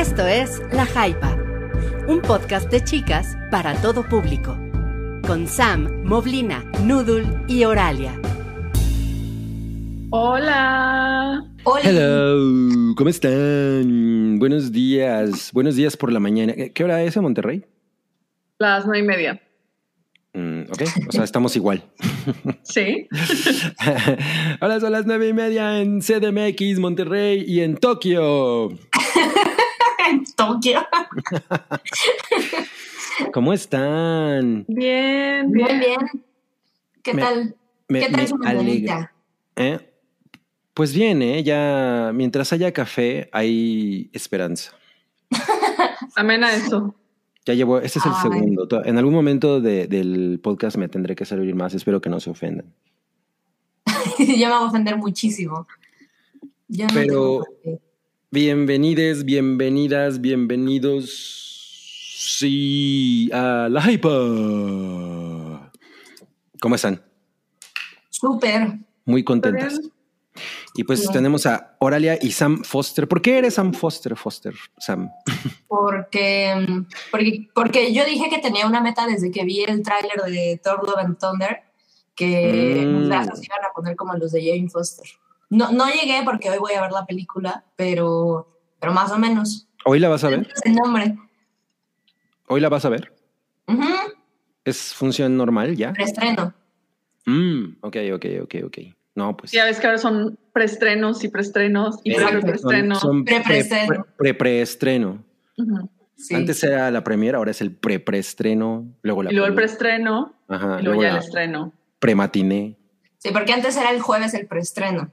Esto 0.00 0.26
es 0.26 0.62
La 0.72 0.86
Jaipa, 0.86 1.36
un 2.08 2.22
podcast 2.22 2.70
de 2.70 2.82
chicas 2.82 3.36
para 3.50 3.74
todo 3.82 4.02
público, 4.02 4.56
con 5.26 5.46
Sam, 5.46 6.04
Moblina, 6.04 6.64
Noodle 6.86 7.26
y 7.48 7.64
Oralia. 7.64 8.18
Hola. 10.08 11.44
Hola. 11.64 11.82
Hello, 11.84 12.94
¿cómo 12.96 13.10
están? 13.10 14.38
Buenos 14.38 14.72
días, 14.72 15.52
buenos 15.52 15.76
días 15.76 15.98
por 15.98 16.10
la 16.10 16.18
mañana. 16.18 16.54
¿Qué 16.72 16.82
hora 16.82 17.02
es 17.02 17.14
en 17.18 17.22
Monterrey? 17.22 17.66
Las 18.58 18.86
nueve 18.86 19.04
y 19.04 19.06
media. 19.06 19.42
Mm, 20.32 20.62
ok, 20.62 20.82
o 21.08 21.12
sea, 21.12 21.24
estamos 21.24 21.54
igual. 21.56 21.84
Sí. 22.62 23.06
Ahora 24.60 24.80
son 24.80 24.92
las 24.92 25.04
nueve 25.04 25.28
y 25.28 25.34
media 25.34 25.80
en 25.82 26.00
CDMX, 26.00 26.78
Monterrey 26.78 27.44
y 27.46 27.60
en 27.60 27.76
Tokio. 27.76 28.70
en 30.10 30.24
Tokio. 30.36 30.86
¿Cómo 33.32 33.52
están? 33.52 34.64
Bien, 34.68 35.50
Bien, 35.50 35.68
bien. 35.68 35.80
bien. 35.80 35.98
¿Qué 37.02 37.14
Me- 37.14 37.22
tal? 37.22 37.56
Me, 37.88 38.00
¿Qué 38.00 38.10
tal 38.12 38.28
su 38.28 38.36
mañanita? 38.36 39.12
¿Eh? 39.56 39.78
Pues 40.74 40.94
bien, 40.94 41.22
¿eh? 41.22 41.42
ya 41.42 42.12
mientras 42.14 42.52
haya 42.52 42.72
café 42.72 43.28
hay 43.32 44.08
esperanza. 44.12 44.72
Amena 46.16 46.54
eso. 46.54 46.94
Ya 47.44 47.54
llevo, 47.54 47.78
este 47.78 47.98
es 47.98 48.06
el 48.06 48.12
Ay. 48.14 48.22
segundo. 48.22 48.68
En 48.84 48.98
algún 48.98 49.14
momento 49.14 49.60
de- 49.60 49.86
del 49.86 50.40
podcast 50.42 50.76
me 50.76 50.88
tendré 50.88 51.16
que 51.16 51.24
servir 51.24 51.54
más. 51.54 51.74
Espero 51.74 52.00
que 52.00 52.10
no 52.10 52.20
se 52.20 52.30
ofendan. 52.30 52.72
Yo 54.18 54.26
me 54.26 54.34
voy 54.54 54.56
a 54.56 54.60
ofender 54.60 54.96
muchísimo. 54.96 55.66
No 56.68 56.86
Pero- 56.94 57.44
qué. 57.64 57.78
Bienvenides, 58.30 59.24
bienvenidas, 59.24 60.20
bienvenidos. 60.20 61.10
Sí, 62.16 63.28
a 63.32 63.68
la 63.68 63.80
hypa. 63.90 64.10
¿Cómo 66.60 66.74
están? 66.76 67.02
Súper. 68.08 68.78
Muy 69.04 69.24
contentas. 69.24 69.80
Y 70.74 70.84
pues 70.84 71.10
tenemos 71.10 71.44
a 71.46 71.76
Oralia 71.80 72.18
y 72.22 72.30
Sam 72.30 72.62
Foster. 72.62 73.08
¿Por 73.08 73.20
qué 73.20 73.38
eres 73.38 73.54
Sam 73.54 73.72
Foster, 73.74 74.14
Foster, 74.16 74.54
Sam? 74.78 75.10
Porque, 75.66 76.54
mm, 76.68 76.86
porque, 77.10 77.48
porque 77.52 77.92
yo 77.92 78.04
dije 78.04 78.30
que 78.30 78.38
tenía 78.38 78.66
una 78.66 78.80
meta 78.80 79.06
desde 79.06 79.32
que 79.32 79.44
vi 79.44 79.64
el 79.64 79.82
tráiler 79.82 80.22
de 80.26 80.60
Thor 80.62 80.86
Love 80.86 80.98
and 80.98 81.18
Thunder, 81.18 81.62
que 82.14 82.84
Mm. 82.86 83.08
los 83.08 83.44
iban 83.44 83.64
a 83.68 83.72
poner 83.74 83.96
como 83.96 84.14
los 84.14 84.30
de 84.30 84.40
Jane 84.44 84.68
Foster. 84.68 85.06
No, 85.50 85.70
no 85.72 85.86
llegué 85.88 86.22
porque 86.24 86.48
hoy 86.50 86.58
voy 86.58 86.72
a 86.74 86.80
ver 86.82 86.92
la 86.92 87.04
película, 87.06 87.64
pero, 87.76 88.60
pero 88.80 88.92
más 88.92 89.10
o 89.10 89.18
menos. 89.18 89.68
¿Hoy 89.84 89.98
la 89.98 90.08
vas 90.08 90.22
a 90.24 90.28
ver? 90.28 90.48
Es 90.54 90.64
el 90.64 90.74
nombre. 90.74 91.16
¿Hoy 92.46 92.60
la 92.60 92.68
vas 92.68 92.84
a 92.84 92.88
ver? 92.88 93.12
Ujú, 93.66 93.84
¿Es 94.64 94.94
función 94.94 95.36
normal 95.36 95.76
ya? 95.76 95.92
Preestreno. 95.92 96.54
Mm, 97.26 97.76
ok, 97.80 97.96
ok, 98.14 98.26
ok, 98.42 98.54
ok. 98.66 98.78
No, 99.14 99.36
pues. 99.36 99.50
Ya 99.52 99.64
ves 99.64 99.80
que 99.80 99.86
ahora 99.86 99.98
son 99.98 100.38
preestrenos 100.52 101.22
y 101.24 101.28
preestrenos 101.28 101.98
y 102.04 102.12
Exacto. 102.12 102.40
preestrenos. 102.46 103.00
Son, 103.00 103.10
son 103.10 103.24
pre- 103.24 103.36
Pre-preestreno. 103.40 103.86
pre- 103.88 104.04
pre-preestreno. 104.16 105.24
Sí. 106.16 106.34
Antes 106.34 106.62
era 106.62 106.90
la 106.90 107.02
premiere, 107.02 107.36
ahora 107.36 107.50
es 107.50 107.60
el 107.60 107.74
pre-preestreno. 107.74 108.86
Luego 109.02 109.22
la 109.22 109.30
Y 109.32 109.34
luego 109.34 109.48
el 109.48 109.54
preestreno 109.54 110.34
Ajá, 110.48 110.78
y 110.80 110.84
luego 110.84 111.02
ya 111.02 111.10
el 111.12 111.16
estreno. 111.18 111.72
prematiné. 111.98 112.76
Sí, 113.18 113.30
porque 113.32 113.52
antes 113.52 113.76
era 113.76 113.90
el 113.90 114.00
jueves 114.00 114.32
el 114.34 114.46
preestreno. 114.46 115.10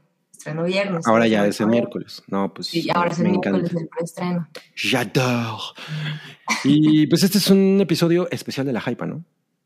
Estreno 0.48 0.64
viernes. 0.64 1.08
Ahora 1.08 1.28
ya 1.28 1.46
es 1.46 1.60
el 1.60 1.68
miércoles. 1.68 2.24
No, 2.28 2.54
pues. 2.54 2.74
Y 2.74 2.90
ahora 2.94 3.12
es 3.12 3.20
el 3.20 3.26
miércoles 3.26 3.64
encanta. 3.64 3.82
el 3.82 3.90
preestreno. 3.90 4.48
J'adore. 4.76 5.64
Y 6.64 7.08
pues 7.08 7.24
este 7.24 7.38
es 7.38 7.50
un 7.50 7.80
episodio 7.82 8.30
especial 8.32 8.66
de 8.66 8.74
la 8.74 8.82
hypa, 8.86 9.06
¿no? 9.06 9.24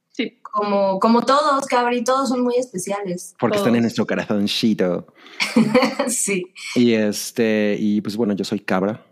Sí. 0.09 0.39
Como, 0.41 0.99
como 0.99 1.21
todos, 1.21 1.65
Cabri, 1.67 2.03
todos 2.03 2.29
son 2.29 2.41
muy 2.43 2.55
especiales. 2.55 3.35
Porque 3.39 3.57
Todos. 3.57 3.67
están 3.67 3.75
en 3.75 3.83
nuestro 3.83 4.05
corazoncito. 4.07 5.13
sí. 6.07 6.51
Y 6.75 6.93
este, 6.93 7.77
y 7.79 8.01
pues 8.01 8.17
bueno, 8.17 8.33
yo 8.33 8.43
soy 8.43 8.59
cabra. 8.59 9.05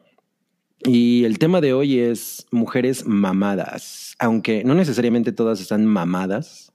Y 0.85 1.23
el 1.25 1.37
tema 1.39 1.61
de 1.61 1.73
hoy 1.73 1.99
es 1.99 2.47
mujeres 2.51 3.05
mamadas. 3.05 4.15
Aunque 4.17 4.63
no 4.63 4.73
necesariamente 4.73 5.31
todas 5.31 5.61
están 5.61 5.85
mamadas. 5.85 6.73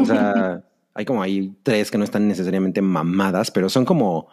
O 0.00 0.04
sea, 0.04 0.64
hay 0.98 1.04
como 1.04 1.22
hay 1.22 1.52
tres 1.62 1.90
que 1.92 1.96
no 1.98 2.02
están 2.02 2.26
necesariamente 2.26 2.82
mamadas, 2.82 3.50
pero 3.52 3.68
son 3.68 3.84
como. 3.84 4.28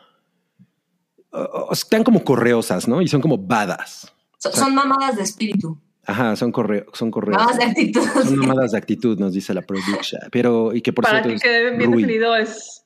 uh, 1.32 1.72
están 1.72 2.04
como 2.04 2.24
correosas, 2.24 2.88
¿no? 2.88 3.02
Y 3.02 3.08
son 3.08 3.22
como 3.22 3.38
badas. 3.38 4.12
So- 4.40 4.52
son 4.52 4.74
mamadas 4.74 5.16
de 5.16 5.24
espíritu. 5.24 5.78
Ajá, 6.08 6.36
son 6.36 6.52
correo, 6.52 6.86
son 6.94 7.10
correosas. 7.12 7.42
Mamadas 7.48 7.60
de 7.60 7.66
actitud. 7.66 8.02
Son 8.24 8.38
mamadas 8.38 8.72
de 8.72 8.78
actitud, 8.78 9.20
nos 9.20 9.34
dice 9.34 9.54
la 9.54 9.62
production. 9.62 10.22
Pero, 10.32 10.74
y 10.74 10.82
que 10.82 10.92
por 10.94 11.04
Para 11.04 11.24
cierto. 11.24 11.30
que 11.30 11.36
es 11.36 11.42
quede 11.42 11.78
bien 11.78 11.92
Rui. 11.92 12.02
definido 12.04 12.36
es, 12.36 12.84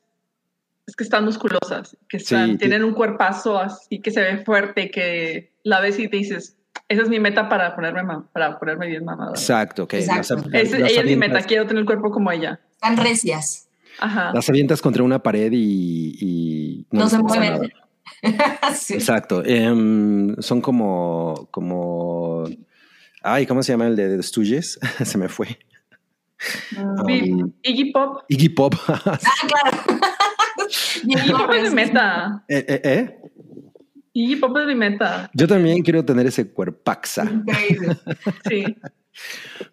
es 0.88 0.96
que 0.96 1.04
están 1.04 1.24
musculosas, 1.26 1.98
que 2.08 2.18
están, 2.18 2.52
Sí, 2.52 2.58
tienen 2.58 2.84
un 2.84 2.94
cuerpazo 2.94 3.58
así 3.60 4.00
que 4.02 4.12
se 4.12 4.22
ve 4.22 4.44
fuerte, 4.44 4.90
que 4.92 5.54
la 5.64 5.80
ves 5.82 6.00
y 6.00 6.08
te 6.10 6.18
dices, 6.18 6.58
esa 6.90 7.02
es 7.04 7.10
mi 7.10 7.20
meta 7.20 7.48
para 7.50 7.76
ponerme, 7.76 8.04
para 8.34 8.58
ponerme 8.58 8.88
bien 8.88 9.04
mamada. 9.06 9.32
Exacto, 9.32 9.88
que 9.88 10.00
Exacto. 10.00 10.36
las- 10.50 10.54
Es- 10.64 10.80
las 10.80 10.92
ella 10.92 11.02
es 11.02 11.06
mi 11.06 11.16
meta, 11.18 11.42
quiero 11.44 11.66
tener 11.68 11.82
el 11.82 11.86
cuerpo 11.86 12.12
como 12.12 12.32
ella. 12.32 12.60
Están 12.72 12.96
recias. 12.98 13.68
Ajá. 14.00 14.32
Las 14.34 14.50
avientas 14.50 14.82
contra 14.82 15.04
una 15.04 15.22
pared 15.22 15.52
y, 15.54 16.18
y 16.20 16.88
No 16.92 17.08
se 17.10 17.20
mueven. 17.20 17.72
Sí. 18.76 18.96
Exacto. 18.96 19.44
Em, 19.46 20.36
son 20.42 20.60
como, 20.62 21.48
como, 21.52 22.44
ay, 23.24 23.46
¿cómo 23.46 23.64
se 23.64 23.72
llama 23.72 23.88
el 23.88 23.96
de 23.96 24.18
The 24.18 24.24
Stooges? 24.24 24.78
se 25.06 25.18
me 25.18 25.30
fue. 25.30 25.58
Vi- 27.06 27.32
Um, 27.34 27.52
Iggy 27.64 27.92
Pop. 27.92 28.24
Iggy 28.30 28.50
Pop. 28.50 28.76
Ah, 28.88 29.20
claro. 29.48 30.00
Iggy 31.04 31.32
Pop 31.32 31.52
es 31.54 31.74
meta. 31.74 32.44
eh, 32.48 32.66
eh, 32.68 32.82
eh. 32.84 33.18
Iggy 34.14 34.36
Pop 34.38 34.56
es 34.58 34.68
mi 34.68 34.76
meta. 34.76 35.30
Yo 35.34 35.48
también 35.48 35.82
quiero 35.84 36.04
tener 36.04 36.26
ese 36.28 36.50
cuerpaxa. 36.50 37.24
Increíble. 37.32 37.98
Sí. 38.50 38.64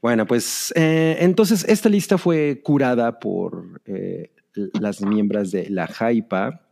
Bueno, 0.02 0.26
pues 0.26 0.72
eh, 0.74 1.18
entonces 1.20 1.64
esta 1.68 1.88
lista 1.88 2.18
fue 2.18 2.60
curada 2.64 3.20
por 3.20 3.80
eh, 3.84 4.32
las 4.80 5.00
miembros 5.02 5.52
de 5.52 5.70
la 5.70 5.86
Jaipa. 5.86 6.62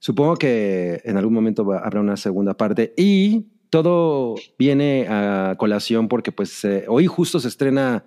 Supongo 0.00 0.34
que 0.34 1.00
en 1.04 1.16
algún 1.16 1.34
momento 1.34 1.64
va- 1.64 1.78
habrá 1.78 2.00
una 2.00 2.16
segunda 2.16 2.56
parte 2.56 2.92
y 2.96 3.46
todo 3.70 4.34
viene 4.58 5.06
a 5.08 5.54
colación 5.58 6.08
porque 6.08 6.32
pues 6.32 6.64
eh, 6.64 6.86
hoy 6.88 7.06
justo 7.06 7.38
se 7.38 7.46
estrena, 7.48 8.04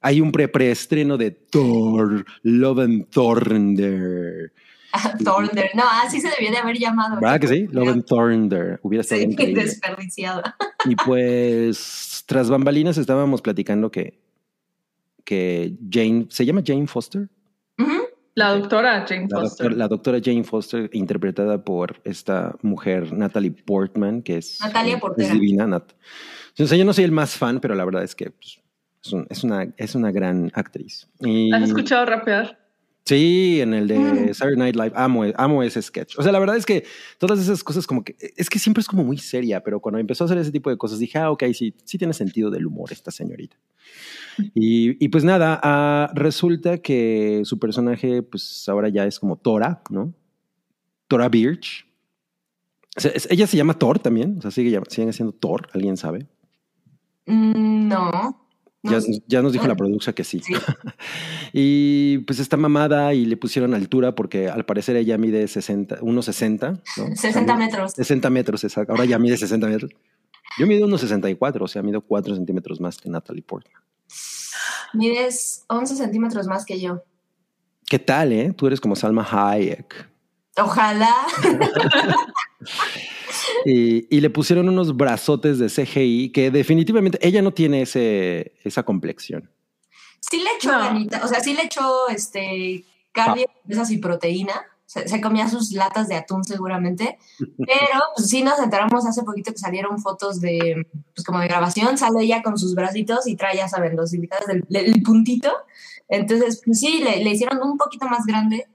hay 0.00 0.20
un 0.20 0.30
pre 0.30 0.46
preestreno 0.46 1.16
de 1.18 1.32
Thor, 1.32 2.24
Love 2.42 2.78
and 2.78 3.06
Thunder. 3.10 4.52
Thunder. 5.24 5.70
No, 5.74 5.84
así 6.04 6.20
se 6.20 6.28
debió 6.30 6.50
de 6.50 6.58
haber 6.58 6.78
llamado. 6.78 7.20
¿Verdad 7.20 7.40
que 7.40 7.48
sí? 7.48 7.66
Love 7.70 7.88
and 7.88 8.04
Thunder. 8.04 8.80
Hubiera 8.82 9.02
estado 9.02 9.20
Sí, 9.20 9.26
increíble. 9.30 9.62
desperdiciada. 9.64 10.56
Y 10.84 10.94
pues 11.06 12.24
tras 12.26 12.50
bambalinas 12.50 12.98
estábamos 12.98 13.40
platicando 13.42 13.90
que, 13.90 14.18
que 15.24 15.74
Jane, 15.90 16.26
¿se 16.30 16.44
llama 16.44 16.62
Jane 16.64 16.86
Foster? 16.86 17.28
La 18.34 18.50
doctora 18.54 19.06
Jane 19.08 19.28
La, 19.30 19.40
Foster. 19.40 19.64
doctor- 19.68 19.78
la 19.78 19.88
doctora 19.88 20.18
Jane 20.22 20.44
Foster, 20.44 20.90
interpretada 20.92 21.64
por 21.64 22.02
esta 22.04 22.54
mujer, 22.60 23.10
Natalie 23.14 23.50
Portman, 23.52 24.20
que 24.20 24.36
es, 24.36 24.60
Natalia 24.60 24.96
es 24.96 25.00
Portera. 25.00 25.32
divina. 25.32 25.66
Nat. 25.66 25.92
O 26.58 26.66
sea, 26.66 26.76
yo 26.76 26.84
no 26.84 26.92
soy 26.92 27.04
el 27.04 27.12
más 27.12 27.34
fan, 27.34 27.60
pero 27.60 27.74
la 27.74 27.86
verdad 27.86 28.02
es 28.04 28.14
que 28.14 28.30
pues, 28.30 28.60
es, 29.02 29.12
un- 29.14 29.26
es 29.30 29.42
una, 29.42 29.66
es 29.78 29.94
una 29.94 30.10
gran 30.12 30.50
actriz. 30.54 31.08
Y, 31.20 31.50
¿Has 31.50 31.62
escuchado 31.62 32.04
rapear? 32.04 32.58
Sí, 33.06 33.60
en 33.60 33.72
el 33.72 33.86
de 33.86 33.98
Mm. 33.98 34.34
Saturday 34.34 34.56
Night 34.58 34.74
Live, 34.76 34.92
amo, 34.96 35.22
amo 35.36 35.62
ese 35.62 35.80
sketch. 35.80 36.18
O 36.18 36.22
sea, 36.24 36.32
la 36.32 36.40
verdad 36.40 36.56
es 36.56 36.66
que 36.66 36.84
todas 37.18 37.38
esas 37.38 37.62
cosas 37.62 37.86
como 37.86 38.02
que, 38.02 38.16
es 38.36 38.50
que 38.50 38.58
siempre 38.58 38.80
es 38.80 38.88
como 38.88 39.04
muy 39.04 39.16
seria, 39.18 39.62
pero 39.62 39.78
cuando 39.80 39.98
empezó 40.00 40.24
a 40.24 40.26
hacer 40.26 40.38
ese 40.38 40.50
tipo 40.50 40.70
de 40.70 40.76
cosas 40.76 40.98
dije, 40.98 41.16
ah, 41.18 41.30
ok, 41.30 41.44
sí, 41.54 41.72
sí 41.84 41.98
tiene 41.98 42.12
sentido 42.12 42.50
del 42.50 42.66
humor 42.66 42.90
esta 42.92 43.12
señorita. 43.12 43.56
Y, 44.54 45.02
y 45.02 45.08
pues 45.08 45.22
nada, 45.22 45.60
ah, 45.62 46.10
resulta 46.14 46.78
que 46.78 47.42
su 47.44 47.58
personaje 47.60 48.22
pues 48.22 48.68
ahora 48.68 48.88
ya 48.88 49.06
es 49.06 49.20
como 49.20 49.36
Tora, 49.36 49.82
¿no? 49.88 50.12
Tora 51.06 51.28
Birch. 51.28 51.86
O 52.96 53.00
sea, 53.00 53.12
es- 53.12 53.28
ella 53.30 53.46
se 53.46 53.56
llama 53.56 53.74
Thor 53.74 54.00
también, 54.00 54.36
o 54.38 54.42
sea, 54.42 54.50
sigue, 54.50 54.70
llam- 54.76 54.88
sigue 54.88 55.12
siendo 55.12 55.32
Thor, 55.32 55.68
¿alguien 55.72 55.96
sabe? 55.96 56.26
Mm, 57.26 57.86
No. 57.88 58.45
Ya, 58.90 58.98
ya 59.26 59.42
nos 59.42 59.52
dijo 59.52 59.66
la 59.66 59.76
producción 59.76 60.14
que 60.14 60.24
sí. 60.24 60.40
Sí. 60.40 60.54
Y 61.52 62.18
pues 62.18 62.38
está 62.38 62.56
mamada 62.56 63.14
y 63.14 63.24
le 63.24 63.36
pusieron 63.36 63.72
altura 63.72 64.14
porque 64.14 64.48
al 64.48 64.66
parecer 64.66 64.96
ella 64.96 65.16
mide 65.16 65.48
60, 65.48 66.00
1,60. 66.00 66.82
¿no? 66.96 67.16
60 67.16 67.56
metros. 67.56 67.92
60 67.92 68.30
metros, 68.30 68.64
exacto. 68.64 68.92
Ahora 68.92 69.04
ya 69.04 69.18
mide 69.18 69.36
60 69.36 69.66
metros. 69.66 69.90
Yo 70.58 70.66
mido 70.66 70.86
unos 70.86 71.00
64, 71.00 71.64
o 71.64 71.68
sea, 71.68 71.82
mido 71.82 72.00
4 72.00 72.34
centímetros 72.34 72.80
más 72.80 72.98
que 72.98 73.08
Natalie 73.08 73.42
Portman. 73.42 73.82
Mides 74.92 75.64
11 75.68 75.96
centímetros 75.96 76.46
más 76.46 76.64
que 76.64 76.80
yo. 76.80 77.02
¿Qué 77.86 77.98
tal, 77.98 78.32
eh? 78.32 78.52
Tú 78.56 78.66
eres 78.66 78.80
como 78.80 78.96
Salma 78.96 79.26
Hayek. 79.30 80.08
Ojalá. 80.58 81.14
Y, 83.64 84.06
y 84.14 84.20
le 84.20 84.30
pusieron 84.30 84.68
unos 84.68 84.96
brazotes 84.96 85.58
de 85.58 85.68
CGI 85.68 86.30
que 86.30 86.50
definitivamente 86.50 87.18
ella 87.20 87.42
no 87.42 87.52
tiene 87.52 87.82
ese, 87.82 88.54
esa 88.64 88.82
complexión. 88.82 89.50
Sí 90.20 90.38
le 90.38 90.50
echó 90.56 90.72
No. 90.72 90.78
ganita, 90.78 91.22
o 91.24 91.28
sea, 91.28 91.40
sí 91.40 91.54
le 91.54 91.64
echó 91.64 92.08
este 92.08 92.84
carne, 93.12 93.46
esas 93.68 93.90
y 93.90 93.98
proteína. 93.98 94.54
Se, 94.84 95.08
se 95.08 95.20
comía 95.20 95.48
sus 95.48 95.72
latas 95.72 96.06
de 96.06 96.14
atún 96.14 96.44
seguramente, 96.44 97.18
pero 97.38 98.00
pues, 98.14 98.28
sí 98.28 98.42
nos 98.44 98.60
enteramos 98.60 99.04
hace 99.04 99.24
poquito 99.24 99.50
que 99.50 99.58
salieron 99.58 99.98
fotos 100.00 100.40
de, 100.40 100.86
pues 101.12 101.24
como 101.26 101.40
de 101.40 101.48
grabación, 101.48 101.98
sale 101.98 102.22
ella 102.22 102.40
con 102.40 102.56
sus 102.56 102.76
bracitos 102.76 103.26
y 103.26 103.34
trae, 103.34 103.56
ya 103.56 103.68
saben, 103.68 103.96
los 103.96 104.14
invitados 104.14 104.46
del, 104.46 104.64
del 104.68 105.02
puntito. 105.02 105.52
Entonces, 106.08 106.62
pues 106.64 106.78
sí, 106.78 107.02
le, 107.02 107.24
le 107.24 107.30
hicieron 107.30 107.60
un 107.62 107.76
poquito 107.76 108.06
más 108.06 108.26
grande, 108.26 108.68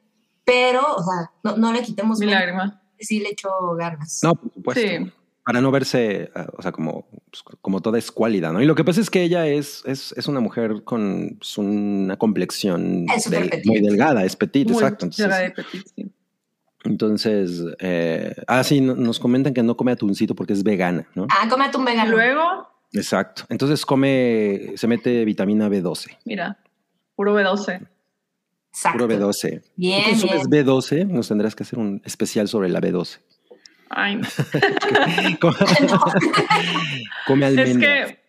pero, 0.44 0.82
o 0.96 1.04
sea, 1.04 1.32
no, 1.44 1.56
no 1.56 1.72
le 1.72 1.82
quitemos 1.82 2.20
Mi 2.20 2.26
lágrima. 2.26 2.82
Sí 3.02 3.20
le 3.20 3.30
echó 3.30 3.50
ganas. 3.76 4.20
No, 4.24 4.36
por 4.36 4.52
supuesto. 4.54 4.82
Sí. 4.82 5.12
Para 5.44 5.60
no 5.60 5.72
verse, 5.72 6.30
ah, 6.36 6.48
o 6.56 6.62
sea, 6.62 6.72
como, 6.72 7.08
pues, 7.32 7.44
como 7.62 7.82
toda 7.82 7.98
escuálida, 7.98 8.52
¿no? 8.52 8.62
Y 8.62 8.66
lo 8.66 8.76
que 8.76 8.84
pasa 8.84 9.02
es 9.02 9.10
que 9.10 9.24
ella 9.24 9.48
es, 9.48 9.82
es, 9.86 10.14
es 10.16 10.28
una 10.28 10.40
mujer 10.40 10.84
con 10.84 11.38
pues, 11.40 11.58
una 11.58 12.16
complexión 12.18 13.08
del- 13.08 13.50
petit. 13.50 13.66
muy 13.66 13.82
delgada, 13.82 14.24
es 14.24 14.36
petit, 14.36 14.68
Muy 14.70 14.76
exacto. 14.76 15.06
Entonces, 15.06 15.38
de 15.40 15.52
petit, 15.52 15.88
sí. 15.96 16.12
entonces 16.84 17.64
eh, 17.80 18.36
ah, 18.48 18.64
sí, 18.64 18.82
no- 18.82 18.96
nos 18.96 19.20
comentan 19.20 19.54
que 19.54 19.64
no 19.64 19.76
come 19.76 19.92
atuncito 19.92 20.36
porque 20.36 20.54
es 20.54 20.64
vegana, 20.64 21.08
¿no? 21.16 21.28
Ah, 21.30 21.48
come 21.50 21.66
atún 21.66 21.86
vegano. 21.86 22.12
luego, 22.12 22.68
Exacto. 22.94 23.44
Entonces 23.50 23.86
come, 23.86 24.74
se 24.76 24.86
mete 24.88 25.24
vitamina 25.26 25.70
B12, 25.70 26.18
mira, 26.26 26.60
puro 27.16 27.34
B12. 27.40 27.88
Exacto. 28.74 29.06
puro 29.08 29.20
B12. 29.20 29.62
Bien, 29.76 30.04
¿Tú 30.04 30.10
consumes 30.12 30.50
bien. 30.50 30.66
B12? 30.66 31.08
Nos 31.08 31.28
tendrás 31.28 31.56
que 31.56 31.64
hacer 31.64 31.78
un 31.80 32.02
especial 32.06 32.48
sobre 32.48 32.70
la 32.70 32.80
B12. 32.82 33.20
Ay, 33.90 34.16
no. 34.16 34.28
Come- 35.42 35.56
come 37.28 37.48
Es 37.48 37.78
que 37.78 38.20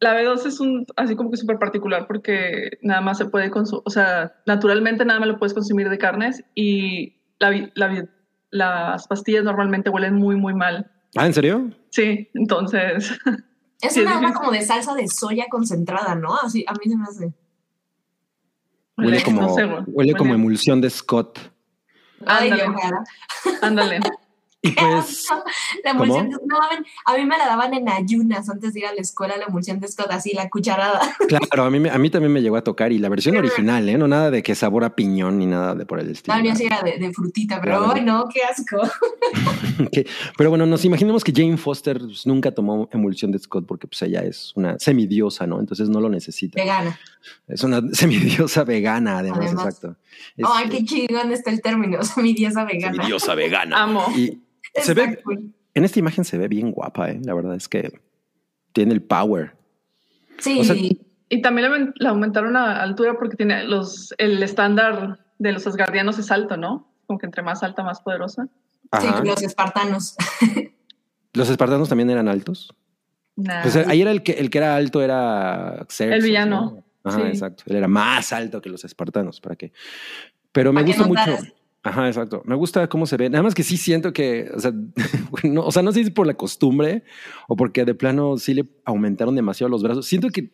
la 0.00 0.14
B12 0.20 0.46
es 0.46 0.60
un 0.60 0.86
así 0.96 1.16
como 1.16 1.30
que 1.30 1.36
súper 1.36 1.58
particular 1.58 2.06
porque 2.06 2.78
nada 2.82 3.00
más 3.00 3.18
se 3.18 3.26
puede 3.26 3.50
consumir, 3.50 3.82
o 3.84 3.90
sea, 3.90 4.34
naturalmente 4.46 5.04
nada 5.04 5.20
más 5.20 5.28
lo 5.28 5.38
puedes 5.38 5.54
consumir 5.54 5.88
de 5.88 5.98
carnes 5.98 6.44
y 6.54 7.16
la, 7.38 7.50
vi- 7.50 7.70
la 7.74 7.88
vi- 7.88 8.08
las 8.50 9.06
pastillas 9.08 9.44
normalmente 9.44 9.90
huelen 9.90 10.14
muy, 10.14 10.36
muy 10.36 10.54
mal. 10.54 10.90
Ah, 11.16 11.26
¿en 11.26 11.34
serio? 11.34 11.70
Sí, 11.90 12.28
entonces, 12.34 13.10
Es 13.82 13.92
Sí, 13.94 14.00
una 14.00 14.18
sí. 14.28 14.34
como 14.34 14.50
de 14.52 14.62
salsa 14.62 14.94
de 14.94 15.08
soya 15.08 15.46
concentrada, 15.50 16.14
¿no? 16.14 16.34
Así, 16.36 16.64
a 16.66 16.72
mí 16.72 16.90
se 16.90 16.96
me 16.96 17.04
hace. 17.04 17.32
Huele 18.96 19.22
como, 19.22 19.42
no 19.42 19.54
sé, 19.54 19.64
güey. 19.64 19.82
huele 19.86 20.14
como 20.14 20.34
emulsión 20.34 20.80
de 20.80 20.90
Scott. 20.90 21.38
Ándale. 22.24 22.64
Ándale. 23.62 24.00
Y 24.66 24.72
pues, 24.72 25.26
La 25.84 25.92
¿Cómo? 25.92 26.04
emulsión 26.04 26.30
de- 26.30 26.36
no, 26.46 26.56
a 27.04 27.16
mí 27.16 27.24
me 27.24 27.38
la 27.38 27.46
daban 27.46 27.74
en 27.74 27.88
ayunas 27.88 28.48
antes 28.48 28.72
de 28.74 28.80
ir 28.80 28.86
a 28.86 28.92
la 28.94 29.00
escuela, 29.00 29.36
la 29.36 29.44
emulsión 29.44 29.78
de 29.80 29.88
Scott, 29.88 30.08
así, 30.10 30.32
la 30.34 30.48
cucharada. 30.48 31.00
claro, 31.28 31.64
a 31.64 31.70
mí, 31.70 31.78
me- 31.80 31.90
a 31.90 31.98
mí 31.98 32.10
también 32.10 32.32
me 32.32 32.42
llegó 32.42 32.56
a 32.56 32.62
tocar 32.64 32.92
y 32.92 32.98
la 32.98 33.08
versión 33.08 33.36
original, 33.36 33.88
¿eh? 33.88 33.98
No 33.98 34.08
nada 34.08 34.30
de 34.30 34.42
que 34.42 34.54
sabor 34.54 34.84
a 34.84 34.94
piñón 34.96 35.38
ni 35.38 35.46
nada 35.46 35.74
de 35.74 35.86
por 35.86 36.00
el 36.00 36.10
estilo. 36.10 36.36
La 36.36 36.42
mía 36.42 36.54
sí 36.54 36.64
era 36.64 36.82
de, 36.82 36.98
de 36.98 37.12
frutita, 37.12 37.60
pero 37.60 37.78
Claro. 37.78 37.92
ay, 37.94 38.02
no, 38.02 38.28
qué 38.32 38.42
asco. 38.42 38.80
Pero 40.36 40.50
bueno, 40.50 40.66
nos 40.66 40.84
imaginemos 40.84 41.22
que 41.24 41.32
Jane 41.34 41.56
Foster 41.56 41.98
pues, 41.98 42.26
nunca 42.26 42.50
tomó 42.52 42.88
emulsión 42.92 43.30
de 43.32 43.38
Scott 43.38 43.66
porque 43.66 43.86
pues 43.86 44.00
ella 44.02 44.20
es 44.22 44.52
una 44.56 44.78
semidiosa, 44.78 45.46
¿no? 45.46 45.60
Entonces 45.60 45.88
no 45.88 46.00
lo 46.00 46.08
necesita. 46.08 46.60
Vegana. 46.60 46.98
Es 47.48 47.62
una 47.64 47.82
semidiosa 47.92 48.64
vegana, 48.64 49.18
además, 49.18 49.40
Además. 49.42 49.64
exacto. 49.66 49.96
Es, 50.36 50.46
Ay, 50.48 50.68
qué 50.68 50.84
chingón 50.84 51.32
está 51.32 51.50
el 51.50 51.60
término, 51.60 51.98
o 52.00 52.02
sea, 52.02 52.22
mi 52.22 52.32
diosa 52.34 52.64
vegana. 52.64 52.94
semidiosa 52.94 53.34
vegana. 53.34 53.82
Amo. 53.82 54.04
Y 54.16 54.40
se 54.82 54.94
ve, 54.94 55.22
en 55.74 55.84
esta 55.84 55.98
imagen 55.98 56.24
se 56.24 56.38
ve 56.38 56.48
bien 56.48 56.70
guapa, 56.72 57.10
¿eh? 57.10 57.20
La 57.24 57.34
verdad 57.34 57.54
es 57.54 57.68
que 57.68 58.00
tiene 58.72 58.94
el 58.94 59.02
power. 59.02 59.52
Sí, 60.38 60.60
o 60.60 60.64
sea, 60.64 60.76
Y 60.76 61.42
también 61.42 61.72
le, 61.72 61.92
le 61.94 62.08
aumentaron 62.08 62.56
a 62.56 62.82
altura 62.82 63.16
porque 63.18 63.36
tiene 63.36 63.64
los, 63.64 64.14
el 64.18 64.42
estándar 64.42 65.20
de 65.38 65.52
los 65.52 65.66
asgardianos 65.66 66.18
es 66.18 66.30
alto, 66.30 66.56
¿no? 66.56 66.90
Como 67.06 67.18
que 67.18 67.26
entre 67.26 67.42
más 67.42 67.62
alta, 67.62 67.82
más 67.82 68.00
poderosa. 68.00 68.48
sí, 69.00 69.06
los 69.24 69.42
espartanos. 69.42 70.16
Los 71.32 71.50
espartanos 71.50 71.90
también 71.90 72.08
eran 72.08 72.28
altos. 72.28 72.74
Nah. 73.36 73.60
Pues 73.60 73.76
ahí 73.76 74.00
era 74.00 74.10
el 74.10 74.22
que, 74.22 74.32
el 74.32 74.48
que 74.48 74.56
era 74.56 74.74
alto 74.74 75.02
era 75.02 75.84
Xerxes, 75.86 76.14
El 76.14 76.22
villano, 76.22 76.82
¿no? 77.04 77.10
Ajá, 77.10 77.20
sí. 77.20 77.26
exacto. 77.26 77.64
Él 77.66 77.76
era 77.76 77.88
más 77.88 78.32
alto 78.32 78.62
que 78.62 78.70
los 78.70 78.86
espartanos, 78.86 79.42
¿para 79.42 79.54
qué? 79.54 79.70
Pero 80.50 80.72
me 80.72 80.82
gusta 80.82 81.06
mucho. 81.06 81.36
Ajá, 81.86 82.06
exacto. 82.08 82.42
Me 82.44 82.54
gusta 82.54 82.88
cómo 82.88 83.06
se 83.06 83.16
ve. 83.16 83.30
Nada 83.30 83.42
más 83.44 83.54
que 83.54 83.62
sí 83.62 83.76
siento 83.76 84.12
que, 84.12 84.50
o 84.54 84.58
sea, 84.60 84.72
no, 85.44 85.62
o 85.64 85.70
sea, 85.72 85.82
no 85.82 85.92
sé 85.92 86.00
si 86.00 86.06
es 86.06 86.10
por 86.12 86.26
la 86.26 86.34
costumbre 86.34 87.04
o 87.48 87.56
porque 87.56 87.84
de 87.84 87.94
plano 87.94 88.38
sí 88.38 88.54
le 88.54 88.64
aumentaron 88.84 89.34
demasiado 89.36 89.68
los 89.70 89.82
brazos. 89.82 90.06
Siento 90.06 90.28
que, 90.30 90.50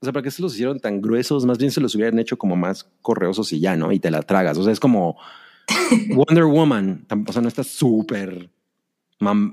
o 0.00 0.04
sea, 0.06 0.12
para 0.12 0.22
qué 0.22 0.30
se 0.30 0.42
los 0.42 0.54
hicieron 0.54 0.80
tan 0.80 1.00
gruesos, 1.02 1.44
más 1.46 1.58
bien 1.58 1.70
se 1.70 1.80
los 1.80 1.94
hubieran 1.94 2.18
hecho 2.18 2.38
como 2.38 2.56
más 2.56 2.84
correosos 3.02 3.52
y 3.52 3.60
ya, 3.60 3.76
¿no? 3.76 3.92
Y 3.92 3.98
te 3.98 4.10
la 4.10 4.22
tragas. 4.22 4.56
O 4.58 4.62
sea, 4.64 4.72
es 4.72 4.80
como 4.80 5.16
Wonder 6.14 6.44
Woman. 6.44 7.06
O 7.28 7.32
sea, 7.32 7.42
no 7.42 7.48
está 7.48 7.62
súper 7.64 8.50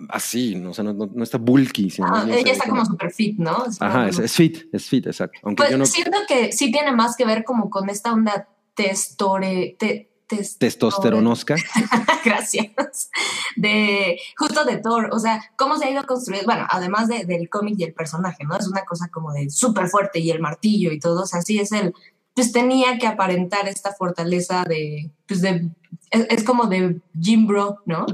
así, 0.09 0.55
¿no? 0.55 0.71
o 0.71 0.73
sea, 0.73 0.83
no, 0.83 0.93
no- 0.93 1.09
no 1.13 1.23
está 1.23 1.37
bulky. 1.37 1.89
Sino 1.89 2.07
Ah, 2.13 2.25
ella 2.29 2.51
está 2.51 2.67
como 2.69 2.85
super 2.85 3.11
fit, 3.11 3.37
¿no? 3.39 3.65
Es 3.65 3.81
Ajá, 3.81 3.93
como- 3.93 4.07
es, 4.09 4.19
es 4.19 4.33
fit, 4.33 4.57
es 4.73 4.89
fit, 4.89 5.07
exacto. 5.07 5.39
Aunque 5.43 5.63
Pues 5.63 5.71
yo 5.71 5.77
no 5.77 5.85
siento 5.85 6.17
que 6.27 6.51
sí 6.51 6.71
tiene 6.71 6.91
más 6.91 7.15
que 7.15 7.25
ver 7.25 7.43
como 7.45 7.69
con 7.69 7.89
esta 7.89 8.11
onda 8.13 8.49
testore, 8.73 9.75
te- 9.79 10.09
tes- 10.37 10.57
testosteronosca. 10.57 11.55
Gracias. 12.25 13.09
De 13.55 14.19
justo 14.37 14.65
de 14.65 14.77
Thor, 14.77 15.09
o 15.11 15.19
sea, 15.19 15.43
cómo 15.57 15.77
se 15.77 15.85
ha 15.85 15.91
ido 15.91 16.05
construyendo, 16.05 16.45
bueno, 16.51 16.67
además 16.69 17.07
de- 17.07 17.25
del 17.25 17.49
cómic 17.49 17.75
y 17.79 17.83
el 17.83 17.93
personaje, 17.93 18.43
¿no? 18.43 18.55
Es 18.57 18.67
una 18.67 18.83
cosa 18.85 19.09
como 19.09 19.31
de 19.33 19.49
súper 19.49 19.87
fuerte 19.87 20.19
y 20.19 20.31
el 20.31 20.39
martillo 20.39 20.91
y 20.91 20.99
todo, 20.99 21.23
o 21.23 21.25
sea, 21.25 21.41
sí 21.41 21.59
es 21.59 21.71
el, 21.71 21.93
pues 22.35 22.51
tenía 22.51 22.97
que 22.97 23.07
aparentar 23.07 23.67
esta 23.67 23.93
fortaleza 23.93 24.63
de, 24.63 25.11
pues 25.27 25.41
de, 25.41 25.69
es, 26.11 26.25
es 26.29 26.43
como 26.43 26.65
de 26.65 26.99
Jim 27.19 27.45
Bro, 27.47 27.79
¿no? 27.85 28.05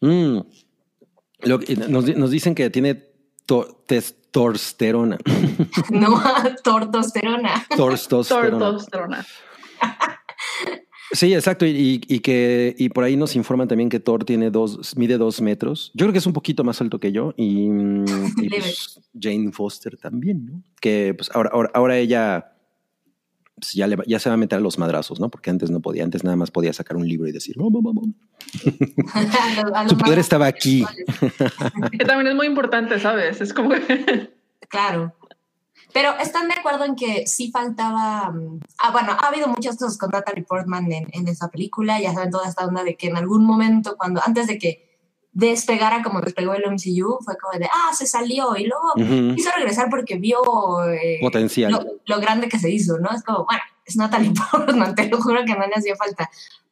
Mm. 0.00 0.40
Lo 1.42 1.58
nos, 1.88 2.04
di- 2.04 2.14
nos 2.14 2.30
dicen 2.30 2.54
que 2.54 2.68
tiene 2.70 2.94
to- 3.46 3.82
testosterona. 3.86 5.18
No, 5.90 6.22
tortosterona. 6.64 7.66
Testosterona. 7.74 8.58
Tortosterona. 8.58 9.26
Sí, 11.12 11.34
exacto. 11.34 11.66
Y, 11.66 11.70
y- 11.70 12.00
y 12.14 12.20
que 12.20 12.74
y 12.78 12.88
por 12.90 13.02
ahí 13.04 13.16
nos 13.16 13.34
informan 13.36 13.66
también 13.68 13.88
que 13.88 13.98
Thor 14.00 14.24
tiene 14.24 14.50
dos, 14.50 14.96
mide 14.96 15.18
dos 15.18 15.40
metros. 15.40 15.90
Yo 15.94 16.04
creo 16.06 16.12
que 16.12 16.18
es 16.18 16.26
un 16.26 16.32
poquito 16.32 16.62
más 16.64 16.80
alto 16.80 17.00
que 17.00 17.10
yo. 17.12 17.34
Y, 17.36 17.68
pues, 18.50 19.00
Jane 19.20 19.50
Foster 19.52 19.96
también, 19.96 20.46
¿no? 20.46 20.62
Que 20.80 21.14
pues 21.16 21.30
ahora, 21.34 21.50
ahora, 21.52 21.70
ahora 21.74 21.98
ella 21.98 22.52
pues, 23.56 23.72
ya, 23.74 23.86
le 23.86 23.96
va- 23.96 24.04
ya 24.06 24.18
se 24.18 24.28
va 24.30 24.34
a 24.34 24.38
meter 24.38 24.58
a 24.58 24.62
los 24.62 24.78
madrazos, 24.78 25.18
¿no? 25.20 25.30
Porque 25.30 25.50
antes 25.50 25.70
no 25.70 25.80
podía, 25.80 26.04
antes 26.04 26.22
nada 26.24 26.36
más 26.36 26.50
podía 26.50 26.72
sacar 26.72 26.96
un 26.96 27.06
libro 27.08 27.28
y 27.28 27.32
decir, 27.32 27.56
"Oh, 27.58 27.70
su 29.88 29.98
poder 29.98 30.18
estaba 30.18 30.46
aquí. 30.46 30.84
Que 31.92 32.04
también 32.04 32.28
es 32.28 32.34
muy 32.34 32.46
importante, 32.46 32.98
¿sabes? 33.00 33.40
Es 33.40 33.52
como 33.52 33.70
que 33.70 34.30
Claro. 34.68 35.12
Pero 35.92 36.16
están 36.18 36.48
de 36.48 36.54
acuerdo 36.54 36.84
en 36.84 36.94
que 36.96 37.26
sí 37.26 37.50
faltaba. 37.50 38.30
mm, 38.30 38.60
Ah, 38.78 38.90
bueno, 38.92 39.12
ha 39.18 39.28
habido 39.28 39.48
muchas 39.48 39.76
cosas 39.76 39.98
con 39.98 40.10
Natalie 40.10 40.44
Portman 40.44 40.90
en, 40.92 41.08
en 41.12 41.28
esa 41.28 41.48
película. 41.48 42.00
Ya 42.00 42.12
saben, 42.14 42.30
toda 42.30 42.48
esta 42.48 42.66
onda 42.66 42.84
de 42.84 42.96
que 42.96 43.08
en 43.08 43.16
algún 43.16 43.44
momento, 43.44 43.96
cuando 43.96 44.20
antes 44.24 44.46
de 44.46 44.58
que 44.58 44.88
despegara 45.32 46.02
como 46.02 46.20
despegó 46.20 46.54
el 46.54 46.64
MCU, 46.70 47.18
fue 47.24 47.36
como 47.38 47.58
de, 47.58 47.66
ah, 47.66 47.94
se 47.94 48.06
salió 48.06 48.56
y 48.56 48.66
luego 48.66 48.94
quiso 49.36 49.50
regresar 49.56 49.88
porque 49.88 50.16
vio 50.16 50.40
eh, 50.90 51.18
Potencial. 51.20 51.70
lo, 51.72 51.84
lo 52.04 52.20
grande 52.20 52.48
que 52.48 52.58
se 52.58 52.68
hizo, 52.70 52.98
¿no? 52.98 53.10
Es 53.14 53.22
como, 53.22 53.44
bueno, 53.44 53.62
es 53.84 53.96
Natalie 53.96 54.32
Portman, 54.52 54.94
te 54.94 55.08
lo 55.08 55.20
juro 55.20 55.44
que 55.44 55.54
no 55.54 55.66
le 55.66 55.74
hacía 55.74 55.94
falta. 55.96 56.28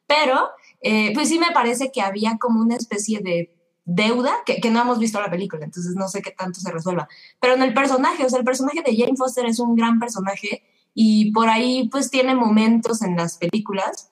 Pero, 0.07 0.49
eh, 0.81 1.11
pues 1.13 1.29
sí 1.29 1.39
me 1.39 1.51
parece 1.51 1.91
que 1.91 2.01
había 2.01 2.37
como 2.37 2.59
una 2.61 2.75
especie 2.75 3.19
de 3.19 3.55
deuda 3.91 4.33
que, 4.45 4.61
que 4.61 4.69
no 4.69 4.81
hemos 4.81 4.99
visto 4.99 5.19
la 5.19 5.29
película, 5.29 5.65
entonces 5.65 5.95
no 5.95 6.07
sé 6.07 6.21
qué 6.21 6.31
tanto 6.31 6.59
se 6.59 6.71
resuelva. 6.71 7.07
Pero 7.39 7.55
en 7.55 7.63
el 7.63 7.73
personaje, 7.73 8.25
o 8.25 8.29
sea, 8.29 8.39
el 8.39 8.45
personaje 8.45 8.81
de 8.85 8.95
Jane 8.95 9.17
Foster 9.17 9.45
es 9.45 9.59
un 9.59 9.75
gran 9.75 9.99
personaje 9.99 10.63
y 10.93 11.31
por 11.31 11.49
ahí 11.49 11.89
pues 11.89 12.09
tiene 12.09 12.35
momentos 12.35 13.01
en 13.01 13.15
las 13.15 13.37
películas 13.37 14.11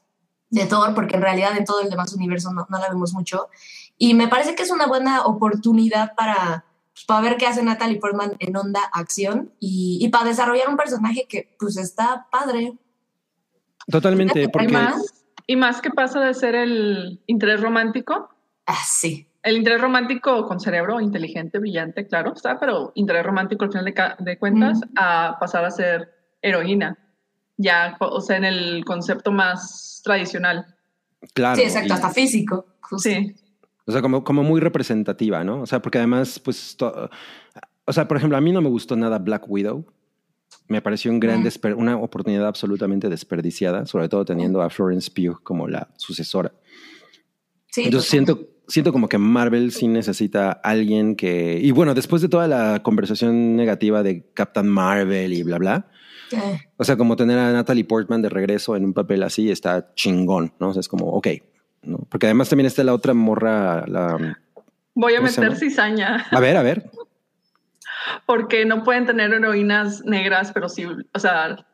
de 0.49 0.65
Thor, 0.65 0.95
porque 0.95 1.15
en 1.15 1.21
realidad 1.21 1.57
en 1.57 1.65
todo 1.65 1.81
el 1.81 1.89
demás 1.89 2.13
universo 2.13 2.51
no, 2.53 2.65
no 2.69 2.79
la 2.79 2.89
vemos 2.89 3.13
mucho. 3.13 3.49
Y 3.97 4.13
me 4.13 4.27
parece 4.27 4.55
que 4.55 4.63
es 4.63 4.71
una 4.71 4.87
buena 4.87 5.25
oportunidad 5.25 6.15
para, 6.15 6.65
pues, 6.93 7.05
para 7.05 7.21
ver 7.21 7.37
qué 7.37 7.47
hace 7.47 7.63
Natalie 7.63 7.99
Portman 7.99 8.35
en 8.39 8.55
onda 8.55 8.81
acción 8.93 9.51
y, 9.59 9.99
y 10.01 10.09
para 10.09 10.25
desarrollar 10.25 10.69
un 10.69 10.77
personaje 10.77 11.25
que 11.27 11.55
pues 11.59 11.77
está 11.77 12.27
padre. 12.31 12.73
Totalmente, 13.89 14.39
¿Hay 14.39 14.47
porque 14.47 14.69
más? 14.69 15.25
Y 15.45 15.55
más 15.55 15.81
que 15.81 15.91
pasa 15.91 16.19
de 16.19 16.33
ser 16.33 16.55
el 16.55 17.21
interés 17.27 17.61
romántico, 17.61 18.29
Ah, 18.67 18.83
sí. 18.85 19.27
El 19.47 19.57
interés 19.57 19.79
romántico 19.81 20.45
con 20.45 20.59
cerebro 20.59 20.99
inteligente, 20.99 21.57
brillante, 21.59 22.05
claro, 22.05 22.33
está, 22.33 22.59
pero 22.59 22.91
interés 22.95 23.25
romántico 23.25 23.63
al 23.65 23.71
final 23.71 23.85
de, 23.85 23.93
de 24.19 24.37
cuentas, 24.37 24.77
Ujú. 24.79 24.89
a 24.97 25.37
pasar 25.39 25.63
a 25.65 25.71
ser 25.71 26.09
heroína. 26.41 26.97
Ya, 27.55 27.95
o 27.99 28.21
sea, 28.21 28.37
en 28.37 28.45
el 28.45 28.83
concepto 28.85 29.31
más 29.31 30.01
tradicional. 30.03 30.65
claro. 31.33 31.55
sí, 31.55 31.63
exacto, 31.63 31.87
y- 31.89 31.91
hasta 31.91 32.09
físico. 32.11 32.65
justo. 32.81 33.09
Sí. 33.09 33.35
O 33.85 33.91
sea, 33.91 34.01
como, 34.01 34.23
como 34.23 34.43
muy 34.43 34.59
representativa, 34.59 35.43
¿no? 35.45 35.61
O 35.61 35.65
sea, 35.65 35.81
porque 35.81 35.97
además, 35.97 36.39
pues, 36.39 36.75
to- 36.75 37.09
o 37.85 37.93
sea, 37.93 38.05
por 38.07 38.17
ejemplo, 38.17 38.37
a 38.37 38.41
mí 38.41 38.51
no 38.51 38.61
me 38.61 38.69
gustó 38.69 38.95
nada 38.97 39.17
Black 39.17 39.45
Widow. 39.47 39.85
Me 40.67 40.81
pareció 40.81 41.09
un 41.09 41.21
gran 41.21 41.39
Mm. 41.41 41.45
desper- 41.45 41.75
una 41.77 41.95
oportunidad 41.97 42.45
absolutamente 42.47 43.07
desperdiciada, 43.07 43.85
sobre 43.85 44.09
todo 44.09 44.25
teniendo 44.25 44.61
a 44.61 44.69
Florence 44.69 45.09
Pugh 45.09 45.41
como 45.41 45.69
la 45.69 45.87
sucesora. 45.95 46.51
Sí, 47.71 47.85
Entonces 47.85 48.09
siento, 48.09 48.41
siento 48.67 48.91
como 48.91 49.09
que 49.09 49.17
Marvel 49.17 49.71
sí 49.71 49.87
necesita 49.87 50.51
alguien 50.51 51.15
que... 51.15 51.59
Y 51.61 51.71
bueno, 51.71 51.93
después 51.93 52.21
de 52.21 52.29
toda 52.29 52.47
la 52.47 52.81
conversación 52.83 53.55
negativa 53.55 54.03
de 54.03 54.25
Captain 54.33 54.67
Marvel 54.67 55.33
y 55.33 55.43
bla, 55.43 55.57
bla, 55.57 55.87
Eh, 56.31 56.59
o 56.75 56.83
sea, 56.83 56.97
como 56.97 57.15
tener 57.15 57.39
a 57.39 57.53
Natalie 57.53 57.85
Portman 57.85 58.21
de 58.21 58.27
regreso 58.27 58.75
en 58.75 58.83
un 58.83 58.93
papel 58.93 59.23
así 59.23 59.49
está 59.49 59.93
chingón, 59.95 60.51
¿no? 60.59 60.69
O 60.69 60.73
sea, 60.73 60.81
es 60.81 60.89
como, 60.89 61.07
ok, 61.11 61.27
¿no? 61.83 61.99
Porque 62.09 62.25
además 62.25 62.49
también 62.49 62.67
está 62.67 62.83
la 62.83 62.93
otra 62.93 63.13
morra, 63.13 63.85
la... 63.87 64.37
Voy 64.93 65.13
a 65.13 65.17
¿Cómo 65.17 65.29
se 65.29 65.39
meter 65.39 65.57
cizaña 65.57 66.25
A 66.31 66.39
ver, 66.41 66.57
a 66.57 66.63
ver. 66.63 66.91
porque 68.25 68.65
no 68.65 68.83
pueden 68.83 69.05
tener 69.05 69.33
heroínas 69.33 70.03
negras, 70.05 70.51
pero 70.53 70.69
sí, 70.69 70.85
o 70.85 71.19
sea, 71.19 71.65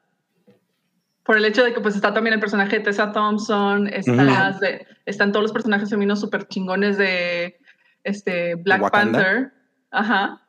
por 1.24 1.38
el 1.38 1.46
hecho 1.46 1.64
de 1.64 1.74
que 1.74 1.80
pues 1.82 1.96
está 1.96 2.14
también 2.14 2.34
el 2.34 2.40
personaje 2.40 2.78
de 2.80 2.84
Tessa 2.86 3.12
Thompson, 3.12 3.90
las 4.06 4.60
de- 4.60 4.86
están 5.06 5.32
todos 5.32 5.44
los 5.44 5.52
personajes 5.54 5.90
femeninos 5.90 6.20
súper 6.20 6.48
chingones 6.48 6.98
de 6.98 7.58
este 8.04 8.56
Black 8.56 8.82
Wakanda. 8.82 9.20
Panther, 9.20 9.54
ajá, 9.92 10.42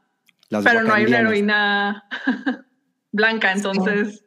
Las 0.49 0.65
pero 0.65 0.83
no 0.83 0.93
hay 0.95 1.07
una 1.07 1.19
heroína 1.21 2.05
blanca, 3.13 3.53
entonces 3.53 4.25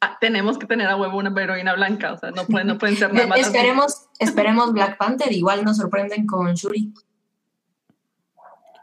ah, 0.00 0.16
tenemos 0.20 0.56
que 0.58 0.66
tener 0.66 0.86
a 0.88 0.96
huevo 0.96 1.18
una 1.18 1.30
heroína 1.42 1.74
blanca, 1.74 2.12
o 2.14 2.18
sea, 2.18 2.30
no 2.30 2.46
pueden, 2.46 2.66
no 2.68 2.78
pueden 2.78 2.96
ser 2.96 3.12
nada 3.12 3.26
más. 3.26 3.38
esperemos, 3.40 4.08
esperemos 4.18 4.72
Black 4.72 4.96
Panther, 4.96 5.30
igual 5.32 5.62
nos 5.64 5.76
sorprenden 5.76 6.26
con 6.26 6.54
Shuri, 6.54 6.92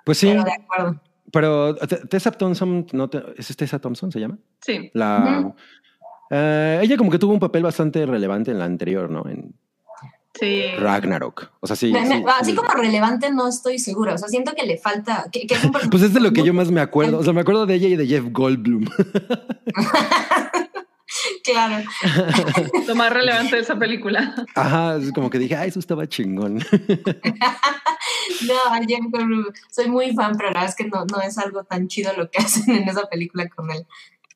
Pues 0.06 0.18
sí, 0.18 0.27
pero 0.30 0.44
de 0.44 0.51
acuerdo. 0.53 1.01
pero 1.32 1.75
Tessa 2.08 2.32
Thompson, 2.32 2.86
¿no 2.94 3.10
te- 3.10 3.24
¿es 3.38 3.56
Tessa 3.56 3.80
Thompson 3.80 4.12
se 4.12 4.20
llama? 4.20 4.38
Sí, 4.62 4.91
La... 4.94 5.39
Ujú. 5.39 5.56
Eh, 6.34 6.80
ella 6.82 6.96
como 6.98 7.12
que 7.12 7.20
tuvo 7.20 7.34
un 7.34 7.40
papel 7.40 7.62
bastante 7.64 8.06
relevante 8.06 8.52
en 8.52 8.58
la 8.60 8.66
anterior, 8.66 9.10
¿no? 9.10 9.28
En 9.28 9.54
sí. 10.40 10.64
Ragnarok. 10.80 11.52
O 11.60 11.68
sea, 11.68 11.76
sí. 11.76 11.92
Me- 11.92 12.06
me- 12.06 12.18
sí, 12.20 12.24
así 12.40 12.52
sí. 12.52 12.56
como 12.58 12.70
relevante 12.70 13.32
no 13.32 13.48
estoy 13.50 13.78
segura, 13.80 14.14
o 14.14 14.18
sea, 14.18 14.30
siento 14.30 14.54
que 14.56 14.66
le 14.66 14.78
falta, 14.78 15.26
que, 15.32 15.46
que 15.46 15.56
es 15.56 15.64
un 15.66 15.72
Pues 15.92 16.04
es 16.04 16.14
de 16.14 16.22
lo 16.22 16.32
que 16.32 16.44
yo 16.44 16.54
más 16.54 16.72
me 16.72 16.80
acuerdo. 16.82 17.20
O 17.20 17.24
sea, 17.24 17.34
me 17.34 17.42
acuerdo 17.42 17.66
de 17.66 17.76
ella 17.76 17.90
y 17.90 17.96
de 17.98 18.08
Jeff 18.08 18.24
Goldblum. 18.32 18.86
Claro, 21.44 21.84
Lo 22.88 22.96
más 22.96 23.12
relevante 23.12 23.56
de 23.58 23.62
esa 23.64 23.78
película. 23.78 24.34
Ajá, 24.56 24.96
es 24.98 25.12
como 25.12 25.30
que 25.30 25.40
dije, 25.40 25.56
ah, 25.56 25.66
eso 25.66 25.80
estaba 25.80 26.08
chingón. 26.08 26.56
no, 26.56 26.64
Jeff 28.88 29.00
Goldblum, 29.10 29.46
soy 29.70 29.90
muy 29.90 30.14
fan, 30.14 30.34
pero 30.38 30.50
la 30.52 30.62
verdad 30.62 30.70
es 30.70 30.76
que 30.76 30.86
no, 30.86 31.06
no 31.06 31.20
es 31.22 31.38
algo 31.38 31.64
tan 31.66 31.88
chido 31.88 32.14
lo 32.16 32.30
que 32.30 32.40
hacen 32.42 32.74
en 32.76 32.88
esa 32.88 33.08
película 33.10 33.50
con 33.50 33.70
él. 33.72 33.86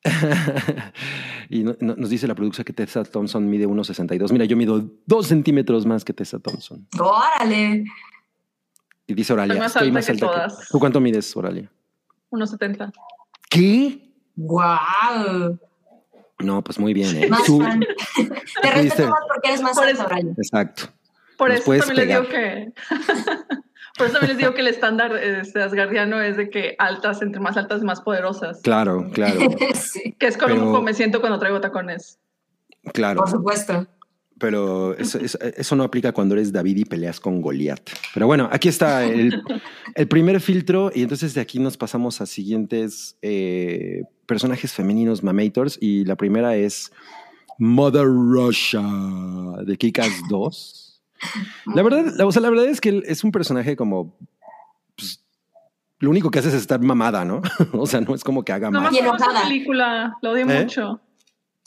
y 1.50 1.62
no- 1.62 1.76
no- 1.80 1.96
nos 1.96 2.10
dice 2.10 2.26
la 2.26 2.34
producción 2.34 2.64
que 2.64 2.72
Tessa 2.72 3.04
Thompson 3.04 3.48
mide 3.48 3.66
1,62. 3.66 4.32
Mira, 4.32 4.44
yo 4.44 4.56
mido 4.56 4.88
dos 5.06 5.26
centímetros 5.26 5.86
más 5.86 6.04
que 6.04 6.12
Tessa 6.12 6.38
Thompson. 6.38 6.86
¡Órale! 6.98 7.84
Y 9.06 9.14
dice 9.14 9.32
Oralia, 9.32 9.54
Soy 9.54 9.60
más 9.60 9.68
estoy 9.76 9.82
alta 9.88 9.94
más 9.94 10.06
que 10.06 10.12
alta 10.12 10.26
que 10.26 10.32
todas. 10.32 10.68
¿Tú 10.68 10.78
cuánto 10.78 11.00
mides, 11.00 11.36
Oralia? 11.36 11.70
1.70. 12.30 12.92
¿Qué? 13.50 14.10
¡Wow! 14.34 15.58
No, 16.40 16.62
pues 16.62 16.78
muy 16.78 16.92
bien. 16.92 17.16
¿eh? 17.16 17.28
Más 17.28 17.46
fan. 17.46 17.80
Te 18.62 18.70
respeto 18.70 19.08
más 19.10 19.20
porque 19.32 19.48
eres 19.48 19.62
más 19.62 19.74
Por 19.74 19.84
alta. 19.84 20.18
Exacto. 20.36 20.88
Por 21.38 21.50
Nos 21.50 21.60
eso 21.60 21.86
también 21.86 22.08
les 22.08 22.08
digo 22.08 22.28
que. 22.28 22.72
Por 23.96 24.06
eso 24.06 24.14
también 24.18 24.30
les 24.32 24.38
digo 24.38 24.54
que 24.54 24.60
el 24.60 24.68
estándar 24.68 25.16
este, 25.16 25.62
asgardiano 25.62 26.20
es 26.20 26.36
de 26.36 26.50
que 26.50 26.74
altas, 26.78 27.22
entre 27.22 27.40
más 27.40 27.56
altas, 27.56 27.82
más 27.82 28.00
poderosas. 28.02 28.60
Claro, 28.62 29.10
claro, 29.12 29.40
sí, 29.74 30.14
Que 30.18 30.26
es 30.26 30.36
como, 30.36 30.54
Pero- 30.54 30.82
me 30.82 30.92
siento 30.94 31.20
cuando 31.20 31.38
traigo 31.38 31.60
tacones. 31.60 32.18
claro. 32.92 33.20
por 33.20 33.30
supuesto. 33.30 33.86
Pero 34.38 34.94
eso, 34.98 35.18
eso- 35.18 35.38
eso 35.40 35.76
no 35.76 35.82
aplica 35.84 36.12
cuando 36.12 36.34
eres 36.34 36.52
David 36.52 36.76
y 36.76 36.84
peleas 36.84 37.20
con 37.20 37.40
Goliat. 37.40 37.80
Pero 38.12 38.26
bueno, 38.26 38.50
aquí 38.52 38.68
está 38.68 39.02
el, 39.06 39.42
el 39.94 40.08
primer 40.08 40.42
filtro 40.42 40.90
y 40.94 41.00
entonces 41.02 41.32
de 41.32 41.40
aquí 41.40 41.58
nos 41.58 41.78
pasamos 41.78 42.20
a 42.20 42.26
siguientes 42.26 43.16
eh, 43.22 44.02
personajes 44.26 44.74
femeninos 44.74 45.22
mamators 45.22 45.78
y 45.80 46.04
la 46.04 46.16
primera 46.16 46.54
es 46.54 46.92
Mother 47.58 48.04
Russia 48.04 48.82
de 49.64 49.74
Kikas 49.78 50.10
2. 50.28 50.82
La 51.74 51.82
verdad, 51.82 52.12
la, 52.16 52.26
o 52.26 52.32
sea, 52.32 52.42
la 52.42 52.50
verdad 52.50 52.66
es 52.66 52.80
que 52.80 52.90
él 52.90 53.02
es 53.06 53.24
un 53.24 53.32
personaje 53.32 53.76
como... 53.76 54.16
pues, 54.96 55.24
lo 55.98 56.10
único 56.10 56.30
que 56.30 56.38
hace 56.38 56.48
es 56.48 56.54
estar 56.54 56.80
mamada, 56.80 57.24
¿no? 57.24 57.40
o 57.72 57.86
sea, 57.86 58.00
no 58.00 58.14
es 58.14 58.22
como 58.24 58.44
que 58.44 58.52
haga 58.52 58.70
No 58.70 58.80
me 58.80 58.86
más. 58.86 58.94
Y 58.94 58.98
acuerdo 59.00 59.24
esa 59.30 59.42
película. 59.42 60.16
La 60.22 60.30
odio 60.30 60.48
¿Eh? 60.50 60.60
mucho. 60.62 61.00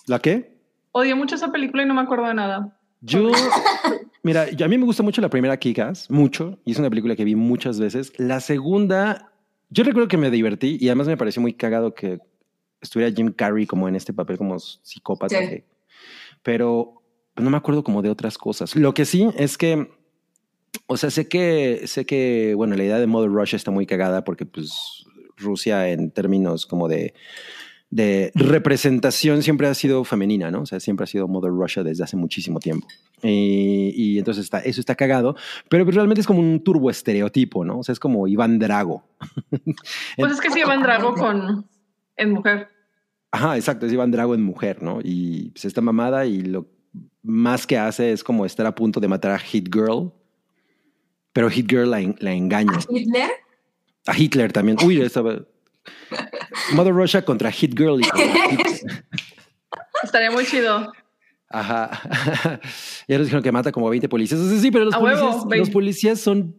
¿La 0.08 0.20
qué? 0.20 0.58
Odio 0.92 1.16
mucho 1.16 1.36
esa 1.36 1.52
película 1.52 1.84
y 1.84 1.86
no 1.86 1.94
me 1.94 2.02
acuerdo 2.02 2.26
de 2.28 2.34
nada. 2.34 2.78
Yo, 3.02 3.32
mira, 4.24 4.50
yo- 4.52 4.66
a 4.66 4.70
mí 4.70 4.78
me 4.78 4.86
gusta 4.86 5.04
mucho 5.04 5.22
la 5.22 5.30
primera 5.30 5.56
Kikas, 5.58 6.10
mucho, 6.12 6.60
y 6.66 6.72
es 6.74 6.80
una 6.80 6.90
película 6.90 7.16
que 7.16 7.24
vi 7.24 7.36
muchas 7.36 7.80
veces. 7.80 8.12
La 8.18 8.40
segunda, 8.40 9.32
yo 9.70 9.84
recuerdo 9.84 10.08
que 10.08 10.18
me 10.18 10.30
divertí 10.32 10.78
y 10.80 10.88
además 10.90 11.08
me 11.08 11.16
pareció 11.18 11.42
muy 11.42 11.54
cagado 11.54 11.94
que 11.94 12.20
estuviera 12.82 13.14
Jim 13.16 13.32
Carrey 13.32 13.66
como 13.66 13.88
en 13.88 13.96
este 13.96 14.14
papel 14.14 14.38
como 14.38 14.60
psicópata, 14.60 15.38
Sí. 15.40 15.48
que- 15.48 15.66
pero 16.44 16.99
no 17.40 17.50
me 17.50 17.58
acuerdo 17.58 17.84
como 17.84 18.02
de 18.02 18.10
otras 18.10 18.38
cosas. 18.38 18.76
Lo 18.76 18.94
que 18.94 19.06
sí 19.06 19.28
es 19.38 19.58
que, 19.58 19.92
o 20.88 20.98
sea, 20.98 21.10
sé 21.10 21.28
que, 21.28 21.84
sé 21.86 22.06
que, 22.06 22.54
bueno, 22.56 22.76
la 22.76 22.84
idea 22.84 23.00
de 23.00 23.08
Mother 23.08 23.32
Russia 23.32 23.58
está 23.58 23.72
muy 23.72 23.86
cagada 23.86 24.24
porque 24.24 24.46
pues 24.46 25.06
Rusia 25.38 25.90
en 25.90 26.12
términos 26.12 26.66
como 26.66 26.88
de 26.88 27.14
de 27.90 28.32
representación 28.36 29.42
siempre 29.42 29.68
ha 29.68 29.74
sido 29.74 30.04
femenina, 30.04 30.52
¿no? 30.52 30.62
O 30.62 30.66
sea, 30.66 30.80
siempre 30.80 31.06
ha 31.06 31.08
sido 31.08 31.28
Mother 31.28 31.52
Russia 31.52 31.84
desde 31.84 32.04
hace 32.04 32.16
muchísimo 32.16 32.60
tiempo. 32.60 32.88
Y, 33.24 33.92
y 33.96 34.20
entonces 34.20 34.44
está, 34.44 34.60
eso 34.60 34.80
está 34.80 34.96
cagado, 34.96 35.36
pero 35.70 35.86
pues 35.86 35.96
realmente 35.96 36.22
es 36.22 36.28
como 36.28 36.40
un 36.40 36.64
turbo 36.64 36.90
estereotipo, 36.90 37.66
¿no? 37.66 37.80
O 37.80 37.84
sea, 37.84 37.94
es 37.94 38.00
como 38.00 38.28
Iván 38.28 38.60
Drago. 38.60 39.04
Pues 40.18 40.34
es 40.34 40.42
que 40.42 40.52
sí, 40.52 40.60
Iván 40.60 40.84
Drago 40.84 41.14
con. 41.14 41.66
En 42.16 42.32
mujer. 42.32 42.68
Ajá, 43.32 43.56
exacto, 43.56 43.86
es 43.86 43.94
Iván 43.94 44.12
Drago 44.12 44.36
en 44.36 44.44
mujer, 44.44 44.84
¿no? 44.84 45.00
Y 45.02 45.52
pues 45.52 45.66
está 45.66 45.82
mamada 45.82 46.26
y 46.26 46.42
lo 46.42 46.68
más 47.24 47.68
que 47.68 47.78
hace 47.78 48.12
es 48.12 48.24
como 48.24 48.46
estar 48.46 48.66
a 48.66 48.76
punto 48.76 49.00
de 49.00 49.08
matar 49.08 49.32
a 49.32 49.40
Hit 49.40 49.74
Girl, 49.74 50.12
pero 51.34 51.50
Hit 51.50 51.70
Girl 51.70 51.90
la, 51.92 52.00
en- 52.02 52.16
la 52.20 52.34
engaña. 52.34 52.74
¿A 52.78 52.86
Hitler? 52.92 53.30
A 54.08 54.18
Hitler 54.18 54.52
también. 54.52 54.78
Uy, 54.84 55.02
estaba... 55.02 55.40
Mother 56.74 56.94
Russia 56.94 57.24
contra 57.24 57.52
Hit 57.52 57.78
Girl. 57.78 58.00
y 58.02 58.08
contra 58.08 58.46
Hitler. 58.52 59.06
Estaría 60.04 60.32
muy 60.32 60.46
chido. 60.46 60.92
Ajá. 61.50 61.90
ya 63.08 63.18
nos 63.18 63.26
dijeron 63.28 63.44
que 63.44 63.52
mata 63.52 63.72
como 63.72 63.90
20 63.90 64.08
policías. 64.08 64.40
O 64.40 64.50
sea, 64.50 64.60
sí, 64.60 64.72
pero 64.72 64.86
los 64.86 64.94
A 64.94 65.00
huevo, 65.00 65.20
policías, 65.20 65.44
20. 65.48 65.58
los 65.58 65.70
policías 65.72 66.20
son 66.20 66.56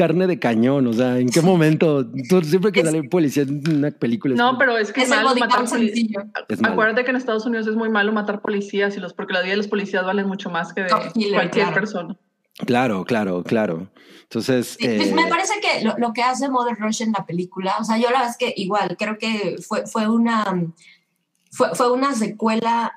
carne 0.00 0.26
de 0.26 0.38
cañón. 0.38 0.86
O 0.86 0.92
sea, 0.94 1.18
¿en 1.18 1.28
qué 1.28 1.42
momento? 1.42 2.06
Tú, 2.28 2.42
siempre 2.42 2.72
que 2.72 2.80
Es- 2.80 2.86
sale 2.86 3.00
un 3.00 3.10
policía 3.10 3.42
en 3.42 3.62
una 3.76 3.90
película. 3.90 4.34
No, 4.34 4.56
pero 4.56 4.78
es 4.78 4.92
que 4.92 5.02
Es 5.02 5.10
es 5.10 5.14
malo 5.14 5.34
matar 5.34 5.68
policías. 5.68 6.24
Es. 6.48 6.64
Acuérdate 6.64 7.04
que 7.04 7.10
en 7.10 7.16
Estados 7.16 7.44
Unidos 7.44 7.66
es 7.66 7.76
muy 7.76 7.90
malo 7.90 8.10
matar 8.12 8.40
policías 8.40 8.96
y 8.96 9.00
los 9.00 9.12
porque 9.12 9.34
la 9.34 9.40
vida 9.42 9.50
de 9.50 9.56
los 9.58 9.68
policías 9.68 10.02
valen 10.04 10.26
mucho 10.26 10.48
más 10.48 10.72
que 10.72 10.82
de 10.84 10.88
killer, 11.12 11.34
cualquier 11.34 11.66
claro. 11.66 11.74
persona. 11.74 12.16
Claro, 12.66 13.04
claro, 13.04 13.42
claro. 13.42 13.90
Entonces, 14.22 14.76
Sí, 14.78 14.86
pues 14.86 15.08
eh, 15.10 15.14
me 15.14 15.26
parece 15.26 15.54
que 15.60 15.84
lo, 15.84 15.96
lo 15.98 16.12
que 16.12 16.22
hace 16.22 16.48
Mother 16.48 16.76
Rush 16.78 17.02
en 17.02 17.12
la 17.12 17.26
película, 17.26 17.76
o 17.78 17.84
sea, 17.84 17.96
yo 17.98 18.04
la 18.10 18.20
verdad 18.20 18.30
es 18.30 18.36
que 18.38 18.54
igual, 18.56 18.96
creo 18.98 19.18
que 19.18 19.56
fue, 19.66 19.86
fue 19.86 20.08
una 20.08 20.44
fue, 21.50 21.74
fue 21.74 21.92
una 21.92 22.14
secuela 22.14 22.92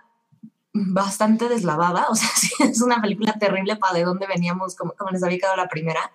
bastante 0.73 1.49
deslavada, 1.49 2.07
o 2.09 2.15
sea, 2.15 2.29
sí, 2.35 2.49
es 2.59 2.81
una 2.81 3.01
película 3.01 3.33
terrible 3.33 3.75
para 3.75 3.93
de 3.93 4.03
dónde 4.03 4.25
veníamos, 4.27 4.75
como, 4.75 4.93
como 4.93 5.11
les 5.11 5.23
había 5.23 5.37
quedado 5.37 5.55
la 5.57 5.67
primera, 5.67 6.11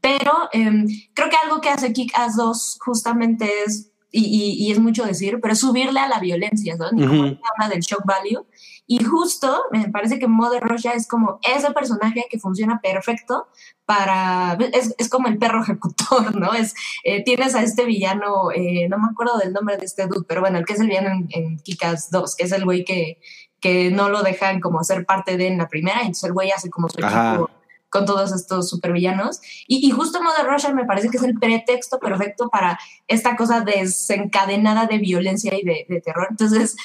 pero 0.00 0.32
em, 0.52 0.86
creo 1.14 1.28
que 1.30 1.36
algo 1.36 1.60
que 1.60 1.68
hace 1.70 1.92
Kick-Ass 1.92 2.36
2 2.36 2.78
justamente 2.84 3.50
es, 3.66 3.90
y, 4.10 4.24
y- 4.24 4.66
y 4.66 4.72
es 4.72 4.78
mucho 4.78 5.04
decir, 5.04 5.38
pero 5.42 5.52
es 5.52 5.60
subirle 5.60 6.00
a 6.00 6.08
la 6.08 6.18
violencia, 6.18 6.76
¿no? 6.76 6.88
Como 6.90 7.04
Ujú. 7.04 7.24
ella 7.26 7.40
habla 7.56 7.68
del 7.74 7.80
shock 7.80 8.04
value, 8.06 8.46
y 8.86 9.04
justo 9.04 9.64
me 9.70 9.88
parece 9.90 10.18
que 10.18 10.26
Mother 10.28 10.62
Russia 10.62 10.92
es 10.92 11.06
como 11.06 11.38
ese 11.42 11.70
personaje 11.72 12.24
que 12.30 12.38
funciona 12.38 12.80
perfecto 12.80 13.48
para. 13.84 14.56
Es, 14.72 14.94
es 14.96 15.10
como 15.10 15.28
el 15.28 15.36
perro 15.38 15.62
ejecutor, 15.62 16.34
¿no? 16.40 16.54
Es, 16.54 16.74
eh, 17.04 17.22
tienes 17.22 17.54
a 17.54 17.62
este 17.62 17.84
villano, 17.84 18.50
eh, 18.54 18.88
no 18.88 18.98
me 18.98 19.08
acuerdo 19.10 19.36
del 19.38 19.52
nombre 19.52 19.76
de 19.76 19.84
este 19.84 20.06
dude, 20.06 20.24
pero 20.26 20.40
bueno, 20.40 20.56
el 20.58 20.64
que 20.64 20.72
es 20.72 20.80
el 20.80 20.86
villano 20.88 21.10
en, 21.10 21.28
en 21.30 21.58
Kikas 21.58 22.10
2, 22.10 22.34
que 22.36 22.44
es 22.44 22.52
el 22.52 22.64
güey 22.64 22.84
que, 22.84 23.20
que 23.60 23.90
no 23.90 24.08
lo 24.08 24.22
dejan 24.22 24.60
como 24.60 24.82
ser 24.84 25.04
parte 25.04 25.36
de 25.36 25.48
en 25.48 25.58
la 25.58 25.68
primera, 25.68 26.00
entonces 26.00 26.24
el 26.24 26.32
güey 26.32 26.50
hace 26.50 26.70
como 26.70 26.88
su 26.88 26.98
equipo 26.98 27.50
con 27.90 28.04
todos 28.06 28.32
estos 28.32 28.68
supervillanos. 28.70 29.40
Y, 29.66 29.86
y 29.86 29.90
justo 29.90 30.22
Mother 30.22 30.46
Russia 30.46 30.72
me 30.72 30.84
parece 30.84 31.08
que 31.08 31.16
es 31.16 31.22
el 31.22 31.34
pretexto 31.38 31.98
perfecto 31.98 32.48
para 32.48 32.78
esta 33.06 33.36
cosa 33.36 33.60
desencadenada 33.62 34.86
de 34.86 34.98
violencia 34.98 35.54
y 35.58 35.64
de, 35.64 35.86
de 35.88 36.00
terror. 36.00 36.26
Entonces, 36.30 36.76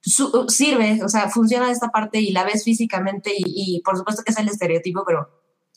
su- 0.00 0.46
sirve, 0.48 1.00
o 1.04 1.08
sea, 1.08 1.28
funciona 1.28 1.70
esta 1.70 1.88
parte 1.88 2.20
y 2.20 2.30
la 2.32 2.44
ves 2.44 2.64
físicamente 2.64 3.32
y, 3.36 3.44
y 3.76 3.82
por 3.82 3.96
supuesto 3.96 4.22
que 4.22 4.32
es 4.32 4.38
el 4.38 4.48
estereotipo, 4.48 5.04
pero 5.06 5.28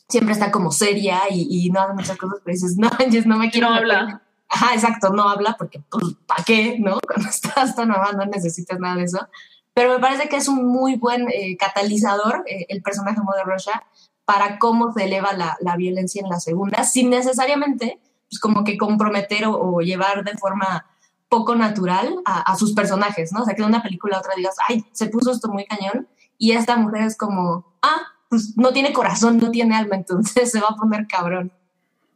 siempre 0.08 0.32
está 0.32 0.50
como 0.50 0.72
seria 0.72 1.20
y, 1.30 1.46
y 1.66 1.70
no 1.70 1.80
hace 1.80 1.94
muchas 1.94 2.16
cosas, 2.16 2.38
pero 2.44 2.54
dices, 2.54 2.76
no, 2.76 2.88
Angie, 2.98 3.22
no 3.26 3.36
me 3.38 3.50
quiero... 3.50 3.68
No 3.68 3.74
meter". 3.80 3.90
habla. 3.92 4.22
Ajá, 4.48 4.74
exacto, 4.74 5.10
no 5.10 5.28
habla 5.28 5.54
porque, 5.56 5.80
pues, 5.88 6.04
¿para 6.26 6.42
qué? 6.42 6.76
¿No? 6.80 6.98
Cuando 7.06 7.28
estás 7.28 7.76
tan 7.76 7.88
nueva 7.88 8.12
no 8.12 8.24
necesitas 8.26 8.80
nada 8.80 8.96
de 8.96 9.04
eso. 9.04 9.28
Pero 9.72 9.90
me 9.94 10.00
parece 10.00 10.28
que 10.28 10.36
es 10.36 10.48
un 10.48 10.66
muy 10.66 10.96
buen 10.96 11.28
eh, 11.30 11.56
catalizador 11.56 12.42
eh, 12.48 12.66
el 12.68 12.82
personaje 12.82 13.18
de 13.20 13.22
Mother 13.22 13.46
Russia 13.46 13.84
para 14.30 14.60
cómo 14.60 14.92
se 14.92 15.06
eleva 15.06 15.32
la, 15.32 15.56
la 15.60 15.76
violencia 15.76 16.22
en 16.22 16.28
la 16.28 16.38
segunda, 16.38 16.84
sin 16.84 17.10
necesariamente, 17.10 18.00
pues, 18.28 18.38
como 18.38 18.62
que 18.62 18.78
comprometer 18.78 19.46
o, 19.46 19.80
llevar 19.80 20.22
de 20.22 20.38
forma 20.38 20.86
poco 21.28 21.56
natural 21.56 22.14
a, 22.24 22.40
a, 22.42 22.54
sus 22.54 22.72
personajes, 22.72 23.32
¿no? 23.32 23.42
O 23.42 23.44
sea, 23.44 23.56
que 23.56 23.62
en 23.62 23.68
una 23.68 23.82
película 23.82 24.18
otra 24.18 24.34
digas, 24.36 24.54
ay, 24.68 24.84
se 24.92 25.08
puso 25.08 25.32
esto 25.32 25.48
muy 25.48 25.64
cañón, 25.64 26.06
y 26.38 26.52
esta 26.52 26.76
mujer 26.76 27.02
es 27.02 27.16
como, 27.16 27.74
ah, 27.82 28.02
pues 28.28 28.56
no 28.56 28.72
tiene 28.72 28.92
corazón, 28.92 29.38
no 29.38 29.50
tiene 29.50 29.74
alma, 29.74 29.96
entonces 29.96 30.48
se 30.52 30.60
va 30.60 30.68
a 30.68 30.76
poner 30.76 31.08
cabrón. 31.08 31.52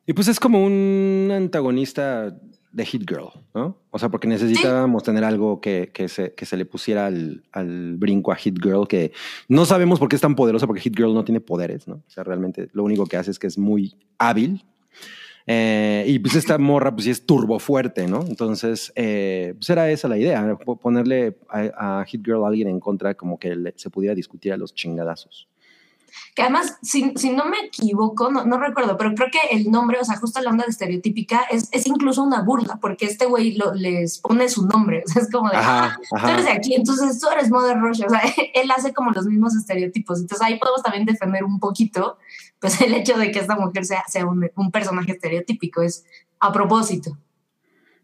Y 0.07 0.13
pues 0.13 0.29
es 0.29 0.39
como 0.39 0.65
un 0.65 1.33
antagonista 1.33 2.33
de 2.75 2.85
Hit 2.85 3.09
Girl, 3.09 3.29
¿no? 3.55 3.79
O 3.91 3.99
sea, 3.99 4.09
porque 4.09 4.27
necesitábamos 4.27 5.03
sí. 5.03 5.07
tener 5.07 5.23
algo 5.23 5.61
que, 5.61 5.91
que, 5.95 6.09
se, 6.09 6.35
que 6.35 6.45
se 6.45 6.57
le 6.57 6.65
pusiera 6.65 7.07
al, 7.07 7.45
al, 7.53 7.97
brinco 7.97 8.33
a 8.33 8.37
Hit 8.37 8.59
Girl, 8.61 8.89
que 8.89 9.13
no 9.49 9.65
sabemos 9.65 10.01
por 10.01 10.09
qué 10.09 10.17
es 10.17 10.23
tan 10.23 10.35
poderosa, 10.35 10.67
porque 10.67 10.83
Hit 10.83 10.97
Girl 10.97 11.15
no 11.15 11.25
tiene 11.25 11.41
poderes, 11.41 11.87
¿no? 11.87 11.97
O 11.97 12.11
sea, 12.11 12.25
realmente 12.25 12.69
lo 12.73 12.83
único 12.83 13.07
que 13.07 13.17
hace 13.17 13.31
es 13.31 13.39
que 13.39 13.47
es 13.47 13.57
muy 13.57 13.95
hábil. 14.19 14.65
Eh, 15.47 16.05
y 16.09 16.19
pues 16.19 16.35
esta 16.35 16.59
morra, 16.59 16.91
pues 16.91 17.05
sí 17.05 17.11
es 17.11 17.25
turbo 17.25 17.59
fuerte, 17.61 18.09
¿no? 18.09 18.25
Entonces, 18.27 18.93
eh, 18.97 19.55
pues 19.57 19.71
era 19.71 19.89
esa 19.91 20.09
la 20.09 20.19
idea, 20.19 20.59
ponerle 20.83 21.37
a, 21.49 22.01
a 22.01 22.05
Hit 22.07 22.25
Girl 22.25 22.45
a 22.45 22.49
alguien 22.49 22.67
en 22.67 22.81
contra, 22.81 23.15
como 23.15 23.39
que 23.39 23.55
le, 23.55 23.75
se 23.77 23.89
pudiera 23.89 24.17
discutir 24.17 24.53
a 24.53 24.57
los 24.57 24.75
chingadazos 24.75 25.49
que 26.35 26.43
además, 26.43 26.79
si, 26.83 27.13
si 27.17 27.31
no 27.31 27.45
me 27.45 27.59
equivoco, 27.67 28.31
no, 28.31 28.45
no, 28.45 28.59
recuerdo, 28.59 28.97
pero 28.97 29.15
creo 29.15 29.29
que 29.31 29.57
el 29.57 29.71
nombre, 29.71 29.99
o 30.01 30.05
sea, 30.05 30.17
justo 30.17 30.41
la 30.41 30.51
onda 30.51 30.65
de 30.65 30.71
estereotípica, 30.71 31.43
es, 31.51 31.69
es 31.71 31.87
incluso 31.87 32.23
una 32.23 32.43
burla, 32.43 32.79
porque 32.81 33.07
este 33.07 33.27
güey 33.27 33.57
les 33.75 34.19
pone 34.19 34.49
su 34.49 34.67
nombre, 34.67 35.03
o 35.07 35.09
sea, 35.09 35.23
es 35.23 35.31
como 35.31 35.51
de, 35.51 35.57
ajá, 35.57 35.85
ah, 35.85 35.99
ajá. 36.17 36.27
tú 36.27 36.33
eres 36.33 36.45
de 36.45 36.53
aquí, 36.53 36.75
entonces 36.75 37.21
tú 37.21 37.29
eres 37.29 37.51
Mother 37.51 37.79
Russia, 37.79 38.07
o 38.07 38.11
sea, 38.11 38.23
él 38.55 38.71
hace 38.71 38.93
como 38.93 39.11
los 39.13 39.27
mismos 39.27 39.55
estereotipos, 39.55 40.21
entonces 40.21 40.45
ahí 40.47 40.59
podemos 40.59 40.83
también 40.83 41.05
defender 41.05 41.45
un 41.45 41.59
poquito, 41.61 42.19
pues 42.59 42.81
el 42.81 42.95
hecho 42.95 43.17
de 43.17 43.31
que 43.31 43.39
esta 43.39 43.57
mujer 43.57 43.85
sea, 43.85 44.05
sea 44.09 44.27
un, 44.27 44.51
un 44.57 44.71
personaje 44.71 45.13
estereotípico, 45.13 45.83
es 45.83 46.05
a 46.41 46.53
propósito. 46.53 47.17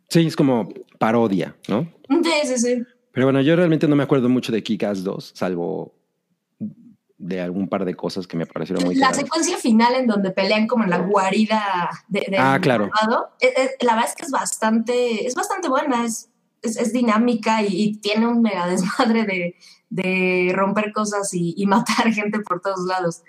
Sí, 0.09 0.27
es 0.27 0.35
como 0.35 0.69
parodia, 0.99 1.57
¿no? 1.69 1.89
Sí, 2.09 2.33
sí, 2.45 2.59
sí. 2.59 2.83
Pero 3.13 3.27
bueno, 3.27 3.41
yo 3.41 3.57
realmente 3.57 3.89
no 3.89 3.97
me 3.97 4.03
acuerdo 4.03 4.29
mucho 4.29 4.53
de 4.53 4.63
Kick-Ass 4.63 5.03
2, 5.03 5.33
salvo 5.35 5.95
de 7.21 7.39
algún 7.39 7.69
par 7.69 7.85
de 7.85 7.95
cosas 7.95 8.27
que 8.27 8.37
me 8.37 8.47
parecieron 8.47 8.83
muy 8.85 8.95
La 8.95 9.09
claras. 9.09 9.19
secuencia 9.19 9.59
final 9.59 9.95
en 9.95 10.07
donde 10.07 10.31
pelean 10.31 10.67
como 10.67 10.85
en 10.85 10.91
la 10.91 10.99
guarida 10.99 11.91
de, 12.09 12.27
de 12.31 12.39
ah, 12.39 12.59
claro. 12.61 12.91
Es, 13.39 13.53
es, 13.57 13.71
la 13.83 13.95
verdad 13.95 14.09
es 14.09 14.17
que 14.17 14.25
es 14.25 14.31
bastante, 14.31 15.27
es 15.27 15.35
bastante 15.35 15.69
buena, 15.69 16.07
es, 16.07 16.31
es, 16.63 16.93
dinámica 16.95 17.63
y, 17.63 17.67
y, 17.69 17.97
tiene 17.99 18.27
un 18.27 18.41
mega 18.41 18.67
desmadre 18.67 19.25
de, 19.25 19.55
de 19.91 20.53
romper 20.55 20.93
cosas 20.93 21.33
y, 21.35 21.55
y, 21.59 21.67
matar 21.67 22.11
gente 22.13 22.41
por 22.41 22.63
todos 22.63 22.87
lados. 22.87 23.23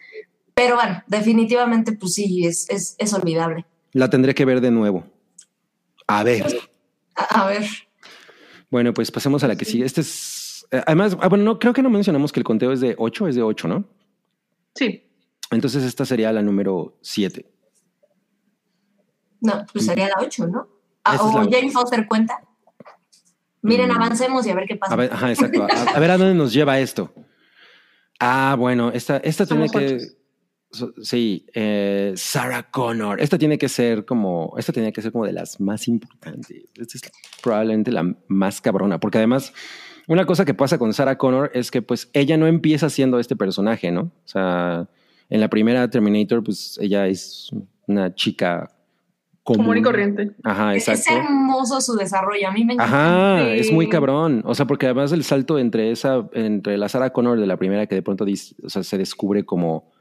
Pero 0.54 0.76
bueno, 0.76 1.04
definitivamente 1.08 1.92
pues 1.92 2.14
sí, 2.14 2.46
es, 2.46 2.70
es, 2.70 2.96
es 2.98 3.14
olvidable. 3.14 3.66
La 3.92 4.10
tendré 4.10 4.34
que 4.34 4.46
ver 4.46 4.62
de 4.62 4.72
nuevo. 4.72 5.04
A 6.08 6.24
ver. 6.24 6.46
A, 7.16 7.44
a 7.44 7.48
ver. 7.48 7.68
Bueno, 8.70 8.94
pues 8.94 9.12
pasemos 9.12 9.44
a 9.44 9.50
la 9.50 9.58
que 9.58 9.66
sigue. 9.66 9.84
Este 9.84 10.00
es 10.00 10.41
Además, 10.72 11.18
ah, 11.20 11.28
bueno, 11.28 11.44
no, 11.44 11.60
creo 11.60 11.74
que 11.74 11.82
no 11.82 11.90
mencionamos 11.90 12.32
que 12.32 12.40
el 12.40 12.46
conteo 12.46 12.72
es 12.72 12.80
de 12.80 12.96
8, 12.98 13.28
es 13.28 13.36
de 13.36 13.42
8, 13.42 13.68
¿no? 13.68 13.86
Sí. 14.76 15.04
Entonces 15.52 15.84
esta 15.84 16.06
sería 16.06 16.32
la 16.32 16.42
número 16.42 16.98
7. 17.02 17.46
No, 19.42 19.66
pues 19.74 19.86
sería 19.86 20.08
la 20.08 20.16
8, 20.20 20.48
¿no? 20.48 20.68
Ah, 21.04 21.18
o 21.22 21.44
la 21.44 21.50
Jane 21.52 21.72
Foster 21.72 22.08
cuenta. 22.08 22.40
Miren, 23.64 23.90
mm. 23.90 23.92
avancemos 23.92 24.46
y 24.46 24.52
a 24.52 24.56
ver 24.56 24.66
qué 24.68 24.76
pasa. 24.76 24.94
A 24.94 24.98
ver, 24.98 25.12
ajá, 25.12 25.30
exacto. 25.30 25.64
A, 25.64 25.96
a, 25.96 26.00
ver 26.00 26.12
a 26.12 26.18
dónde 26.18 26.36
nos 26.36 26.54
lleva 26.54 26.80
esto. 26.80 27.14
Ah, 28.20 28.56
bueno, 28.58 28.92
esta, 28.92 29.18
esta 29.18 29.46
tiene 29.46 29.68
que. 29.68 30.00
So, 30.72 30.94
sí, 31.02 31.48
eh, 31.54 32.14
Sarah 32.16 32.72
Connor. 32.72 33.20
Esta 33.20 33.38
tiene 33.38 33.58
que 33.58 33.68
ser 33.68 34.06
como. 34.06 34.54
Esta 34.58 34.72
tiene 34.72 34.94
que 34.94 35.02
ser 35.02 35.12
como 35.12 35.26
de 35.26 35.34
las 35.34 35.60
más 35.60 35.88
importantes. 35.88 36.64
Esta 36.76 36.98
es 36.98 37.12
probablemente 37.42 37.92
la 37.92 38.16
más 38.28 38.62
cabrona, 38.62 39.00
porque 39.00 39.18
además 39.18 39.54
una 40.12 40.26
cosa 40.26 40.44
que 40.44 40.54
pasa 40.54 40.78
con 40.78 40.94
Sarah 40.94 41.18
Connor 41.18 41.52
es 41.54 41.72
que 41.72 41.82
pues 41.82 42.10
ella 42.12 42.36
no 42.36 42.46
empieza 42.46 42.90
siendo 42.90 43.18
este 43.18 43.38
personaje, 43.38 43.92
¿no? 43.92 44.02
O 44.02 44.28
sea, 44.28 44.90
en 45.30 45.40
la 45.40 45.48
primera 45.50 45.90
Terminator, 45.90 46.44
pues 46.44 46.78
ella 46.82 47.08
es 47.08 47.50
una 47.88 48.14
chica 48.14 48.70
común. 49.44 49.64
común 49.64 49.78
y 49.78 49.82
corriente. 49.82 50.32
Ajá, 50.44 50.76
exacto. 50.76 51.04
Es 51.10 51.16
hermoso 51.16 51.80
su 51.80 51.96
desarrollo, 51.96 52.46
a 52.46 52.52
mí 52.52 52.66
me 52.66 52.74
encanta. 52.74 53.38
Ajá, 53.38 53.54
es 53.54 53.72
muy 53.72 53.88
cabrón. 53.88 54.42
O 54.46 54.54
sea, 54.54 54.68
porque 54.68 54.86
además 54.88 55.14
el 55.14 55.24
salto 55.24 55.58
entre 55.58 55.92
esa, 55.92 56.28
entre 56.34 56.78
la 56.78 56.90
Sarah 56.90 57.12
Connor 57.12 57.40
de 57.40 57.48
la 57.48 57.56
primera 57.56 57.88
que 57.88 57.96
de 57.96 58.02
pronto 58.02 58.26
o 58.26 58.70
sea, 58.70 58.84
se 58.84 58.98
descubre 58.98 59.46
como 59.46 59.94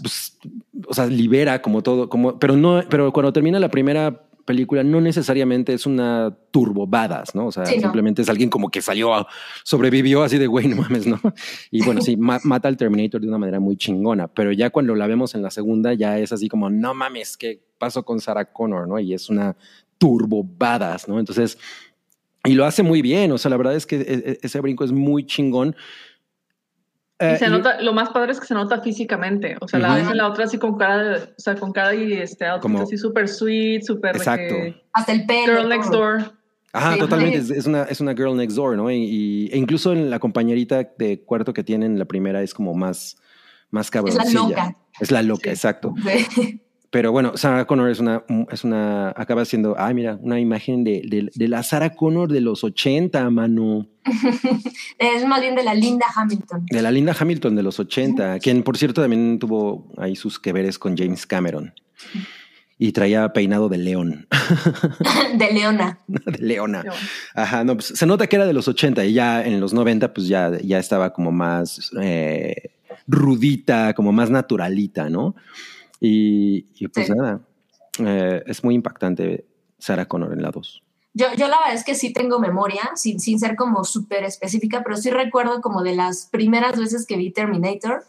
pues, 0.00 0.38
o 0.86 0.94
sea, 0.94 1.04
libera 1.06 1.60
como 1.60 1.82
todo, 1.82 2.08
como, 2.08 2.38
pero 2.38 2.56
no, 2.56 2.82
pero 2.88 3.12
cuando 3.12 3.34
termina 3.34 3.60
la 3.60 3.70
primera 3.70 4.27
película 4.48 4.82
no 4.82 5.02
necesariamente 5.02 5.74
es 5.74 5.84
una 5.84 6.34
turbo 6.50 6.86
badass, 6.86 7.34
¿no? 7.34 7.48
O 7.48 7.52
sea, 7.52 7.66
sí, 7.66 7.78
simplemente 7.78 8.20
no. 8.20 8.24
es 8.24 8.30
alguien 8.30 8.48
como 8.48 8.70
que 8.70 8.80
salió, 8.80 9.26
sobrevivió 9.62 10.22
así 10.22 10.38
de 10.38 10.46
güey, 10.46 10.66
no 10.68 10.76
mames, 10.76 11.06
¿no? 11.06 11.20
Y 11.70 11.84
bueno, 11.84 12.00
sí, 12.00 12.16
ma 12.16 12.38
mata 12.44 12.66
al 12.66 12.78
Terminator 12.78 13.20
de 13.20 13.28
una 13.28 13.36
manera 13.36 13.60
muy 13.60 13.76
chingona, 13.76 14.26
pero 14.26 14.50
ya 14.50 14.70
cuando 14.70 14.94
la 14.94 15.06
vemos 15.06 15.34
en 15.34 15.42
la 15.42 15.50
segunda 15.50 15.92
ya 15.92 16.18
es 16.18 16.32
así 16.32 16.48
como, 16.48 16.70
no 16.70 16.94
mames, 16.94 17.36
¿qué 17.36 17.60
pasó 17.76 18.06
con 18.06 18.20
Sarah 18.20 18.46
Connor, 18.46 18.88
no? 18.88 18.98
Y 18.98 19.12
es 19.12 19.28
una 19.28 19.54
turbo 19.98 20.42
badass, 20.42 21.08
¿no? 21.08 21.18
Entonces, 21.18 21.58
y 22.44 22.54
lo 22.54 22.64
hace 22.64 22.82
muy 22.82 23.02
bien, 23.02 23.30
o 23.32 23.36
sea, 23.36 23.50
la 23.50 23.58
verdad 23.58 23.76
es 23.76 23.84
que 23.84 24.38
ese 24.40 24.60
brinco 24.60 24.82
es 24.82 24.92
muy 24.92 25.26
chingón. 25.26 25.76
Y 27.20 27.36
se 27.36 27.48
nota, 27.48 27.80
lo 27.82 27.92
más 27.92 28.10
padre 28.10 28.32
es 28.32 28.38
que 28.40 28.46
se 28.46 28.54
nota 28.54 28.80
físicamente. 28.80 29.56
O 29.60 29.66
sea, 29.66 29.80
uh 29.80 29.82
-huh. 29.82 29.88
la 29.88 29.94
ves 29.96 30.08
en 30.08 30.16
la 30.16 30.28
otra 30.28 30.44
así 30.44 30.56
con 30.58 30.76
cara, 30.78 31.02
de, 31.02 31.16
o 31.24 31.28
sea, 31.36 31.56
con 31.56 31.72
cara 31.72 31.94
y 31.94 32.12
este 32.12 32.46
outfit 32.46 32.62
Como, 32.62 32.82
así 32.82 32.96
súper 32.96 33.28
sweet, 33.28 33.82
súper. 33.82 34.16
Exacto. 34.16 34.54
Hasta 34.92 35.12
el 35.12 35.26
pelo. 35.26 35.56
Girl 35.56 35.68
next 35.68 35.90
door. 35.90 36.32
Ajá, 36.72 36.92
sí, 36.94 37.00
totalmente. 37.00 37.38
Es, 37.38 37.50
es, 37.50 37.66
una, 37.66 37.82
es 37.84 38.00
una 38.00 38.14
girl 38.14 38.36
next 38.36 38.54
door, 38.56 38.76
¿no? 38.76 38.90
Y, 38.90 38.96
y, 38.96 39.50
e 39.52 39.56
incluso 39.56 39.92
en 39.92 40.10
la 40.10 40.18
compañerita 40.20 40.88
de 40.96 41.20
cuarto 41.22 41.52
que 41.52 41.64
tienen, 41.64 41.98
la 41.98 42.04
primera 42.04 42.40
es 42.42 42.54
como 42.54 42.74
más, 42.74 43.16
más 43.70 43.90
cabroncilla. 43.90 44.22
Es 44.28 44.34
la 44.34 44.42
loca. 44.42 44.76
Es 45.00 45.10
la 45.10 45.22
loca, 45.22 45.42
Sí. 45.44 45.50
exacto. 45.50 45.94
Pero 46.90 47.12
bueno, 47.12 47.36
Sarah 47.36 47.66
Connor 47.66 47.90
es 47.90 48.00
una, 48.00 48.24
es 48.50 48.64
una, 48.64 49.10
acaba 49.10 49.44
siendo, 49.44 49.76
ay, 49.78 49.92
mira, 49.92 50.18
una 50.22 50.40
imagen 50.40 50.84
de, 50.84 51.02
de, 51.06 51.30
de 51.34 51.48
la 51.48 51.62
Sarah 51.62 51.94
Connor 51.94 52.32
de 52.32 52.40
los 52.40 52.64
80, 52.64 53.28
mano. 53.28 53.86
es 54.98 55.26
más 55.26 55.40
bien 55.42 55.54
de 55.54 55.64
la 55.64 55.74
Linda 55.74 56.06
Hamilton. 56.14 56.64
De 56.70 56.80
la 56.80 56.90
Linda 56.90 57.14
Hamilton 57.18 57.56
de 57.56 57.62
los 57.62 57.78
80, 57.78 58.38
quien 58.38 58.62
por 58.62 58.78
cierto 58.78 59.02
también 59.02 59.38
tuvo 59.38 59.92
ahí 59.98 60.16
sus 60.16 60.38
que 60.38 60.52
veres 60.54 60.78
con 60.78 60.96
James 60.96 61.26
Cameron. 61.26 61.74
Y 62.78 62.92
traía 62.92 63.32
peinado 63.34 63.68
de 63.68 63.76
león. 63.76 64.26
de 65.34 65.52
leona. 65.52 65.98
de 66.06 66.38
leona. 66.38 66.84
Ajá, 67.34 67.64
no, 67.64 67.74
pues 67.74 67.88
se 67.88 68.06
nota 68.06 68.28
que 68.28 68.36
era 68.36 68.46
de 68.46 68.52
los 68.54 68.66
80 68.66 69.04
y 69.04 69.12
ya 69.12 69.44
en 69.44 69.60
los 69.60 69.74
90 69.74 70.14
pues 70.14 70.26
ya, 70.26 70.52
ya 70.62 70.78
estaba 70.78 71.12
como 71.12 71.32
más 71.32 71.90
eh, 72.00 72.70
rudita, 73.06 73.92
como 73.92 74.12
más 74.12 74.30
naturalita, 74.30 75.10
¿no? 75.10 75.34
Y, 76.00 76.66
y 76.74 76.88
pues 76.88 77.06
sí. 77.06 77.12
nada, 77.12 77.40
eh, 77.98 78.42
es 78.46 78.62
muy 78.62 78.74
impactante 78.74 79.46
Sarah 79.78 80.06
Connor 80.06 80.32
en 80.32 80.42
la 80.42 80.50
2. 80.50 80.82
Yo, 81.14 81.26
yo, 81.36 81.48
la 81.48 81.58
verdad 81.58 81.74
es 81.74 81.84
que 81.84 81.94
sí 81.94 82.12
tengo 82.12 82.38
memoria, 82.38 82.90
sin, 82.94 83.18
sin 83.18 83.40
ser 83.40 83.56
como 83.56 83.82
súper 83.84 84.24
específica, 84.24 84.82
pero 84.84 84.96
sí 84.96 85.10
recuerdo 85.10 85.60
como 85.60 85.82
de 85.82 85.96
las 85.96 86.26
primeras 86.26 86.78
veces 86.78 87.06
que 87.06 87.16
vi 87.16 87.32
Terminator, 87.32 88.04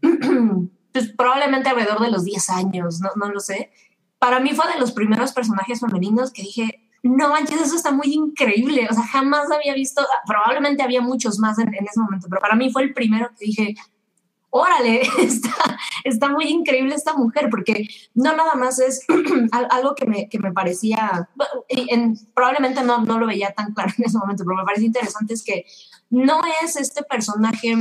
pues 0.92 1.08
probablemente 1.08 1.68
alrededor 1.68 2.00
de 2.00 2.10
los 2.10 2.24
10 2.24 2.50
años, 2.50 3.00
no, 3.00 3.10
no 3.16 3.30
lo 3.30 3.40
sé. 3.40 3.70
Para 4.18 4.40
mí 4.40 4.50
fue 4.54 4.72
de 4.72 4.80
los 4.80 4.92
primeros 4.92 5.32
personajes 5.32 5.80
femeninos 5.80 6.32
que 6.32 6.42
dije, 6.42 6.88
no 7.02 7.28
manches, 7.30 7.60
eso 7.60 7.76
está 7.76 7.92
muy 7.92 8.12
increíble. 8.12 8.86
O 8.90 8.94
sea, 8.94 9.04
jamás 9.04 9.50
había 9.50 9.74
visto, 9.74 10.02
probablemente 10.26 10.82
había 10.82 11.02
muchos 11.02 11.38
más 11.38 11.58
en, 11.58 11.74
en 11.74 11.86
ese 11.86 12.00
momento, 12.00 12.26
pero 12.30 12.40
para 12.40 12.56
mí 12.56 12.70
fue 12.70 12.84
el 12.84 12.94
primero 12.94 13.28
que 13.38 13.44
dije, 13.44 13.74
órale, 14.50 15.02
está, 15.18 15.78
está 16.04 16.28
muy 16.28 16.46
increíble 16.46 16.94
esta 16.94 17.14
mujer, 17.14 17.48
porque 17.50 17.88
no 18.14 18.34
nada 18.36 18.54
más 18.54 18.78
es 18.78 19.04
algo 19.70 19.94
que 19.94 20.06
me, 20.06 20.28
que 20.28 20.38
me 20.38 20.52
parecía, 20.52 21.28
en, 21.68 22.16
probablemente 22.34 22.82
no, 22.82 23.04
no 23.04 23.18
lo 23.18 23.26
veía 23.26 23.52
tan 23.52 23.74
claro 23.74 23.92
en 23.98 24.04
ese 24.04 24.18
momento, 24.18 24.44
pero 24.44 24.56
me 24.56 24.64
parece 24.64 24.86
interesante 24.86 25.34
es 25.34 25.44
que 25.44 25.64
no 26.10 26.40
es 26.62 26.76
este 26.76 27.02
personaje 27.02 27.74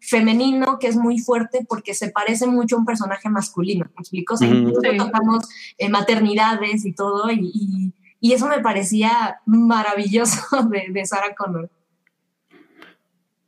femenino 0.00 0.78
que 0.78 0.88
es 0.88 0.96
muy 0.96 1.18
fuerte 1.18 1.64
porque 1.68 1.94
se 1.94 2.10
parece 2.10 2.46
mucho 2.46 2.76
a 2.76 2.78
un 2.78 2.84
personaje 2.84 3.28
masculino, 3.28 3.86
¿me 3.96 4.00
explico? 4.00 4.34
O 4.34 4.36
sea, 4.36 4.48
sí. 4.48 4.72
tocamos 4.98 5.48
eh, 5.78 5.88
maternidades 5.88 6.84
y 6.84 6.94
todo, 6.94 7.30
y, 7.30 7.50
y, 7.52 7.92
y, 8.20 8.32
eso 8.32 8.46
me 8.48 8.60
parecía 8.60 9.40
maravilloso 9.46 10.40
de, 10.70 10.86
de 10.90 11.06
Sarah 11.06 11.34
Connor. 11.34 11.70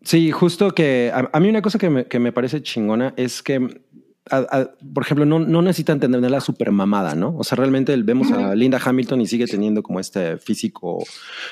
Sí, 0.05 0.31
justo 0.31 0.73
que 0.73 1.11
a, 1.15 1.31
a 1.33 1.41
mí 1.41 1.49
una 1.49 1.63
cosa 1.63 1.79
que 1.79 1.91
me, 1.91 2.05
que 2.07 2.19
me, 2.19 2.33
parece 2.33 2.63
chingona 2.63 3.15
es 3.17 3.43
que 3.43 3.83
por 4.95 5.03
ejemplo, 5.03 5.27
no, 5.27 5.41
no 5.41 5.63
necesitan 5.63 5.99
tenerla 5.99 6.41
super 6.41 6.71
mamada, 6.71 7.15
¿no? 7.15 7.37
O 7.37 7.45
sea, 7.45 7.57
realmente 7.57 7.95
vemos 7.97 8.31
a 8.31 8.55
Linda 8.55 8.81
Hamilton 8.83 9.21
y 9.21 9.27
sigue 9.27 9.47
teniendo 9.47 9.83
como 9.83 9.99
este 9.99 10.39
físico, 10.39 11.05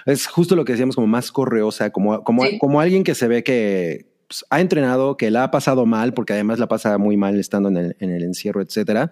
es 0.07 0.27
justo 0.27 0.55
lo 0.55 0.65
que 0.65 0.73
decíamos, 0.73 0.95
como 0.95 1.09
más 1.09 1.33
correosa, 1.33 1.91
como, 1.91 2.23
como, 2.23 2.43
como 2.59 2.81
alguien 2.81 3.03
que 3.03 3.15
se 3.15 3.27
ve 3.27 3.43
que 3.43 4.07
pues, 4.29 4.45
ha 4.51 4.61
entrenado, 4.61 5.17
que 5.17 5.31
la 5.31 5.45
ha 5.45 5.51
pasado 5.51 5.85
mal, 5.85 6.15
porque 6.15 6.33
además 6.33 6.61
la 6.61 6.69
pasa 6.69 6.97
muy 6.97 7.17
mal 7.17 7.39
estando 7.41 7.69
en 7.71 7.77
el, 7.77 7.97
en 7.99 8.11
el 8.11 8.23
encierro, 8.23 8.63
etcétera. 8.63 9.11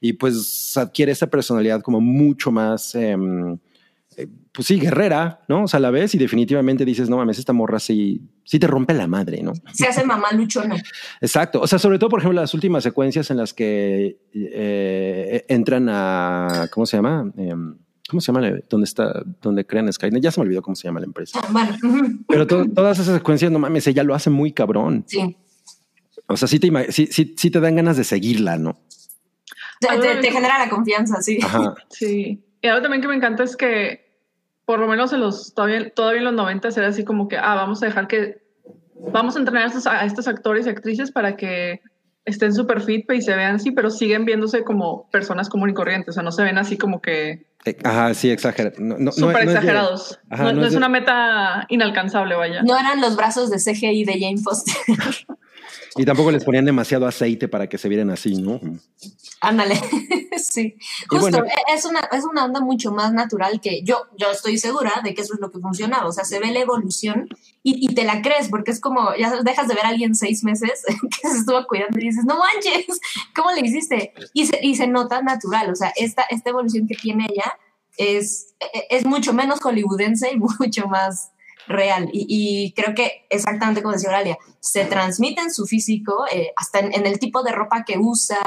Y 0.00 0.14
pues 0.14 0.74
adquiere 0.76 1.12
esa 1.12 1.28
personalidad 1.28 1.82
como 1.82 2.00
mucho 2.00 2.50
más... 2.50 2.94
Em, 2.94 3.52
eh, 3.52 3.58
pues 4.54 4.68
sí, 4.68 4.78
guerrera, 4.78 5.40
¿no? 5.48 5.64
O 5.64 5.68
sea, 5.68 5.80
la 5.80 5.90
ves 5.90 6.14
y 6.14 6.18
definitivamente 6.18 6.84
dices, 6.84 7.10
no 7.10 7.16
mames, 7.16 7.40
esta 7.40 7.52
morra 7.52 7.80
sí, 7.80 8.20
sí 8.44 8.60
te 8.60 8.68
rompe 8.68 8.94
la 8.94 9.08
madre, 9.08 9.42
¿no? 9.42 9.52
Se 9.72 9.84
hace 9.84 10.04
mamá 10.04 10.30
luchona. 10.30 10.76
Exacto. 11.20 11.60
O 11.60 11.66
sea, 11.66 11.80
sobre 11.80 11.98
todo, 11.98 12.08
por 12.08 12.20
ejemplo, 12.20 12.40
las 12.40 12.54
últimas 12.54 12.84
secuencias 12.84 13.32
en 13.32 13.38
las 13.38 13.52
que 13.52 14.16
eh, 14.32 15.44
entran 15.48 15.88
a, 15.88 16.68
¿cómo 16.70 16.86
se 16.86 16.96
llama? 16.96 17.32
Em, 17.36 17.76
¿Cómo 18.08 18.20
se 18.20 18.30
llama? 18.30 18.48
¿Dónde 18.70 18.84
está? 18.84 19.24
¿Dónde 19.42 19.66
crean 19.66 19.92
Skynet? 19.92 20.22
Ya 20.22 20.30
se 20.30 20.38
me 20.38 20.46
olvidó 20.46 20.62
cómo 20.62 20.76
se 20.76 20.86
llama 20.86 21.00
la 21.00 21.06
empresa. 21.06 21.40
Ah, 21.42 21.48
bueno. 21.50 21.76
Pero 22.28 22.46
todas 22.46 23.00
esas 23.00 23.16
secuencias, 23.16 23.50
no 23.50 23.58
mames, 23.58 23.88
ella 23.88 24.04
lo 24.04 24.14
hace 24.14 24.30
muy 24.30 24.52
cabrón. 24.52 25.04
Sí. 25.08 25.36
O 26.28 26.36
sea, 26.36 26.46
sí 26.46 26.60
te, 26.60 26.92
sí, 26.92 27.08
sí, 27.12 27.50
te 27.50 27.60
dan 27.60 27.74
ganas 27.74 27.96
de 27.96 28.04
seguirla, 28.04 28.56
¿no? 28.56 28.78
Te, 29.80 30.30
genera 30.30 30.60
la 30.60 30.70
confianza, 30.70 31.20
sí. 31.22 31.40
Ajá. 31.42 31.74
Sí. 31.90 32.40
Y 32.62 32.66
algo 32.68 32.82
también 32.82 33.02
que 33.02 33.08
me 33.08 33.16
encanta 33.16 33.42
es 33.42 33.56
que 33.56 34.03
por 34.64 34.78
lo 34.78 34.86
menos 34.86 35.12
en 35.12 35.20
los, 35.20 35.54
todavía, 35.54 35.90
todavía 35.90 36.20
en 36.20 36.24
los 36.24 36.34
90 36.34 36.68
era 36.68 36.88
así 36.88 37.04
como 37.04 37.28
que, 37.28 37.36
ah, 37.36 37.54
vamos 37.54 37.82
a 37.82 37.86
dejar 37.86 38.06
que, 38.06 38.42
vamos 39.12 39.36
a 39.36 39.38
entrenar 39.38 39.64
a 39.64 39.66
estos, 39.66 39.86
a 39.86 40.04
estos 40.04 40.28
actores 40.28 40.66
y 40.66 40.70
actrices 40.70 41.10
para 41.10 41.36
que 41.36 41.80
estén 42.24 42.54
súper 42.54 42.80
fit 42.80 43.10
y 43.12 43.20
se 43.20 43.34
vean 43.36 43.56
así, 43.56 43.70
pero 43.70 43.90
siguen 43.90 44.24
viéndose 44.24 44.64
como 44.64 45.08
personas 45.10 45.48
común 45.48 45.70
y 45.70 45.74
corrientes, 45.74 46.08
o 46.08 46.12
sea, 46.12 46.22
no 46.22 46.32
se 46.32 46.42
ven 46.42 46.58
así 46.58 46.78
como 46.78 47.02
que... 47.02 47.46
Eh, 47.66 47.76
ajá, 47.82 48.12
sí, 48.14 48.30
exagerado. 48.30 48.76
No, 48.78 49.12
súper 49.12 49.44
exagerados. 49.44 50.20
no, 50.30 50.66
es, 50.66 50.74
una 50.74 50.88
meta 50.88 51.66
inalcanzable, 51.68 52.34
vaya. 52.34 52.62
No 52.62 52.78
eran 52.78 53.00
los 53.00 53.16
brazos 53.16 53.50
de 53.50 53.56
CGI 53.56 54.04
de 54.04 54.20
Jane 54.20 54.38
Foster. 54.38 54.74
Y 55.96 56.04
tampoco 56.04 56.30
les 56.30 56.44
ponían 56.44 56.64
demasiado 56.64 57.06
aceite 57.06 57.48
para 57.48 57.68
que 57.68 57.78
se 57.78 57.88
vieran 57.88 58.10
así, 58.10 58.34
¿no? 58.34 58.60
Ándale, 59.40 59.80
sí. 60.38 60.76
Justo, 61.08 61.44
e, 61.44 61.74
es, 61.74 61.84
una, 61.84 62.00
es 62.12 62.24
una 62.24 62.44
onda 62.44 62.60
mucho 62.60 62.90
más 62.90 63.12
natural 63.12 63.60
que 63.60 63.82
yo, 63.82 64.06
yo 64.16 64.30
estoy 64.30 64.58
segura 64.58 65.00
de 65.04 65.14
que 65.14 65.22
eso 65.22 65.34
es 65.34 65.40
lo 65.40 65.50
que 65.50 65.58
funcionaba. 65.58 66.08
O 66.08 66.12
sea, 66.12 66.24
se 66.24 66.40
ve 66.40 66.50
la 66.50 66.60
evolución 66.60 67.28
y, 67.62 67.86
y 67.86 67.94
te 67.94 68.04
la 68.04 68.22
crees, 68.22 68.48
porque 68.48 68.70
es 68.70 68.80
como, 68.80 69.14
ya 69.16 69.42
dejas 69.42 69.68
de 69.68 69.74
ver 69.74 69.86
a 69.86 69.90
alguien 69.90 70.14
seis 70.14 70.42
meses 70.44 70.82
que 71.22 71.28
se 71.28 71.38
estuvo 71.38 71.64
cuidando 71.66 71.98
y 71.98 72.04
dices, 72.04 72.24
no 72.24 72.38
manches, 72.38 73.00
¿cómo 73.34 73.52
le 73.52 73.60
hiciste? 73.60 74.12
Y 74.32 74.46
se, 74.46 74.58
y 74.62 74.74
se 74.76 74.86
nota 74.86 75.22
natural. 75.22 75.70
O 75.70 75.76
sea, 75.76 75.92
esta, 75.96 76.22
esta 76.30 76.50
evolución 76.50 76.86
que 76.86 76.94
tiene 76.94 77.26
ella 77.30 77.52
es, 77.96 78.54
e, 78.60 78.86
es 78.90 79.04
mucho 79.04 79.32
menos 79.32 79.60
hollywoodense 79.60 80.32
y 80.32 80.36
mucho 80.60 80.86
más 80.88 81.30
real. 81.66 82.08
Y, 82.12 82.72
creo 82.74 82.94
que 82.94 83.26
exactamente 83.30 83.82
como 83.82 83.94
decía 83.94 84.10
Oralia, 84.10 84.38
se 84.60 84.84
transmite 84.84 85.40
en 85.40 85.52
su 85.52 85.66
físico, 85.66 86.24
eh, 86.30 86.52
hasta 86.56 86.80
en, 86.80 87.06
el 87.06 87.18
tipo 87.18 87.42
de 87.42 87.52
ropa 87.52 87.84
que 87.84 87.98
usa, 87.98 88.38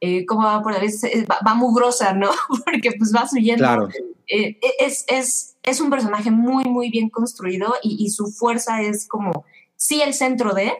eh, 0.00 0.24
cómo 0.26 0.44
va 0.44 0.62
por 0.62 0.72
la 0.72 0.78
vez, 0.78 1.02
va, 1.28 1.54
mugrosa, 1.54 2.12
¿no? 2.12 2.30
Porque 2.64 2.92
pues 2.98 3.14
va 3.14 3.28
subiendo. 3.28 3.88
Eh, 4.28 4.58
es, 4.78 5.04
es, 5.08 5.56
es, 5.62 5.80
un 5.80 5.90
personaje 5.90 6.30
muy, 6.30 6.64
muy 6.64 6.90
bien 6.90 7.10
construido 7.10 7.74
y, 7.82 7.96
y, 8.04 8.10
su 8.10 8.28
fuerza 8.28 8.80
es 8.80 9.08
como, 9.08 9.44
sí, 9.74 10.02
el 10.02 10.14
centro 10.14 10.54
de, 10.54 10.72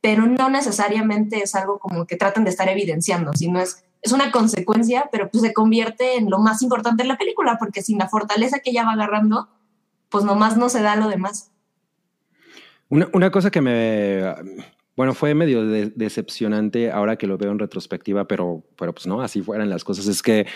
pero 0.00 0.26
no 0.26 0.50
necesariamente 0.50 1.42
es 1.42 1.54
algo 1.54 1.78
como 1.78 2.06
que 2.06 2.16
tratan 2.16 2.44
de 2.44 2.50
estar 2.50 2.68
evidenciando, 2.68 3.32
sino 3.32 3.60
es, 3.60 3.82
es 4.02 4.12
una 4.12 4.30
consecuencia, 4.30 5.08
pero 5.10 5.30
pues 5.30 5.42
se 5.42 5.52
convierte 5.52 6.16
en 6.16 6.30
lo 6.30 6.38
más 6.38 6.62
importante 6.62 7.02
en 7.02 7.08
la 7.08 7.18
película, 7.18 7.56
porque 7.58 7.82
sin 7.82 7.98
la 7.98 8.08
fortaleza 8.08 8.60
que 8.60 8.70
ella 8.70 8.84
va 8.84 8.92
agarrando, 8.92 9.48
pues 10.08 10.24
nomás 10.24 10.56
no 10.56 10.68
se 10.68 10.82
da 10.82 10.96
lo 10.96 11.08
demás. 11.08 11.50
Una, 12.90 13.30
cosa 13.30 13.50
que 13.50 13.60
me, 13.60 14.22
bueno, 14.96 15.12
fue 15.12 15.34
medio 15.34 15.66
decepcionante 15.66 16.90
ahora 16.90 17.16
que 17.16 17.26
lo 17.26 17.36
veo 17.36 17.52
en 17.52 17.58
retrospectiva, 17.58 18.26
pero, 18.26 18.64
pero 18.78 18.94
pues 18.94 19.06
no, 19.06 19.20
así 19.20 19.42
fueran 19.42 19.68
las 19.68 19.84
cosas, 19.84 20.06
es 20.06 20.22
que 20.22 20.46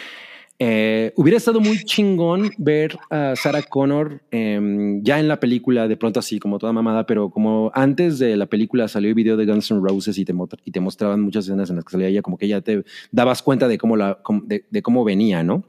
eh, 0.59 1.13
hubiera 1.17 1.37
estado 1.37 1.61
muy 1.61 1.79
chingón 1.85 2.51
ver 2.57 2.97
a 3.11 3.35
Sarah 3.37 3.63
Connor 3.63 4.23
em, 4.31 5.03
ya 5.03 5.19
en 5.19 5.29
la 5.29 5.41
película, 5.41 5.89
de 5.89 5.97
pronto 5.97 6.21
así, 6.21 6.39
como 6.39 6.59
toda 6.59 6.73
mamada, 6.73 7.05
pero 7.05 7.31
como 7.31 7.71
antes 7.75 8.19
de 8.19 8.37
la 8.37 8.47
película 8.47 8.89
salió 8.89 9.09
el 9.09 9.15
video 9.15 9.37
de 9.37 9.45
Guns 9.45 9.71
N' 9.71 9.81
Roses 9.83 10.17
y 10.17 10.25
te, 10.25 10.33
y 10.65 10.71
te 10.71 10.81
mostraban 10.81 11.21
muchas 11.21 11.45
escenas 11.45 11.69
en 11.69 11.77
las 11.77 11.85
que 11.85 11.93
salía 11.93 12.09
ella, 12.09 12.23
como 12.23 12.39
que 12.39 12.49
ya 12.49 12.63
te 12.63 12.85
dabas 13.11 13.43
cuenta 13.43 13.69
de 13.69 13.77
cómo, 13.77 13.97
la, 13.97 14.21
de 14.47 14.83
cómo 14.83 15.05
venía, 15.05 15.43
¿no? 15.43 15.65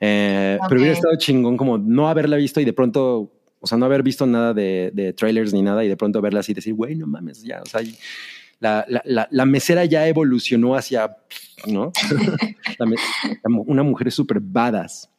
Eh, 0.00 0.58
pero 0.68 0.80
hubiera 0.80 0.96
estado 0.96 1.16
chingón 1.16 1.56
como 1.56 1.78
no 1.78 2.08
haberla 2.08 2.36
visto 2.36 2.60
y 2.60 2.64
de 2.64 2.72
pronto, 2.72 3.32
o 3.60 3.66
sea, 3.66 3.78
no 3.78 3.86
haber 3.86 4.02
visto 4.02 4.26
nada 4.26 4.52
de, 4.52 4.90
de 4.92 5.12
trailers 5.12 5.52
ni 5.52 5.62
nada 5.62 5.84
y 5.84 5.88
de 5.88 5.96
pronto 5.96 6.20
verla 6.20 6.40
así 6.40 6.52
y 6.52 6.56
decir, 6.56 6.74
güey, 6.74 6.94
no 6.94 7.06
mames, 7.06 7.42
ya, 7.42 7.62
o 7.62 7.66
sea, 7.66 7.80
la, 8.60 8.84
la, 8.88 9.28
la, 9.30 9.44
mesera 9.44 9.84
ya 9.84 10.06
evolucionó 10.08 10.74
hacia, 10.74 11.16
¿no? 11.66 11.92
una 13.66 13.82
mujer 13.82 14.10
súper 14.10 14.40
badass. 14.40 15.10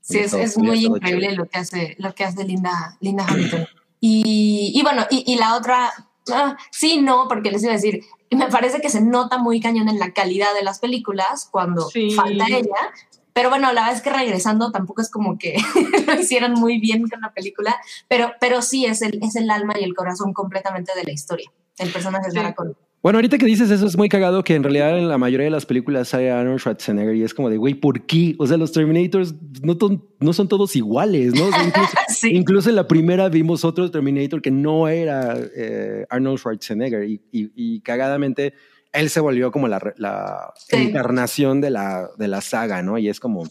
Sí, 0.00 0.18
es, 0.18 0.32
es 0.34 0.58
muy 0.58 0.84
increíble 0.84 1.32
lo 1.32 1.46
que 1.46 1.58
hace, 1.58 1.94
lo 1.98 2.12
que 2.14 2.24
hace 2.24 2.44
Linda, 2.44 2.96
Linda 3.00 3.24
Hamilton. 3.28 3.66
Y, 4.00 4.72
y 4.74 4.82
bueno, 4.82 5.06
y, 5.10 5.22
y, 5.32 5.36
la 5.36 5.54
otra, 5.54 5.92
ah, 6.32 6.56
sí, 6.72 7.00
no, 7.00 7.28
porque 7.28 7.52
les 7.52 7.62
iba 7.62 7.70
a 7.70 7.76
decir, 7.76 8.02
me 8.36 8.48
parece 8.48 8.80
que 8.80 8.88
se 8.88 9.00
nota 9.00 9.38
muy 9.38 9.60
cañón 9.60 9.88
en 9.88 10.00
la 10.00 10.12
calidad 10.12 10.54
de 10.54 10.64
las 10.64 10.80
películas 10.80 11.48
cuando 11.50 11.88
falta 12.16 12.46
ella, 12.48 12.92
pero 13.32 13.48
bueno, 13.48 13.72
la 13.72 13.82
verdad 13.82 13.96
es 13.96 14.02
que 14.02 14.10
regresando 14.10 14.70
tampoco 14.70 15.02
es 15.02 15.10
como 15.10 15.38
que 15.38 15.56
lo 16.06 16.14
hicieron 16.14 16.52
muy 16.52 16.78
bien 16.78 17.08
con 17.08 17.20
la 17.20 17.32
película, 17.32 17.76
pero, 18.08 18.32
pero 18.40 18.62
sí 18.62 18.84
es 18.84 19.02
el, 19.02 19.18
es 19.22 19.36
el 19.36 19.50
alma 19.50 19.74
y 19.78 19.84
el 19.84 19.94
corazón 19.94 20.32
completamente 20.32 20.92
de 20.94 21.04
la 21.04 21.12
historia. 21.12 21.50
El 21.78 21.90
personaje 21.90 22.26
de 22.26 22.32
Sarah 22.32 22.54
Connor. 22.54 22.76
Bueno, 23.02 23.18
ahorita 23.18 23.36
que 23.36 23.46
dices 23.46 23.68
eso 23.68 23.84
es 23.84 23.96
muy 23.96 24.08
cagado 24.08 24.44
que 24.44 24.54
en 24.54 24.62
realidad 24.62 24.96
en 24.96 25.08
la 25.08 25.18
mayoría 25.18 25.46
de 25.46 25.50
las 25.50 25.66
películas 25.66 26.06
sale 26.06 26.30
Arnold 26.30 26.60
Schwarzenegger 26.60 27.16
y 27.16 27.24
es 27.24 27.34
como 27.34 27.50
de, 27.50 27.56
güey, 27.56 27.74
¿por 27.74 28.06
qué? 28.06 28.36
O 28.38 28.46
sea, 28.46 28.56
los 28.56 28.70
Terminators 28.70 29.34
no, 29.60 29.76
no 30.20 30.32
son 30.32 30.46
todos 30.46 30.76
iguales, 30.76 31.34
¿no? 31.34 31.46
incluso, 32.30 32.70
en 32.70 32.76
la 32.76 32.86
primera 32.86 33.28
vimos 33.28 33.64
otro 33.64 33.90
Terminator 33.90 34.40
que 34.40 34.52
no 34.52 34.86
era 34.86 35.36
eh, 35.56 36.06
Arnold 36.10 36.38
Schwarzenegger 36.38 37.02
y, 37.08 37.20
y, 37.32 37.50
y 37.56 37.80
cagadamente 37.80 38.54
él 38.92 39.10
se 39.10 39.20
volvió 39.20 39.50
como 39.52 39.68
la, 39.68 39.80
la 39.96 40.52
encarnación 40.70 41.60
de 41.60 41.70
la, 41.70 42.08
de 42.16 42.28
la 42.28 42.40
saga, 42.40 42.82
¿no? 42.82 42.98
Y 42.98 43.08
es 43.08 43.20
como... 43.20 43.44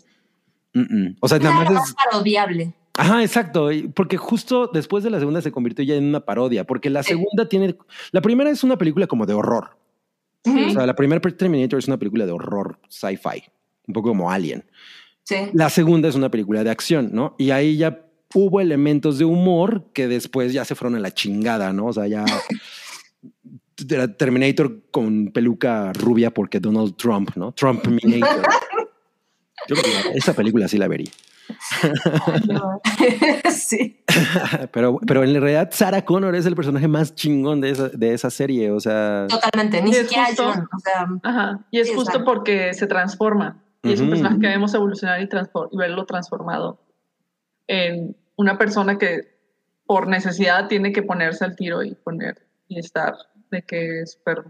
O 1.19 1.27
sea, 1.27 1.39
nada 1.39 1.69
más 1.69 1.89
es... 1.89 1.95
parodiable. 1.95 2.73
Ajá, 2.97 3.23
exacto, 3.23 3.69
porque 3.95 4.17
justo 4.17 4.67
después 4.67 5.03
de 5.03 5.09
la 5.09 5.19
segunda 5.19 5.41
se 5.41 5.51
convirtió 5.51 5.83
ya 5.83 5.95
en 5.95 6.05
una 6.05 6.25
parodia, 6.25 6.65
porque 6.65 6.89
la 6.89 7.03
segunda 7.03 7.47
tiene, 7.47 7.75
la 8.11 8.21
primera 8.21 8.49
es 8.49 8.63
una 8.63 8.77
película 8.77 9.07
como 9.07 9.25
de 9.25 9.33
horror, 9.33 9.77
o 10.45 10.69
sea, 10.71 10.85
la 10.85 10.95
primera 10.95 11.21
Terminator 11.21 11.79
es 11.79 11.87
una 11.87 11.97
película 11.97 12.25
de 12.25 12.31
horror, 12.31 12.79
sci-fi, 12.89 13.43
un 13.87 13.93
poco 13.93 14.09
como 14.09 14.31
Alien. 14.31 14.65
Sí. 15.23 15.35
La 15.53 15.69
segunda 15.69 16.09
es 16.09 16.15
una 16.15 16.29
película 16.29 16.63
de 16.63 16.71
acción, 16.71 17.11
¿no? 17.13 17.35
Y 17.37 17.51
ahí 17.51 17.77
ya 17.77 18.05
hubo 18.33 18.59
elementos 18.59 19.19
de 19.19 19.25
humor 19.25 19.85
que 19.93 20.07
después 20.07 20.51
ya 20.51 20.65
se 20.65 20.75
fueron 20.75 20.97
a 20.97 20.99
la 20.99 21.13
chingada, 21.13 21.71
¿no? 21.73 21.87
O 21.87 21.93
sea, 21.93 22.07
ya 22.07 22.25
Terminator 24.17 24.89
con 24.91 25.27
peluca 25.27 25.93
rubia 25.93 26.31
porque 26.31 26.59
Donald 26.59 26.95
Trump, 26.95 27.31
¿no? 27.35 27.51
Trump 27.53 27.85
Minator. 27.87 28.41
Yo 29.67 29.75
esa 30.15 30.33
película 30.33 30.67
sí 30.67 30.77
la 30.77 30.87
vería. 30.87 31.11
sí. 33.51 34.03
pero, 34.71 34.99
pero 35.05 35.23
en 35.23 35.39
realidad 35.39 35.69
Sarah 35.71 36.03
Connor 36.03 36.35
es 36.35 36.45
el 36.45 36.55
personaje 36.55 36.87
más 36.87 37.15
chingón 37.15 37.61
de 37.61 37.71
esa, 37.71 37.89
de 37.89 38.13
esa 38.13 38.29
serie, 38.29 38.71
o 38.71 38.79
sea... 38.79 39.27
Totalmente, 39.29 39.81
ni 39.81 39.93
siquiera 39.93 40.27
John, 40.35 40.67
Ajá. 41.23 41.59
Y 41.71 41.79
es 41.79 41.93
justo 41.93 42.23
porque 42.23 42.73
se 42.73 42.87
transforma. 42.87 43.63
Y 43.83 43.93
es 43.93 43.99
un 43.99 44.09
personaje 44.09 44.39
que 44.39 44.47
debemos 44.47 44.73
evolucionar 44.73 45.21
y, 45.21 45.25
y 45.25 45.77
verlo 45.77 46.05
transformado 46.05 46.79
en 47.67 48.15
una 48.35 48.57
persona 48.57 48.97
que 48.97 49.31
por 49.85 50.07
necesidad 50.07 50.67
tiene 50.67 50.93
que 50.93 51.01
ponerse 51.01 51.45
al 51.45 51.55
tiro 51.55 51.83
y 51.83 51.95
poner 51.95 52.45
y 52.67 52.79
estar 52.79 53.15
de 53.51 53.61
que 53.61 54.01
es 54.01 54.13
súper, 54.13 54.43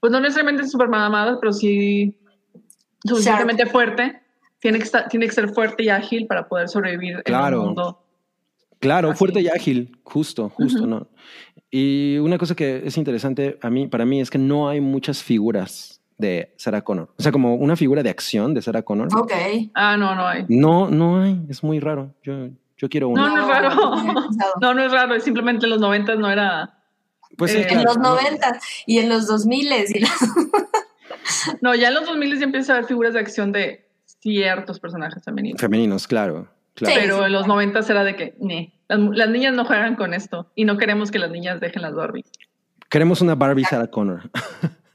pues 0.00 0.12
no 0.12 0.20
necesariamente 0.20 0.66
súper 0.66 0.88
mamada, 0.88 1.38
pero 1.40 1.52
sí 1.52 2.18
suficientemente 3.04 3.66
fuerte. 3.66 4.22
Tiene 4.58 4.78
que, 4.78 4.84
estar, 4.84 5.08
tiene 5.08 5.26
que 5.26 5.32
ser 5.32 5.50
fuerte 5.50 5.84
y 5.84 5.90
ágil 5.90 6.26
para 6.26 6.48
poder 6.48 6.68
sobrevivir 6.68 7.22
claro. 7.24 7.56
en 7.56 7.60
el 7.60 7.66
mundo. 7.66 8.02
Claro, 8.78 9.14
fuerte 9.14 9.40
y 9.40 9.48
ágil, 9.48 9.98
justo, 10.02 10.48
justo, 10.50 10.86
¿no? 10.86 11.08
Y 11.70 12.18
una 12.18 12.38
cosa 12.38 12.54
que 12.54 12.82
es 12.84 12.96
interesante 12.96 13.58
a 13.62 13.70
mí, 13.70 13.86
para 13.86 14.04
mí 14.04 14.20
es 14.20 14.30
que 14.30 14.38
no 14.38 14.68
hay 14.68 14.80
muchas 14.80 15.22
figuras 15.22 16.00
de 16.18 16.54
Sarah 16.56 16.82
Connor. 16.82 17.12
O 17.18 17.22
sea, 17.22 17.32
como 17.32 17.54
una 17.54 17.76
figura 17.76 18.02
de 18.02 18.10
acción 18.10 18.54
de 18.54 18.62
Sarah 18.62 18.82
Connor. 18.82 19.08
Ok. 19.16 19.32
Ah, 19.74 19.96
no, 19.96 20.14
no 20.14 20.26
hay. 20.26 20.44
No, 20.48 20.90
no 20.90 21.20
hay. 21.20 21.40
Es 21.48 21.62
muy 21.62 21.80
raro. 21.80 22.14
Yo, 22.22 22.48
yo 22.76 22.88
quiero 22.88 23.08
una. 23.08 23.28
No, 23.28 23.36
no 23.36 23.42
es 23.42 23.48
raro. 23.48 23.92
no, 24.60 24.74
no 24.74 24.82
es 24.84 24.92
raro. 24.92 25.20
Simplemente 25.20 25.66
en 25.66 25.70
los 25.70 25.80
90 25.80 26.14
no 26.16 26.30
era 26.30 26.75
Pues 27.36 27.54
Eh, 27.54 27.66
En 27.70 27.84
los 27.84 27.96
¿no? 27.98 28.14
90 28.16 28.60
y 28.86 28.98
en 28.98 29.08
los 29.08 29.26
2000 29.26 29.72
y 29.94 30.00
los- 30.00 30.10
No, 31.60 31.74
ya 31.74 31.88
en 31.88 31.94
los 31.94 32.06
2000 32.06 32.38
ya 32.38 32.44
empieza 32.44 32.72
a 32.72 32.76
haber 32.76 32.88
figuras 32.88 33.14
de 33.14 33.20
acción 33.20 33.52
de 33.52 33.86
ciertos 34.20 34.80
personajes 34.80 35.22
femeninos. 35.24 35.60
Femeninos, 35.60 36.06
claro. 36.06 36.48
claro. 36.74 36.94
Sí. 36.94 37.00
Pero 37.00 37.26
en 37.26 37.32
los 37.32 37.46
90 37.46 37.80
era 37.88 38.04
de 38.04 38.16
que, 38.16 38.36
"Ne, 38.40 38.72
las, 38.88 38.98
las 39.00 39.28
niñas 39.28 39.54
no 39.54 39.64
juegan 39.64 39.96
con 39.96 40.14
esto 40.14 40.50
y 40.54 40.64
no 40.64 40.76
queremos 40.78 41.10
que 41.10 41.18
las 41.18 41.30
niñas 41.30 41.60
dejen 41.60 41.82
las 41.82 41.94
Barbie. 41.94 42.24
Queremos 42.88 43.20
una 43.20 43.34
Barbie 43.34 43.64
Sarah 43.64 43.88
Connor. 43.88 44.30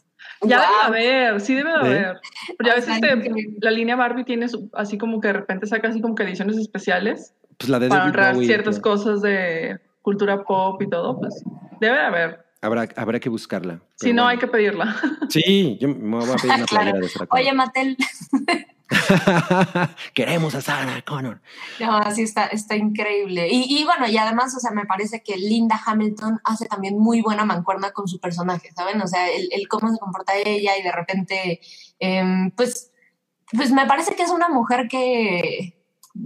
Ya 0.44 0.58
debe 0.60 0.66
de 0.66 0.72
Wow. 0.72 0.86
haber, 0.88 1.42
sí 1.42 1.54
debe 1.54 1.72
haber. 1.72 2.20
Pero 2.58 2.82
sea, 2.82 2.96
este, 2.96 3.14
increíble. 3.14 3.58
la 3.62 3.70
línea 3.70 3.96
Barbie 3.96 4.24
tiene 4.24 4.50
su- 4.50 4.72
así 4.74 4.98
como 4.98 5.22
que 5.22 5.28
de 5.28 5.34
repente 5.34 5.68
saca 5.68 5.88
así 5.90 6.02
como 6.02 6.16
que 6.16 6.24
ediciones 6.24 6.58
especiales 6.58 7.36
Pues 7.60 7.70
la 7.70 7.78
de 7.78 7.90
para 7.90 8.06
honrar 8.06 8.36
ciertas 8.38 8.80
cosas 8.80 9.22
de 9.22 9.80
cultura 10.02 10.44
pop 10.44 10.82
y 10.82 10.90
todo, 10.90 11.20
pues 11.20 11.44
debe 11.82 11.98
de 11.98 12.06
haber. 12.06 12.46
Habrá, 12.62 12.88
habrá 12.96 13.20
que 13.20 13.28
buscarla. 13.30 13.82
Si 13.96 14.14
no, 14.14 14.22
bueno. 14.24 14.28
hay 14.30 14.38
que 14.38 14.48
pedirla. 14.48 14.96
Sí, 15.30 15.78
yo 15.82 15.88
me 15.90 16.18
voy 16.18 16.30
a 16.30 16.36
pedir 16.36 16.54
una 16.54 16.66
Claro. 16.66 16.68
playera 16.68 17.00
de 17.00 17.10
Sarah 17.10 17.26
Connor. 17.28 17.42
Oye, 17.44 17.54
Mattel, 17.54 17.98
Queremos 20.14 20.54
a 20.56 20.62
Sarah 20.62 21.02
Connor. 21.02 21.42
no, 21.80 21.98
así 21.98 22.22
está, 22.24 22.46
está 22.48 22.76
increíble. 22.76 23.48
Y, 23.50 23.80
y 23.80 23.84
bueno, 23.86 24.08
y 24.08 24.18
además, 24.18 24.56
o 24.56 24.60
sea, 24.60 24.72
me 24.72 24.86
parece 24.86 25.24
que 25.24 25.38
Linda 25.38 25.80
Hamilton 25.86 26.40
hace 26.44 26.66
también 26.68 27.00
muy 27.00 27.22
buena 27.22 27.46
mancuerna 27.46 27.92
con 27.92 28.08
su 28.08 28.20
personaje, 28.20 28.70
¿saben? 28.76 29.02
O 29.02 29.08
sea, 29.08 29.30
el, 29.30 29.50
el 29.52 29.68
cómo 29.68 29.90
se 29.92 29.98
comporta 29.98 30.34
ella 30.38 30.78
y 30.78 30.84
de 30.84 30.92
repente, 30.92 31.62
em, 32.00 32.52
pues, 32.52 32.92
pues 33.56 33.72
me 33.72 33.86
parece 33.86 34.16
que 34.16 34.24
es 34.24 34.30
una 34.32 34.50
mujer 34.50 34.88
que, 34.88 35.81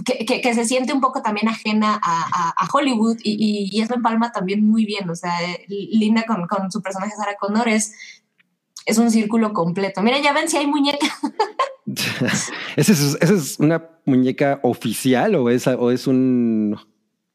que, 0.06 0.26
que- 0.26 0.42
que 0.42 0.54
se 0.54 0.66
siente 0.66 0.94
un 0.94 1.02
poco 1.02 1.22
también 1.22 1.48
ajena 1.48 2.00
a, 2.02 2.24
a- 2.34 2.54
a 2.58 2.68
Hollywood 2.72 3.18
y, 3.24 3.32
y- 3.34 3.70
y 3.78 3.82
eso 3.82 3.94
empalma 3.94 4.32
también 4.32 4.66
muy 4.66 4.86
bien. 4.86 5.10
O 5.10 5.16
sea, 5.16 5.34
Linda 5.68 6.24
con, 6.26 6.48
con 6.48 6.72
su 6.72 6.82
personaje 6.82 7.14
Sarah 7.16 7.36
Connor 7.40 7.68
es, 7.70 7.94
es 8.86 8.98
un 8.98 9.12
círculo 9.12 9.54
completo. 9.54 10.02
Miren, 10.02 10.24
ya 10.24 10.34
ven 10.34 10.50
si 10.50 10.58
hay 10.58 10.68
muñeca. 10.68 11.08
¿Esa 11.86 12.92
es, 12.92 13.18
esa 13.22 13.34
es 13.34 13.60
una 13.60 13.84
muñeca 14.06 14.60
oficial 14.64 15.36
o 15.36 15.50
es, 15.50 15.68
o 15.68 15.92
es 15.92 16.08
un... 16.08 16.72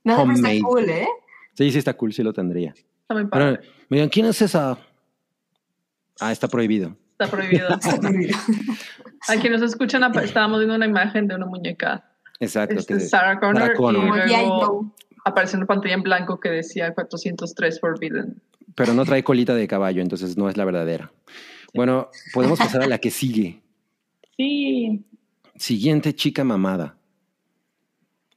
No, 0.02 0.22
Homemade. 0.22 0.56
está 0.56 0.66
cool, 0.68 0.88
¿eh? 0.90 1.08
Sí, 1.54 1.70
sí, 1.70 1.78
está 1.78 1.94
cool, 1.94 2.12
sí 2.12 2.22
lo 2.22 2.32
tendría. 2.32 2.70
Está. 2.70 3.28
Pero, 3.30 3.58
me 3.88 3.96
digan, 3.96 4.08
¿quién 4.08 4.26
es 4.26 4.40
esa? 4.42 4.78
Ah, 6.18 6.32
está 6.32 6.48
prohibido. 6.48 6.96
Está 7.12 7.30
prohibido. 7.30 7.68
A 9.28 9.36
quienes 9.36 9.60
nos 9.60 9.70
escuchan, 9.72 10.02
estábamos 10.22 10.58
viendo 10.60 10.74
una 10.76 10.86
imagen 10.86 11.28
de 11.28 11.34
una 11.34 11.46
muñeca. 11.46 12.09
Exacto. 12.40 12.76
Este, 12.78 12.94
que- 12.94 13.00
Sarah 13.00 13.38
Connor, 13.38 13.62
Sarah 13.62 13.74
Connor. 13.74 14.18
y 14.26 14.28
luego 14.28 14.92
apareció 15.24 15.58
una 15.58 15.66
pantalla 15.66 15.94
en 15.94 16.02
blanco 16.02 16.40
que 16.40 16.48
decía 16.50 16.92
403 16.94 17.78
Forbidden. 17.80 18.40
pero 18.74 18.94
no 18.94 19.04
trae 19.04 19.22
colita 19.22 19.54
de 19.54 19.68
caballo, 19.68 20.00
entonces 20.02 20.36
no 20.36 20.48
es 20.48 20.56
la 20.56 20.64
verdadera. 20.64 21.12
Bueno, 21.74 22.08
podemos 22.34 22.58
pasar 22.58 22.82
a 22.82 22.86
la 22.86 22.98
que 22.98 23.10
sigue. 23.10 23.60
Sí. 24.36 25.04
Siguiente 25.56 26.14
chica 26.14 26.42
mamada. 26.44 26.96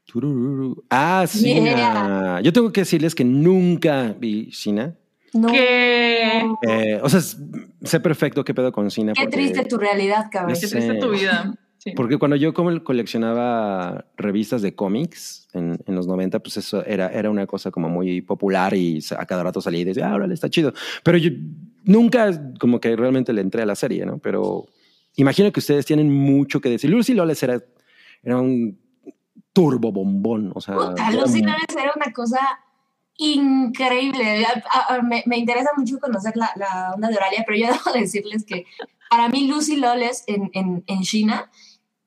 Turururu. 0.05 0.83
Ah, 0.89 1.25
Sina. 1.27 1.61
Yeah. 1.63 2.41
Yo 2.41 2.51
tengo 2.53 2.71
que 2.73 2.81
decirles 2.81 3.15
que 3.15 3.23
nunca 3.23 4.13
vi 4.19 4.51
Sina. 4.51 4.95
No. 5.33 5.47
Qué, 5.47 6.41
Eh, 6.67 6.99
o 7.01 7.09
sea, 7.09 7.21
sé 7.21 7.99
perfecto 7.99 8.43
qué 8.43 8.53
pedo 8.53 8.71
con 8.71 8.91
Sina. 8.91 9.13
Qué 9.13 9.23
porque- 9.23 9.37
triste 9.37 9.65
tu 9.65 9.77
realidad, 9.77 10.27
cabrón. 10.31 10.53
Qué 10.59 10.67
triste 10.67 10.95
tu 10.95 11.09
vida. 11.09 11.55
Sí. 11.83 11.91
Porque 11.97 12.17
cuando 12.17 12.37
yo 12.37 12.53
como 12.53 12.81
coleccionaba 12.83 14.05
revistas 14.15 14.61
de 14.61 14.73
cómics 14.73 15.49
en, 15.51 15.77
en 15.85 15.95
los 15.95 16.07
90, 16.07 16.39
pues 16.39 16.55
eso 16.55 16.85
era, 16.85 17.09
era 17.09 17.29
una 17.29 17.45
cosa 17.45 17.71
como 17.71 17.89
muy 17.89 18.21
popular 18.21 18.73
y 18.73 18.99
a 19.17 19.25
cada 19.25 19.43
rato 19.43 19.59
salía 19.59 19.81
y 19.81 19.83
decía, 19.83 20.09
ah, 20.09 20.15
órale, 20.15 20.33
está 20.33 20.49
chido. 20.49 20.71
Pero 21.03 21.17
yo 21.17 21.31
nunca 21.83 22.31
como 22.57 22.79
que 22.79 22.95
realmente 22.95 23.33
le 23.33 23.41
entré 23.41 23.63
a 23.63 23.65
la 23.65 23.75
serie, 23.75 24.05
¿no? 24.05 24.19
Pero 24.19 24.65
imagino 25.17 25.51
que 25.51 25.59
ustedes 25.59 25.85
tienen 25.85 26.09
mucho 26.09 26.61
que 26.61 26.69
decir. 26.69 26.89
Lucy 26.89 27.13
Lawless 27.15 27.43
era, 27.43 27.61
era 28.23 28.37
un 28.39 28.79
turbo 29.51 29.91
bombón, 29.91 30.53
o 30.55 30.61
sea... 30.61 30.75
Puta, 30.75 31.11
Lucy 31.11 31.41
Lawless 31.41 31.75
era 31.75 31.91
una 31.97 32.13
cosa 32.13 32.39
increíble. 33.17 34.45
A- 34.45 34.63
a- 34.93 34.95
a- 34.95 35.01
me, 35.01 35.23
me 35.25 35.37
interesa 35.37 35.69
mucho 35.77 35.99
conocer 35.99 36.35
la, 36.37 36.49
la 36.55 36.91
onda 36.95 37.09
de 37.09 37.15
Oralia, 37.17 37.43
pero 37.45 37.57
yo 37.57 37.67
debo 37.85 37.97
decirles 37.99 38.45
que 38.45 38.65
para 39.09 39.29
mí 39.29 39.47
Lucy 39.47 39.75
Lawless 39.75 40.23
en, 40.27 40.49
en, 40.53 40.83
en 40.87 41.01
China 41.01 41.51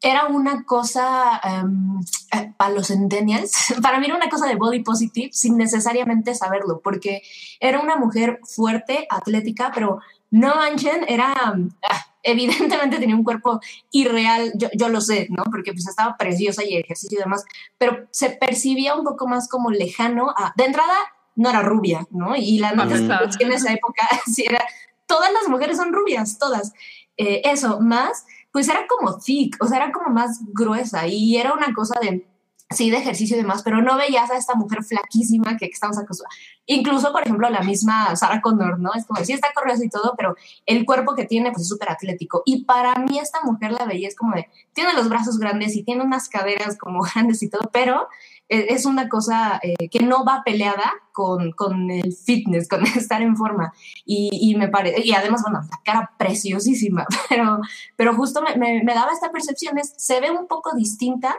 era 0.01 0.27
una 0.27 0.65
cosa 0.65 1.41
em, 1.43 2.01
eh, 2.33 2.53
para 2.57 2.75
los 2.75 2.89
centennials, 2.89 3.53
para 3.83 3.99
mí 3.99 4.07
era 4.07 4.17
una 4.17 4.29
cosa 4.29 4.47
de 4.47 4.57
body 4.57 4.83
positive 4.83 5.31
sin 5.33 5.57
necesariamente 5.57 6.35
saberlo, 6.35 6.81
porque 6.83 7.23
era 7.61 7.81
una 7.81 7.97
mujer 7.97 8.41
fuerte, 8.45 9.07
atlética, 9.11 9.73
pero 9.75 10.01
no 10.31 10.55
manchen, 10.57 11.05
era 11.09 11.33
ah, 11.35 12.07
evidentemente 12.23 12.99
tenía 12.99 13.17
un 13.17 13.25
cuerpo 13.25 13.61
irreal, 13.93 14.53
yo, 14.57 14.69
yo 14.75 14.89
lo 14.89 15.01
sé, 15.01 15.29
¿no? 15.31 15.45
Porque 15.45 15.73
pues 15.73 15.87
estaba 15.87 16.17
preciosa 16.17 16.65
y 16.65 16.77
ejercicio 16.77 17.19
y 17.19 17.23
demás, 17.23 17.45
pero 17.79 18.07
se 18.11 18.31
percibía 18.31 18.95
un 18.95 19.05
poco 19.05 19.29
más 19.29 19.49
como 19.49 19.71
lejano 19.71 20.31
a, 20.37 20.53
de 20.57 20.65
entrada 20.65 20.97
no 21.37 21.51
era 21.51 21.63
rubia, 21.63 22.07
¿no? 22.11 22.35
Y 22.35 22.59
la 22.59 22.73
neta 22.73 22.95
es 22.95 23.09
Ajá. 23.09 23.31
que 23.39 23.45
en 23.45 23.53
esa 23.53 23.73
época 23.73 24.09
sí 24.27 24.45
era, 24.49 24.65
todas 25.07 25.33
las 25.33 25.49
mujeres 25.49 25.77
son 25.77 25.93
rubias, 25.93 26.39
todas. 26.39 26.73
Eh, 27.17 27.43
eso, 27.45 27.81
más, 27.81 28.27
pues 28.57 28.71
era 28.71 28.87
como 28.87 29.19
thick, 29.19 29.63
o 29.63 29.67
sea, 29.67 29.77
era 29.77 29.93
como 29.93 30.09
más 30.09 30.41
gruesa 30.55 31.07
y 31.07 31.37
era 31.37 31.53
una 31.53 31.75
cosa 31.75 32.01
de, 32.01 32.27
sí, 32.71 32.89
de 32.89 32.97
ejercicio 32.97 33.37
y 33.37 33.41
demás, 33.43 33.61
pero 33.63 33.83
no 33.83 33.99
veías 33.99 34.31
a 34.31 34.39
esta 34.39 34.55
mujer 34.55 34.83
flaquísima 34.83 35.59
que, 35.59 35.67
estamos 35.67 35.99
acostumbrados. 35.99 36.39
Incluso, 36.65 37.13
por 37.13 37.23
ejemplo, 37.23 37.51
la 37.51 37.61
misma 37.61 38.17
Sarah 38.17 38.41
Connor, 38.41 38.79
¿no? 38.79 38.95
Es 38.95 39.05
como, 39.05 39.23
sí 39.23 39.35
está 39.35 39.49
corriosa 39.55 39.85
y 39.85 39.91
todo, 39.91 40.15
pero 40.17 40.37
el 40.65 40.87
cuerpo 40.87 41.15
que 41.15 41.27
tiene, 41.27 41.51
pues 41.51 41.65
es 41.65 41.69
súper 41.69 41.91
atlético. 41.91 42.45
Y 42.47 42.65
para 42.65 42.95
mí 42.95 43.19
esta 43.19 43.43
mujer 43.43 43.73
la 43.73 43.85
veía, 43.85 44.09
es 44.09 44.17
como 44.17 44.35
de, 44.35 44.49
tiene 44.73 44.95
los 44.95 45.11
brazos 45.11 45.39
grandes 45.39 45.77
y 45.77 45.83
tiene 45.83 46.03
unas 46.03 46.31
caderas 46.31 46.79
como 46.79 47.03
grandes 47.15 47.43
y 47.43 47.51
todo, 47.51 47.69
pero 47.71 48.09
es 48.49 48.87
una 48.87 49.09
cosa 49.09 49.61
eh, 49.63 49.89
que 49.89 50.01
no 50.01 50.25
va 50.25 50.43
peleada 50.45 50.93
con, 51.13 51.53
con 51.53 51.91
el 51.91 52.13
fitness, 52.13 52.69
con 52.69 52.85
estar 52.97 53.23
en 53.23 53.37
forma. 53.37 53.73
Y, 54.05 54.31
y 54.33 54.57
me 54.57 54.69
parece, 54.69 55.03
y 55.05 55.13
además, 55.13 55.43
bueno, 55.43 55.61
la 55.63 55.81
cara 55.85 56.13
preciosísima, 56.19 57.07
pero, 57.29 57.61
pero 57.97 58.15
justo 58.15 58.43
me, 58.43 58.57
me, 58.57 58.83
me 58.85 58.95
daba 58.95 59.13
esta 59.13 59.31
percepción, 59.31 59.79
es, 59.79 59.95
se 59.97 60.21
ve 60.21 60.31
un 60.31 60.47
poco 60.47 60.75
distinta 60.77 61.35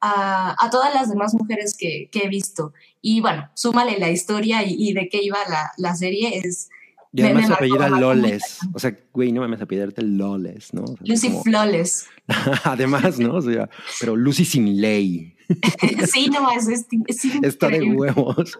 a, 0.00 0.54
a 0.58 0.70
todas 0.70 0.94
las 0.94 1.08
demás 1.08 1.34
mujeres 1.34 1.76
que, 1.76 2.08
que, 2.12 2.24
he 2.24 2.28
visto. 2.28 2.72
Y 3.00 3.20
bueno, 3.20 3.50
súmale 3.54 3.98
la 3.98 4.10
historia 4.10 4.62
y, 4.62 4.76
y 4.78 4.92
de 4.92 5.08
qué 5.08 5.22
iba 5.22 5.38
la, 5.48 5.72
la 5.76 5.94
serie, 5.94 6.40
es... 6.44 6.68
Y 7.14 7.20
además 7.20 7.46
se 7.46 7.52
apellida 7.52 7.90
Loles. 7.90 8.58
O 8.72 8.78
sea, 8.78 8.96
güey, 9.12 9.32
no 9.32 9.42
mames, 9.42 9.60
apellidarte 9.60 10.00
Loles, 10.00 10.72
¿no? 10.72 10.84
O 10.84 10.86
sea, 10.86 10.96
Lucy 11.00 11.28
como... 11.28 11.42
Flawless. 11.42 12.06
además, 12.64 13.18
¿no? 13.18 13.34
O 13.34 13.42
sea, 13.42 13.68
pero 14.00 14.16
Lucy 14.16 14.46
sin 14.46 14.80
ley. 14.80 15.36
sí, 16.06 16.28
no, 16.30 16.50
es, 16.52 16.68
es, 16.68 16.86
es 17.06 17.24
Está 17.42 17.68
de 17.68 17.82
huevos. 17.82 18.58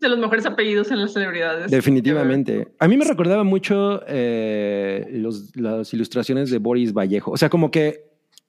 De 0.00 0.08
los 0.08 0.18
mejores 0.18 0.44
apellidos 0.44 0.90
en 0.90 1.00
las 1.00 1.12
celebridades. 1.12 1.70
Definitivamente. 1.70 2.68
A 2.78 2.88
mí 2.88 2.96
me 2.96 3.04
recordaba 3.04 3.44
mucho 3.44 4.02
eh, 4.06 5.06
los, 5.10 5.56
las 5.56 5.92
ilustraciones 5.94 6.50
de 6.50 6.58
Boris 6.58 6.92
Vallejo. 6.92 7.30
O 7.30 7.36
sea, 7.36 7.48
como 7.48 7.70
que 7.70 8.04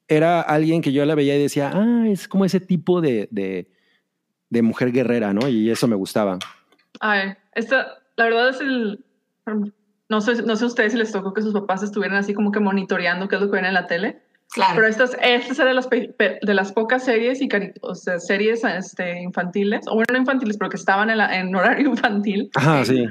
era 0.08 0.42
alguien 0.42 0.82
que 0.82 0.92
yo 0.92 1.06
la 1.06 1.16
veía 1.16 1.36
y 1.38 1.42
decía, 1.42 1.72
ah, 1.74 2.06
es 2.08 2.28
como 2.28 2.46
ese 2.46 2.60
tipo 2.60 3.02
de, 3.02 3.28
de, 3.32 3.70
de 4.50 4.62
mujer 4.62 4.92
guerrera, 4.92 5.34
¿no? 5.34 5.48
Y 5.48 5.70
eso 5.70 5.88
me 5.88 5.96
gustaba. 5.96 6.40
Ay, 7.00 7.34
esta, 7.54 8.00
la 8.16 8.26
verdad 8.26 8.50
es 8.50 8.62
el. 8.62 9.04
No 10.10 10.22
sé, 10.22 10.42
no 10.44 10.56
sé 10.56 10.64
a 10.64 10.68
ustedes 10.68 10.94
si 10.94 10.98
les 10.98 11.12
tocó 11.12 11.34
que 11.34 11.42
sus 11.42 11.54
papás 11.54 11.84
estuvieran 11.84 12.18
así 12.18 12.34
como 12.34 12.52
que 12.52 12.60
monitoreando 12.60 13.28
qué 13.28 13.36
es 13.36 13.42
lo 13.42 13.50
que 13.50 13.58
ven 13.58 13.66
en 13.66 13.74
la 13.74 13.88
tele. 13.88 14.22
Claro. 14.54 14.76
Pero 14.76 14.88
estas, 14.88 15.18
estas 15.22 15.60
eran 15.60 15.76
las, 15.76 15.90
de 15.90 16.54
las 16.54 16.72
pocas 16.72 17.04
series 17.04 17.42
y 17.42 17.50
o 17.82 17.96
sea, 17.96 18.20
series 18.20 18.64
este, 18.64 19.22
infantiles, 19.22 19.82
o 19.88 19.96
bueno, 19.96 20.08
no 20.14 20.20
infantiles, 20.20 20.58
pero 20.58 20.70
que 20.70 20.78
estaban 20.78 21.10
en, 21.10 21.18
la, 21.18 21.38
en 21.38 21.54
horario 21.54 21.90
infantil. 21.92 22.50
Ajá, 22.56 22.86
sí. 22.86 23.06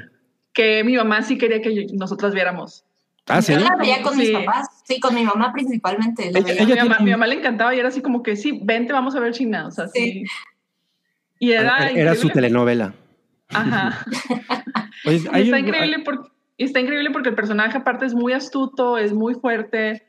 Que 0.53 0.83
mi 0.83 0.95
mamá 0.97 1.21
sí 1.21 1.37
quería 1.37 1.61
que 1.61 1.75
yo, 1.75 1.81
nosotras 1.93 2.33
viéramos. 2.33 2.83
Ah, 3.27 3.41
sí. 3.41 3.53
Yo 3.53 3.59
la 3.59 3.75
veía 3.75 4.01
con 4.01 4.13
sí. 4.13 4.19
mis 4.19 4.31
papás, 4.31 4.67
sí, 4.85 4.99
con 4.99 5.13
mi 5.13 5.23
mamá 5.23 5.51
principalmente. 5.53 6.31
La 6.31 6.39
ella, 6.39 6.53
ella 6.53 6.83
mi, 6.83 6.89
mamá, 6.89 6.99
mi, 7.03 7.11
mamá, 7.11 7.27
le 7.27 7.35
encantaba 7.35 7.75
y 7.75 7.79
era 7.79 7.89
así 7.89 8.01
como 8.01 8.23
que 8.23 8.35
sí, 8.35 8.59
vente, 8.63 8.93
vamos 8.93 9.15
a 9.15 9.19
ver 9.19 9.33
China. 9.33 9.67
O 9.67 9.71
sea, 9.71 9.87
sí. 9.87 10.11
sí. 10.11 10.25
Y 11.39 11.51
era. 11.51 11.89
Era 11.89 12.15
su 12.15 12.29
telenovela. 12.29 12.93
Ajá. 13.49 14.05
Oye, 15.05 15.15
y 15.17 15.43
está, 15.43 15.57
un... 15.57 15.67
increíble 15.67 15.99
porque, 16.03 16.29
está 16.57 16.79
increíble 16.79 17.11
porque 17.11 17.29
el 17.29 17.35
personaje, 17.35 17.77
aparte, 17.77 18.05
es 18.05 18.13
muy 18.13 18.33
astuto, 18.33 18.97
es 18.97 19.13
muy 19.13 19.35
fuerte. 19.35 20.06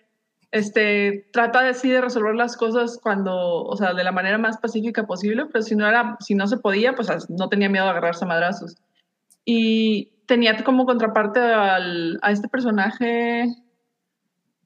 Este, 0.50 1.28
trata 1.32 1.62
de 1.62 1.74
sí 1.74 1.90
de 1.90 2.00
resolver 2.00 2.34
las 2.34 2.56
cosas 2.56 2.98
cuando, 3.02 3.64
o 3.64 3.76
sea, 3.76 3.92
de 3.92 4.04
la 4.04 4.12
manera 4.12 4.38
más 4.38 4.56
pacífica 4.58 5.06
posible, 5.06 5.46
pero 5.46 5.62
si 5.62 5.76
no 5.76 5.86
era, 5.86 6.16
si 6.20 6.34
no 6.34 6.46
se 6.46 6.56
podía, 6.56 6.94
pues 6.94 7.08
no 7.28 7.48
tenía 7.48 7.68
miedo 7.68 7.84
de 7.84 7.90
agarrarse 7.90 8.24
a 8.24 8.28
madrazos. 8.28 8.76
Y 9.44 10.12
tenía 10.26 10.62
como 10.64 10.86
contraparte 10.86 11.40
al, 11.40 12.18
a 12.22 12.32
este 12.32 12.48
personaje, 12.48 13.46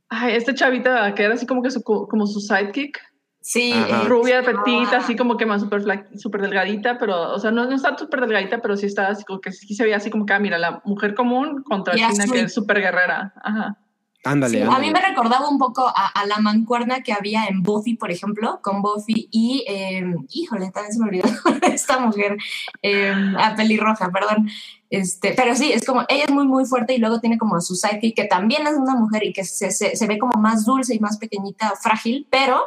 ay, 0.09 0.35
este 0.35 0.55
chavita 0.55 1.15
que 1.15 1.25
era 1.25 1.35
así 1.35 1.47
como 1.47 1.63
que 1.63 1.71
su, 1.71 1.83
como 1.83 2.27
su 2.27 2.41
sidekick, 2.41 3.01
Sí, 3.43 3.73
Ajá. 3.73 4.03
eh, 4.05 4.09
Rubia, 4.09 4.43
petita, 4.45 4.99
así 4.99 5.17
como 5.17 5.37
que 5.37 5.45
más 5.45 5.61
súper 5.61 5.83
súper 6.17 6.43
delgadita, 6.43 6.97
pero, 6.97 7.33
o 7.33 7.39
sea, 7.41 7.51
no, 7.51 7.65
no 7.65 7.75
está 7.75 7.99
súper 7.99 8.21
delgadita, 8.21 8.63
pero 8.63 8.77
sí 8.77 8.87
está 8.87 9.09
así 9.09 9.25
como 9.25 9.41
que 9.41 9.51
sí 9.51 9.75
se 9.75 9.83
veía 9.83 9.97
así 9.97 10.11
como 10.11 10.25
que, 10.27 10.33
ah, 10.33 10.39
mira, 10.39 10.59
la 10.59 10.81
mujer 10.85 11.15
común 11.15 11.65
contra 11.65 11.97
China, 11.97 12.25
que 12.33 12.41
es 12.43 12.55
súper 12.55 12.81
guerrera. 12.81 13.35
Ajá. 13.43 13.77
Ándale, 14.25 14.59
Sí, 14.59 14.63
a 14.63 14.79
mí 14.79 14.91
me 14.93 15.01
recordaba 15.01 15.49
un 15.49 15.59
poco 15.59 15.87
a, 15.89 16.07
a 16.07 16.27
la 16.27 16.39
mancuerna 16.39 17.03
que 17.03 17.13
había 17.13 17.47
en 17.47 17.63
Buffy, 17.63 17.95
por 17.95 18.11
ejemplo, 18.13 18.61
con 18.63 18.81
Buffy 18.81 19.29
y, 19.33 19.65
eh, 19.69 20.05
híjole, 20.31 20.71
también 20.71 20.93
se 20.93 21.01
me 21.01 21.07
olvidó 21.07 21.29
esta 21.63 21.99
mujer, 21.99 22.37
eh, 22.83 23.13
a 23.39 23.57
pelirroja, 23.57 24.11
perdón. 24.13 24.49
Este, 24.91 25.33
pero 25.35 25.57
sí, 25.57 25.73
es 25.73 25.85
como, 25.85 26.03
ella 26.09 26.25
es 26.25 26.31
muy, 26.31 26.47
muy 26.47 26.67
fuerte 26.67 26.95
y 26.95 26.99
luego 26.99 27.19
tiene 27.19 27.39
como 27.39 27.57
a 27.57 27.61
su 27.61 27.75
sidekick, 27.75 28.15
que 28.15 28.25
también 28.25 28.67
es 28.67 28.75
una 28.75 28.95
mujer 28.95 29.25
y 29.25 29.33
que 29.33 29.43
se, 29.45 29.71
se, 29.71 29.97
se 29.97 30.07
ve 30.07 30.19
como 30.19 30.41
más 30.41 30.65
dulce 30.65 30.95
y 30.95 31.01
más 31.01 31.19
pequeñita, 31.19 31.73
frágil, 31.83 32.29
pero 32.31 32.67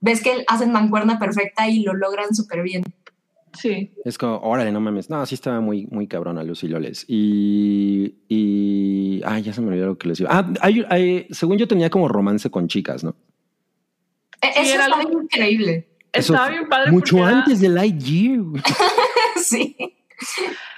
ves 0.00 0.22
que 0.22 0.44
hacen 0.46 0.72
mancuerna 0.72 1.18
perfecta 1.18 1.68
y 1.68 1.82
lo 1.82 1.92
logran 1.92 2.34
súper 2.34 2.62
bien. 2.62 2.84
Sí. 3.56 3.92
Es 4.04 4.18
como, 4.18 4.38
órale, 4.38 4.70
no 4.72 4.80
mames. 4.80 5.08
No, 5.10 5.24
sí 5.26 5.34
estaba 5.34 5.60
muy, 5.60 5.86
muy 5.86 6.06
cabrona 6.06 6.42
Lucy 6.44 6.68
Loles. 6.68 7.04
Y, 7.08 8.16
y. 8.28 9.22
Ay, 9.24 9.42
ya 9.42 9.52
se 9.52 9.60
me 9.60 9.68
olvidó 9.68 9.86
lo 9.86 9.98
que 9.98 10.08
les 10.08 10.20
iba. 10.20 10.30
Ah, 10.32 10.52
hay, 10.60 10.84
hay- 10.90 11.26
según 11.30 11.58
yo 11.58 11.66
tenía 11.66 11.90
como 11.90 12.08
romance 12.08 12.50
con 12.50 12.68
chicas, 12.68 13.02
¿no? 13.04 13.16
E- 14.42 14.52
Sí, 14.52 14.60
Eso 14.60 14.74
era 14.74 14.84
algo- 14.86 15.22
increíble. 15.22 15.88
Eso 16.12 16.32
Estaba 16.34 16.50
bien 16.50 16.68
padre. 16.68 16.92
Mucho 16.92 17.18
era- 17.18 17.38
antes 17.40 17.60
de 17.60 17.68
Lightyear. 17.68 18.38
güey. 18.40 18.62
sí. 19.42 19.76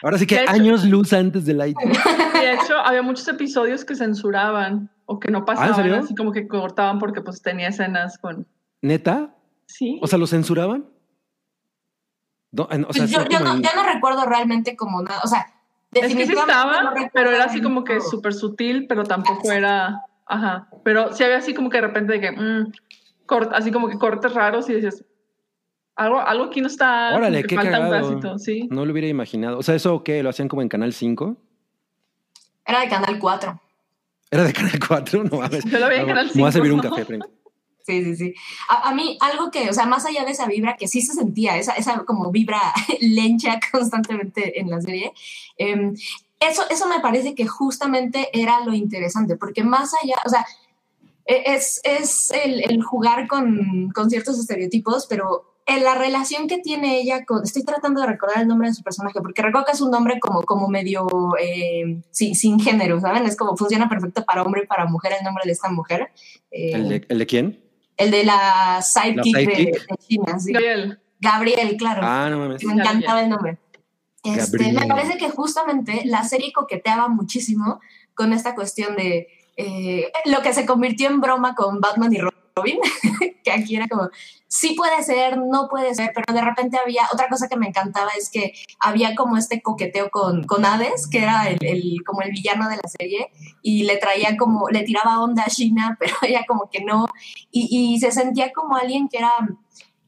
Ahora 0.03 0.19
sí 0.19 0.27
que 0.27 0.37
hecho- 0.43 0.51
años 0.51 0.85
luz 0.85 1.13
antes 1.13 1.45
de 1.45 1.55
Lightyear. 1.55 1.93
De 2.33 2.55
hecho, 2.55 2.77
había 2.85 3.03
muchos 3.03 3.27
episodios 3.29 3.85
que 3.85 3.95
censuraban 3.95 4.91
o 5.07 5.19
que 5.21 5.31
no 5.31 5.45
pasaban, 5.45 5.75
serio? 5.75 5.97
así 5.97 6.15
como 6.15 6.33
que 6.33 6.47
cortaban 6.49 6.99
porque 6.99 7.21
pues 7.21 7.41
tenía 7.43 7.69
escenas 7.69 8.19
con... 8.19 8.47
¿Neta? 8.83 9.35
Sí. 9.67 9.99
O 10.03 10.07
sea, 10.07 10.19
¿lo 10.19 10.27
censuraban? 10.27 10.87
No, 12.53 12.67
en- 12.71 12.85
o 12.85 12.93
sea, 12.93 13.03
Pues 13.03 13.11
yo, 13.11 13.25
yo 13.29 13.41
no, 13.41 13.55
en- 13.55 13.63
yo 13.63 13.71
no 13.77 13.83
recuerdo 13.85 14.25
realmente 14.25 14.77
como 14.77 15.03
nada, 15.03 15.21
o 15.23 15.29
sea, 15.29 15.41
es 15.93 16.01
que 16.03 16.09
sí 16.09 16.15
definitivamente 16.17 16.53
estaba, 16.53 17.11
pero 17.13 17.31
era 17.31 17.45
así 17.45 17.61
como 17.63 17.85
que 17.85 18.01
súper 18.01 18.35
sutil, 18.35 18.87
pero 18.87 19.05
tampoco 19.05 19.51
era... 19.53 20.03
Ajá. 20.27 20.69
Pero 20.85 21.15
sí 21.15 21.25
había 21.25 21.39
así 21.39 21.55
como 21.55 21.71
que 21.71 21.79
de 21.81 21.87
repente 21.87 22.13
de 22.15 22.21
que... 22.21 22.33
mm, 22.33 22.73
cort- 23.27 23.51
así 23.55 23.71
como 23.73 23.89
que 23.89 23.99
cortes 23.99 24.33
raros 24.35 24.69
y 24.69 24.75
decías... 24.75 25.05
Algo, 25.97 26.21
algo 26.21 26.45
aquí 26.45 26.61
no 26.61 26.67
está... 26.69 27.15
Órale, 27.17 27.43
que 27.43 27.49
qué 27.49 27.55
falta 27.57 27.81
un 27.81 27.91
cagado. 27.91 28.39
sí. 28.39 28.69
No 28.71 28.85
lo 28.85 28.93
hubiera 28.93 29.09
imaginado. 29.09 29.59
O 29.59 29.63
sea, 29.63 29.75
¿eso 29.75 30.05
qué? 30.05 30.23
¿Lo 30.23 30.31
hacían 30.31 30.47
como 30.49 30.63
en 30.63 30.69
Canal 30.69 30.93
5? 30.93 31.37
Era 32.67 32.81
de 32.81 32.89
Canal 32.89 33.19
4. 33.19 33.61
¿Era 34.31 34.45
de 34.45 34.53
Canal 34.53 34.79
4? 34.87 35.25
No 35.25 35.39
mames. 35.39 35.65
Yo 35.65 35.79
lo 35.79 35.89
veía 35.89 36.03
en 36.03 36.07
No, 36.09 36.15
Canal 36.15 36.27
Me 36.35 36.41
voy 36.43 36.49
a 36.49 36.53
5, 36.53 36.53
servir 36.53 36.73
un 36.73 36.81
café, 36.81 37.05
primo. 37.05 37.25
Sí, 37.89 38.05
sí, 38.05 38.17
sí. 38.17 38.35
A, 38.69 38.91
a 38.91 38.95
mí, 38.95 39.17
algo 39.19 39.51
que, 39.51 39.71
o 39.71 39.73
sea, 39.73 39.87
más 39.87 40.05
allá 40.05 40.23
de 40.27 40.33
esa 40.33 40.45
vibra 40.47 40.77
que 40.77 40.87
sí 40.87 41.01
se 41.01 41.15
sentía, 41.15 41.57
esa, 41.57 41.73
esa 41.73 42.05
como 42.05 42.31
vibra 42.31 42.61
lencha 43.01 43.59
constantemente 43.73 44.61
en 44.61 44.69
la 44.69 44.83
serie, 44.83 45.15
eh, 45.57 45.95
eso, 46.39 46.65
eso 46.69 46.87
me 46.87 47.01
parece 47.01 47.35
que 47.35 47.47
justamente 47.47 48.29
era 48.39 48.61
lo 48.61 48.75
interesante, 48.75 49.37
porque 49.37 49.65
más 49.65 49.93
allá, 50.03 50.17
o 50.27 50.29
sea, 50.29 50.45
e- 51.25 51.45
es, 51.47 51.81
es 51.83 52.31
el, 52.31 52.63
el 52.71 52.83
jugar 52.83 53.27
con, 53.27 53.91
con 53.95 54.11
ciertos 54.11 54.39
estereotipos, 54.39 55.07
pero 55.07 55.55
en 55.65 55.83
la 55.85 55.95
relación 55.95 56.47
que 56.47 56.59
tiene 56.59 57.01
ella 57.01 57.25
con, 57.25 57.43
estoy 57.43 57.63
tratando 57.63 58.03
de 58.03 58.07
recordar 58.07 58.43
el 58.43 58.49
nombre 58.49 58.69
de 58.69 58.75
su 58.75 58.83
personaje, 58.83 59.19
porque 59.23 59.41
recuerdo 59.41 59.65
que 59.65 59.73
es 59.73 59.81
un 59.81 59.91
nombre 59.91 60.21
como, 60.21 60.43
como 60.43 60.69
medio 60.69 61.07
eh, 61.41 62.03
sin, 62.11 62.35
sin 62.35 62.61
género, 62.61 63.01
¿saben? 63.01 63.25
Es 63.25 63.35
como 63.35 63.57
funciona 63.57 63.89
perfecto 63.89 64.27
para 64.27 64.43
hombre 64.43 64.65
y 64.65 64.67
para 64.67 64.85
mujer 64.85 65.13
el 65.19 65.25
nombre 65.25 65.45
de 65.47 65.53
esta 65.53 65.71
mujer. 65.71 66.11
Eh, 66.51 66.73
¿El 66.73 66.89
de, 66.91 67.07
el 67.09 67.19
de 67.19 67.27
quién? 67.27 67.68
El 67.99 68.11
de 68.11 68.25
la 68.25 68.81
sidekick, 68.83 69.35
La 69.35 69.41
de- 69.41 69.47
sidekick. 69.47 69.89
De, 69.89 69.97
China, 69.99 70.39
sí. 70.41 70.53
Gabriel. 70.53 71.01
Gabriel, 71.21 71.77
claro. 71.77 72.01
Ah, 72.05 72.29
no 72.31 72.39
mames. 72.39 72.65
Me 72.65 72.73
encantaba 72.75 73.23
el 73.23 73.29
nombre. 73.29 73.59
Este, 74.25 74.73
me 74.73 74.87
parece 74.87 75.19
que 75.19 75.29
justamente 75.31 76.03
la 76.05 76.25
serie 76.25 76.53
coqueteaba 76.53 77.09
muchísimo 77.09 77.81
con 78.15 78.33
esta 78.33 78.55
cuestión 78.55 78.97
de 78.97 79.29
eh, 79.57 80.13
lo 80.27 80.43
que 80.43 80.53
se 80.53 80.67
convirtió 80.67 81.09
en 81.09 81.21
broma 81.21 81.55
con 81.55 81.81
Batman 81.81 82.13
y 82.13 82.19
Robin, 82.19 82.38
que 83.45 83.51
aquí 83.53 83.77
era 83.77 83.87
como, 83.89 84.09
sí 84.47 84.75
puede 84.75 85.03
ser, 85.03 85.39
no 85.39 85.69
puede 85.69 85.95
ser, 85.95 86.13
pero 86.15 86.33
de 86.33 86.41
repente 86.45 86.79
había, 86.79 87.03
otra 87.13 87.29
cosa 87.29 87.49
que 87.49 87.57
me 87.57 87.69
encantaba 87.69 88.11
es 88.19 88.31
que 88.31 88.53
había 88.81 89.15
como 89.15 89.37
este 89.37 89.63
coqueteo 89.63 90.11
con, 90.11 90.45
con 90.45 90.65
Hades, 90.65 91.09
que 91.09 91.23
era 91.23 91.49
el, 91.49 91.59
el- 91.61 92.05
como 92.07 92.23
el 92.23 92.31
villano 92.31 92.69
de 92.69 92.77
la 92.77 92.89
serie, 92.89 93.31
y 93.63 93.85
le 93.85 93.97
traía 93.99 94.37
como, 94.37 94.69
le 94.71 94.83
tiraba 94.83 95.21
onda 95.21 95.45
a 95.45 95.51
China, 95.51 95.97
pero 96.01 96.15
ella 96.23 96.45
como 96.47 96.69
que 96.71 96.85
no, 96.85 97.07
y, 97.51 97.95
y 97.95 98.01
se 98.01 98.11
sentía 98.13 98.53
como 98.53 98.77
alguien 98.77 99.09
que 99.09 99.19
era 99.19 99.33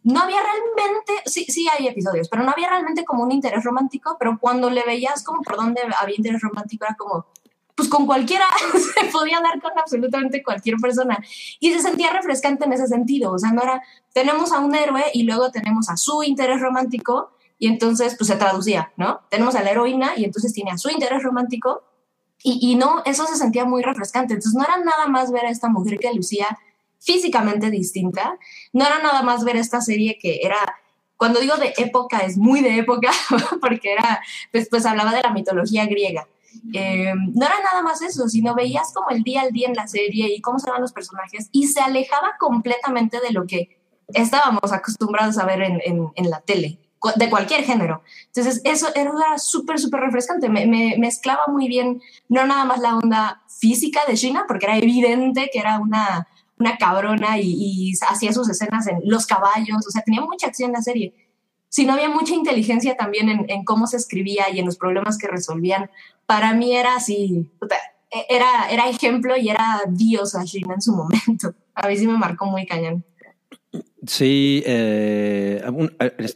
no 0.02 0.20
había 0.20 0.38
realmente, 0.40 1.12
sí, 1.26 1.44
sí 1.44 1.68
hay 1.76 1.86
episodios, 1.86 2.30
pero 2.30 2.42
no 2.42 2.50
había 2.52 2.70
realmente 2.70 3.04
como 3.04 3.22
un 3.22 3.32
interés 3.32 3.62
romántico, 3.64 4.16
pero 4.18 4.38
cuando 4.40 4.70
le 4.70 4.82
veías 4.82 5.22
como 5.22 5.42
por 5.42 5.56
dónde 5.56 5.82
había 6.00 6.16
interés 6.16 6.40
romántico 6.40 6.86
era 6.86 6.94
como, 6.94 7.26
pues 7.80 7.88
con 7.88 8.04
cualquiera, 8.04 8.44
se 8.74 9.06
podía 9.06 9.40
dar 9.40 9.58
con 9.58 9.72
absolutamente 9.78 10.42
cualquier 10.42 10.76
persona. 10.76 11.18
Y 11.60 11.72
se 11.72 11.80
sentía 11.80 12.10
refrescante 12.12 12.66
en 12.66 12.74
ese 12.74 12.86
sentido, 12.86 13.32
o 13.32 13.38
sea, 13.38 13.52
no 13.52 13.62
era, 13.62 13.82
tenemos 14.12 14.52
a 14.52 14.58
un 14.58 14.74
héroe 14.74 15.02
y 15.14 15.22
luego 15.22 15.50
tenemos 15.50 15.88
a 15.88 15.96
su 15.96 16.22
interés 16.22 16.60
romántico 16.60 17.30
y 17.58 17.68
entonces 17.68 18.16
pues 18.18 18.28
se 18.28 18.36
traducía, 18.36 18.92
¿no? 18.98 19.20
Tenemos 19.30 19.54
a 19.54 19.62
la 19.62 19.70
heroína 19.70 20.12
y 20.14 20.24
entonces 20.24 20.52
tiene 20.52 20.72
a 20.72 20.76
su 20.76 20.90
interés 20.90 21.22
romántico 21.22 21.82
y, 22.42 22.58
y 22.60 22.74
no, 22.74 23.02
eso 23.06 23.26
se 23.26 23.36
sentía 23.36 23.64
muy 23.64 23.82
refrescante. 23.82 24.34
Entonces 24.34 24.58
no 24.58 24.62
era 24.62 24.76
nada 24.84 25.06
más 25.06 25.32
ver 25.32 25.46
a 25.46 25.50
esta 25.50 25.70
mujer 25.70 25.98
que 25.98 26.12
lucía 26.12 26.58
físicamente 26.98 27.70
distinta, 27.70 28.38
no 28.74 28.84
era 28.84 28.98
nada 28.98 29.22
más 29.22 29.42
ver 29.42 29.56
esta 29.56 29.80
serie 29.80 30.18
que 30.20 30.40
era, 30.42 30.58
cuando 31.16 31.40
digo 31.40 31.56
de 31.56 31.72
época, 31.78 32.18
es 32.18 32.36
muy 32.36 32.60
de 32.60 32.76
época, 32.76 33.10
porque 33.62 33.94
era, 33.94 34.20
pues, 34.52 34.68
pues 34.68 34.84
hablaba 34.84 35.14
de 35.14 35.22
la 35.22 35.32
mitología 35.32 35.86
griega. 35.86 36.28
Eh, 36.72 37.12
no 37.14 37.46
era 37.46 37.60
nada 37.62 37.82
más 37.82 38.02
eso, 38.02 38.28
sino 38.28 38.54
veías 38.54 38.92
como 38.92 39.10
el 39.10 39.22
día 39.22 39.42
al 39.42 39.52
día 39.52 39.68
en 39.68 39.74
la 39.74 39.86
serie 39.86 40.34
y 40.34 40.40
cómo 40.40 40.58
se 40.58 40.70
van 40.70 40.80
los 40.80 40.92
personajes 40.92 41.48
y 41.52 41.66
se 41.66 41.80
alejaba 41.80 42.36
completamente 42.38 43.18
de 43.20 43.32
lo 43.32 43.46
que 43.46 43.78
estábamos 44.08 44.72
acostumbrados 44.72 45.38
a 45.38 45.46
ver 45.46 45.62
en, 45.62 45.80
en, 45.84 46.08
en 46.14 46.30
la 46.30 46.40
tele, 46.40 46.78
de 47.16 47.30
cualquier 47.30 47.64
género. 47.64 48.02
Entonces, 48.26 48.60
eso 48.64 48.88
era 48.94 49.38
súper, 49.38 49.78
súper 49.78 50.00
refrescante. 50.00 50.48
Me, 50.48 50.66
me 50.66 50.96
mezclaba 50.98 51.46
muy 51.48 51.68
bien, 51.68 52.02
no 52.28 52.44
nada 52.46 52.64
más 52.64 52.80
la 52.80 52.96
onda 52.96 53.42
física 53.58 54.00
de 54.06 54.14
China, 54.14 54.44
porque 54.48 54.66
era 54.66 54.76
evidente 54.76 55.48
que 55.52 55.60
era 55.60 55.78
una, 55.78 56.26
una 56.58 56.76
cabrona 56.76 57.38
y, 57.38 57.54
y 57.56 57.92
hacía 58.08 58.32
sus 58.32 58.48
escenas 58.48 58.86
en 58.86 59.00
los 59.04 59.26
caballos, 59.26 59.86
o 59.86 59.90
sea, 59.90 60.02
tenía 60.02 60.20
mucha 60.20 60.48
acción 60.48 60.72
la 60.72 60.82
serie. 60.82 61.14
Sino 61.72 61.92
había 61.92 62.08
mucha 62.08 62.34
inteligencia 62.34 62.96
también 62.96 63.28
en, 63.28 63.48
en 63.48 63.64
cómo 63.64 63.86
se 63.86 63.96
escribía 63.96 64.50
y 64.50 64.58
en 64.58 64.66
los 64.66 64.76
problemas 64.76 65.16
que 65.18 65.28
resolvían. 65.28 65.88
Para 66.30 66.54
mí 66.54 66.76
era 66.76 66.94
así, 66.94 67.50
e- 68.12 68.26
era, 68.36 68.70
era 68.70 68.88
ejemplo 68.88 69.36
y 69.36 69.48
era 69.48 69.80
diosa 69.88 70.44
China 70.44 70.74
en 70.74 70.80
su 70.80 70.92
momento. 70.94 71.54
A 71.74 71.88
mí 71.88 71.96
sí 71.96 72.06
me 72.06 72.16
marcó 72.16 72.46
muy 72.46 72.66
cañón. 72.66 73.04
Sí, 74.06 74.62
eh, 74.66 75.62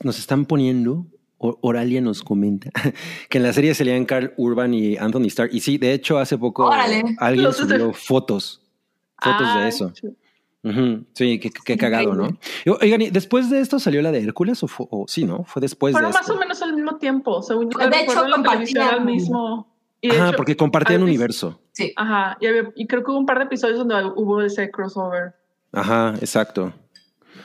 nos 0.02 0.18
están 0.18 0.46
poniendo, 0.46 1.06
Oralia 1.38 2.00
nos 2.00 2.22
comenta, 2.22 2.70
que 3.28 3.38
en 3.38 3.44
la 3.44 3.52
serie 3.52 3.74
salían 3.74 4.04
Carl 4.04 4.32
Urban 4.36 4.74
y 4.74 4.96
Anthony 4.96 5.26
Starr. 5.28 5.50
Y 5.52 5.60
sí, 5.60 5.78
de 5.78 5.92
hecho, 5.92 6.18
hace 6.18 6.36
poco 6.38 6.64
Órale. 6.66 7.02
alguien 7.18 7.44
Los- 7.44 7.56
subió 7.58 7.92
fotos, 7.92 8.62
fotos 9.22 9.54
de 9.54 9.60
Ay, 9.62 9.68
eso. 9.68 9.92
Sí, 11.12 11.38
qué, 11.40 11.50
qué 11.50 11.76
cagado, 11.76 12.14
¿no? 12.14 12.28
Y, 12.64 12.70
Oigan, 12.70 13.02
¿y 13.02 13.10
después 13.10 13.50
de 13.50 13.60
esto 13.60 13.78
salió 13.78 14.00
la 14.02 14.10
de 14.12 14.22
Hércules 14.22 14.62
o, 14.62 14.66
fue- 14.68 14.86
o 14.90 15.04
sí, 15.06 15.24
no? 15.24 15.44
Fue 15.44 15.60
después 15.60 15.92
Fueron 15.92 16.10
de 16.10 16.14
más 16.14 16.22
esto. 16.22 16.34
o 16.34 16.38
menos 16.40 16.62
al 16.62 16.74
mismo 16.74 16.96
tiempo. 16.96 17.42
Según 17.42 17.68
yo 17.70 17.78
De 17.78 18.00
hecho, 18.00 18.24
compartían- 18.34 19.04
mismo. 19.04 19.73
Y 20.04 20.08
de 20.10 20.16
Ajá, 20.18 20.28
hecho, 20.28 20.36
porque 20.36 20.54
compartían 20.54 21.00
había- 21.00 21.14
universo. 21.14 21.62
Sí. 21.72 21.94
Ajá, 21.96 22.36
y, 22.38 22.46
había- 22.46 22.70
y 22.76 22.86
creo 22.86 23.02
que 23.02 23.10
hubo 23.10 23.18
un 23.18 23.24
par 23.24 23.38
de 23.38 23.44
episodios 23.46 23.78
donde 23.78 23.94
hubo 24.16 24.42
ese 24.42 24.70
crossover. 24.70 25.32
Ajá, 25.72 26.14
exacto. 26.20 26.74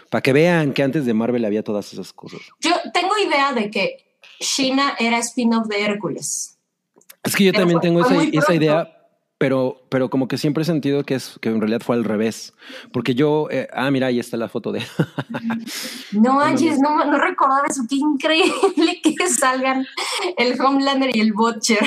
Para 0.09 0.21
que 0.21 0.33
vean 0.33 0.73
que 0.73 0.83
antes 0.83 1.05
de 1.05 1.13
Marvel 1.13 1.45
había 1.45 1.63
todas 1.63 1.93
esas 1.93 2.11
cosas. 2.11 2.41
Yo 2.59 2.71
tengo 2.93 3.17
idea 3.17 3.53
de 3.53 3.71
que 3.71 4.17
China 4.41 4.93
era 4.99 5.19
spin-off 5.19 5.67
de 5.67 5.85
Hércules. 5.85 6.57
Es 7.23 7.33
que 7.33 7.45
yo 7.45 7.51
Pero 7.53 7.61
también 7.61 7.79
fue- 7.79 7.87
tengo 7.89 8.03
fue 8.03 8.27
esa, 8.27 8.39
esa 8.39 8.53
idea, 8.55 8.98
pero, 9.39 9.81
pero 9.87 10.09
como 10.09 10.27
que 10.27 10.37
siempre 10.37 10.63
he 10.63 10.65
sentido 10.65 11.05
que, 11.05 11.15
es, 11.15 11.39
que 11.41 11.47
en 11.47 11.61
realidad 11.61 11.79
fue 11.79 11.95
al 11.95 12.03
revés. 12.03 12.53
Porque 12.91 13.15
yo, 13.15 13.47
eh, 13.49 13.69
ah, 13.73 13.89
mira, 13.89 14.07
ahí 14.07 14.19
está 14.19 14.35
la 14.35 14.49
foto 14.49 14.73
de... 14.73 14.81
No 16.11 16.33
manches, 16.35 16.79
no, 16.79 17.05
no 17.05 17.17
recordaba 17.17 17.65
eso. 17.67 17.83
Qué 17.89 17.95
increíble 17.95 18.99
que 19.17 19.29
salgan 19.29 19.87
el 20.37 20.59
Homelander 20.59 21.15
y 21.15 21.21
el 21.21 21.31
Butcher. 21.31 21.79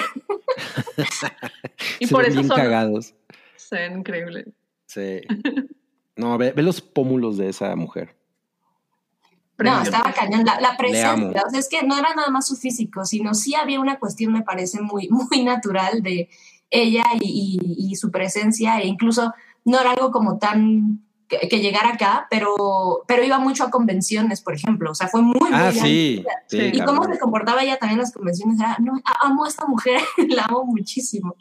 Y 2.00 2.06
se 2.06 2.12
por 2.12 2.22
ven 2.22 2.32
eso 2.32 2.40
bien 2.40 2.48
son. 2.48 2.56
cagados. 2.56 3.14
Sí, 3.56 3.76
increíble. 3.94 4.46
Sí. 4.86 5.20
No, 6.16 6.38
ve, 6.38 6.52
ve 6.52 6.62
los 6.62 6.80
pómulos 6.80 7.36
de 7.36 7.50
esa 7.50 7.76
mujer. 7.76 8.16
No, 9.58 9.82
estaba 9.82 10.10
cañón. 10.12 10.44
La, 10.46 10.58
la 10.58 10.76
presencia, 10.78 11.42
o 11.46 11.50
sea, 11.50 11.60
es 11.60 11.68
que 11.68 11.82
no 11.82 11.98
era 11.98 12.14
nada 12.14 12.30
más 12.30 12.46
su 12.46 12.56
físico, 12.56 13.04
sino 13.04 13.34
sí 13.34 13.54
había 13.54 13.78
una 13.78 13.98
cuestión, 13.98 14.32
me 14.32 14.42
parece, 14.42 14.80
muy, 14.80 15.08
muy 15.10 15.44
natural 15.44 16.02
de 16.02 16.30
ella 16.72 17.04
y, 17.20 17.58
y- 17.62 17.92
y 17.92 17.96
su 17.96 18.10
presencia, 18.10 18.80
e 18.80 18.86
incluso 18.86 19.32
no 19.64 19.78
era 19.80 19.92
algo 19.92 20.10
como 20.10 20.38
tan 20.38 21.00
que, 21.28 21.48
que 21.48 21.60
llegara 21.60 21.90
acá, 21.90 22.26
pero, 22.30 23.04
pero 23.06 23.22
iba 23.24 23.38
mucho 23.38 23.64
a 23.64 23.70
convenciones, 23.70 24.40
por 24.42 24.54
ejemplo. 24.54 24.90
O 24.90 24.94
sea, 24.94 25.08
fue 25.08 25.22
muy, 25.22 25.38
muy 25.40 25.50
Ah, 25.52 25.70
grande. 25.72 26.24
sí. 26.48 26.58
Y 26.72 26.80
cómo 26.84 27.04
se 27.04 27.18
comportaba 27.18 27.62
ella 27.62 27.76
también 27.78 27.98
en 27.98 28.02
las 28.02 28.12
convenciones. 28.12 28.58
Era, 28.60 28.76
no, 28.80 29.00
amo 29.22 29.44
a 29.44 29.48
esta 29.48 29.66
mujer, 29.66 30.00
la 30.28 30.44
amo 30.46 30.64
muchísimo. 30.64 31.34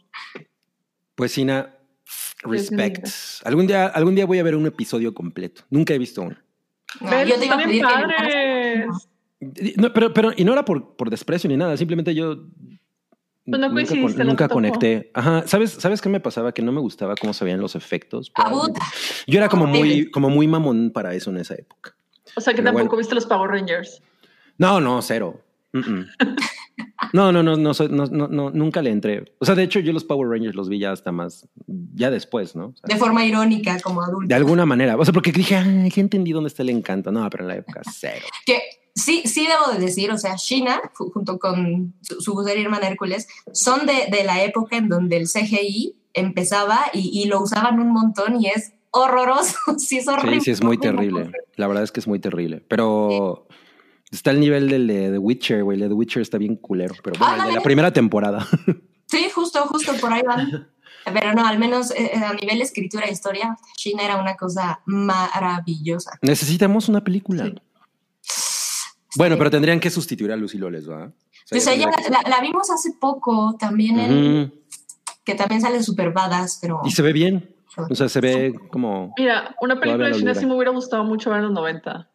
Pues 1.15 1.38
muy 1.38 2.57
respect. 2.57 3.07
Algún 3.43 3.67
día, 3.67 3.88
algún 3.88 4.15
día 4.15 4.25
voy 4.25 4.39
a 4.39 4.43
ver 4.43 4.55
un 4.55 4.65
episodio 4.65 5.13
completo. 5.13 5.63
Nunca 5.69 5.93
he 5.93 5.97
visto 5.97 6.21
uno. 6.21 6.38
No, 6.99 7.23
yo 7.23 7.38
te 7.39 7.45
iba 7.45 7.55
a 7.55 7.57
están 7.57 7.69
pedir 7.69 7.86
bien 7.86 7.88
que 7.88 8.07
me 8.07 8.13
padres. 8.13 8.86
pasaras- 8.88 9.77
No, 9.77 9.93
pero, 9.93 10.13
pero, 10.13 10.32
y 10.36 10.43
no 10.43 10.53
era 10.53 10.63
por, 10.65 10.95
por 10.95 11.09
desprecio 11.09 11.49
ni 11.49 11.57
nada, 11.57 11.75
simplemente 11.77 12.13
yo 12.15 12.45
Pues 13.45 13.59
no 13.59 13.67
nunca, 13.67 13.73
coincidiste, 13.73 14.11
con- 14.17 14.17
no 14.19 14.31
nunca 14.31 14.47
conecté. 14.49 15.11
Ajá, 15.13 15.43
¿sabes, 15.47 15.71
¿sabes 15.71 16.01
qué 16.01 16.09
me 16.09 16.19
pasaba? 16.19 16.53
Que 16.53 16.61
no 16.61 16.71
me 16.71 16.79
gustaba 16.79 17.15
cómo 17.15 17.33
se 17.33 17.43
veían 17.43 17.59
los 17.59 17.75
efectos. 17.75 18.31
Ah. 18.35 18.51
Yo 19.27 19.37
era 19.39 19.49
como 19.49 19.65
muy, 19.65 19.79
Horrible. 19.79 20.11
como 20.11 20.29
muy 20.29 20.47
mamón 20.47 20.91
para 20.91 21.13
eso 21.15 21.31
en 21.31 21.37
esa 21.37 21.55
época. 21.55 21.95
O 22.35 22.41
sea 22.41 22.53
que 22.53 22.57
Pero 22.61 22.67
tampoco 22.75 22.85
bueno. 22.89 22.97
viste 22.99 23.15
los 23.15 23.25
Power 23.25 23.49
Rangers. 23.51 24.01
No, 24.57 24.79
no, 24.79 25.01
cero. 25.01 25.41
Mm-mm. 25.73 26.05
No, 27.13 27.31
no, 27.31 27.41
no, 27.43 27.57
no, 27.57 27.73
soy- 27.73 27.89
no, 27.89 28.05
no, 28.05 28.27
no, 28.27 28.49
nunca 28.51 28.81
le 28.81 28.89
entré. 28.91 29.33
O 29.39 29.45
sea, 29.45 29.55
de 29.55 29.63
hecho, 29.63 29.79
yo 29.79 29.91
los 29.93 30.03
Power 30.03 30.29
Rangers 30.29 30.55
los 30.55 30.69
vi 30.69 30.79
ya 30.79 30.91
hasta 30.91 31.11
más, 31.11 31.47
ya 31.67 32.09
después, 32.11 32.55
¿no? 32.55 32.67
O 32.67 32.73
sea, 32.75 32.93
De 32.93 32.97
forma 32.97 33.25
irónica, 33.25 33.79
como 33.81 34.01
adulto. 34.01 34.27
de 34.27 34.35
alguna 34.35 34.65
manera. 34.65 34.95
O 34.97 35.03
sea, 35.03 35.13
porque 35.13 35.31
dije, 35.31 35.55
ay, 35.55 35.89
ya 35.89 36.01
entendí 36.01 36.31
dónde 36.31 36.47
está 36.49 36.61
el 36.63 36.69
encanto. 36.69 37.11
No, 37.11 37.27
pero 37.29 37.43
en 37.43 37.47
la 37.49 37.55
época 37.57 37.81
cero. 37.91 38.25
Que 38.45 38.61
sí, 38.95 39.23
sí 39.25 39.47
debo 39.47 39.71
de 39.77 39.83
decir, 39.85 40.11
o 40.11 40.17
sea, 40.17 40.35
ju- 40.35 41.11
junto 41.13 41.39
con 41.39 41.93
su, 42.01 42.21
su 42.21 42.43
serie 42.43 42.63
hermana 42.63 42.87
Hércules, 42.87 43.27
son 43.53 43.85
de, 43.85 44.07
de 44.15 44.23
la 44.23 44.43
época 44.43 44.77
en 44.77 44.89
donde 44.89 45.17
el 45.17 45.27
CGI 45.27 45.95
empezaba 46.13 46.79
y, 46.93 47.09
y 47.21 47.25
lo 47.25 47.41
usaban 47.41 47.79
un 47.79 47.91
montón 47.91 48.41
y 48.41 48.47
es 48.47 48.73
horroroso. 48.91 49.55
sí, 49.77 49.97
es 49.97 50.07
horrible. 50.07 50.39
Sí, 50.39 50.45
sí, 50.45 50.51
es 50.51 50.63
muy 50.63 50.77
terrible. 50.77 51.31
La 51.55 51.67
verdad 51.67 51.83
es 51.83 51.91
que 51.91 51.99
es 52.01 52.07
muy 52.07 52.19
terrible. 52.19 52.63
Pero 52.67 53.47
está 54.11 54.31
el 54.31 54.39
nivel 54.41 54.69
del 54.69 54.87
de 54.87 55.11
The 55.11 55.17
Witcher, 55.17 55.63
güey. 55.63 55.75
El 55.75 55.81
de 55.83 55.87
The 55.87 55.93
Witcher 55.93 56.21
está 56.21 56.37
bien 56.37 56.55
culero. 56.57 56.93
Pero 57.03 57.17
bueno, 57.19 57.43
el 57.43 57.49
de 57.49 57.55
la 57.55 57.61
primera 57.61 57.91
temporada. 57.93 58.47
Sí, 59.07 59.27
justo, 59.35 59.59
justo 59.65 59.91
por 59.99 60.13
ahí 60.13 60.21
van. 60.25 60.69
Pero 61.13 61.33
no, 61.33 61.45
al 61.45 61.59
menos 61.59 61.91
eh, 61.91 62.11
a 62.15 62.33
nivel 62.33 62.61
escritura 62.61 63.07
e 63.07 63.11
historia, 63.11 63.57
Sheena 63.77 64.05
era 64.05 64.15
una 64.21 64.35
cosa 64.37 64.79
maravillosa. 64.85 66.11
Necesitamos 66.21 66.87
una 66.89 67.03
película. 67.03 67.45
Sí. 67.45 67.55
Bueno, 69.18 69.38
pero 69.38 69.49
tendrían 69.51 69.80
que 69.80 69.89
sustituir 69.89 70.32
a 70.32 70.36
Lucy 70.36 70.57
Loles, 70.57 70.88
¿verdad? 70.88 71.12
Pues 71.49 71.68
ella 71.68 71.89
la, 72.09 72.30
la 72.30 72.41
vimos 72.41 72.70
hace 72.72 72.91
poco 72.99 73.55
también, 73.59 73.99
en- 73.99 74.53
que 75.26 75.36
también 75.36 75.62
sale 75.62 75.84
super 75.84 76.12
badass, 76.14 76.59
pero... 76.62 76.80
Y 76.86 76.91
se 76.91 77.01
ve 77.01 77.12
bien. 77.14 77.53
O 77.89 77.95
sea, 77.95 78.09
se 78.09 78.20
ve 78.20 78.53
como. 78.70 79.14
Mira, 79.18 79.55
una 79.62 79.80
película 79.80 80.07
de 80.07 80.14
China 80.14 80.36
sí 80.36 80.45
me 80.45 80.53
hubiera 80.55 80.72
gustado 80.72 81.03
mucho 81.05 81.30
ver 81.30 81.39
en 81.39 81.45
los 81.45 81.53
90. 81.53 81.93
Yo 81.99 82.07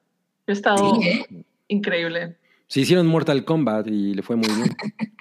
he 0.48 0.52
estado 0.52 0.94
Sí, 1.00 1.08
¿eh? 1.08 1.44
increíble. 1.68 2.36
Se 2.66 2.80
hicieron 2.80 3.06
Mortal 3.06 3.44
Kombat 3.44 3.86
y 3.86 4.12
le 4.14 4.22
fue 4.22 4.36
muy 4.36 4.48
bien. 4.48 4.76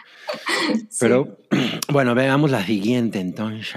Sí. 0.89 0.97
Pero 0.99 1.37
bueno, 1.91 2.15
veamos 2.15 2.49
la 2.51 2.63
siguiente 2.65 3.19
entonces. 3.19 3.71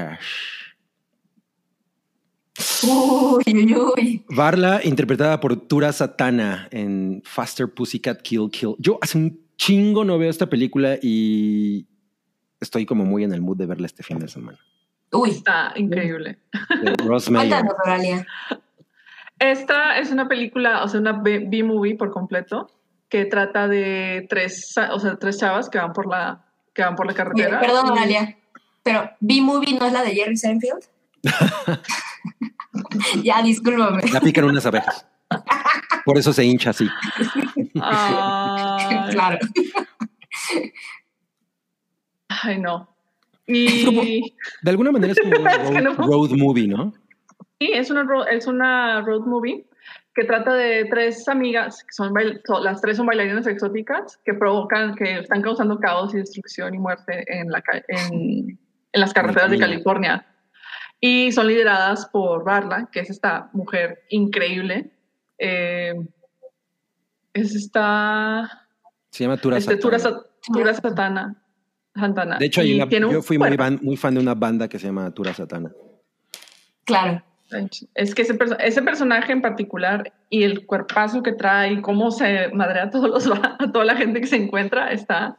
Uy, 2.83 3.43
uy, 3.47 3.75
uy. 3.97 4.25
Varla, 4.29 4.81
interpretada 4.85 5.41
por 5.41 5.57
Tura 5.57 5.93
Satana 5.93 6.69
en 6.71 7.23
Faster 7.25 7.69
Pussycat 7.73 8.21
Kill 8.23 8.51
Kill. 8.51 8.75
Yo 8.79 8.99
hace 9.01 9.19
un 9.19 9.41
chingo 9.57 10.05
no 10.05 10.19
veo 10.19 10.31
esta 10.31 10.47
película 10.47 10.97
y 11.03 11.87
estoy 12.61 12.87
como 12.87 13.05
muy 13.05 13.25
en 13.25 13.33
el 13.33 13.41
mood 13.41 13.57
de 13.57 13.67
verla 13.67 13.87
este 13.87 14.03
fin 14.03 14.19
de 14.19 14.29
semana. 14.29 14.59
Uy, 15.13 15.31
Está 15.31 15.73
increíble. 15.77 16.39
Cuéntanos, 17.27 17.75
Oralia. 17.85 18.27
Esta 19.39 19.99
es 19.99 20.11
una 20.11 20.29
película, 20.29 20.83
o 20.83 20.89
sea, 20.89 21.01
una 21.01 21.13
B- 21.13 21.47
B-movie 21.49 21.95
por 21.95 22.11
completo, 22.11 22.71
que 23.09 23.25
trata 23.25 23.69
de 23.69 24.27
tres, 24.29 24.75
o 24.93 24.99
sea, 24.99 25.17
tres 25.17 25.39
chavas 25.39 25.69
que 25.69 25.79
van 25.79 25.93
por 25.93 26.07
la, 26.09 26.45
que 26.75 26.83
van 26.83 26.97
por 26.97 27.07
la 27.07 27.15
carretera. 27.15 27.61
Perdón, 27.61 27.91
Oralia, 27.91 28.37
pero 28.83 29.09
B-Movie 29.21 29.79
no 29.79 29.87
es 29.87 29.93
la 29.93 30.03
de 30.03 30.11
Jerry 30.15 30.37
Seinfeld. 30.37 30.85
ya, 33.25 33.43
discúlpame. 33.43 34.03
La 34.13 34.21
pican 34.21 34.45
unas 34.45 34.65
abejas. 34.67 35.07
Por 36.05 36.17
eso 36.19 36.33
se 36.33 36.45
hincha 36.45 36.71
así. 36.71 36.89
Ay, 37.81 39.11
claro. 39.13 39.39
Ay, 42.29 42.59
no. 42.59 42.89
Como- 43.85 44.03
Y 44.03 44.35
De 44.63 44.71
alguna 44.71 44.93
manera 44.93 45.13
es 45.13 45.21
como 45.21 45.37
una 45.41 45.53
Es 45.53 45.59
que 45.71 45.81
road, 45.81 45.83
no- 45.83 46.07
road 46.07 46.31
movie, 46.37 46.67
¿no? 46.69 46.93
sí, 47.61 47.71
es 47.73 47.91
una, 47.91 48.05
ro- 48.05 48.27
es 48.27 48.47
una 48.47 49.01
road 49.01 49.23
movie 49.27 49.65
que 50.15 50.25
trata 50.25 50.55
de 50.55 50.85
tres 50.87 51.29
amigas, 51.29 51.83
que 51.85 51.93
son, 51.93 52.13
las 52.63 52.81
tres 52.81 52.97
son 52.97 53.07
bailarinas 53.07 53.47
exóticas, 53.47 54.19
que 54.25 54.35
provocan, 54.35 54.95
que 54.97 55.21
están 55.21 55.43
causando 55.43 55.79
caos 55.79 56.13
y 56.15 56.19
destrucción 56.19 56.75
y 56.75 56.79
muerte 56.79 57.25
en, 57.29 57.51
la, 57.51 57.63
en, 57.87 58.59
en 58.93 59.01
las 59.01 59.13
carreteras 59.13 59.51
de. 59.51 59.59
California. 59.59 60.27
Y 61.01 61.31
son 61.33 61.47
lideradas 61.47 62.07
por 62.07 62.45
Barla, 62.45 62.89
que 62.91 63.01
es 63.01 63.11
esta 63.11 63.51
mujer 63.53 64.03
increíble. 64.11 64.91
Eh, 65.39 65.95
es 67.33 67.55
esta... 67.55 68.67
Se 69.11 69.25
llama 69.25 69.37
Tura 69.37 69.59
este, 69.59 69.81
Satana. 69.81 69.99
Sa- 69.99 70.23
Tura 70.53 70.75
Satana. 70.75 71.43
Santana. 71.95 72.39
De 72.39 72.47
hecho, 72.47 72.61
hay 72.61 72.75
una- 72.81 72.87
yo 72.89 73.23
fui 73.23 73.39
muy, 73.39 73.57
ban- 73.57 73.81
muy 73.83 73.97
fan 73.97 74.15
de 74.15 74.21
una 74.21 74.35
banda 74.35 74.69
que 74.69 74.79
se 74.79 74.87
llama 74.87 75.11
Tura 75.13 75.35
Satana. 75.35 75.71
Claro. 76.85 77.23
Es 77.95 78.15
que 78.15 78.23
ese, 78.23 78.37
ese 78.61 78.83
personaje 78.83 79.33
en 79.33 79.41
particular 79.41 80.13
y 80.29 80.43
el 80.43 80.67
cuerpazo 80.67 81.23
que 81.23 81.33
trae 81.33 81.73
y 81.73 81.81
cómo 81.81 82.11
se 82.11 82.49
madrea 82.49 82.85
a, 82.85 82.91
todos 82.91 83.09
los, 83.09 83.39
a 83.43 83.73
toda 83.73 83.85
la 83.85 83.97
gente 83.97 84.21
que 84.21 84.27
se 84.27 84.37
encuentra 84.37 84.91
está... 84.93 85.37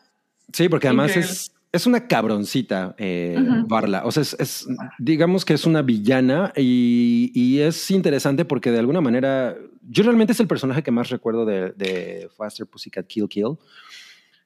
Sí, 0.51 0.68
porque 0.70 0.88
además 0.88 1.10
Increíble. 1.12 1.32
es, 1.32 1.51
es 1.72 1.86
una 1.86 2.07
cabroncita, 2.07 2.95
eh. 2.97 3.38
Barla. 3.67 4.03
O 4.05 4.11
sea, 4.11 4.22
es, 4.22 4.36
es- 4.39 4.67
digamos 4.97 5.45
que 5.45 5.53
es 5.53 5.65
una 5.65 5.82
villana 5.82 6.51
y, 6.55 7.32
y 7.34 7.59
es 7.59 7.91
interesante 7.91 8.45
porque 8.45 8.72
de 8.72 8.80
alguna 8.80 9.01
manera, 9.01 9.55
yo 9.88 10.03
realmente 10.03 10.34
es 10.34 10.39
el 10.39 10.47
personaje 10.47 10.82
que 10.84 10.91
más 10.91 11.09
recuerdo 11.09 11.45
de, 11.45 11.72
de 11.74 12.30
Faster 12.36 12.65
Pussycat 12.65 13.05
Kill 13.07 13.28
Kill. 13.28 13.57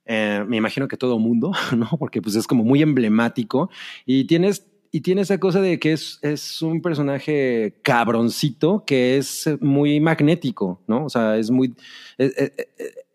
Eh, 0.05 0.43
me 0.47 0.57
imagino 0.57 0.87
que 0.89 0.97
todo 0.97 1.17
mundo, 1.17 1.53
¿no? 1.77 1.89
Porque 1.97 2.21
pues 2.21 2.35
es 2.35 2.45
como 2.45 2.63
muy 2.65 2.81
emblemático 2.81 3.69
y 4.05 4.25
tienes 4.25 4.67
y 4.95 5.01
tiene 5.01 5.21
esa 5.21 5.39
cosa 5.39 5.59
de 5.59 5.79
que 5.79 5.91
es, 5.93 6.19
es 6.21 6.61
un 6.61 6.79
personaje 6.79 7.79
cabroncito 7.81 8.83
que 8.85 9.17
es 9.17 9.49
muy 9.59 9.99
magnético, 9.99 10.83
¿no? 10.85 11.05
O 11.05 11.09
sea, 11.09 11.35
es 11.37 11.49
muy... 11.49 11.73
eh, 12.19 12.31
eh, 12.37 12.53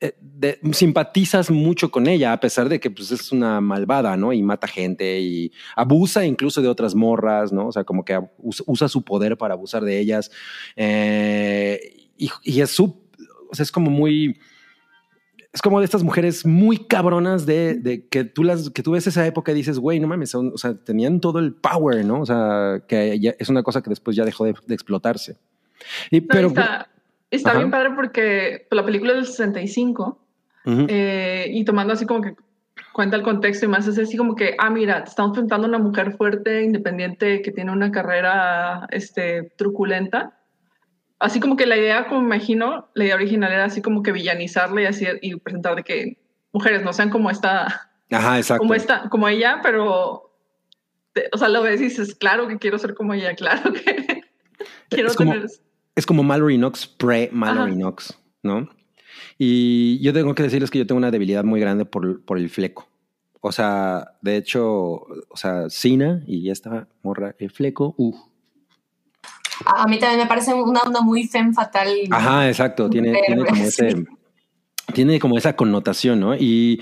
eh, 0.00 0.14
de- 0.20 0.58
simpatizas 0.72 1.52
mucho 1.52 1.88
con 1.92 2.08
ella, 2.08 2.32
a 2.32 2.40
pesar 2.40 2.68
de 2.68 2.80
que 2.80 2.90
pues, 2.90 3.12
es 3.12 3.30
una 3.30 3.60
malvada, 3.60 4.16
¿no? 4.16 4.32
Y 4.32 4.42
mata 4.42 4.66
gente 4.66 5.20
y 5.20 5.52
abusa 5.76 6.26
incluso 6.26 6.60
de 6.62 6.66
otras 6.68 6.96
morras, 6.96 7.52
¿no? 7.52 7.68
O 7.68 7.72
sea, 7.72 7.84
como 7.84 8.04
que 8.04 8.18
usa, 8.38 8.88
su 8.88 9.02
poder 9.04 9.38
para 9.38 9.54
abusar 9.54 9.84
de 9.84 10.00
ellas. 10.00 10.32
Y, 10.76 12.30
y 12.42 12.60
es 12.60 12.70
su... 12.70 13.00
O 13.50 13.54
sea, 13.54 13.62
es 13.62 13.70
como 13.70 13.88
muy 13.88 14.36
es 15.58 15.62
como 15.62 15.80
de 15.80 15.84
estas 15.86 16.04
mujeres 16.04 16.46
muy 16.46 16.76
cabronas 16.78 17.44
de, 17.44 17.74
de 17.74 18.06
que 18.06 18.22
tú 18.22 18.44
las 18.44 18.70
que 18.70 18.84
tú 18.84 18.92
ves 18.92 19.08
esa 19.08 19.26
época 19.26 19.50
y 19.50 19.56
dices, 19.56 19.80
güey, 19.80 19.98
no 19.98 20.06
mames, 20.06 20.30
son- 20.30 20.52
o 20.54 20.56
sea, 20.56 20.76
tenían 20.76 21.18
todo 21.20 21.40
el 21.40 21.52
power, 21.52 22.04
¿no? 22.04 22.20
O 22.20 22.26
sea, 22.26 22.80
que 22.86 23.18
ya- 23.18 23.34
es 23.40 23.48
una 23.48 23.64
cosa 23.64 23.82
que 23.82 23.90
después 23.90 24.16
ya 24.16 24.24
dejó 24.24 24.44
de, 24.44 24.54
de 24.66 24.74
explotarse. 24.74 25.36
Y, 26.12 26.20
No, 26.20 26.26
pero, 26.30 26.48
está 26.48 26.88
está 27.30 27.54
bien 27.54 27.72
padre 27.72 27.90
porque 27.96 28.68
la 28.70 28.84
película 28.84 29.12
es 29.14 29.16
del 29.18 29.26
65 29.26 30.18
Ujú. 30.64 30.86
eh, 30.88 31.50
y 31.52 31.64
tomando 31.64 31.92
así 31.92 32.06
como 32.06 32.20
que 32.22 32.36
cuenta 32.92 33.16
el 33.16 33.22
contexto 33.24 33.66
y 33.66 33.68
más 33.68 33.88
es 33.88 33.98
así 33.98 34.16
como 34.16 34.36
que, 34.36 34.54
ah, 34.58 34.70
mira, 34.70 35.02
te 35.02 35.10
estamos 35.10 35.32
presentando 35.32 35.66
a 35.66 35.70
una 35.70 35.78
mujer 35.80 36.12
fuerte, 36.16 36.62
independiente, 36.62 37.42
que 37.42 37.50
tiene 37.50 37.72
una 37.72 37.90
carrera 37.90 38.86
este, 38.92 39.50
truculenta. 39.56 40.37
Así 41.20 41.40
como 41.40 41.56
que 41.56 41.66
la 41.66 41.76
idea, 41.76 42.06
como 42.06 42.20
me 42.20 42.36
imagino, 42.36 42.88
la 42.94 43.04
idea 43.04 43.16
original 43.16 43.52
era 43.52 43.64
así 43.64 43.82
como 43.82 44.02
que 44.02 44.12
villanizarla 44.12 44.82
y, 44.82 44.86
así, 44.86 45.06
y 45.20 45.34
presentar 45.36 45.74
de 45.74 45.82
que 45.82 46.18
mujeres 46.52 46.82
no 46.84 46.92
sean 46.92 47.10
como 47.10 47.30
esta, 47.30 47.90
Ajá, 48.10 48.36
exacto. 48.38 48.60
como 48.60 48.74
esta, 48.74 49.08
como 49.08 49.28
ella, 49.28 49.58
pero, 49.62 50.32
te- 51.12 51.28
o 51.32 51.38
sea, 51.38 51.48
lo 51.48 51.62
ves 51.62 51.80
y 51.80 51.84
dices, 51.84 52.14
claro 52.14 52.46
que 52.46 52.58
quiero 52.58 52.78
ser 52.78 52.94
como 52.94 53.14
ella, 53.14 53.34
claro 53.36 53.72
que 53.72 54.22
quiero 54.88 55.08
Es 55.08 55.16
como- 55.16 55.32
tener... 55.32 55.48
es 55.96 56.06
como 56.06 56.22
Mallory 56.22 56.56
Knox 56.56 56.86
pre-Mallory 56.86 57.72
Ajá. 57.72 57.80
Knox, 57.80 58.18
¿no? 58.44 58.68
Y 59.38 60.00
yo 60.00 60.12
tengo 60.12 60.34
que 60.34 60.42
decirles 60.44 60.70
que 60.70 60.78
yo 60.78 60.86
tengo 60.86 60.98
una 60.98 61.10
debilidad 61.10 61.42
muy 61.44 61.58
grande 61.60 61.84
por, 61.84 62.24
por 62.24 62.38
el 62.38 62.48
fleco. 62.50 62.88
O 63.40 63.52
sea, 63.52 64.12
de 64.20 64.36
hecho, 64.36 64.62
o 64.68 65.36
sea, 65.36 65.68
Sina 65.70 66.22
y 66.26 66.50
esta 66.50 66.88
morra, 67.02 67.34
el 67.38 67.50
fleco, 67.50 67.94
uh. 67.96 68.16
A 69.66 69.86
mí 69.86 69.98
también 69.98 70.20
me 70.20 70.26
parece 70.26 70.54
una 70.54 70.80
onda 70.80 71.00
muy 71.00 71.26
femme 71.26 71.52
fatal. 71.52 71.88
Ajá, 72.10 72.48
exacto. 72.48 72.88
Tiene, 72.88 73.12
Pero, 73.12 73.44
tiene 73.44 73.44
como 73.46 73.64
sí. 73.70 74.17
Tiene 74.94 75.18
como 75.20 75.36
esa 75.36 75.54
connotación, 75.56 76.20
¿no? 76.20 76.34
Y 76.34 76.80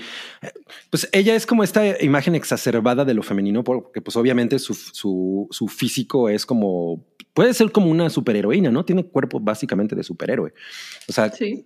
pues 0.89 1.09
ella 1.11 1.35
es 1.35 1.45
como 1.45 1.63
esta 1.63 2.01
imagen 2.01 2.35
exacerbada 2.35 3.03
de 3.05 3.13
lo 3.13 3.23
femenino, 3.23 3.63
porque 3.63 4.01
pues 4.01 4.15
obviamente 4.15 4.59
su, 4.59 4.73
su, 4.73 5.47
su 5.51 5.67
físico 5.67 6.29
es 6.29 6.45
como, 6.45 7.03
puede 7.33 7.53
ser 7.53 7.71
como 7.71 7.87
una 7.91 8.09
superheroína, 8.09 8.71
¿no? 8.71 8.85
Tiene 8.85 9.03
cuerpo 9.05 9.39
básicamente 9.39 9.95
de 9.95 10.03
superhéroe. 10.03 10.53
O 11.09 11.13
sea, 11.13 11.29
Sí. 11.31 11.63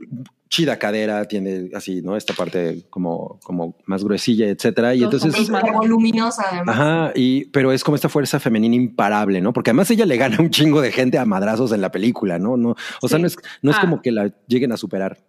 chida 0.49 0.77
cadera, 0.79 1.25
tiene 1.25 1.69
así, 1.75 2.01
¿no? 2.01 2.17
Esta 2.17 2.33
parte 2.33 2.83
como, 2.89 3.39
como 3.43 3.77
más 3.85 4.03
gruesilla, 4.03 4.47
etcétera. 4.49 4.95
Y 4.95 4.99
Los 5.01 5.13
entonces... 5.13 5.49
más- 5.49 5.63
voluminosa 5.71 6.43
además. 6.51 6.75
Ajá, 6.75 7.11
y, 7.15 7.45
pero 7.45 7.71
es 7.71 7.83
como 7.83 7.95
esta 7.95 8.09
fuerza 8.09 8.39
femenina 8.39 8.75
imparable, 8.75 9.39
¿no? 9.41 9.53
Porque 9.53 9.69
además 9.69 9.91
ella 9.91 10.05
le 10.05 10.17
gana 10.17 10.37
un 10.39 10.49
chingo 10.49 10.81
de 10.81 10.91
gente 10.91 11.17
a 11.19 11.25
madrazos 11.25 11.71
en 11.71 11.81
la 11.81 11.91
película, 11.91 12.39
¿no? 12.39 12.57
no 12.57 12.75
o 13.01 13.07
sea, 13.07 13.17
Sí. 13.17 13.21
no 13.21 13.27
es, 13.27 13.37
no 13.61 13.71
es 13.71 13.77
Ah. 13.77 13.81
como 13.81 14.01
que 14.01 14.11
la 14.11 14.33
lleguen 14.47 14.71
a 14.71 14.77
superar. 14.77 15.19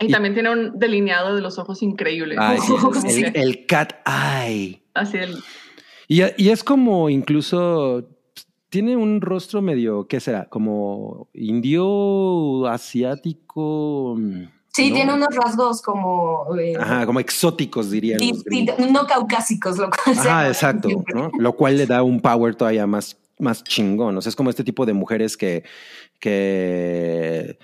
Y, 0.00 0.06
Y- 0.06 0.10
también 0.10 0.34
tiene 0.34 0.50
un 0.50 0.78
delineado 0.78 1.34
de 1.36 1.42
los 1.42 1.58
ojos 1.58 1.82
increíble. 1.82 2.36
Sí, 3.06 3.24
el, 3.34 3.66
cat 3.66 3.92
eye. 4.06 4.82
Así 4.94 5.18
el, 5.18 5.36
Y, 6.08 6.22
y 6.36 6.48
es 6.50 6.64
como 6.64 7.10
incluso 7.10 8.08
tiene 8.70 8.96
un 8.96 9.20
rostro 9.20 9.60
medio, 9.60 10.06
¿qué 10.06 10.20
será? 10.20 10.48
Como 10.48 11.28
indio, 11.34 12.66
asiático. 12.68 14.16
Sí, 14.72 14.90
¿no? 14.90 14.94
tiene 14.96 15.12
unos 15.12 15.34
rasgos 15.34 15.82
como 15.82 16.56
eh, 16.56 16.74
Ajá, 16.78 17.04
como 17.04 17.18
exóticos, 17.18 17.90
gringos. 17.90 18.44
no 18.78 19.06
caucásicos, 19.06 19.76
lo 19.76 19.90
cual 19.90 20.16
Ajá, 20.18 20.48
exacto. 20.48 20.88
Lo 21.38 21.52
cual 21.54 21.76
le 21.76 21.86
da 21.86 22.04
un 22.04 22.20
power 22.20 22.54
todavía 22.54 22.86
más, 22.86 23.18
más 23.40 23.64
chingón. 23.64 24.16
O 24.16 24.22
sea, 24.22 24.30
es 24.30 24.36
como 24.36 24.50
este 24.50 24.62
tipo 24.62 24.86
de 24.86 24.92
mujeres 24.92 25.36
que, 25.36 25.64
que 26.20 27.58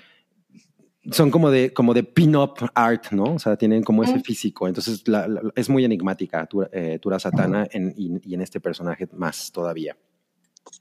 son 1.11 1.31
como 1.31 1.49
de, 1.49 1.73
como 1.73 1.93
de 1.93 2.03
pin-up 2.03 2.53
art, 2.73 3.11
¿no? 3.11 3.35
O 3.35 3.39
sea, 3.39 3.55
tienen 3.57 3.83
como 3.83 4.03
ese 4.03 4.19
físico. 4.19 4.67
Entonces, 4.67 5.07
la- 5.07 5.27
la- 5.27 5.41
es 5.55 5.69
muy 5.69 5.85
enigmática 5.85 6.45
Tura, 6.45 6.69
eh, 6.71 6.99
Tura 6.99 7.19
Satana 7.19 7.67
en- 7.71 7.93
y, 7.97 8.11
y 8.29 8.33
en 8.33 8.41
este 8.41 8.59
personaje 8.59 9.07
más 9.13 9.51
todavía. 9.51 9.95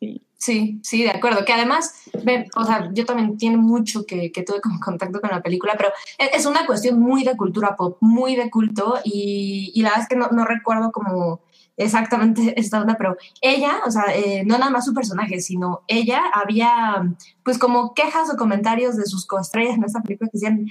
sí. 0.01 0.23
Sí, 0.39 0.81
sí, 0.83 1.03
de 1.03 1.09
acuerdo. 1.11 1.47
Que 1.47 1.55
además, 1.55 1.95
ve, 2.23 2.47
o 2.57 2.65
sea, 2.65 2.91
yo 2.93 3.07
también 3.07 3.39
tiene 3.39 3.57
mucho 3.57 4.05
que, 4.05 4.31
que 4.31 4.43
tuve 4.43 4.61
como 4.61 4.79
contacto 4.81 5.19
con 5.19 5.31
la 5.31 5.43
película, 5.43 5.75
pero 5.79 5.89
es, 6.19 6.29
es 6.41 6.47
una 6.47 6.67
cuestión 6.67 7.01
muy 7.01 7.25
de 7.25 7.35
cultura 7.39 7.75
pop, 7.75 7.97
muy 8.03 8.37
de 8.37 8.51
culto, 8.51 8.97
y, 9.03 9.73
y 9.75 9.81
la 9.81 9.89
verdad 9.89 10.03
es 10.03 10.09
que 10.11 10.17
no, 10.17 10.29
no 10.29 10.45
recuerdo 10.45 10.93
como 10.93 11.41
exactamente 11.77 12.55
esta 12.61 12.81
onda, 12.81 12.97
pero 12.97 13.17
ella, 13.41 13.81
o 13.87 13.91
sea, 13.91 14.05
eh, 14.15 14.45
no 14.45 14.59
nada 14.59 14.71
más 14.71 14.85
su 14.85 14.95
personaje, 14.95 15.41
sino 15.41 15.83
ella 15.89 16.23
había, 16.33 17.15
pues 17.45 17.59
como 17.59 17.95
quejas 17.95 18.33
o 18.33 18.37
comentarios 18.37 18.97
de 18.97 19.07
sus 19.07 19.27
coestrellas 19.27 19.77
en 19.77 19.85
esta 19.85 20.03
película 20.03 20.31
que 20.31 20.39
decían, 20.39 20.67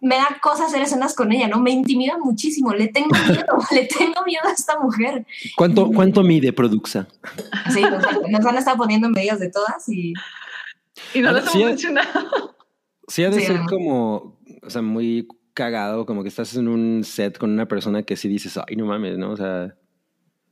me 0.00 0.16
da 0.16 0.28
cosa 0.40 0.66
hacer 0.66 0.80
escenas 0.82 1.14
con 1.14 1.32
ella, 1.32 1.48
¿no? 1.48 1.60
Me 1.60 1.72
intimida 1.72 2.18
muchísimo, 2.18 2.72
le 2.72 2.88
tengo 2.88 3.08
miedo, 3.28 3.58
le 3.72 3.84
tengo 3.86 4.24
miedo 4.24 4.42
a 4.44 4.52
esta 4.52 4.78
mujer. 4.78 5.26
¿Cuánto, 5.56 5.90
cuánto 5.90 6.22
mide 6.22 6.52
Produxa? 6.52 7.08
Sí, 7.72 7.82
nos, 7.82 8.02
nos 8.30 8.46
han 8.46 8.56
estado 8.58 8.76
poniendo 8.76 9.08
en 9.08 9.12
medias 9.12 9.40
de 9.40 9.50
todas 9.50 9.88
y... 9.88 10.14
Y 11.14 11.20
no 11.20 11.28
Ahora, 11.28 11.42
les 11.42 11.50
sí, 11.50 11.58
hemos 11.58 11.70
mencionado. 11.70 12.56
Sí, 13.06 13.24
ha 13.24 13.30
de 13.30 13.40
Sí, 13.40 13.46
ser 13.46 13.50
además. 13.52 13.70
como, 13.70 14.38
o 14.62 14.70
sea, 14.70 14.82
muy 14.82 15.28
cagado, 15.54 16.06
como 16.06 16.22
que 16.22 16.28
estás 16.28 16.54
en 16.56 16.68
un 16.68 17.02
set 17.04 17.38
con 17.38 17.50
una 17.50 17.66
persona 17.66 18.02
que 18.02 18.16
sí 18.16 18.28
dices, 18.28 18.58
ay, 18.66 18.76
no 18.76 18.86
mames, 18.86 19.16
¿no? 19.16 19.30
O 19.30 19.36
sea, 19.36 19.74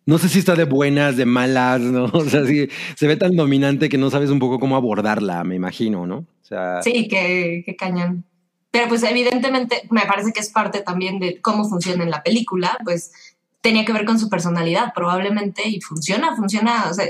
no 0.06 0.18
sé 0.18 0.28
si 0.28 0.38
está 0.38 0.54
de 0.54 0.64
buenas, 0.64 1.16
de 1.16 1.26
malas, 1.26 1.80
¿no? 1.80 2.04
O 2.14 2.24
sea, 2.24 2.44
sí, 2.46 2.68
se 2.96 3.06
ve 3.06 3.16
tan 3.16 3.36
dominante 3.36 3.88
que 3.88 3.98
no 3.98 4.08
sabes 4.10 4.30
un 4.30 4.38
poco 4.38 4.58
cómo 4.58 4.76
abordarla, 4.76 5.44
me 5.44 5.54
imagino, 5.56 6.06
¿no? 6.06 6.18
O 6.18 6.44
sea, 6.44 6.80
Sí, 6.82 7.08
que 7.08 7.74
cañón. 7.78 8.24
Pero 8.70 8.88
pues 8.88 9.02
evidentemente 9.04 9.82
me 9.90 10.02
parece 10.02 10.32
que 10.32 10.40
es 10.40 10.50
parte 10.50 10.80
también 10.80 11.18
de 11.18 11.40
cómo 11.40 11.68
funciona 11.68 12.04
en 12.04 12.10
la 12.10 12.22
película, 12.22 12.76
pues 12.84 13.10
tenía 13.62 13.84
que 13.84 13.92
ver 13.92 14.04
con 14.04 14.18
su 14.18 14.28
personalidad 14.28 14.92
probablemente 14.94 15.66
y 15.68 15.80
funciona, 15.80 16.36
funciona, 16.36 16.88
o 16.90 16.94
sea, 16.94 17.06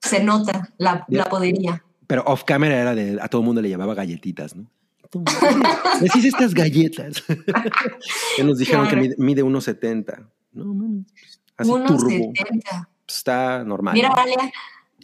se 0.00 0.22
nota 0.22 0.70
la, 0.78 1.04
la 1.08 1.24
podería. 1.26 1.82
pero 2.06 2.22
off 2.26 2.44
camera 2.44 2.80
era 2.80 2.94
de, 2.94 3.18
a 3.20 3.28
todo 3.28 3.42
mundo 3.42 3.60
le 3.60 3.68
llamaba 3.68 3.94
galletitas, 3.94 4.54
¿no? 4.56 4.70
Decís 6.00 6.24
estas 6.24 6.54
galletas. 6.54 7.22
que 8.36 8.44
nos 8.44 8.58
dijeron 8.58 8.86
Claro. 8.86 9.02
que 9.02 9.08
mide, 9.08 9.14
mide 9.18 9.44
1.70. 9.44 10.26
No, 10.52 10.64
mames, 10.72 11.39
así 11.60 11.70
turbo. 11.70 12.08
1.70. 12.08 12.88
Está 13.08 13.64
normal. 13.64 13.94
Mira, 13.94 14.08
¿no? 14.08 14.14
Oralia, 14.14 14.52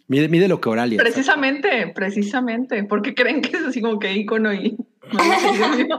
Mide, 0.09 0.29
mide 0.29 0.47
lo 0.49 0.61
que 0.61 0.69
Oralia. 0.69 0.99
Precisamente, 0.99 1.89
precisamente. 1.89 2.85
Porque 2.85 3.15
creen 3.15 3.43
que 3.43 3.57
es 3.57 3.65
así 3.65 3.81
como 3.81 3.99
que 3.99 4.13
ícono 4.13 4.53
y. 4.55 4.77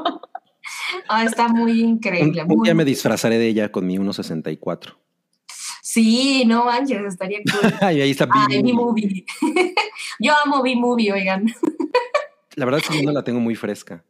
Ah, 1.07 1.23
está 1.23 1.47
muy 1.47 1.79
increíble. 1.81 2.41
un 2.43 2.47
muy- 2.49 2.65
día 2.67 2.75
me 2.75 2.83
disfrazaré 2.83 3.37
de 3.37 3.47
ella 3.47 3.71
con 3.71 3.87
mi 3.87 3.97
1.64. 3.97 4.95
Sí, 5.81 6.43
no 6.45 6.65
manches, 6.65 7.01
estaría 7.05 7.39
cool. 7.49 7.71
y 7.95 8.01
ahí 8.01 8.11
está 8.11 8.27
Ay, 8.29 8.57
Billy. 8.61 8.71
B-Movie. 8.73 9.25
Yo 10.19 10.33
amo 10.45 10.61
B-Movie, 10.61 11.13
oigan. 11.13 11.45
La 12.55 12.65
verdad 12.65 12.81
es 12.83 12.89
que 12.89 12.97
yo 12.99 13.03
no 13.05 13.13
la 13.13 13.23
tengo 13.23 13.39
muy 13.39 13.55
fresca. 13.55 14.03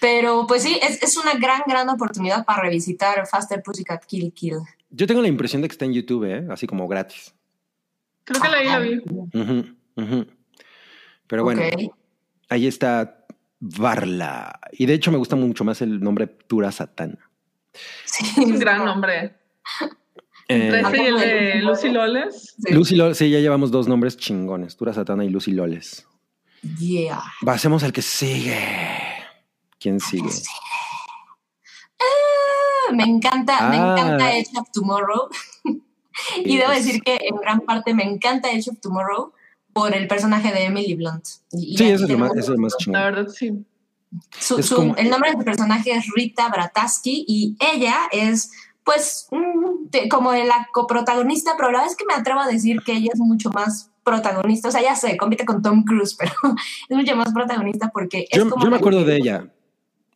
Pero 0.00 0.46
pues 0.46 0.62
sí, 0.62 0.78
es, 0.82 1.02
es 1.02 1.16
una 1.16 1.34
gran, 1.34 1.62
gran 1.66 1.88
oportunidad 1.88 2.44
para 2.44 2.62
revisitar 2.62 3.26
Faster 3.26 3.62
Pussycat 3.62 4.04
Kill 4.06 4.32
Kill. 4.32 4.58
Yo 4.90 5.06
tengo 5.06 5.22
la 5.22 5.28
impresión 5.28 5.62
de 5.62 5.68
que 5.68 5.72
está 5.72 5.84
en 5.84 5.92
YouTube, 5.92 6.24
¿eh? 6.24 6.46
así 6.50 6.66
como 6.66 6.88
gratis. 6.88 7.34
Creo 8.24 8.40
que 8.40 8.48
la, 8.48 8.64
la 8.64 8.78
vi. 8.78 9.02
Pero 11.26 11.44
bueno, 11.44 11.62
ahí 12.48 12.66
está 12.66 13.26
Varla. 13.60 14.58
Y 14.72 14.86
de 14.86 14.94
hecho 14.94 15.12
me 15.12 15.18
gusta 15.18 15.36
mucho 15.36 15.64
más 15.64 15.82
el 15.82 16.00
nombre 16.00 16.26
Tura 16.26 16.72
Satana. 16.72 17.30
Sí, 18.04 18.26
Es 18.26 18.38
un 18.38 18.58
gran 18.58 18.84
nombre. 18.84 19.34
Eh, 20.48 20.82
y 20.92 21.00
el 21.06 21.16
de 21.18 21.54
Lucy 21.56 21.60
Lucy 21.60 21.88
Loles. 21.90 22.56
Sí. 22.58 22.74
Lucy 22.74 22.96
Loles, 22.96 23.18
sí, 23.18 23.30
ya 23.30 23.38
llevamos 23.38 23.70
dos 23.70 23.86
nombres 23.86 24.16
chingones, 24.16 24.76
Tura 24.76 24.92
Satana 24.92 25.24
y 25.24 25.28
Lucy 25.28 25.52
Loles. 25.52 26.06
Yeah. 26.78 27.22
Pasemos 27.44 27.84
al 27.84 27.92
que 27.92 28.02
sigue. 28.02 28.58
¿Quién 29.80 29.98
sigue? 29.98 30.28
Ah, 31.98 32.92
Me 32.92 33.04
encanta, 33.04 33.68
me 33.68 33.76
Ah. 33.78 33.94
encanta 33.96 34.32
Edge 34.36 34.50
of 34.58 34.70
Tomorrow. 34.72 35.28
y 36.44 36.56
debo 36.56 36.72
Es- 36.72 36.84
decir 36.84 37.02
que 37.02 37.18
en 37.20 37.36
gran 37.36 37.60
parte 37.60 37.94
me 37.94 38.04
encanta 38.04 38.50
Edge 38.50 38.68
of 38.70 38.80
Tomorrow 38.80 39.32
por 39.72 39.94
el 39.94 40.08
personaje 40.08 40.52
de 40.52 40.64
Emily 40.64 40.94
Blunt. 40.94 41.24
Y- 41.52 41.76
Sí, 41.76 41.84
eso 41.88 42.04
es 42.04 42.10
lo 42.10 42.18
más, 42.18 42.30
eso 42.32 42.40
es 42.40 42.48
lo 42.48 42.58
más 42.58 42.72
La 42.72 42.78
chingón. 42.78 43.02
verdad, 43.02 43.28
sí. 43.28 43.64
su- 44.40 44.58
es 44.58 44.66
su- 44.66 44.74
como- 44.74 44.96
El 44.96 45.08
nombre 45.08 45.30
de 45.30 45.36
su 45.38 45.44
personaje 45.44 45.92
es 45.92 46.04
Rita 46.16 46.48
Brataski 46.48 47.24
y 47.28 47.56
ella 47.60 48.08
es, 48.10 48.50
pues, 48.82 49.28
mm, 49.30 50.08
como 50.10 50.32
de 50.32 50.44
la 50.46 50.68
coprotagonista, 50.72 51.52
pero 51.56 51.70
la 51.70 51.84
vez 51.84 51.94
que 51.94 52.04
me 52.04 52.14
atrevo 52.14 52.40
a 52.40 52.48
decir 52.48 52.78
que 52.84 52.92
ella 52.94 53.10
es 53.14 53.20
mucho 53.20 53.50
más 53.50 53.88
protagonista. 54.02 54.66
O 54.66 54.72
sea, 54.72 54.82
ya 54.82 54.96
sé, 54.96 55.16
compite 55.16 55.44
con 55.44 55.62
Tom 55.62 55.84
Cruise, 55.84 56.16
pero 56.18 56.32
es 56.88 56.96
mucho 56.96 57.14
más 57.14 57.32
protagonista 57.32 57.90
porque 57.94 58.26
es 58.28 58.36
Yo, 58.36 58.50
como 58.50 58.64
yo 58.64 58.70
me 58.70 58.72
la- 58.72 58.76
acuerdo 58.78 59.04
de 59.04 59.16
ella. 59.16 59.46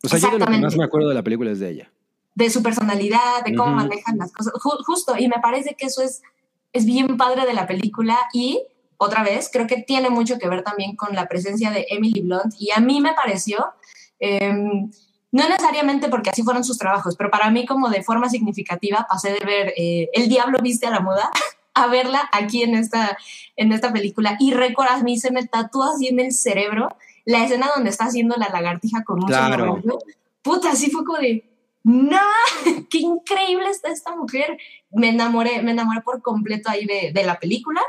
O 0.05 0.09
sea, 0.09 0.19
yo 0.19 0.31
de 0.31 0.39
lo 0.39 0.45
que 0.45 0.57
más 0.57 0.75
me 0.77 0.83
acuerdo 0.83 1.09
de 1.09 1.15
la 1.15 1.23
película 1.23 1.51
es 1.51 1.59
de 1.59 1.69
ella. 1.69 1.91
de 2.35 2.49
su 2.49 2.61
personalidad, 2.61 3.43
de 3.45 3.55
cómo 3.55 3.69
Ujú. 3.71 3.81
manejan 3.81 4.17
las 4.17 4.31
cosas. 4.33 4.53
Ju- 4.55 4.83
justo, 4.85 5.15
y 5.17 5.27
me 5.29 5.39
parece 5.41 5.75
que 5.77 5.85
eso 5.85 6.01
es, 6.01 6.21
es 6.73 6.85
bien 6.85 7.15
padre 7.15 7.45
de 7.45 7.53
la 7.53 7.65
película 7.65 8.17
y 8.33 8.61
otra 8.97 9.23
vez, 9.23 9.49
creo 9.51 9.67
que 9.67 9.77
tiene 9.83 10.09
mucho 10.09 10.37
que 10.37 10.49
ver 10.49 10.61
también 10.63 10.95
con 10.97 11.15
la 11.15 11.27
presencia 11.27 11.71
de 11.71 11.85
Emily 11.89 12.21
Blunt 12.21 12.53
y 12.59 12.71
a 12.71 12.79
mí 12.81 12.99
me 12.99 13.13
pareció, 13.13 13.65
em, 14.19 14.89
no 15.31 15.49
necesariamente 15.49 16.09
porque 16.09 16.29
así 16.29 16.43
fueron 16.43 16.63
sus 16.63 16.77
trabajos, 16.77 17.15
pero 17.17 17.29
para 17.31 17.49
mí 17.51 17.65
como 17.65 17.89
de 17.89 18.03
forma 18.03 18.29
significativa 18.29 19.05
pasé 19.09 19.31
de 19.31 19.45
ver 19.45 19.73
eh, 19.77 20.09
El 20.13 20.29
Diablo 20.29 20.59
Viste 20.61 20.87
a 20.87 20.91
la 20.91 20.99
Moda 21.01 21.29
a 21.73 21.87
verla 21.87 22.29
aquí 22.31 22.63
en 22.63 22.75
esta, 22.75 23.17
en 23.57 23.71
esta 23.73 23.91
película 23.91 24.37
y 24.39 24.53
recuerdo, 24.53 24.93
a 24.93 25.03
mí 25.03 25.17
se 25.19 25.31
me 25.31 25.45
tatúa 25.45 25.91
así 25.93 26.07
en 26.07 26.19
el 26.21 26.31
cerebro 26.31 26.95
la 27.25 27.43
escena 27.43 27.69
donde 27.75 27.89
está 27.89 28.05
haciendo 28.05 28.35
la 28.37 28.49
lagartija 28.49 29.03
con 29.03 29.23
un 29.23 29.27
Claro. 29.27 29.81
Puta, 30.41 30.71
así 30.71 30.91
fue 30.91 31.03
como 31.03 31.17
de, 31.19 31.43
¡no! 31.83 32.19
¡Qué 32.89 32.99
increíble 32.99 33.69
está 33.69 33.89
esta 33.89 34.15
mujer! 34.15 34.57
Me 34.91 35.09
enamoré, 35.09 35.61
me 35.61 35.71
enamoré 35.71 36.01
por 36.01 36.21
completo 36.21 36.69
ahí 36.69 36.85
de, 36.85 37.11
de 37.13 37.23
la 37.23 37.39
película 37.39 37.81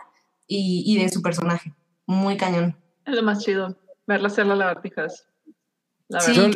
y, 0.46 0.82
y 0.86 0.98
de 1.02 1.08
su 1.10 1.22
personaje. 1.22 1.72
Muy 2.06 2.36
cañón. 2.36 2.76
Es 3.04 3.14
lo 3.14 3.22
más 3.22 3.44
chido. 3.44 3.76
Verla 4.06 4.28
hacer 4.28 4.46
las 4.46 4.58
lagartijas. 4.58 5.28
La 6.08 6.20
Sí, 6.20 6.38
verdad. 6.38 6.52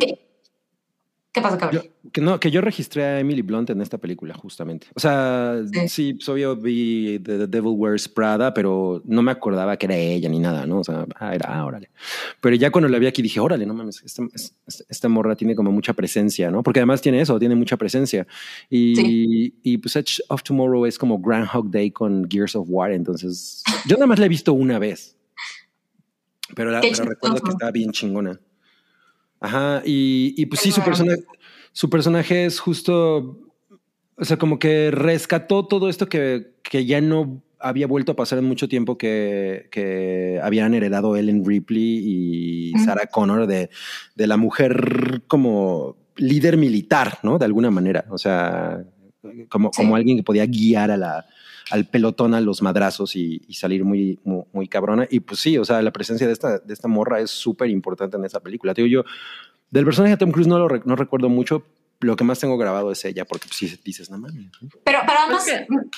¿Qué, 1.31 1.39
¿qué 1.39 1.41
pasó, 1.41 1.57
cabrón? 1.57 1.83
Yo- 1.83 2.11
que 2.11 2.19
no, 2.19 2.39
que 2.39 2.51
yo 2.51 2.59
registré 2.61 3.03
a 3.03 3.19
Emily 3.19 3.41
Blunt 3.41 3.69
en 3.69 3.79
esta 3.81 3.97
película, 3.97 4.33
justamente. 4.33 4.87
O 4.95 4.99
sea, 4.99 5.61
Sí. 5.71 5.87
sí, 5.87 6.13
pues, 6.15 6.27
obvio 6.29 6.55
vi 6.55 7.19
The, 7.19 7.37
The 7.39 7.47
Devil 7.47 7.73
Wears 7.77 8.09
Prada, 8.09 8.53
pero 8.53 9.01
no 9.05 9.21
me 9.21 9.31
acordaba 9.31 9.77
que 9.77 9.85
era 9.85 9.95
ella 9.95 10.27
ni 10.29 10.39
nada, 10.39 10.65
¿no? 10.65 10.79
O 10.79 10.83
sea, 10.83 11.05
ah, 11.15 11.33
era, 11.35 11.53
ah, 11.53 11.65
órale. 11.65 11.89
Pero 12.41 12.55
ya 12.55 12.69
cuando 12.71 12.89
la 12.89 12.99
vi 12.99 13.05
aquí 13.07 13.21
dije, 13.21 13.39
órale, 13.39 13.65
no 13.65 13.73
mames, 13.73 14.01
esta, 14.03 14.23
es- 14.33 14.55
es- 14.67 14.85
esta 14.89 15.07
morra 15.09 15.35
tiene 15.35 15.55
como 15.55 15.71
mucha 15.71 15.93
presencia, 15.93 16.51
¿no? 16.51 16.63
Porque 16.63 16.79
además 16.79 17.01
tiene 17.01 17.21
eso, 17.21 17.39
tiene 17.39 17.55
mucha 17.55 17.77
presencia. 17.77 18.27
Y, 18.69 18.95
Sí. 18.95 19.55
y 19.63 19.77
pues 19.77 19.95
Edge 19.95 20.21
of 20.27 20.43
Tomorrow 20.43 20.85
es 20.85 20.97
como 20.97 21.19
Groundhog 21.19 21.69
Day 21.71 21.91
con 21.91 22.27
Gears 22.29 22.55
of 22.55 22.67
War, 22.69 22.91
entonces 22.91 23.63
yo 23.87 23.95
nada 23.95 24.07
más 24.07 24.19
la 24.19 24.25
he 24.25 24.29
visto 24.29 24.51
una 24.53 24.79
vez. 24.79 25.15
Pero, 26.55 26.71
la- 26.71 26.81
pero 27.05 27.05
recuerdo 27.05 27.39
que 27.41 27.51
estaba 27.51 27.71
bien 27.71 27.91
chingona. 27.91 28.39
Ajá, 29.41 29.81
y, 29.85 30.33
y 30.37 30.45
pues 30.45 30.61
sí, 30.61 30.71
su 30.71 30.81
personaje, 30.81 31.23
su 31.73 31.89
personaje 31.89 32.45
es 32.45 32.59
justo, 32.59 33.39
o 34.15 34.23
sea, 34.25 34.37
como 34.37 34.59
que 34.59 34.91
rescató 34.91 35.65
todo 35.67 35.89
esto 35.89 36.07
que, 36.07 36.53
que 36.63 36.85
ya 36.85 37.01
no 37.01 37.41
había 37.59 37.87
vuelto 37.87 38.11
a 38.13 38.15
pasar 38.15 38.39
en 38.39 38.45
mucho 38.45 38.67
tiempo 38.69 38.97
que, 38.97 39.67
que 39.71 40.39
habían 40.43 40.73
heredado 40.73 41.15
Ellen 41.15 41.43
Ripley 41.45 42.71
y. 42.73 42.73
Sarah 42.85 43.07
Connor 43.07 43.45
de, 43.47 43.69
de 44.15 44.27
la 44.27 44.37
mujer 44.37 45.23
como 45.27 45.97
líder 46.15 46.57
militar, 46.57 47.19
¿no? 47.23 47.37
De 47.37 47.45
alguna 47.45 47.69
manera, 47.69 48.05
o 48.09 48.17
sea, 48.17 48.83
como, 49.49 49.69
Sí. 49.73 49.81
como 49.81 49.95
alguien 49.95 50.17
que 50.17 50.23
podía 50.23 50.45
guiar 50.45 50.89
a 50.91 50.97
la, 50.97 51.25
al 51.71 51.85
pelotón 51.87 52.33
a 52.33 52.41
los 52.41 52.61
madrazos 52.61 53.15
y, 53.15 53.41
salir 53.51 53.83
muy, 53.83 54.19
muy, 54.23 54.43
muy 54.53 54.67
cabrona. 54.67 55.07
Y 55.09 55.21
pues 55.21 55.39
sí, 55.39 55.57
o 55.57 55.65
sea, 55.65 55.81
la 55.81 55.91
presencia 55.91 56.27
de 56.27 56.33
esta, 56.33 56.59
de 56.59 56.73
esta 56.73 56.87
morra 56.87 57.19
es 57.19 57.31
súper 57.31 57.69
importante 57.69 58.17
en 58.17 58.25
esa 58.25 58.39
película. 58.39 58.73
Te 58.73 58.81
digo 58.83 59.03
yo, 59.03 59.09
del 59.69 59.85
personaje 59.85 60.11
de 60.13 60.17
Tom 60.17 60.31
Cruise 60.31 60.47
no 60.47 60.57
lo 60.59 60.67
re- 60.67 60.81
no 60.85 60.95
recuerdo 60.95 61.29
mucho. 61.29 61.63
Lo 62.01 62.15
que 62.15 62.23
más 62.23 62.39
tengo 62.39 62.57
grabado 62.57 62.91
es 62.91 63.05
ella, 63.05 63.25
porque 63.25 63.47
pues, 63.47 63.57
sí 63.57 63.79
dices, 63.85 64.09
no 64.09 64.17
mames. 64.17 64.45
Pero, 64.83 64.99
pero 65.05 65.19
además, 65.23 65.45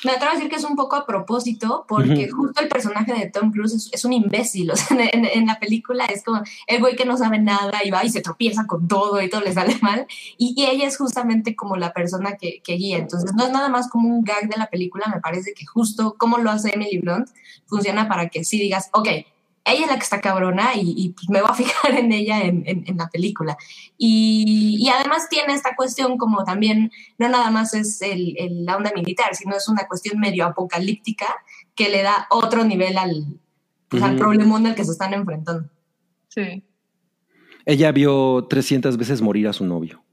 me 0.03 0.11
atrevo 0.11 0.31
a 0.31 0.35
decir 0.35 0.49
que 0.49 0.57
es 0.57 0.63
un 0.63 0.75
poco 0.75 0.95
a 0.95 1.05
propósito, 1.05 1.85
porque 1.87 2.29
justo 2.29 2.61
el 2.61 2.67
personaje 2.67 3.13
de 3.13 3.29
Tom 3.29 3.51
Cruise 3.51 3.73
es, 3.73 3.89
es 3.93 4.03
un 4.05 4.13
imbécil. 4.13 4.69
O 4.71 4.75
sea, 4.75 4.97
en, 4.97 5.01
en- 5.13 5.25
en 5.25 5.45
la 5.45 5.59
película 5.59 6.05
es 6.05 6.23
como 6.23 6.41
el 6.67 6.79
güey 6.81 6.95
que 6.95 7.05
no 7.05 7.17
sabe 7.17 7.39
nada 7.39 7.71
y 7.83 7.89
va 7.89 8.03
y 8.03 8.09
se 8.09 8.21
tropieza 8.21 8.67
con 8.67 8.87
todo 8.87 9.21
y 9.21 9.29
todo 9.29 9.41
le 9.41 9.53
sale 9.53 9.77
mal. 9.81 10.05
Y, 10.37 10.53
y 10.57 10.65
ella 10.65 10.87
es 10.87 10.97
justamente 10.97 11.55
como 11.55 11.77
la 11.77 11.93
persona 11.93 12.35
que, 12.37 12.61
que 12.63 12.73
guía. 12.73 12.97
Entonces, 12.97 13.33
no 13.33 13.45
es 13.45 13.51
nada 13.51 13.69
más 13.69 13.89
como 13.89 14.09
un 14.09 14.23
gag 14.23 14.49
de 14.49 14.57
la 14.57 14.67
película. 14.67 15.05
Me 15.13 15.21
parece 15.21 15.53
que 15.53 15.65
justo 15.65 16.15
como 16.17 16.37
lo 16.37 16.51
hace 16.51 16.71
Emily 16.73 16.97
Blunt 16.99 17.29
funciona 17.65 18.07
para 18.07 18.27
que 18.29 18.43
sí 18.43 18.59
digas, 18.59 18.89
ok. 18.93 19.07
Ella 19.65 19.83
es 19.85 19.87
la 19.87 19.95
que 19.95 20.03
está 20.03 20.19
cabrona 20.19 20.75
y, 20.75 20.93
y, 20.97 21.09
pues 21.13 21.29
me 21.29 21.39
voy 21.41 21.49
a 21.49 21.53
fijar 21.63 21.97
en 21.97 22.11
ella 22.11 22.41
en, 22.41 22.63
en- 22.65 22.83
en 22.85 22.97
la 22.97 23.07
película. 23.09 23.57
Y, 23.97 24.75
y 24.79 24.89
además 24.89 25.29
tiene 25.29 25.53
esta 25.53 25.75
cuestión 25.75 26.17
como 26.17 26.43
también 26.43 26.91
no 27.17 27.29
nada 27.29 27.49
más 27.49 27.73
es 27.73 28.01
el, 28.01 28.35
el- 28.37 28.65
la 28.65 28.75
onda 28.77 28.91
militar, 28.95 29.35
sino 29.35 29.55
es 29.55 29.67
una 29.69 29.87
cuestión 29.87 30.19
medio 30.19 30.45
apocalíptica 30.45 31.27
que 31.75 31.89
le 31.89 32.01
da 32.03 32.27
otro 32.29 32.63
nivel 32.65 32.97
al, 32.97 33.39
pues, 33.87 34.03
al 34.03 34.11
Ujú. 34.15 34.19
problemón 34.19 34.65
al 34.67 34.75
que 34.75 34.83
se 34.83 34.91
están 34.91 35.13
enfrentando. 35.13 35.69
Sí. 36.27 36.63
Ella 37.65 37.91
vio 37.93 38.45
300 38.49 38.97
veces 38.97 39.21
morir 39.21 39.47
a 39.47 39.53
su 39.53 39.65
novio. 39.65 40.03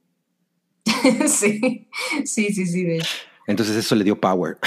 sí, 1.27 1.89
sí, 2.25 2.53
sí, 2.53 2.67
sí, 2.67 2.85
de 2.85 2.97
hecho. 2.99 3.09
Entonces 3.51 3.77
eso 3.77 3.95
le 3.95 4.05
dio 4.05 4.21
power. 4.21 4.59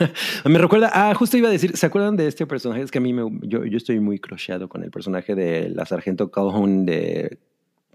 me 0.44 0.58
recuerda, 0.58 0.90
ah, 0.92 1.14
justo 1.14 1.36
iba 1.36 1.48
a 1.48 1.52
decir, 1.52 1.76
¿se 1.76 1.86
acuerdan 1.86 2.16
de 2.16 2.26
este 2.26 2.46
personaje? 2.46 2.82
Es 2.82 2.90
que 2.90 2.98
a 2.98 3.00
mí 3.00 3.12
me, 3.12 3.22
yo, 3.42 3.64
yo 3.64 3.76
estoy 3.76 4.00
muy 4.00 4.18
crocheado 4.18 4.68
con 4.68 4.82
el 4.82 4.90
personaje 4.90 5.34
de 5.34 5.68
la 5.70 5.86
sargento 5.86 6.30
Calhoun 6.30 6.84
de 6.86 7.38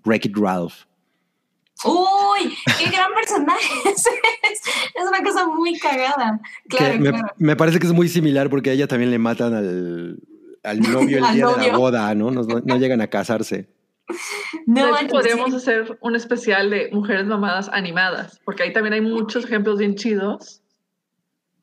Wreck-It 0.05 0.35
Ralph. 0.37 0.85
¡Uy! 1.85 2.55
¡Qué 2.79 2.89
gran 2.89 3.13
personaje! 3.13 3.61
es, 3.89 4.05
es 4.07 5.07
una 5.07 5.21
cosa 5.23 5.47
muy 5.47 5.77
cagada. 5.77 6.39
Claro, 6.69 6.93
que 6.93 6.99
me, 6.99 7.09
claro. 7.09 7.27
me 7.37 7.55
parece 7.55 7.79
que 7.79 7.87
es 7.87 7.93
muy 7.93 8.07
similar 8.09 8.49
porque 8.49 8.71
a 8.71 8.73
ella 8.73 8.87
también 8.87 9.11
le 9.11 9.19
matan 9.19 9.53
al, 9.53 10.19
al 10.63 10.79
novio 10.81 11.17
el 11.19 11.23
Al 11.25 11.35
día 11.35 11.47
de 11.47 11.71
la 11.71 11.77
boda, 11.77 12.15
no- 12.15 12.31
no 12.31 12.77
llegan 12.77 13.01
a 13.01 13.07
casarse. 13.07 13.67
No, 14.65 14.73
de 14.75 14.81
hecho, 14.81 14.91
manches, 14.91 15.11
podríamos 15.11 15.49
sí. 15.51 15.55
hacer 15.57 15.97
un 16.01 16.15
especial 16.15 16.69
de 16.69 16.89
mujeres 16.91 17.25
mamadas 17.25 17.69
animadas, 17.71 18.39
porque 18.45 18.63
ahí 18.63 18.73
también 18.73 18.93
hay 18.93 19.01
muchos 19.01 19.45
ejemplos 19.45 19.77
bien 19.79 19.95
chidos 19.95 20.61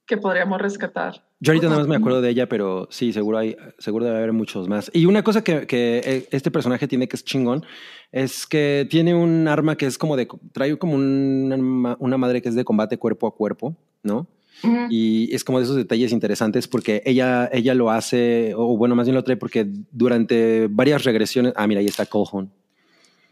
que 0.06 0.16
podríamos 0.18 0.60
rescatar. 0.60 1.24
Yo 1.40 1.52
ahorita 1.52 1.68
nada 1.68 1.80
más 1.80 1.88
me 1.88 1.96
acuerdo 1.96 2.20
de 2.22 2.30
ella, 2.30 2.48
pero 2.48 2.86
sí, 2.90 3.12
seguro 3.12 3.38
hay, 3.38 3.56
seguro 3.78 4.04
debe 4.04 4.16
haber 4.18 4.32
muchos 4.32 4.68
más. 4.68 4.90
Y 4.94 5.06
una 5.06 5.22
cosa 5.22 5.42
que, 5.44 5.66
que 5.66 6.00
eh, 6.04 6.28
este 6.30 6.50
personaje 6.50 6.86
tiene 6.88 7.08
que 7.08 7.16
es 7.16 7.24
chingón 7.24 7.64
es 8.12 8.46
que 8.46 8.86
tiene 8.88 9.14
un 9.14 9.48
arma 9.48 9.76
que 9.76 9.86
es 9.86 9.98
como 9.98 10.16
de, 10.16 10.28
trae 10.52 10.76
como 10.78 10.94
una, 10.94 11.56
ma- 11.56 11.96
una 12.00 12.16
madre 12.18 12.40
que 12.42 12.48
es 12.48 12.54
de 12.54 12.64
combate 12.64 12.98
cuerpo 12.98 13.26
a 13.26 13.34
cuerpo, 13.34 13.76
¿no? 14.02 14.26
Ujú. 14.64 14.86
Y 14.90 15.34
es 15.34 15.44
como 15.44 15.58
de 15.58 15.64
esos 15.64 15.76
detalles 15.76 16.12
interesantes 16.12 16.66
porque 16.68 17.02
ella, 17.04 17.48
ella 17.52 17.74
lo 17.74 17.90
hace, 17.90 18.52
o 18.56 18.76
bueno, 18.76 18.94
más 18.94 19.06
bien 19.06 19.14
lo 19.14 19.24
trae 19.24 19.36
porque 19.36 19.66
durante 19.92 20.68
varias 20.70 21.04
regresiones, 21.04 21.52
ah, 21.56 21.66
mira, 21.66 21.80
ahí 21.80 21.86
está 21.86 22.06
Calhoun. 22.06 22.50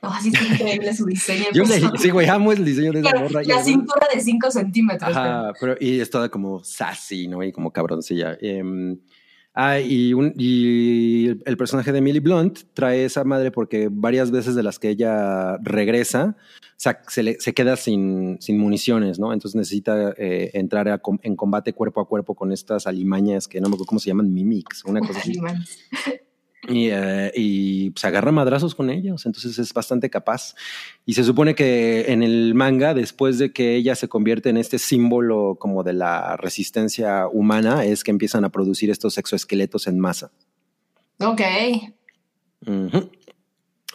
Oh, 0.05 0.13
sí, 0.21 0.33
es 0.35 0.51
increíble 0.51 0.95
su 0.97 1.07
diseño. 1.07 1.45
Yo 1.55 1.63
le, 1.63 1.81
sí, 1.99 2.11
güey, 2.11 2.29
amo 2.29 2.51
el 2.51 2.65
diseño 2.65 2.93
de 2.93 3.01
esa 3.01 3.11
y 3.11 3.13
la 3.13 3.21
además- 3.21 3.65
cintura 3.65 4.09
de 4.13 4.21
5 4.21 4.51
centímetros. 4.51 5.11
Ajá, 5.11 5.53
pero 5.61 5.77
y 5.79 6.01
es 6.01 6.11
toda 6.11 6.29
como 6.29 6.65
sassy, 6.65 7.29
¿no? 7.29 7.41
Y 7.45 7.53
como 7.53 7.71
cabroncilla. 7.73 8.37
Em, 8.41 8.99
ah, 9.55 9.79
y, 9.81 10.15
un- 10.15 10.33
y 10.37 11.29
el- 11.45 11.57
personaje 11.57 11.93
de 11.93 11.99
Emily 11.99 12.21
Blunt 12.21 12.61
trae 12.75 13.05
esa 13.05 13.25
madre 13.25 13.51
porque 13.51 13.89
varias 13.91 14.31
veces 14.31 14.55
de 14.55 14.63
las 14.63 14.79
que 14.79 14.89
ella 14.91 15.57
regresa, 15.59 16.37
se, 17.09 17.23
le- 17.23 17.39
se 17.41 17.53
queda 17.55 17.77
sin, 17.77 18.39
municiones, 18.59 19.19
¿no? 19.19 19.33
Entonces 19.33 19.55
necesita 19.57 20.15
eh, 20.17 20.51
entrar 20.55 20.89
en 21.23 21.37
combate 21.37 21.73
cuerpo 21.73 22.01
a 22.01 22.09
cuerpo 22.09 22.35
con 22.35 22.51
estas 22.53 22.87
alimañas 22.87 23.47
que 23.49 23.61
no 23.61 23.69
me 23.69 23.75
acuerdo 23.75 23.87
cómo 23.87 24.01
se 24.01 24.09
llaman, 24.11 24.33
mimics, 24.33 24.85
una 24.85 25.01
cosa 25.01 25.21
así. 25.21 25.33
Y, 26.69 26.91
eh, 26.91 27.33
y 27.35 27.93
se 27.97 28.07
agarra 28.07 28.31
madrazos 28.31 28.77
con 28.77 28.89
ellos, 28.89 29.27
entonces 29.27 29.59
es 29.59 29.73
bastante 29.75 30.11
capaz. 30.11 30.55
Y 31.05 31.15
se 31.15 31.25
supone 31.25 31.57
que 31.57 32.13
en 32.13 32.23
el 32.23 32.55
manga, 32.55 32.95
después 32.95 33.39
de 33.39 33.53
que 33.53 33.75
ella 33.75 33.97
se 33.97 34.09
convierte 34.09 34.51
en 34.51 34.57
este 34.57 34.79
símbolo 34.79 35.57
como 35.59 35.83
de 35.83 35.93
la 35.93 36.37
resistencia 36.37 37.27
humana, 37.27 37.85
es 37.85 38.05
que 38.05 38.13
empiezan 38.13 38.45
a 38.45 38.51
producir 38.51 38.91
estos 38.91 39.19
exoesqueletos 39.19 39.89
en 39.89 39.99
masa. 39.99 40.31
Ok. 41.19 41.41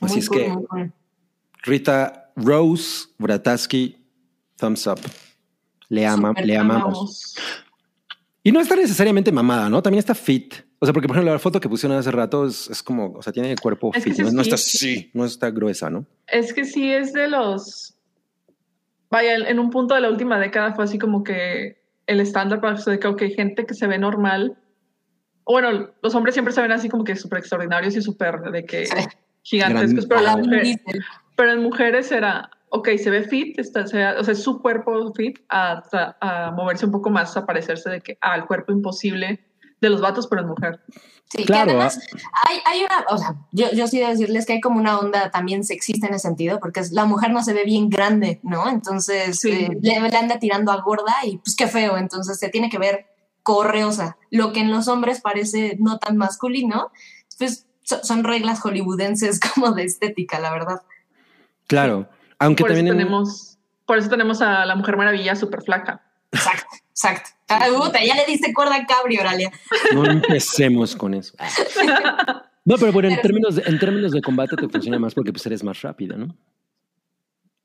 Así 0.02 0.14
Muy 0.14 0.20
es 0.20 0.28
cool, 0.28 0.38
que 0.38 0.50
cool. 0.70 0.94
Rita 1.64 2.32
Rose 2.36 3.08
Brataski, 3.18 3.98
thumbs 4.58 4.88
up. 4.88 5.00
Le, 5.90 6.06
ama, 6.06 6.30
Súper 6.30 6.46
le 6.46 6.58
amamos. 6.58 7.36
Y 8.44 8.52
no 8.52 8.60
está 8.60 8.76
necesariamente 8.76 9.32
mamada, 9.32 9.70
¿no? 9.70 9.82
También 9.82 10.00
está 10.00 10.14
fit. 10.14 10.67
O 10.80 10.86
sea, 10.86 10.94
porque 10.94 11.08
por 11.08 11.16
ejemplo 11.16 11.34
la 11.34 11.40
foto 11.40 11.60
que 11.60 11.70
pusieron 11.70 11.98
hace 11.98 12.12
rato 12.12 12.46
es, 12.46 12.70
es 12.70 12.84
como, 12.84 13.14
o 13.14 13.22
sea, 13.24 13.34
tiene 13.34 13.52
el 13.52 13.60
cuerpo 13.60 13.92
Es 13.96 14.04
sí 14.04 14.12
no, 14.22 14.28
es 14.28 14.34
no 14.34 14.42
está 14.42 14.56
así, 14.56 15.10
no 15.14 15.26
está 15.26 15.50
gruesa, 15.50 15.90
¿no? 15.90 16.06
Es 16.28 16.54
que 16.54 16.66
sí 16.66 16.92
es 16.92 17.14
de 17.14 17.28
los. 17.28 17.96
Vaya, 19.10 19.36
en 19.36 19.58
un 19.60 19.70
punto 19.70 19.96
de 19.96 20.02
la 20.02 20.10
última 20.10 20.38
década 20.40 20.74
fue 20.74 20.84
así 20.84 21.00
como 21.00 21.24
que 21.24 21.82
el 22.06 22.20
estándar 22.20 22.62
para 22.62 22.76
eso 22.78 22.92
de 22.92 23.00
que, 23.00 23.08
ok, 23.08 23.24
gente 23.36 23.66
que 23.66 23.74
se 23.74 23.88
ve 23.88 23.98
normal. 23.98 24.58
Bueno, 25.46 25.90
los 26.04 26.14
hombres 26.14 26.36
siempre 26.36 26.54
se 26.54 26.62
ven 26.62 26.72
así 26.74 26.90
como 26.90 27.04
que 27.06 27.16
súper 27.16 27.40
extraordinarios 27.40 27.96
y 27.96 28.02
súper 28.02 28.40
de 28.52 28.66
que 28.66 28.86
Sí. 28.86 28.94
gigantescos, 29.44 30.08
Gran- 30.08 30.10
pero, 30.10 30.22
la 30.22 30.38
mujer, 30.38 30.80
pero 31.38 31.52
en 31.54 31.64
mujeres 31.64 32.12
era, 32.12 32.50
ok, 32.70 32.90
se 32.98 33.10
ve 33.10 33.24
fit, 33.24 33.58
está, 33.58 33.88
se- 33.88 34.06
o 34.06 34.24
sea, 34.24 34.34
es 34.34 34.44
su 34.44 34.62
cuerpo 34.62 35.14
fit, 35.14 35.40
a, 35.50 35.82
a 36.20 36.52
moverse 36.52 36.86
un 36.86 36.92
poco 36.92 37.10
más, 37.10 37.36
a 37.38 37.46
parecerse 37.46 37.90
de 37.90 38.02
que 38.02 38.18
al 38.20 38.46
cuerpo 38.46 38.74
imposible 38.74 39.40
de 39.82 39.90
los 39.90 40.02
vatos, 40.02 40.28
pero 40.28 40.42
en 40.42 40.48
mujer. 40.50 40.82
Sí, 41.30 41.44
Claro, 41.44 41.66
que 41.66 41.72
además 41.72 42.00
hay, 42.48 42.60
hay 42.66 42.84
una, 42.86 43.06
o 43.10 43.18
sea, 43.18 43.36
yo, 43.52 43.70
yo 43.74 43.86
sí 43.88 43.98
debo 44.00 44.12
decirles 44.12 44.46
que 44.46 44.54
hay 44.54 44.62
como 44.62 44.80
una 44.80 44.98
onda 44.98 45.30
también 45.30 45.66
sexista 45.66 46.08
en 46.08 46.14
ese 46.14 46.28
sentido, 46.28 46.60
porque 46.60 46.80
es- 46.80 46.92
la 46.94 47.04
mujer 47.04 47.32
no 47.32 47.44
se 47.44 47.54
ve 47.54 47.66
bien 47.66 47.90
grande, 47.90 48.40
¿no? 48.44 48.70
Entonces 48.70 49.40
Sí. 49.42 49.52
eh, 49.52 49.78
le, 49.82 50.00
le 50.10 50.18
anda 50.18 50.40
tirando 50.40 50.72
a 50.72 50.82
gorda 50.82 51.14
y 51.26 51.38
pues 51.40 51.56
qué 51.58 51.68
feo, 51.68 51.98
entonces 51.98 52.40
se 52.40 52.48
tiene 52.48 52.70
que 52.70 52.78
ver 52.78 53.08
correosa. 53.44 54.18
Lo 54.32 54.54
que 54.54 54.62
en 54.62 54.72
los 54.72 54.88
hombres 54.88 55.20
parece 55.22 55.76
no 55.80 55.98
tan 56.00 56.16
masculino, 56.16 56.92
pues 57.38 57.68
so- 57.84 58.04
son 58.04 58.24
reglas 58.24 58.62
hollywoodenses 58.62 59.40
como 59.54 59.72
de 59.74 59.84
estética, 59.84 60.40
la 60.40 60.52
verdad. 60.52 60.82
Claro. 61.68 62.08
Aunque 62.40 62.64
Por 62.64 62.72
eso, 62.72 62.78
también 62.78 62.94
en- 62.96 63.00
tenemos, 63.06 63.58
por 63.86 63.98
eso 63.98 64.10
tenemos 64.10 64.42
a 64.42 64.66
la 64.66 64.76
Mujer 64.76 64.96
Maravilla 64.96 65.36
súper 65.36 65.62
flaca. 65.64 66.04
Exacto, 66.32 66.68
exacto. 66.98 67.30
Ah, 67.48 67.68
puta, 67.70 68.04
ya 68.04 68.16
le 68.16 68.26
diste 68.26 68.54
cuerda 68.54 68.76
a 68.76 68.86
Cabri, 68.86 69.20
Oralia. 69.20 69.52
no 69.94 70.06
empecemos 70.06 70.96
con 70.96 71.14
eso. 71.14 71.36
No, 72.68 72.76
pero 72.78 72.92
bueno, 72.92 73.08
en 73.08 73.22
términos, 73.22 73.56
de, 73.56 73.64
en 73.66 73.80
términos 73.80 74.12
de 74.12 74.22
combate 74.22 74.58
te 74.58 74.68
funciona 74.68 75.00
más 75.00 75.14
porque 75.14 75.32
pues 75.32 75.46
eres 75.46 75.64
más 75.64 75.82
rápida, 75.82 76.18
¿no? 76.18 76.36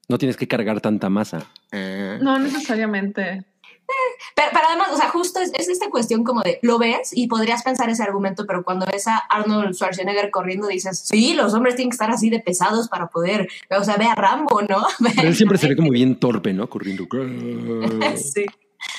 No 0.08 0.16
tienes 0.16 0.36
que 0.36 0.46
cargar 0.46 0.80
tanta 0.80 1.08
masa. 1.08 1.44
Ah. 1.72 2.18
No 2.22 2.38
necesariamente. 2.38 3.44
Pero, 4.36 4.48
pero 4.52 4.64
además, 4.68 4.90
o 4.92 4.96
sea, 4.96 5.08
justo 5.08 5.40
es, 5.40 5.50
es 5.54 5.68
esta 5.68 5.90
cuestión 5.90 6.22
como 6.22 6.42
de, 6.42 6.60
lo 6.62 6.78
ves 6.78 7.10
y 7.12 7.26
podrías 7.26 7.64
pensar 7.64 7.90
ese 7.90 8.04
argumento, 8.04 8.46
pero 8.46 8.62
cuando 8.62 8.86
ves 8.86 9.08
a 9.08 9.16
Arnold 9.16 9.74
Schwarzenegger 9.74 10.30
corriendo 10.30 10.68
dices, 10.68 11.00
sí, 11.00 11.34
los 11.34 11.52
hombres 11.52 11.74
tienen 11.74 11.90
que 11.90 11.94
estar 11.94 12.12
así 12.12 12.30
de 12.30 12.38
pesados 12.38 12.88
para 12.88 13.08
poder, 13.08 13.48
o 13.76 13.82
sea, 13.82 13.96
ve 13.96 14.06
a 14.06 14.14
Rambo, 14.14 14.62
¿no? 14.62 14.86
Pero 15.16 15.26
él 15.26 15.34
siempre 15.34 15.58
se 15.58 15.66
ve 15.66 15.74
como 15.74 15.90
bien 15.90 16.14
torpe, 16.14 16.52
¿no? 16.52 16.68
Corriendo. 16.68 17.08
sí. 18.16 18.46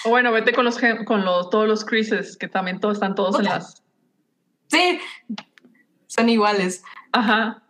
O 0.05 0.09
bueno, 0.09 0.31
vete 0.31 0.53
con 0.53 0.65
los 0.65 0.79
con 1.05 1.23
los, 1.25 1.49
todos 1.49 1.67
los 1.67 1.86
creases, 1.86 2.38
que 2.38 2.47
también 2.47 2.79
todos 2.79 2.95
están 2.97 3.15
todos 3.15 3.39
en 3.39 3.45
las. 3.45 3.84
Sí, 4.67 4.99
son 6.07 6.29
iguales. 6.29 6.84
Ajá. 7.11 7.61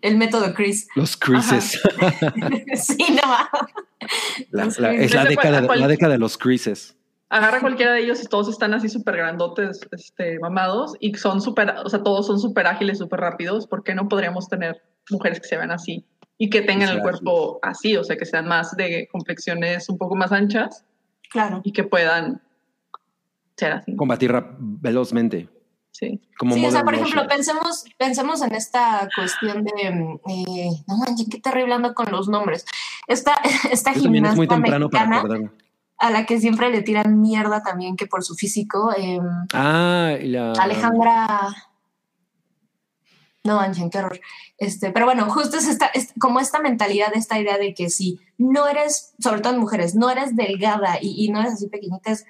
El 0.00 0.16
método 0.16 0.52
Chris. 0.54 0.88
Los 0.96 1.16
creases. 1.16 1.80
sí, 2.74 2.96
no 3.10 3.28
va. 3.30 3.48
La- 4.50 4.64
Los 4.64 4.78
la- 4.78 4.88
creases. 4.88 5.06
es 5.06 5.14
la 5.14 5.24
década, 5.24 5.60
de- 5.60 5.76
la 5.76 5.86
década 5.88 6.12
de 6.12 6.18
los 6.18 6.36
creases. 6.36 6.96
Agarra 7.28 7.60
cualquiera 7.60 7.92
de 7.92 8.00
ellos 8.00 8.22
y 8.22 8.26
todos 8.26 8.48
están 8.48 8.74
así 8.74 8.90
súper 8.90 9.16
grandotes, 9.16 9.80
este, 9.92 10.38
mamados, 10.40 10.96
y 11.00 11.14
son 11.14 11.40
súper, 11.40 11.74
o 11.82 11.88
sea, 11.88 12.02
todos 12.02 12.26
son 12.26 12.38
súper 12.38 12.66
ágiles, 12.66 12.98
súper 12.98 13.20
rápidos. 13.20 13.66
¿Por 13.66 13.82
qué 13.84 13.94
no 13.94 14.06
podríamos 14.08 14.48
tener 14.48 14.82
mujeres 15.08 15.40
que 15.40 15.48
se 15.48 15.56
vean 15.56 15.70
así 15.70 16.04
y 16.36 16.50
que 16.50 16.60
tengan 16.60 16.90
el 16.90 17.00
cuerpo 17.00 17.58
así, 17.62 17.96
o 17.96 18.04
sea, 18.04 18.16
que 18.16 18.26
sean 18.26 18.46
más 18.48 18.76
de 18.76 19.08
complexiones 19.10 19.88
un 19.88 19.96
poco 19.96 20.14
más 20.16 20.30
anchas 20.32 20.84
Claro. 21.32 21.60
y 21.64 21.72
que 21.72 21.84
puedan 21.84 22.42
ser 23.56 23.72
así. 23.72 23.96
Combatir 23.96 24.32
velozmente. 24.58 25.48
Sí. 25.90 26.20
Como 26.38 26.54
Sí, 26.54 26.64
o 26.64 26.70
sea, 26.70 26.84
por 26.84 26.94
ejemplo, 26.94 27.26
pensemos, 27.28 27.84
pensemos 27.98 28.42
en 28.42 28.54
esta 28.54 29.08
cuestión 29.14 29.62
de, 29.64 29.90
mm, 29.90 30.20
eh, 30.28 30.70
no 30.88 30.96
manches, 30.96 31.28
qué 31.30 31.38
terrible 31.38 31.74
ando 31.74 31.94
con 31.94 32.10
los 32.10 32.28
nombres. 32.28 32.64
Esta, 33.06 33.34
esta 33.70 33.92
también 33.92 34.24
es 34.26 34.34
muy 34.36 34.46
gimnasta 34.46 34.54
temprano 34.54 34.88
para 34.90 35.04
mexicana 35.06 35.18
acordarme. 35.18 35.50
a 35.98 36.10
la 36.10 36.24
que 36.26 36.40
siempre 36.40 36.70
le 36.70 36.82
tiran 36.82 37.20
mierda 37.20 37.62
también 37.62 37.96
que 37.96 38.06
por 38.06 38.24
su 38.24 38.34
físico, 38.34 38.92
eh, 38.96 39.20
Ah, 39.52 40.16
y 40.20 40.28
la. 40.28 40.52
Alejandra. 40.52 41.54
No, 43.44 43.58
Anchen, 43.58 43.90
qué 43.90 43.98
horror. 43.98 44.20
Este, 44.56 44.92
pero 44.92 45.04
bueno, 45.06 45.28
justo 45.28 45.56
es, 45.56 45.66
esta, 45.66 45.86
es 45.86 46.12
como 46.20 46.38
esta 46.38 46.60
mentalidad, 46.60 47.08
esta 47.14 47.40
idea 47.40 47.58
de 47.58 47.74
que 47.74 47.90
si 47.90 48.20
no 48.38 48.68
eres, 48.68 49.14
sobre 49.18 49.40
todo 49.40 49.52
en 49.54 49.58
mujeres, 49.58 49.94
no 49.96 50.10
eres 50.10 50.36
delgada 50.36 50.98
y, 51.00 51.24
y 51.24 51.28
no 51.30 51.40
eres 51.40 51.54
así 51.54 51.68
pequeñita, 51.68 52.12
es- 52.12 52.24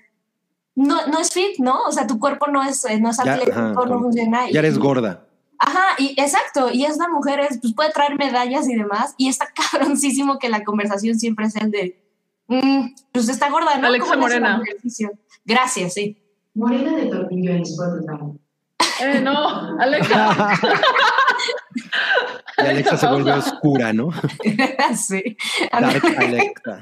no, 0.75 1.07
no 1.09 1.19
es 1.21 1.31
fit, 1.33 1.59
¿no? 1.59 1.83
O 1.83 1.93
sea, 1.93 2.07
tu 2.07 2.19
cuerpo 2.19 2.47
no 2.47 2.63
es, 2.63 2.87
eh, 2.87 2.99
no 2.99 3.11
es 3.11 3.19
Ya, 3.23 3.35
atlético, 3.35 3.59
ajá, 3.59 3.73
no 3.73 4.01
funciona. 4.01 4.49
y- 4.49 4.53
Ya 4.55 4.61
eres 4.61 4.79
gorda. 4.79 5.27
Ajá, 5.59 5.85
y 5.99 6.15
exacto, 6.19 6.71
y 6.73 6.87
esta 6.87 7.09
mujer 7.09 7.41
es, 7.41 7.59
pues 7.61 7.75
puede 7.75 7.93
traer 7.93 8.17
medallas 8.17 8.67
y 8.69 8.75
demás, 8.75 9.15
y 9.19 9.29
está 9.29 9.49
cabroncísimo 9.71 10.39
que 10.39 10.49
la 10.49 10.65
conversación 10.65 11.19
siempre 11.19 11.45
es 11.47 11.57
el 11.57 11.71
de, 11.71 12.03
mm, 12.49 12.95
pues 13.13 13.29
está 13.29 13.51
gorda, 13.51 13.77
¿no? 13.77 13.89
Alexa 13.89 14.15
¿Cómo 14.15 14.29
le 14.29 14.35
hace 14.35 14.41
Morena. 14.41 14.63
Gracias, 15.45 15.93
sí. 15.93 16.17
Morena 16.55 16.97
de 16.97 17.07
tornillo 17.07 17.51
en 17.53 17.63
Spotify. 17.63 18.39
Eh, 19.03 19.21
no, 19.21 19.79
Alexa. 19.81 20.51
Y 22.59 22.67
Alexa 22.67 22.97
se 22.99 23.07
vuelve 23.09 23.33
oscura, 23.33 23.93
¿no? 23.93 24.11
sí. 24.97 25.37
Dark 25.73 26.03
Alexa. 26.19 26.81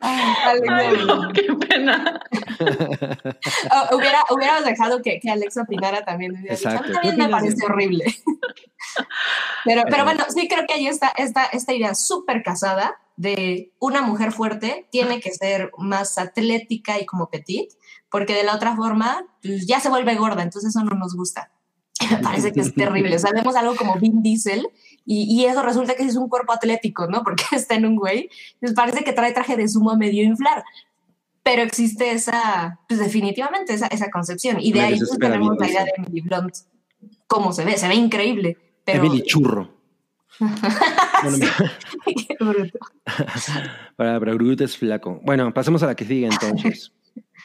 Ay, 0.00 0.34
Alexa. 0.46 0.76
Ay, 0.76 0.96
no, 1.06 1.32
qué 1.32 1.42
pena. 1.66 2.20
Oh, 3.70 3.96
hubiera, 3.96 4.24
hubiéramos 4.30 4.64
dejado 4.64 5.02
que, 5.02 5.18
que 5.20 5.30
Alexa 5.30 5.62
opinara 5.62 6.04
también. 6.04 6.32
hubiera 6.32 6.54
dicho, 6.54 6.68
Exacto. 6.68 6.98
A 6.98 7.02
mí 7.02 7.10
¿Qué 7.10 7.16
también 7.16 7.26
me 7.30 7.36
parece 7.36 7.66
horrible. 7.66 8.04
Pero, 9.64 9.82
pero 9.82 9.84
Pero- 9.90 10.04
bueno, 10.04 10.24
sí 10.28 10.46
creo 10.48 10.66
que 10.66 10.74
ahí 10.74 10.86
está 10.86 11.12
esta, 11.16 11.44
esta 11.46 11.72
idea 11.72 11.94
súper 11.94 12.42
casada 12.42 12.96
de 13.16 13.72
una 13.78 14.02
mujer 14.02 14.32
fuerte 14.32 14.86
tiene 14.90 15.20
que 15.20 15.32
ser 15.32 15.70
más 15.78 16.18
atlética 16.18 16.98
y 17.00 17.06
como 17.06 17.28
petit, 17.30 17.70
porque 18.14 18.32
de 18.32 18.44
la 18.44 18.54
otra 18.54 18.76
forma 18.76 19.26
pues, 19.42 19.66
ya 19.66 19.80
se 19.80 19.88
vuelve 19.88 20.14
gorda, 20.14 20.44
entonces 20.44 20.70
eso 20.70 20.84
no 20.84 20.94
nos 20.94 21.16
gusta. 21.16 21.50
Me 22.12 22.18
parece 22.18 22.52
que 22.52 22.60
es 22.60 22.72
terrible. 22.72 23.16
O 23.16 23.18
sea, 23.18 23.32
vemos 23.32 23.56
algo 23.56 23.74
como 23.74 23.98
Vin 23.98 24.22
Diesel 24.22 24.68
y, 25.04 25.24
y 25.34 25.46
eso 25.46 25.64
resulta 25.64 25.96
que 25.96 26.04
es 26.04 26.14
un 26.14 26.28
cuerpo 26.28 26.52
atlético, 26.52 27.08
¿no? 27.08 27.24
Porque 27.24 27.42
está 27.56 27.74
en 27.74 27.86
un 27.86 27.96
güey. 27.96 28.30
Pues 28.60 28.72
parece 28.72 29.02
que 29.02 29.12
trae 29.12 29.32
traje 29.32 29.56
de 29.56 29.66
sumo 29.66 29.90
a 29.90 29.96
medio 29.96 30.22
inflar. 30.22 30.62
Pero 31.42 31.62
existe 31.62 32.12
esa, 32.12 32.78
pues 32.86 33.00
definitivamente 33.00 33.74
esa, 33.74 33.88
esa 33.88 34.08
concepción. 34.12 34.58
Y 34.60 34.70
de 34.70 34.78
Me 34.78 34.86
ahí 34.86 34.96
pues, 34.96 35.18
tenemos 35.18 35.56
la 35.58 35.68
idea 35.68 35.82
de 35.82 35.92
Emily 35.96 36.20
Blunt. 36.20 36.54
Cómo 37.26 37.52
se 37.52 37.64
ve, 37.64 37.76
se 37.76 37.88
ve 37.88 37.96
increíble. 37.96 38.56
Pero 38.84 39.04
Emily 39.04 39.24
Churro. 39.24 39.74
Bueno, 41.24 41.46
Qué 42.06 42.36
bruto. 42.38 42.78
para, 43.96 44.20
para 44.20 44.34
Groot 44.34 44.60
es 44.60 44.76
flaco. 44.76 45.20
Bueno, 45.24 45.52
pasemos 45.52 45.82
a 45.82 45.86
la 45.86 45.96
que 45.96 46.04
sigue 46.04 46.26
entonces. 46.26 46.92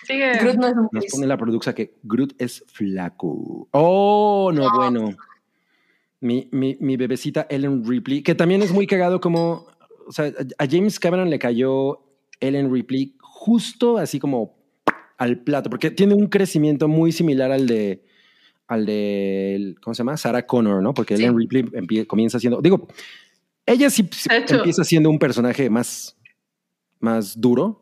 Sigue. 0.10 0.32
Groot 0.40 0.56
no 0.56 0.68
es 0.68 0.74
un 0.76 0.90
Nos 0.92 1.06
pone 1.12 1.28
la 1.28 1.38
producción 1.38 1.76
que 1.76 1.94
Groot 2.04 2.34
es 2.42 2.64
flaco. 2.68 3.68
Oh, 3.72 4.52
no, 4.54 4.68
bueno. 4.76 5.16
Mi, 6.22 6.50
mi, 6.52 6.76
mi 6.82 6.98
bebecita 6.98 7.46
Ellen 7.50 7.86
Ripley, 7.88 8.24
que 8.24 8.36
también 8.36 8.62
es 8.62 8.72
muy 8.74 8.86
cagado 8.88 9.22
como, 9.22 9.68
o 10.08 10.12
sea, 10.12 10.34
a 10.58 10.66
James 10.70 11.00
Cameron 11.00 11.30
le 11.30 11.40
cayó 11.40 12.02
Ellen 12.42 12.74
Ripley 12.74 13.16
justo 13.22 13.98
así 13.98 14.20
como 14.20 14.58
al 15.18 15.38
plato, 15.40 15.70
porque 15.70 15.92
tiene 15.92 16.16
un 16.16 16.28
crecimiento 16.28 16.88
muy 16.90 17.12
similar 17.12 17.52
al 17.52 17.68
de, 17.68 18.04
al 18.68 18.86
de, 18.86 19.76
¿cómo 19.82 19.94
se 19.94 20.00
llama? 20.00 20.18
Sarah 20.18 20.46
Connor, 20.46 20.82
¿no? 20.82 20.94
Porque 20.94 21.16
Sí. 21.16 21.24
Ellen 21.24 21.38
Ripley 21.38 21.64
empie- 21.64 22.06
comienza 22.08 22.38
siendo, 22.40 22.62
digo, 22.62 22.88
ella 23.66 23.90
sí 23.90 24.10
empieza 24.30 24.84
siendo 24.84 25.10
un 25.10 25.20
personaje 25.20 25.70
más, 25.70 26.18
más 27.00 27.40
duro, 27.40 27.82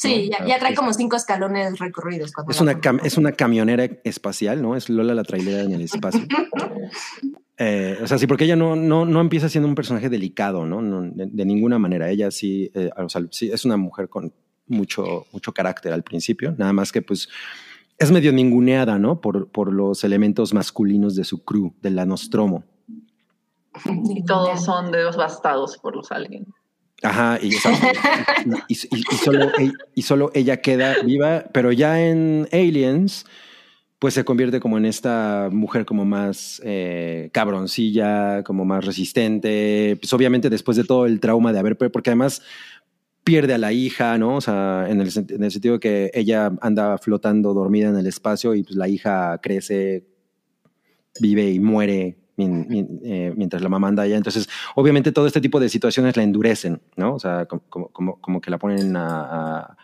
Sí, 0.00 0.30
¿no? 0.30 0.38
ya, 0.38 0.46
ya 0.46 0.58
trae 0.60 0.74
como 0.74 0.92
cinco 0.92 1.16
escalones 1.16 1.78
recorridos. 1.78 2.32
cuando 2.32 2.52
Es 2.52 2.60
una, 2.60 2.80
cam- 2.80 3.00
es 3.04 3.18
una 3.18 3.32
camionera 3.32 3.84
espacial, 4.04 4.62
¿no? 4.62 4.76
Es 4.76 4.88
Lola 4.88 5.12
la 5.14 5.24
trailera 5.24 5.62
en 5.62 5.72
el 5.72 5.82
espacio. 5.82 6.22
Eh, 7.60 7.98
o 8.00 8.06
sea, 8.06 8.18
sí, 8.18 8.28
porque 8.28 8.44
ella 8.44 8.54
no, 8.54 8.76
no, 8.76 9.04
no 9.04 9.20
empieza 9.20 9.48
siendo 9.48 9.68
un 9.68 9.74
personaje 9.74 10.08
delicado, 10.08 10.64
¿no? 10.64 10.80
No, 10.80 11.02
de, 11.02 11.26
de 11.26 11.44
ninguna 11.44 11.76
manera. 11.76 12.08
Ella 12.08 12.30
sí, 12.30 12.70
eh, 12.72 12.88
o 12.96 13.08
sea, 13.08 13.22
sí, 13.32 13.50
es 13.52 13.64
una 13.64 13.76
mujer 13.76 14.08
con 14.08 14.32
mucho, 14.68 15.26
mucho 15.32 15.52
carácter 15.52 15.92
al 15.92 16.04
principio, 16.04 16.54
nada 16.56 16.72
más 16.72 16.92
que 16.92 17.02
pues 17.02 17.28
es 17.98 18.12
medio 18.12 18.32
ninguneada, 18.32 19.00
¿no? 19.00 19.20
Por, 19.20 19.50
por 19.50 19.72
los 19.72 20.04
elementos 20.04 20.54
masculinos 20.54 21.16
de 21.16 21.24
su 21.24 21.42
crew, 21.44 21.74
de 21.82 21.90
la 21.90 22.06
Nostromo. 22.06 22.62
Y 24.08 24.24
todos 24.24 24.64
son 24.64 24.92
devastados 24.92 25.78
por 25.78 25.96
los 25.96 26.12
aliens. 26.12 26.46
Ajá, 27.02 27.38
e- 29.58 29.72
y 29.94 30.02
solo 30.02 30.30
ella 30.34 30.60
queda 30.60 30.96
viva, 31.04 31.44
pero 31.52 31.70
ya 31.70 32.00
en 32.00 32.48
Aliens, 32.52 33.24
pues 33.98 34.14
se 34.14 34.24
convierte 34.24 34.60
como 34.60 34.78
en 34.78 34.84
esta 34.84 35.48
mujer 35.50 35.84
como 35.84 36.04
más 36.04 36.60
eh, 36.64 37.30
cabroncilla, 37.32 38.42
como 38.44 38.64
más 38.64 38.84
resistente, 38.84 39.96
pues 40.00 40.12
obviamente 40.12 40.50
después 40.50 40.76
de 40.76 40.84
todo 40.84 41.06
el 41.06 41.20
trauma 41.20 41.52
de 41.52 41.58
haber, 41.58 41.76
porque 41.76 42.10
además 42.10 42.42
pierde 43.24 43.54
a 43.54 43.58
la 43.58 43.72
hija, 43.72 44.16
¿no? 44.18 44.36
O 44.36 44.40
sea, 44.40 44.86
en 44.88 45.00
el, 45.00 45.10
en 45.16 45.44
el 45.44 45.50
sentido 45.50 45.80
que 45.80 46.10
ella 46.14 46.50
anda 46.60 46.96
flotando 46.98 47.54
dormida 47.54 47.88
en 47.88 47.96
el 47.96 48.06
espacio 48.06 48.54
y 48.54 48.62
pues 48.62 48.76
la 48.76 48.88
hija 48.88 49.38
crece, 49.42 50.06
vive 51.20 51.50
y 51.50 51.58
muere 51.60 52.16
mientras 52.46 53.62
la 53.62 53.68
mamá 53.68 53.88
anda 53.88 54.04
allá. 54.04 54.16
Entonces, 54.16 54.48
obviamente 54.74 55.12
todo 55.12 55.26
este 55.26 55.40
tipo 55.40 55.58
de 55.60 55.68
situaciones 55.68 56.16
la 56.16 56.22
endurecen, 56.22 56.80
¿no? 56.96 57.14
O 57.14 57.18
sea, 57.18 57.46
como, 57.46 57.62
como- 57.90 58.20
como, 58.20 58.40
que 58.40 58.50
la 58.50 58.58
ponen 58.58 58.96
a, 58.96 59.58
a- 59.60 59.76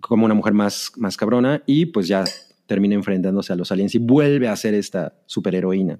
como 0.00 0.24
una 0.24 0.34
mujer 0.34 0.52
más, 0.54 0.92
más 0.96 1.16
cabrona 1.16 1.62
y 1.66 1.86
pues 1.86 2.08
ya 2.08 2.24
termina 2.66 2.94
enfrentándose 2.94 3.52
a 3.52 3.56
los 3.56 3.70
aliens 3.72 3.94
y 3.94 3.98
vuelve 3.98 4.48
a 4.48 4.56
ser 4.56 4.74
esta 4.74 5.14
superheroína. 5.26 5.98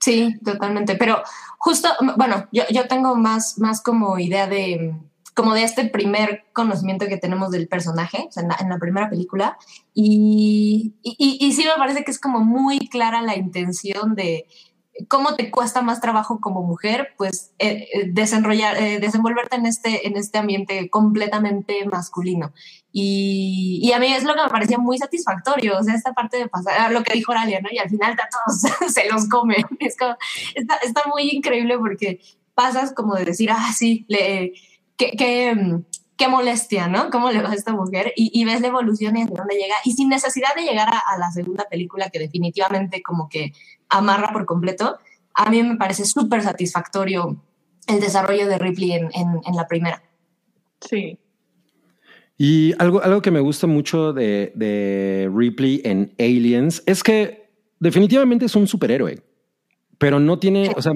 Sí, 0.00 0.34
totalmente. 0.44 0.96
Pero 0.96 1.22
justo, 1.58 1.88
bueno, 2.16 2.46
yo, 2.52 2.64
yo 2.70 2.86
tengo 2.86 3.16
más, 3.16 3.58
más 3.58 3.80
como 3.80 4.18
idea 4.18 4.46
de 4.46 4.94
como 5.34 5.54
de 5.54 5.64
este 5.64 5.86
primer 5.86 6.44
conocimiento 6.52 7.06
que 7.06 7.16
tenemos 7.16 7.50
del 7.50 7.68
personaje, 7.68 8.26
o 8.28 8.32
sea, 8.32 8.42
en, 8.42 8.48
la, 8.48 8.56
en 8.60 8.68
la 8.68 8.78
primera 8.78 9.10
película, 9.10 9.58
y, 9.92 10.94
y, 11.02 11.38
y 11.40 11.52
sí 11.52 11.64
me 11.64 11.76
parece 11.76 12.04
que 12.04 12.10
es 12.10 12.20
como 12.20 12.40
muy 12.40 12.88
clara 12.88 13.20
la 13.20 13.36
intención 13.36 14.14
de 14.14 14.46
cómo 15.08 15.34
te 15.34 15.50
cuesta 15.50 15.82
más 15.82 16.00
trabajo 16.00 16.40
como 16.40 16.62
mujer, 16.62 17.14
pues 17.16 17.52
eh, 17.58 17.88
eh, 17.92 18.04
desenrollar, 18.06 18.76
eh, 18.80 19.00
desenvolverte 19.00 19.56
en 19.56 19.66
este, 19.66 20.06
en 20.06 20.16
este 20.16 20.38
ambiente 20.38 20.88
completamente 20.88 21.84
masculino. 21.86 22.52
Y, 22.92 23.80
y, 23.82 23.92
a 23.92 23.98
mí 23.98 24.12
es 24.12 24.22
lo 24.22 24.34
que 24.34 24.42
me 24.42 24.48
parecía 24.48 24.78
muy 24.78 24.98
satisfactorio, 24.98 25.78
o 25.78 25.82
sea, 25.82 25.94
esta 25.94 26.12
parte 26.12 26.36
de 26.36 26.48
pasar, 26.48 26.92
lo 26.92 27.02
que 27.02 27.14
dijo 27.14 27.32
Oralia, 27.32 27.60
¿no? 27.60 27.68
Y 27.72 27.78
al 27.78 27.90
final 27.90 28.12
a 28.12 28.28
todos 28.28 28.92
se 28.92 29.08
los 29.08 29.28
comen. 29.28 29.64
Es 29.80 29.96
como, 29.96 30.16
está, 30.54 30.76
está, 30.76 31.02
muy 31.08 31.28
increíble 31.30 31.76
porque 31.76 32.20
pasas 32.54 32.92
como 32.92 33.16
de 33.16 33.24
decir, 33.24 33.50
ah, 33.50 33.72
sí, 33.76 34.04
le, 34.06 34.52
qué, 34.96 35.12
qué, 35.16 35.80
qué 36.16 36.28
molestia, 36.28 36.88
¿no? 36.88 37.10
¿Cómo 37.10 37.30
le 37.30 37.42
va 37.42 37.50
a 37.50 37.54
esta 37.54 37.72
mujer? 37.72 38.12
Y, 38.16 38.30
y, 38.32 38.44
ves 38.44 38.60
la 38.60 38.68
evolución 38.68 39.16
y 39.16 39.22
hasta 39.22 39.36
dónde 39.36 39.54
llega. 39.54 39.74
Y 39.84 39.92
sin 39.92 40.08
necesidad 40.08 40.54
de 40.56 40.62
llegar 40.62 40.88
a, 40.88 40.98
a 40.98 41.18
la 41.18 41.30
segunda 41.30 41.64
película, 41.70 42.10
que 42.10 42.18
definitivamente 42.18 43.02
como 43.02 43.28
que 43.28 43.52
amarra 43.88 44.32
por 44.32 44.46
completo, 44.46 44.98
a 45.34 45.50
mí 45.50 45.62
me 45.62 45.76
parece 45.76 46.04
súper 46.04 46.42
satisfactorio 46.42 47.42
el 47.86 48.00
desarrollo 48.00 48.46
de 48.46 48.58
Ripley 48.58 48.92
en, 48.92 49.10
en, 49.14 49.40
en 49.44 49.56
la 49.56 49.66
primera. 49.66 50.02
Sí, 50.80 51.18
y 52.36 52.72
algo, 52.78 53.02
algo 53.02 53.22
que 53.22 53.30
me 53.30 53.40
gusta 53.40 53.66
mucho 53.66 54.12
de, 54.12 54.52
de, 54.56 55.30
Ripley 55.32 55.80
en 55.84 56.14
Aliens 56.18 56.82
es 56.86 57.02
que 57.02 57.48
definitivamente 57.78 58.46
es 58.46 58.56
un 58.56 58.66
superhéroe, 58.66 59.20
pero 59.98 60.18
no 60.18 60.38
tiene, 60.38 60.72
o 60.76 60.82
sea, 60.82 60.92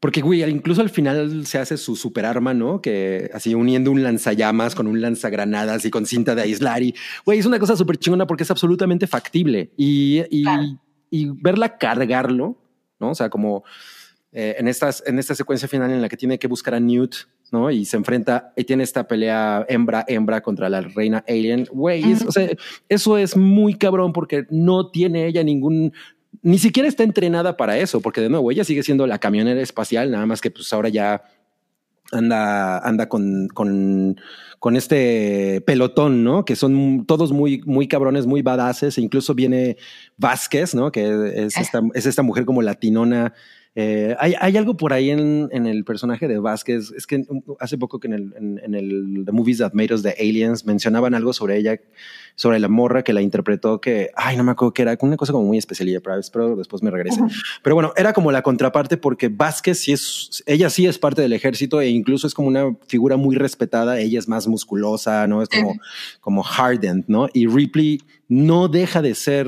porque 0.00 0.20
güey, 0.20 0.42
incluso 0.48 0.80
al 0.80 0.90
final 0.90 1.46
se 1.46 1.58
hace 1.58 1.76
su 1.76 1.96
superarma, 1.96 2.54
¿no? 2.54 2.80
Que 2.80 3.30
así 3.34 3.54
uniendo 3.54 3.90
un 3.90 4.02
lanzallamas 4.02 4.74
con 4.74 4.86
un 4.86 5.00
lanzagranadas 5.00 5.84
y 5.84 5.90
con 5.90 6.06
cinta 6.06 6.34
de 6.34 6.42
aislar 6.42 6.82
y 6.82 6.94
güey, 7.24 7.38
es 7.38 7.46
una 7.46 7.58
cosa 7.58 7.76
súper 7.76 7.96
chingona 7.96 8.26
porque 8.26 8.44
es 8.44 8.50
absolutamente 8.50 9.06
factible 9.06 9.72
y, 9.76 10.22
y, 10.30 10.42
claro. 10.44 10.80
y, 11.10 11.30
verla 11.42 11.78
cargarlo, 11.78 12.60
¿no? 13.00 13.10
O 13.10 13.14
sea, 13.14 13.28
como 13.28 13.64
eh, 14.32 14.56
en, 14.58 14.68
estas, 14.68 15.02
en 15.06 15.18
esta 15.18 15.34
secuencia 15.34 15.68
final 15.68 15.90
en 15.90 16.02
la 16.02 16.08
que 16.08 16.16
tiene 16.16 16.38
que 16.38 16.46
buscar 16.46 16.74
a 16.74 16.80
Newt 16.80 17.14
¿no? 17.50 17.70
Y 17.70 17.84
se 17.84 17.96
enfrenta 17.96 18.52
y 18.56 18.64
tiene 18.64 18.84
esta 18.84 19.06
pelea 19.06 19.64
hembra-hembra 19.68 20.42
contra 20.42 20.68
la 20.68 20.80
reina 20.82 21.24
alien. 21.26 21.66
Güey, 21.70 22.04
uh 22.04 22.16
-huh. 22.16 22.28
o 22.28 22.32
sea, 22.32 22.48
eso 22.88 23.18
es 23.18 23.36
muy 23.36 23.74
cabrón 23.74 24.12
porque 24.12 24.46
no 24.50 24.90
tiene 24.90 25.26
ella 25.26 25.42
ningún 25.42 25.92
ni 26.42 26.58
siquiera 26.58 26.88
está 26.88 27.02
entrenada 27.02 27.56
para 27.56 27.78
eso, 27.78 28.00
porque 28.00 28.20
de 28.20 28.28
nuevo 28.28 28.50
ella 28.50 28.64
sigue 28.64 28.82
siendo 28.82 29.06
la 29.06 29.18
camionera 29.18 29.60
espacial, 29.60 30.10
nada 30.10 30.26
más 30.26 30.40
que 30.40 30.50
pues 30.50 30.72
ahora 30.72 30.88
ya 30.88 31.22
anda, 32.12 32.78
anda 32.78 33.08
con, 33.08 33.48
con, 33.48 34.20
con 34.58 34.76
este 34.76 35.62
pelotón, 35.66 36.24
¿no? 36.24 36.44
Que 36.44 36.56
son 36.56 37.04
todos 37.06 37.32
muy, 37.32 37.62
muy 37.66 37.88
cabrones, 37.88 38.26
muy 38.26 38.42
badasses. 38.42 38.98
E 38.98 39.02
incluso 39.02 39.34
viene 39.34 39.76
Vázquez, 40.16 40.74
¿no? 40.74 40.90
Que 40.90 41.44
es 41.44 41.56
esta, 41.56 41.82
es 41.94 42.06
esta 42.06 42.22
mujer 42.22 42.44
como 42.44 42.62
latinona 42.62 43.34
eh, 43.80 44.16
hay, 44.18 44.34
hay, 44.40 44.56
algo 44.56 44.76
por 44.76 44.92
ahí 44.92 45.10
en, 45.10 45.48
en, 45.52 45.68
el 45.68 45.84
personaje 45.84 46.26
de 46.26 46.40
Vázquez. 46.40 46.90
Es 46.96 47.06
que 47.06 47.24
hace 47.60 47.78
poco 47.78 48.00
que 48.00 48.08
en 48.08 48.12
el, 48.12 48.34
en, 48.36 48.60
en, 48.64 48.74
el 48.74 49.22
The 49.24 49.30
Movies 49.30 49.58
That 49.58 49.72
Made 49.72 49.94
Us 49.94 50.02
the 50.02 50.16
Aliens 50.18 50.64
mencionaban 50.64 51.14
algo 51.14 51.32
sobre 51.32 51.58
ella, 51.58 51.78
sobre 52.34 52.58
la 52.58 52.66
morra 52.66 53.04
que 53.04 53.12
la 53.12 53.22
interpretó, 53.22 53.80
que, 53.80 54.10
ay, 54.16 54.36
no 54.36 54.42
me 54.42 54.50
acuerdo 54.50 54.74
que 54.74 54.82
era 54.82 54.98
una 55.00 55.16
cosa 55.16 55.32
como 55.32 55.46
muy 55.46 55.58
especial, 55.58 56.02
pero 56.02 56.56
después 56.56 56.82
me 56.82 56.90
regrese. 56.90 57.20
Pero 57.62 57.76
bueno, 57.76 57.92
era 57.96 58.12
como 58.12 58.32
la 58.32 58.42
contraparte 58.42 58.96
porque 58.96 59.28
Vázquez 59.28 59.78
sí 59.78 59.92
es, 59.92 60.42
ella 60.46 60.70
sí 60.70 60.88
es 60.88 60.98
parte 60.98 61.22
del 61.22 61.32
ejército 61.32 61.80
e 61.80 61.88
incluso 61.88 62.26
es 62.26 62.34
como 62.34 62.48
una 62.48 62.76
figura 62.88 63.16
muy 63.16 63.36
respetada. 63.36 64.00
Ella 64.00 64.18
es 64.18 64.26
más 64.26 64.48
musculosa, 64.48 65.24
¿no? 65.28 65.40
Es 65.40 65.48
como, 65.48 65.76
como 66.20 66.44
hardened, 66.44 67.04
¿no? 67.06 67.28
Y 67.32 67.46
Ripley 67.46 68.00
no 68.26 68.66
deja 68.66 69.02
de 69.02 69.14
ser 69.14 69.46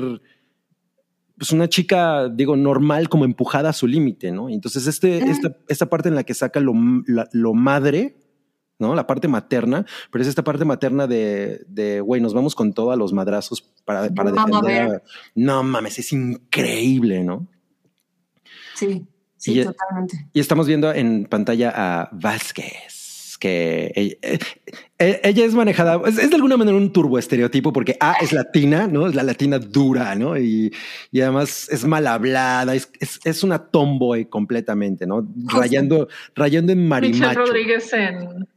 pues 1.41 1.49
una 1.53 1.67
chica, 1.67 2.29
digo, 2.29 2.55
normal, 2.55 3.09
como 3.09 3.25
empujada 3.25 3.69
a 3.69 3.73
su 3.73 3.87
límite, 3.87 4.31
¿no? 4.31 4.47
Entonces, 4.47 4.85
este, 4.85 5.17
esta, 5.17 5.57
esta 5.67 5.87
parte 5.87 6.07
en 6.07 6.13
la 6.13 6.23
que 6.23 6.35
saca 6.35 6.59
lo, 6.59 6.71
lo 7.31 7.53
madre, 7.55 8.15
¿no? 8.77 8.93
La 8.93 9.07
parte 9.07 9.27
materna, 9.27 9.83
pero 10.11 10.21
es 10.21 10.27
esta 10.27 10.43
parte 10.43 10.65
materna 10.65 11.07
de, 11.07 11.65
de 11.67 11.99
güey, 11.99 12.21
nos 12.21 12.35
vamos 12.35 12.53
con 12.53 12.73
todo 12.73 12.91
a 12.91 12.95
los 12.95 13.11
madrazos 13.11 13.63
para, 13.85 14.07
para 14.11 14.31
defender. 14.31 15.01
No 15.33 15.63
mames, 15.63 15.97
es 15.97 16.13
increíble, 16.13 17.23
¿no? 17.23 17.47
Sí, 18.75 19.07
sí, 19.35 19.63
totalmente. 19.63 20.29
Y 20.33 20.41
estamos 20.41 20.67
viendo 20.67 20.93
en 20.93 21.25
pantalla 21.25 21.73
a 21.75 22.09
Vázquez 22.11 23.00
que 23.41 23.91
ella, 23.95 24.15
eh, 24.21 24.39
eh, 24.99 25.19
ella 25.23 25.45
es 25.45 25.55
manejada, 25.55 25.99
es, 26.05 26.29
de 26.29 26.35
alguna 26.35 26.57
manera 26.57 26.77
un 26.77 26.93
turbo 26.93 27.17
estereotipo 27.17 27.73
porque 27.73 27.97
A 27.99 28.13
es 28.21 28.31
latina, 28.31 28.87
¿no? 28.87 29.07
Es 29.07 29.15
la 29.15 29.23
latina 29.23 29.57
dura, 29.57 30.13
¿no? 30.13 30.37
Y, 30.37 30.71
y 31.11 31.21
además 31.21 31.67
es 31.69 31.83
mal 31.83 32.05
hablada, 32.05 32.75
es, 32.75 32.91
es, 32.99 33.19
es, 33.23 33.43
una 33.43 33.57
tomboy 33.57 34.25
completamente, 34.25 35.07
¿no? 35.07 35.27
Rayando, 35.47 36.07
rayando 36.35 36.71
en 36.71 36.87
marimacho. 36.87 37.19
Michelle 37.19 37.47
Rodríguez 37.47 37.93
en... 37.93 38.47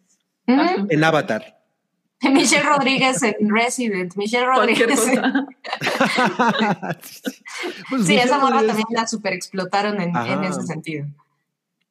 ¿Mm? 0.46 0.86
En 0.90 1.02
Avatar. 1.02 1.62
Michelle 2.20 2.64
Rodríguez 2.64 3.22
en 3.22 3.48
Resident. 3.48 4.14
Michelle 4.16 4.44
Rodríguez. 4.44 5.00
pues 7.88 8.06
sí, 8.06 8.16
esa 8.16 8.38
morra 8.38 8.66
también 8.66 8.86
la 8.90 9.06
super 9.06 9.32
explotaron 9.32 9.98
en, 9.98 10.14
en 10.14 10.44
ese 10.44 10.60
sentido. 10.60 11.06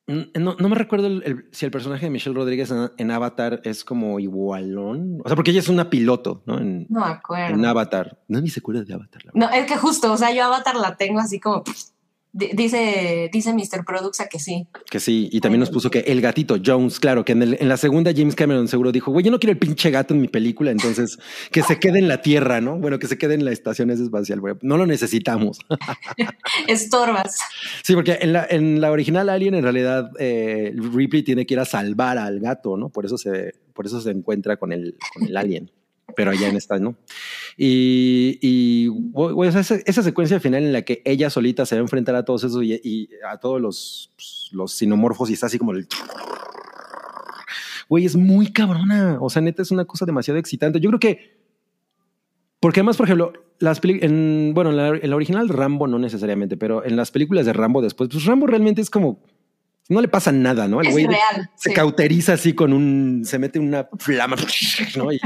No, 0.05 0.55
no 0.59 0.69
me 0.69 0.75
recuerdo 0.75 1.07
el, 1.07 1.47
si 1.51 1.65
el 1.65 1.71
personaje 1.71 2.07
de 2.07 2.09
Michelle 2.09 2.35
Rodríguez 2.35 2.73
en, 2.97 3.11
Avatar 3.11 3.61
es 3.63 3.85
como 3.85 4.19
igualón. 4.19 5.21
O 5.23 5.29
sea, 5.29 5.35
porque 5.35 5.51
ella 5.51 5.61
es 5.61 5.69
una 5.69 5.89
piloto, 5.89 6.43
¿no? 6.45 6.57
En, 6.57 6.85
no 6.89 7.05
acuerdo. 7.05 7.55
En 7.55 7.65
Avatar. 7.65 8.19
No 8.27 8.41
ni 8.41 8.49
se 8.49 8.59
acuerda 8.59 8.83
de 8.83 8.93
Avatar. 8.93 9.21
no, 9.33 9.49
es 9.49 9.65
que 9.65 9.77
justo, 9.77 10.11
o 10.11 10.17
sea, 10.17 10.33
yo 10.33 10.43
Avatar 10.43 10.75
la 10.75 10.97
tengo 10.97 11.19
así 11.19 11.39
como 11.39 11.63
Dice, 12.35 13.29
dice 13.31 13.53
Mr. 13.53 13.85
Produxa 13.85 14.27
que 14.27 14.39
sí. 14.39 14.67
Que 14.89 14.99
sí, 14.99 15.29
y 15.31 15.39
también 15.39 15.59
nos 15.59 15.69
puso 15.69 15.91
que 15.91 15.99
el 15.99 16.19
gatito 16.19 16.57
Jones, 16.65 16.99
claro, 16.99 17.23
que 17.23 17.33
en, 17.33 17.43
el, 17.43 17.57
en 17.59 17.69
la 17.69 17.77
segunda 17.77 18.11
James 18.11 18.33
Cameron 18.33 18.67
seguro 18.67 18.91
dijo, 18.91 19.11
güey, 19.11 19.23
yo 19.23 19.29
no 19.29 19.39
quiero 19.39 19.51
el 19.51 19.59
pinche 19.59 19.91
gato 19.91 20.15
en 20.15 20.21
mi 20.21 20.27
película, 20.27 20.71
entonces 20.71 21.19
que 21.51 21.61
se 21.61 21.77
quede 21.77 21.99
en 21.99 22.07
la 22.07 22.23
Tierra, 22.23 22.59
¿no? 22.59 22.79
Bueno, 22.79 22.97
que 22.97 23.05
se 23.05 23.19
quede 23.19 23.35
en 23.35 23.45
la 23.45 23.51
estación 23.51 23.91
espacial, 23.91 24.39
güey, 24.39 24.55
no 24.63 24.77
lo 24.77 24.87
necesitamos. 24.87 25.59
Estorbas. 26.67 27.37
Sí, 27.83 27.93
porque 27.93 28.17
en 28.19 28.33
la, 28.33 28.47
en 28.49 28.81
la 28.81 28.89
original 28.89 29.29
Alien, 29.29 29.53
en 29.53 29.61
realidad, 29.61 30.09
eh, 30.17 30.73
Ripley 30.75 31.21
tiene 31.21 31.45
que 31.45 31.53
ir 31.53 31.59
a 31.59 31.65
salvar 31.65 32.17
al 32.17 32.39
gato, 32.39 32.77
¿no? 32.77 32.89
Por 32.89 33.05
eso 33.05 33.19
se, 33.19 33.53
por 33.75 33.85
eso 33.85 34.01
se 34.01 34.09
encuentra 34.09 34.57
con 34.57 34.71
el, 34.71 34.97
con 35.13 35.27
el 35.27 35.37
alien 35.37 35.69
pero 36.15 36.31
allá 36.31 36.49
en 36.49 36.55
esta, 36.55 36.79
¿no? 36.79 36.95
Y, 37.57 38.39
y 38.41 38.89
esa, 39.45 39.75
esa, 39.75 40.03
secuencia 40.03 40.39
final 40.39 40.63
en 40.63 40.73
la 40.73 40.83
que 40.83 41.01
ella 41.05 41.29
solita 41.29 41.65
se 41.65 41.75
va 41.75 41.79
a 41.79 41.83
enfrentar 41.83 42.15
a 42.15 42.25
todos 42.25 42.43
esos 42.43 42.63
y, 42.63 43.09
a 43.27 43.37
todos 43.37 43.61
los, 43.61 44.49
los 44.51 44.73
sinomorfos 44.73 45.29
y 45.29 45.33
está 45.33 45.47
así 45.47 45.57
como 45.57 45.71
el... 45.71 45.87
Güey, 47.89 48.05
es 48.05 48.15
muy 48.15 48.51
cabrona. 48.51 49.17
O 49.19 49.29
sea, 49.29 49.41
neta, 49.41 49.61
es 49.61 49.71
una 49.71 49.85
cosa 49.85 50.05
demasiado 50.05 50.39
excitante. 50.39 50.79
Yo 50.79 50.89
creo 50.89 50.99
que... 50.99 51.43
Porque 52.59 52.79
además, 52.79 52.97
por 52.97 53.07
ejemplo, 53.07 53.33
las 53.59 53.81
en, 53.83 54.53
bueno, 54.53 54.69
en 54.71 54.77
la, 54.77 54.87
en 54.89 55.09
la 55.09 55.15
original 55.15 55.49
Rambo 55.49 55.85
no 55.87 55.99
necesariamente, 55.99 56.57
pero 56.57 56.85
en 56.85 56.95
las 56.95 57.11
películas 57.11 57.45
de 57.45 57.53
Rambo 57.53 57.81
después, 57.81 58.09
pues 58.09 58.25
Rambo 58.25 58.47
realmente 58.47 58.81
es 58.81 58.89
como 58.89 59.21
no 59.89 60.01
le 60.01 60.07
pasa 60.07 60.31
nada, 60.31 60.67
¿no? 60.67 60.79
El 60.79 60.91
güey 60.91 61.07
se 61.55 61.73
cauteriza 61.73 62.33
así 62.33 62.53
con 62.53 62.71
un, 62.71 63.23
se 63.25 63.37
mete 63.37 63.59
una 63.59 63.89
flama, 63.99 64.37
¿no? 64.95 65.11
Y 65.11 65.19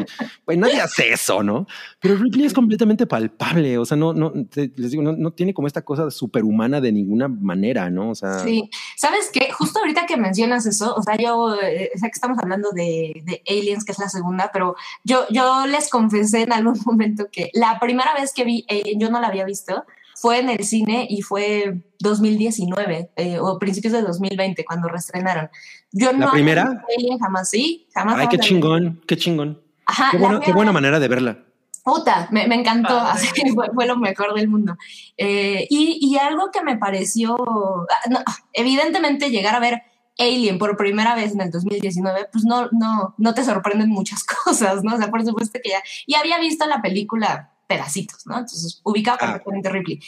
nadie 0.57 0.81
hace 0.81 1.11
eso, 1.13 1.43
¿no? 1.43 1.67
Pero 1.99 2.15
Ripley 2.15 2.45
es 2.45 2.53
completamente 2.53 3.05
palpable, 3.05 3.77
o 3.77 3.85
sea, 3.85 3.97
no, 3.97 4.13
no, 4.13 4.33
les 4.55 4.91
digo, 4.91 5.03
no, 5.03 5.13
no 5.13 5.31
tiene 5.31 5.53
como 5.53 5.67
esta 5.67 5.83
cosa 5.83 6.09
superhumana 6.09 6.81
de 6.81 6.91
ninguna 6.91 7.27
manera, 7.27 7.91
¿no? 7.91 8.09
O 8.09 8.15
sea. 8.15 8.39
Sí, 8.39 8.69
sabes 8.95 9.29
que 9.31 9.51
justo 9.51 9.79
ahorita 9.79 10.07
que 10.07 10.17
mencionas 10.17 10.65
eso, 10.65 10.95
o 10.95 11.03
sea, 11.03 11.15
yo 11.17 11.55
eh, 11.61 11.91
sé 11.93 12.07
que 12.07 12.11
estamos 12.11 12.39
hablando 12.39 12.71
de, 12.71 13.21
de, 13.25 13.43
Aliens, 13.47 13.85
que 13.85 13.91
es 13.91 13.99
la 13.99 14.09
segunda, 14.09 14.49
pero 14.51 14.75
yo, 15.03 15.25
yo 15.29 15.67
les 15.67 15.89
confesé 15.89 16.41
en 16.41 16.53
algún 16.53 16.79
momento 16.85 17.27
que 17.31 17.51
la 17.53 17.79
primera 17.79 18.15
vez 18.15 18.33
que 18.33 18.43
vi 18.43 18.65
Alien, 18.69 18.99
yo 18.99 19.11
no 19.11 19.21
la 19.21 19.27
había 19.27 19.45
visto, 19.45 19.85
fue 20.19 20.39
en 20.39 20.49
el 20.49 20.63
cine 20.63 21.05
y 21.07 21.21
fue 21.21 21.83
2019 21.99 23.11
eh, 23.15 23.39
o 23.39 23.59
principios 23.59 23.93
de 23.93 24.01
2020 24.01 24.65
cuando 24.65 24.87
reestrenaron. 24.87 25.49
Yo 25.91 26.11
¿La 26.11 26.31
primera? 26.31 26.83
Alien 26.97 27.19
jamás, 27.19 27.49
sí, 27.49 27.87
jamás. 27.93 28.17
Ay, 28.17 28.27
qué 28.27 28.39
chingón, 28.39 28.99
qué 29.05 29.15
chingón. 29.15 29.61
Ajá, 29.85 30.11
qué, 30.43 30.53
buena 30.53 30.71
manera 30.71 30.99
de 30.99 31.07
verla. 31.07 31.37
Puta, 31.83 32.27
me, 32.31 32.47
me 32.47 32.55
encantó, 32.55 32.97
así 32.97 33.27
fue, 33.53 33.69
fue, 33.73 33.85
lo 33.85 33.95
mejor 33.97 34.33
del 34.33 34.47
mundo. 34.47 34.75
Eh, 35.17 35.67
y, 35.69 35.99
y, 36.01 36.17
algo 36.17 36.49
que 36.51 36.63
me 36.63 36.77
pareció, 36.77 37.37
ah, 37.37 38.35
evidentemente 38.53 39.29
llegar 39.29 39.55
a 39.55 39.59
ver 39.59 39.83
Alien 40.17 40.57
por 40.57 40.75
primera 40.77 41.13
vez 41.13 41.33
en 41.33 41.41
el 41.41 41.51
2019, 41.51 42.29
pues 42.31 42.43
no, 42.43 42.69
no, 42.71 43.13
no 43.19 43.33
te 43.35 43.45
sorprenden 43.45 43.89
muchas 43.89 44.23
cosas, 44.45 44.83
¿no? 44.83 44.95
O 44.95 44.97
sea, 44.97 45.11
por 45.11 45.23
supuesto 45.23 45.59
que 45.63 45.69
ya, 45.69 45.83
y 46.07 46.15
había 46.15 46.39
visto 46.39 46.65
la 46.65 46.81
película 46.81 47.53
pedacitos, 47.67 48.25
¿no? 48.25 48.33
Entonces 48.33 48.81
ubicaba 48.83 49.17
ah. 49.21 49.25
perfectamente 49.25 49.69
Ripley. 49.69 49.99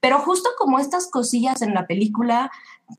Pero 0.00 0.20
justo 0.20 0.50
como 0.56 0.78
estas 0.78 1.08
cosillas 1.10 1.60
en 1.60 1.74
la 1.74 1.86
película 1.86 2.52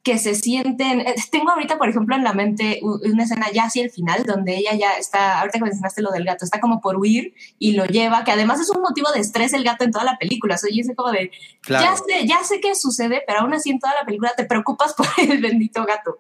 que 0.04 0.20
se 0.20 0.36
sienten, 0.36 1.00
eh, 1.00 1.16
tengo 1.32 1.50
ahorita, 1.50 1.78
por 1.78 1.90
ejemplo, 1.90 2.16
en 2.16 2.24
la 2.24 2.34
mente 2.34 2.80
una 2.84 3.24
escena 3.24 3.48
ya 3.52 3.64
hacia 3.64 3.84
el 3.84 3.90
final, 3.90 4.24
donde 4.24 4.58
ella 4.58 4.76
ya 4.76 4.98
está, 4.98 5.40
ahorita 5.40 5.60
que 5.60 5.64
mencionaste 5.64 6.02
lo 6.02 6.12
del 6.12 6.26
gato, 6.26 6.46
está 6.46 6.60
como 6.60 6.82
por 6.82 6.98
huir 6.98 7.34
y 7.58 7.72
lo 7.72 7.86
lleva, 7.86 8.24
que 8.24 8.32
además 8.32 8.60
es 8.60 8.70
un 8.70 8.82
motivo 8.82 9.12
de 9.12 9.22
estrés 9.22 9.54
el 9.54 9.64
gato 9.64 9.86
en 9.86 9.92
toda 9.92 10.04
la 10.04 10.18
película, 10.18 10.58
soy 10.58 10.80
ese 10.80 10.94
como 10.94 11.12
de, 11.12 11.32
ya 11.68 11.96
sé, 11.96 12.28
ya 12.28 12.44
sé 12.44 12.60
qué 12.60 12.76
sucede, 12.76 13.24
pero 13.26 13.40
aún 13.40 13.54
así 13.54 13.72
en 13.72 13.80
toda 13.80 13.94
la 14.00 14.06
película 14.06 14.34
te 14.36 14.46
preocupas 14.46 14.94
por 14.98 15.08
el 15.18 15.42
bendito 15.42 15.86
gato 15.86 16.20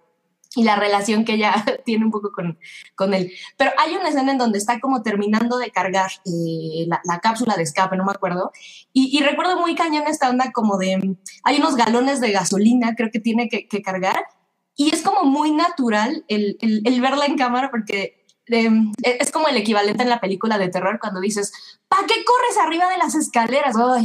y 0.55 0.63
la 0.63 0.75
relación 0.75 1.25
que 1.25 1.33
ella 1.33 1.53
tiene 1.85 2.05
un 2.05 2.11
poco 2.11 2.31
con, 2.31 2.59
con 2.95 3.13
él. 3.13 3.31
Pero 3.57 3.71
hay 3.77 3.95
una 3.95 4.09
escena 4.09 4.31
en 4.31 4.37
donde 4.37 4.57
está 4.57 4.79
como 4.79 5.01
terminando 5.03 5.57
de 5.57 5.71
cargar 5.71 6.11
eh, 6.25 6.87
la, 6.87 7.19
cápsula 7.19 7.55
de 7.55 7.63
escape, 7.63 7.97
no 7.97 8.05
me 8.05 8.11
acuerdo, 8.11 8.51
y, 8.93 9.21
recuerdo 9.21 9.59
muy 9.59 9.75
cañón 9.75 10.03
esta 10.07 10.29
onda 10.29 10.51
como 10.51 10.77
de, 10.77 11.17
hay 11.43 11.57
unos 11.57 11.75
galones 11.75 12.21
de 12.21 12.31
gasolina, 12.31 12.95
creo 12.95 13.11
que 13.11 13.19
tiene 13.19 13.49
que, 13.49 13.81
cargar, 13.81 14.23
y 14.75 14.93
es 14.93 15.01
como 15.01 15.23
muy 15.23 15.51
natural 15.51 16.25
el, 16.27 16.57
el 16.61 17.01
verla 17.01 17.25
en 17.25 17.37
cámara 17.37 17.69
porque 17.69 18.19
Em, 18.49 18.91
e, 19.03 19.17
es 19.19 19.31
como 19.31 19.47
el 19.47 19.57
equivalente 19.57 20.03
en 20.03 20.09
la 20.09 20.19
película 20.19 20.57
de 20.57 20.69
terror 20.69 20.97
cuando 20.99 21.21
dices, 21.21 21.51
¿para 21.87 22.07
qué 22.07 22.25
corres 22.25 22.57
arriba 22.57 22.89
de 22.89 22.97
las 22.97 23.13
escaleras? 23.15 23.75
Oh, 23.75 23.95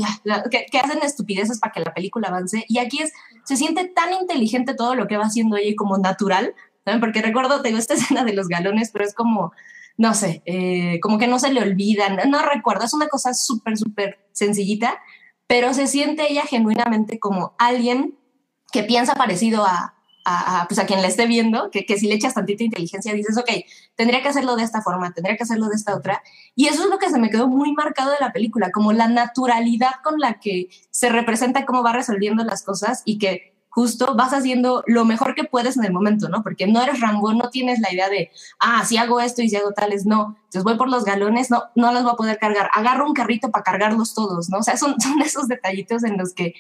que, 0.51 0.79
hacen 0.79 1.03
estupideces 1.03 1.59
para 1.59 1.73
que 1.73 1.81
la 1.81 1.95
película 1.95 2.29
avance. 2.29 2.65
Y 2.69 2.79
aquí 2.79 3.03
es, 3.03 3.13
se 3.45 3.57
siente 3.57 3.87
tan 3.87 4.13
inteligente 4.13 4.75
todo 4.75 4.95
lo 4.95 5.07
que 5.07 5.17
va 5.17 5.25
haciendo 5.25 5.57
ella 5.57 5.75
como 5.77 5.99
natural. 5.99 6.55
Porque 7.01 7.23
recuerdo, 7.23 7.63
tengo 7.63 7.79
esta 7.79 7.95
escena 7.95 8.25
de 8.25 8.35
los 8.35 8.49
galones, 8.49 8.91
pero 8.93 9.05
es 9.05 9.15
como, 9.15 9.53
no 9.97 10.15
sé, 10.15 10.43
eh, 10.47 11.01
como 11.01 11.19
que 11.19 11.27
no 11.27 11.39
se 11.39 11.53
le 11.53 11.63
olvidan, 11.63 12.19
no 12.31 12.43
recuerdo, 12.43 12.85
es 12.85 12.95
una 12.95 13.09
cosa 13.09 13.35
súper, 13.35 13.79
súper 13.79 14.19
sencillita, 14.33 14.99
pero 15.47 15.73
se 15.75 15.87
siente 15.87 16.31
ella 16.31 16.43
genuinamente 16.43 17.19
como 17.19 17.55
alguien 17.59 18.19
que 18.73 18.83
piensa 18.83 19.15
parecido 19.15 19.65
a, 19.65 19.94
a, 20.25 20.67
pues 20.69 20.79
a 20.79 20.87
quien 20.87 21.03
la 21.03 21.09
esté 21.09 21.27
viendo, 21.27 21.71
que, 21.71 21.85
que, 21.85 21.99
si 21.99 22.07
le 22.07 22.15
echas 22.15 22.35
tantita 22.35 22.65
inteligencia 22.65 23.13
dices, 23.13 23.37
ok, 23.37 23.51
tendría 23.95 24.23
que 24.23 24.29
hacerlo 24.29 24.57
de 24.57 24.63
esta 24.63 24.81
forma, 24.81 25.13
tendría 25.13 25.37
que 25.37 25.43
hacerlo 25.43 25.69
de 25.69 25.77
esta 25.77 25.95
otra. 25.95 26.23
Y 26.55 26.67
eso 26.67 26.85
es 26.85 26.91
lo 26.91 26.99
que 26.99 27.11
se 27.11 27.19
me 27.19 27.31
quedó 27.31 27.49
muy 27.49 27.73
marcado 27.73 28.11
de 28.11 28.17
la 28.21 28.33
película, 28.33 28.71
como 28.71 28.93
la 28.93 29.09
naturalidad 29.09 29.93
con 30.03 30.19
la 30.19 30.41
que 30.41 30.69
se 30.91 31.11
representa 31.11 31.67
cómo 31.67 31.83
va 31.83 31.93
resolviendo 31.93 32.43
las 32.45 32.63
cosas 32.63 33.03
y 33.05 33.19
que 33.19 33.55
justo 33.69 34.15
vas 34.15 34.33
haciendo 34.33 34.85
lo 34.87 35.05
mejor 35.05 35.35
que 35.35 35.45
puedes 35.45 35.77
en 35.77 35.85
el 35.85 35.93
momento, 35.93 36.29
¿no? 36.29 36.43
Porque 36.43 36.67
no 36.67 36.81
eres 36.81 37.01
Rambo, 37.01 37.35
no 37.35 37.51
tienes 37.51 37.81
la 37.81 37.93
idea 37.93 38.09
de, 38.09 38.31
ah, 38.61 38.85
si 38.87 38.97
hago 38.97 39.21
esto 39.21 39.43
y 39.43 39.49
si 39.49 39.57
hago 39.57 39.73
tales, 39.73 40.07
no. 40.07 40.37
Entonces 40.45 40.63
voy 40.63 40.77
por 40.77 40.89
los 40.89 41.05
galones, 41.05 41.51
no, 41.51 41.65
no 41.75 41.93
los 41.93 42.05
voy 42.05 42.13
a 42.13 42.17
poder 42.17 42.39
cargar. 42.39 42.71
Agarro 42.73 43.07
un 43.07 43.15
carrito 43.15 43.51
para 43.51 43.65
cargarlos 43.65 44.15
todos, 44.15 44.49
¿no? 44.49 44.59
O 44.59 44.63
sea, 44.63 44.77
son, 44.77 44.99
son 45.01 45.21
esos 45.23 45.49
detallitos 45.49 46.05
en 46.05 46.17
los 46.17 46.33
que 46.33 46.55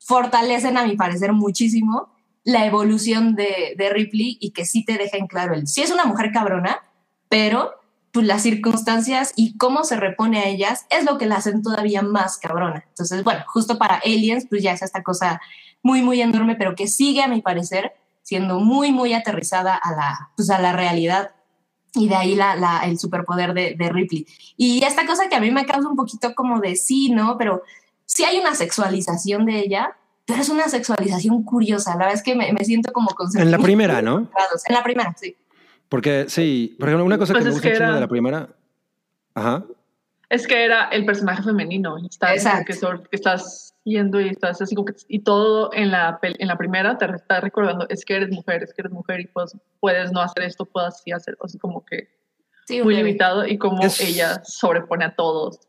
fortalecen, 0.00 0.76
a 0.76 0.84
mi 0.84 0.96
parecer, 0.96 1.32
muchísimo 1.32 2.15
la 2.46 2.64
evolución 2.64 3.34
de, 3.34 3.74
Ripley 3.92 4.38
y 4.40 4.52
que 4.52 4.64
sí 4.64 4.84
te 4.84 4.96
dejan 4.96 5.26
claro 5.26 5.52
el, 5.52 5.66
sí 5.66 5.82
es 5.82 5.90
una 5.90 6.04
mujer 6.04 6.30
cabrona, 6.32 6.80
pero 7.28 7.72
pues 8.12 8.24
las 8.24 8.42
circunstancias 8.42 9.32
y 9.34 9.58
cómo 9.58 9.82
se 9.82 9.96
repone 9.96 10.38
a 10.38 10.46
ellas 10.46 10.86
es 10.88 11.04
lo 11.04 11.18
que 11.18 11.26
la 11.26 11.36
hacen 11.36 11.60
todavía 11.60 12.02
más 12.02 12.38
cabrona. 12.38 12.84
Entonces, 12.88 13.24
bueno, 13.24 13.42
justo 13.48 13.78
para 13.78 13.96
Aliens, 13.96 14.46
pues 14.48 14.62
ya 14.62 14.72
es 14.72 14.82
esta 14.82 15.02
cosa 15.02 15.40
muy, 15.82 16.02
muy 16.02 16.22
enorme, 16.22 16.54
pero 16.54 16.76
que 16.76 16.86
sigue, 16.86 17.20
a 17.20 17.26
mi 17.28 17.42
parecer, 17.42 17.94
siendo 18.22 18.60
muy, 18.60 18.92
muy 18.92 19.12
aterrizada 19.12 19.74
a 19.74 19.90
la, 19.90 20.30
pues 20.36 20.48
a 20.48 20.60
la 20.60 20.72
realidad. 20.72 21.32
Y 21.94 22.08
de 22.08 22.14
ahí 22.14 22.36
la, 22.36 22.80
el 22.84 22.98
superpoder 23.00 23.54
de, 23.54 23.74
de 23.76 23.88
Ripley. 23.88 24.24
Y 24.56 24.84
esta 24.84 25.04
cosa 25.04 25.28
que 25.28 25.34
a 25.34 25.40
mí 25.40 25.50
me 25.50 25.66
causa 25.66 25.88
un 25.88 25.96
poquito 25.96 26.32
como 26.36 26.60
de 26.60 26.76
sí, 26.76 27.10
¿no? 27.10 27.36
Pero 27.38 27.64
sí 28.04 28.24
hay 28.24 28.38
una 28.38 28.54
sexualización 28.54 29.46
de 29.46 29.58
ella, 29.58 29.96
pero 30.26 30.40
es 30.42 30.48
una 30.48 30.68
sexualización 30.68 31.42
curiosa. 31.44 31.92
La 31.92 31.98
verdad 31.98 32.14
es 32.14 32.22
que 32.22 32.34
me, 32.34 32.52
me 32.52 32.64
siento 32.64 32.92
como 32.92 33.08
con 33.10 33.28
En 33.38 33.50
la 33.50 33.58
primera, 33.58 34.02
¿no? 34.02 34.28
En 34.68 34.74
la 34.74 34.82
primera, 34.82 35.14
sí. 35.18 35.36
Porque 35.88 36.26
sí, 36.28 36.76
por 36.78 36.88
ejemplo, 36.88 37.04
una 37.04 37.16
cosa 37.16 37.32
Pues 37.32 37.44
que 37.44 37.44
me 37.44 37.50
es 37.50 37.54
gusta 37.56 37.68
que 37.68 37.74
mucho 37.74 37.84
era- 37.84 37.94
de 37.94 38.00
la 38.00 38.08
primera. 38.08 38.48
Ajá. 39.34 39.64
Es 40.28 40.46
que 40.48 40.64
era 40.64 40.88
el 40.88 41.06
personaje 41.06 41.42
femenino. 41.44 41.98
y 41.98 42.06
Estás, 42.06 42.32
Exacto. 42.38 42.64
que, 43.10 43.16
estás 43.16 43.74
yendo 43.84 44.20
y 44.20 44.28
estás 44.30 44.60
así 44.60 44.74
como 44.74 44.86
que. 44.86 44.94
Y 45.06 45.20
todo 45.20 45.70
en 45.72 45.92
la, 45.92 46.20
pel- 46.20 46.34
en 46.40 46.48
la 46.48 46.58
primera 46.58 46.98
te 46.98 47.04
está 47.14 47.40
recordando: 47.40 47.86
es 47.88 48.04
que 48.04 48.16
eres 48.16 48.30
mujer, 48.30 48.64
es 48.64 48.74
que 48.74 48.82
eres 48.82 48.92
mujer 48.92 49.20
y 49.20 49.26
pues, 49.28 49.56
puedes 49.78 50.10
no 50.10 50.20
hacer 50.20 50.42
esto, 50.42 50.64
puedes 50.64 50.94
así 50.94 51.12
hacer. 51.12 51.38
Así 51.44 51.58
como 51.58 51.84
que 51.84 52.08
sí 52.66 52.82
muy 52.82 52.94
bebé. 52.94 53.06
limitado 53.06 53.46
y 53.46 53.56
como 53.58 53.84
Es- 53.84 54.00
ella 54.00 54.42
sobrepone 54.44 55.04
a 55.04 55.14
todos. 55.14 55.60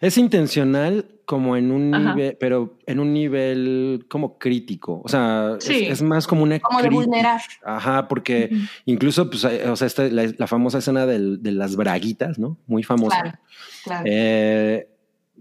Es 0.00 0.18
intencional 0.18 1.06
como 1.24 1.56
en 1.56 1.70
un 1.70 1.94
Ajá. 1.94 2.14
nivel, 2.14 2.36
pero 2.40 2.78
en 2.86 3.00
un 3.00 3.12
nivel 3.12 4.06
como 4.08 4.38
crítico. 4.38 5.02
O 5.04 5.08
sea, 5.08 5.56
es- 5.58 5.64
Sí. 5.64 5.84
es, 5.86 6.00
más 6.02 6.26
como 6.26 6.42
una 6.42 6.58
Como 6.60 6.80
de 6.80 6.88
vulnerar. 6.88 7.40
Ajá, 7.64 8.08
porque 8.08 8.50
incluso, 8.86 9.28
pues, 9.28 9.44
o 9.44 9.76
sea, 9.76 9.86
esta, 9.86 10.08
la, 10.08 10.32
la 10.36 10.46
famosa 10.46 10.78
escena 10.78 11.04
del- 11.06 11.42
de 11.42 11.52
las 11.52 11.76
braguitas, 11.76 12.38
¿no? 12.38 12.56
Muy 12.66 12.82
famosa. 12.82 13.20
Claro, 13.20 13.38
claro. 13.84 14.04
Eh, 14.06 14.88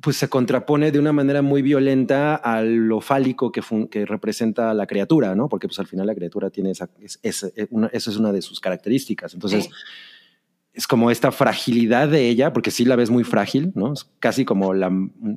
pues 0.01 0.17
se 0.17 0.27
contrapone 0.29 0.91
de 0.91 0.99
una 0.99 1.11
manera 1.13 1.41
muy 1.41 1.61
violenta 1.63 2.35
a 2.35 2.61
lo 2.61 3.01
fálico 3.01 3.51
que, 3.51 3.61
fun- 3.63 3.87
que 3.87 4.05
representa 4.05 4.73
la 4.75 4.85
criatura, 4.85 5.33
¿no? 5.35 5.49
Porque 5.49 5.67
pues 5.67 5.79
al 5.79 5.87
final 5.87 6.05
la 6.05 6.13
criatura 6.15 6.49
tiene 6.51 6.71
esa, 6.71 6.89
es, 7.01 7.17
es- 7.23 7.51
eh, 7.55 7.67
una- 7.71 7.87
esa 7.87 8.11
es 8.11 8.17
una 8.17 8.31
de 8.31 8.41
sus 8.43 8.59
características. 8.59 9.33
Entonces, 9.33 9.63
Sí. 9.65 9.69
Es 10.77 10.87
como 10.87 11.11
esta 11.11 11.31
fragilidad 11.31 12.07
de 12.07 12.29
ella, 12.29 12.53
porque 12.53 12.71
sí 12.71 12.85
la 12.85 12.95
ves 12.95 13.09
muy 13.09 13.23
frágil, 13.23 13.71
¿no? 13.75 13.91
Es 13.93 14.07
casi 14.19 14.45
como 14.45 14.73
la, 14.73 14.91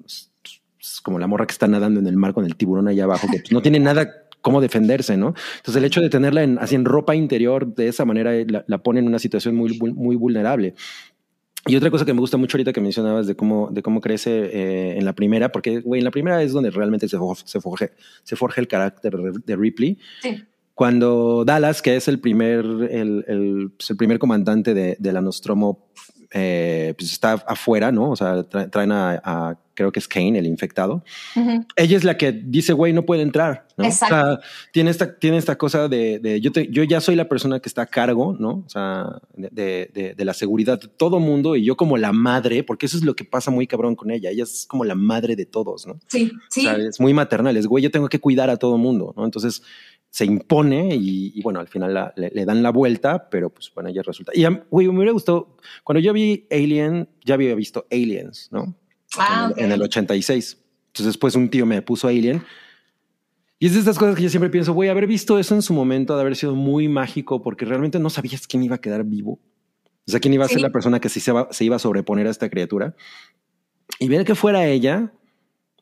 es 0.07 1.01
como 1.03 1.19
la 1.19 1.27
morra 1.27 1.47
que 1.47 1.53
está 1.53 1.67
nadando 1.67 1.99
en 1.99 2.07
el 2.07 2.17
mar 2.17 2.35
con 2.35 2.45
el 2.45 2.55
tiburón 2.57 2.87
allá 2.89 3.05
abajo, 3.05 3.27
que 3.33 3.39
pues, 3.39 3.51
no 3.51 3.63
tiene 3.63 3.81
nada 3.81 4.27
cómo 4.43 4.61
defenderse, 4.61 5.17
¿no? 5.17 5.35
Entonces 5.57 5.77
el 5.77 5.85
hecho 5.85 6.01
de 6.01 6.11
tenerla 6.11 6.43
en, 6.43 6.59
así 6.59 6.75
en 6.75 6.85
ropa 6.85 7.15
interior 7.17 7.75
de 7.75 7.89
esa 7.89 8.05
manera 8.05 8.37
eh, 8.37 8.47
la, 8.49 8.65
la 8.67 8.79
pone 8.79 9.01
en 9.01 9.07
una 9.07 9.19
situación 9.19 9.57
muy, 9.57 9.79
muy 9.79 10.15
vulnerable. 10.17 10.75
Y 11.67 11.77
otra 11.77 11.91
cosa 11.91 12.07
que 12.07 12.15
me 12.15 12.21
gusta 12.21 12.39
mucho 12.39 12.57
ahorita 12.57 12.73
que 12.73 12.81
mencionabas 12.81 13.27
de 13.27 13.35
cómo, 13.37 13.69
de 13.71 13.83
cómo 13.83 14.01
crece 14.01 14.31
eh, 14.31 14.99
en 14.99 15.05
la 15.05 15.13
primera, 15.13 15.53
porque, 15.53 15.81
güey, 15.81 15.99
en 16.01 16.07
la 16.07 16.11
primera 16.11 16.43
es 16.43 16.53
donde 16.53 16.71
realmente 16.71 17.07
se, 17.07 17.19
for- 17.19 17.37
se, 17.37 17.61
se 18.23 18.37
forja 18.37 18.61
el 18.63 18.67
carácter 18.69 19.15
de 19.15 19.57
Ripley. 19.57 19.99
Sí. 20.23 20.43
Cuando 20.81 21.45
Dallas, 21.45 21.83
que 21.83 21.95
es 21.95 22.09
el 22.09 22.21
primer, 22.21 22.65
el, 22.65 23.23
el, 23.29 23.71
pues, 23.77 23.91
el 23.91 23.99
primer 23.99 24.19
comandante 24.19 24.73
de, 24.73 24.97
de 24.99 25.13
la 25.13 25.21
Nostromo, 25.21 25.91
eh, 26.31 26.95
pues 26.97 27.13
está 27.13 27.33
afuera, 27.35 27.93
¿no? 27.93 28.09
O 28.13 28.17
sea, 28.17 28.49
tra- 28.49 28.71
traen 28.71 28.91
a, 28.93 29.21
a- 29.23 29.59
creo 29.75 29.93
que 29.93 29.99
es 29.99 30.09
Kane, 30.09 30.39
el 30.39 30.47
infectado. 30.47 31.05
Ella 31.77 31.97
es 31.99 32.05
la 32.05 32.17
que 32.17 32.33
dice, 32.33 32.73
güey, 32.73 32.95
no 32.95 33.05
puede 33.05 33.21
entrar, 33.21 33.67
¿no? 33.77 33.85
Exacto. 33.85 34.15
O 34.15 34.19
sea, 34.19 34.41
tiene 34.73 34.89
esta, 34.91 35.19
tiene 35.19 35.37
esta 35.37 35.59
cosa 35.59 35.87
de, 35.89 36.19
de 36.19 36.41
yo, 36.41 36.51
te- 36.51 36.69
yo 36.71 36.83
ya 36.85 37.03
soy 37.03 37.15
la 37.15 37.29
persona 37.29 37.61
que 37.61 37.69
está 37.69 37.83
a 37.83 37.87
cargo, 37.87 38.35
¿no? 38.41 38.65
O 38.67 38.69
sea, 38.71 39.21
de, 39.37 39.51
de- 39.53 39.91
de- 39.93 40.15
de 40.15 40.25
la 40.25 40.33
seguridad 40.33 40.81
de 40.81 40.89
todo 40.89 41.21
mundo 41.21 41.57
y 41.57 41.65
yo 41.65 41.77
como 41.77 41.99
la 41.99 42.13
madre, 42.13 42.65
porque 42.65 42.87
eso 42.87 42.97
es 42.97 43.05
lo 43.05 43.15
que 43.15 43.27
pasa 43.27 43.51
muy 43.51 43.67
cabrón 43.67 43.97
con 43.97 44.11
ella. 44.11 44.31
Ella 44.31 44.45
es 44.45 44.65
como 44.67 44.87
la 44.87 44.95
madre 44.95 45.37
de 45.37 45.45
todos, 45.45 45.87
¿no? 45.87 45.99
Sí, 46.07 46.33
sí. 46.49 46.61
O 46.67 46.71
sea, 46.71 46.79
es 46.79 46.99
muy 47.01 47.13
maternal, 47.13 47.55
es 47.59 47.67
güey, 47.67 47.85
yo 47.85 47.91
tengo 47.91 48.09
que 48.09 48.19
cuidar 48.19 48.49
a 48.49 48.57
todo 48.57 48.79
mundo, 48.79 49.13
¿no? 49.15 49.27
Entonces 49.27 49.63
se 50.11 50.25
impone 50.25 50.95
y, 50.97 51.33
y, 51.35 51.43
bueno, 51.43 51.61
al 51.61 51.69
final 51.69 51.95
la- 51.95 52.13
le, 52.17 52.31
le 52.35 52.45
dan 52.45 52.63
la 52.63 52.71
vuelta, 52.71 53.29
pero 53.31 53.51
pues 53.51 53.71
bueno, 53.75 53.89
ella 53.91 54.03
resulta. 54.03 54.33
Y 54.35 54.45
a 54.45 54.51
mí, 54.51 54.59
güey, 54.71 54.89
me 54.89 54.97
hubiera 54.97 55.13
gustado, 55.13 55.57
cuando 55.85 56.01
yo 56.01 56.13
vi 56.13 56.47
Alien, 56.51 57.09
ya 57.25 57.35
había 57.35 57.55
visto 57.55 57.87
Aliens, 57.91 58.49
¿no? 58.51 58.77
Ah, 59.17 59.47
en, 59.47 59.53
ok. 59.53 59.59
el, 59.59 59.65
en 59.67 59.73
el 59.73 59.83
86. 59.83 60.59
Entonces 60.89 61.07
después 61.07 61.35
un 61.37 61.49
tío 61.49 61.65
me 61.67 61.81
puso 61.83 62.09
Alien. 62.09 62.43
Y 63.59 63.67
es 63.67 63.75
de 63.75 63.81
estas 63.81 63.99
cosas 63.99 64.17
que 64.17 64.23
yo 64.23 64.31
siempre 64.31 64.51
pienso, 64.51 64.73
güey, 64.73 64.89
haber 64.89 65.07
visto 65.07 65.39
eso 65.39 65.55
en 65.55 65.63
su 65.63 65.75
momento, 65.75 66.15
de 66.17 66.23
haber 66.23 66.35
sido 66.35 66.55
muy 66.55 66.89
mágico, 66.89 67.43
porque 67.43 67.65
realmente 67.65 67.99
no 67.99 68.09
sabías 68.11 68.47
quién 68.47 68.63
iba 68.63 68.77
a 68.77 68.81
quedar 68.81 69.05
vivo. 69.05 69.39
O 70.07 70.11
sea, 70.11 70.19
quién 70.19 70.33
iba 70.35 70.45
a 70.45 70.49
ser 70.49 70.61
la 70.63 70.71
persona 70.71 70.99
que 70.99 71.09
sí 71.11 71.21
se, 71.21 71.31
va- 71.31 71.49
se 71.53 71.65
iba 71.65 71.77
a 71.77 71.79
sobreponer 71.79 72.27
a 72.27 72.31
esta 72.31 72.49
criatura. 72.49 72.97
Y 73.99 74.09
ver 74.09 74.25
que 74.25 74.35
fuera 74.35 74.67
ella, 74.67 75.13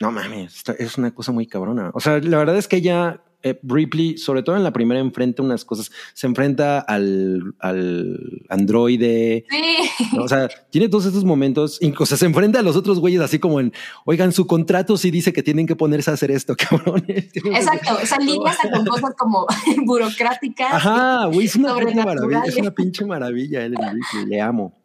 no 0.01 0.11
mames, 0.11 0.62
es 0.79 0.99
una 0.99 1.14
cosa 1.14 1.31
muy 1.33 1.47
cabrona. 1.47 1.91
O 1.95 2.01
sea, 2.01 2.18
la 2.18 2.37
verdad 2.39 2.57
es 2.59 2.66
que 2.68 2.76
ella, 2.76 3.22
eh, 3.43 3.59
Ripley, 3.62 4.18
sobre 4.18 4.43
todo 4.43 4.57
en 4.57 4.64
la 4.64 4.72
primera, 4.72 5.01
enfrenta 5.01 5.43
unas 5.43 5.64
cosas. 5.64 5.91
Se 6.14 6.26
enfrenta 6.26 6.80
al, 6.80 7.55
al 7.61 8.43
androide. 8.49 9.45
Sí. 9.49 10.07
¿no? 10.16 10.24
O 10.24 10.28
sea, 10.28 10.49
tiene 10.70 10.89
todos 10.89 11.07
estos 11.07 11.24
momentos. 11.24 11.78
O 11.99 12.07
sea, 12.07 12.16
se 12.16 12.26
enfrenta 12.26 12.59
a 12.59 12.62
los 12.62 12.76
otros 12.76 12.99
güeyes 13.01 13.20
así 13.20 13.39
como 13.39 13.61
en, 13.61 13.72
oigan, 14.05 14.32
su 14.32 14.47
contrato 14.47 14.97
sí 14.97 15.11
dice 15.11 15.32
que 15.32 15.43
tienen 15.43 15.66
que 15.66 15.76
ponerse 15.76 16.11
a 16.11 16.14
hacer 16.14 16.30
esto, 16.30 16.57
cabrones. 16.68 17.30
Exacto, 17.34 17.99
esa 18.03 18.18
línea 18.18 18.53
está 18.53 18.70
con 18.70 18.84
cosas 18.86 19.12
como 19.18 19.47
burocráticas. 19.84 20.72
Ajá, 20.72 21.26
güey, 21.26 21.47
es 21.47 21.57
una 21.57 21.70
Sobrenaturales. 21.70 22.20
maravilla. 22.22 22.43
Es 22.53 22.57
una 22.57 22.70
pinche 22.72 23.05
maravilla 23.05 23.64
Ellen 23.64 23.78
Ripley. 23.80 24.26
Le 24.26 24.41
amo. 24.41 24.76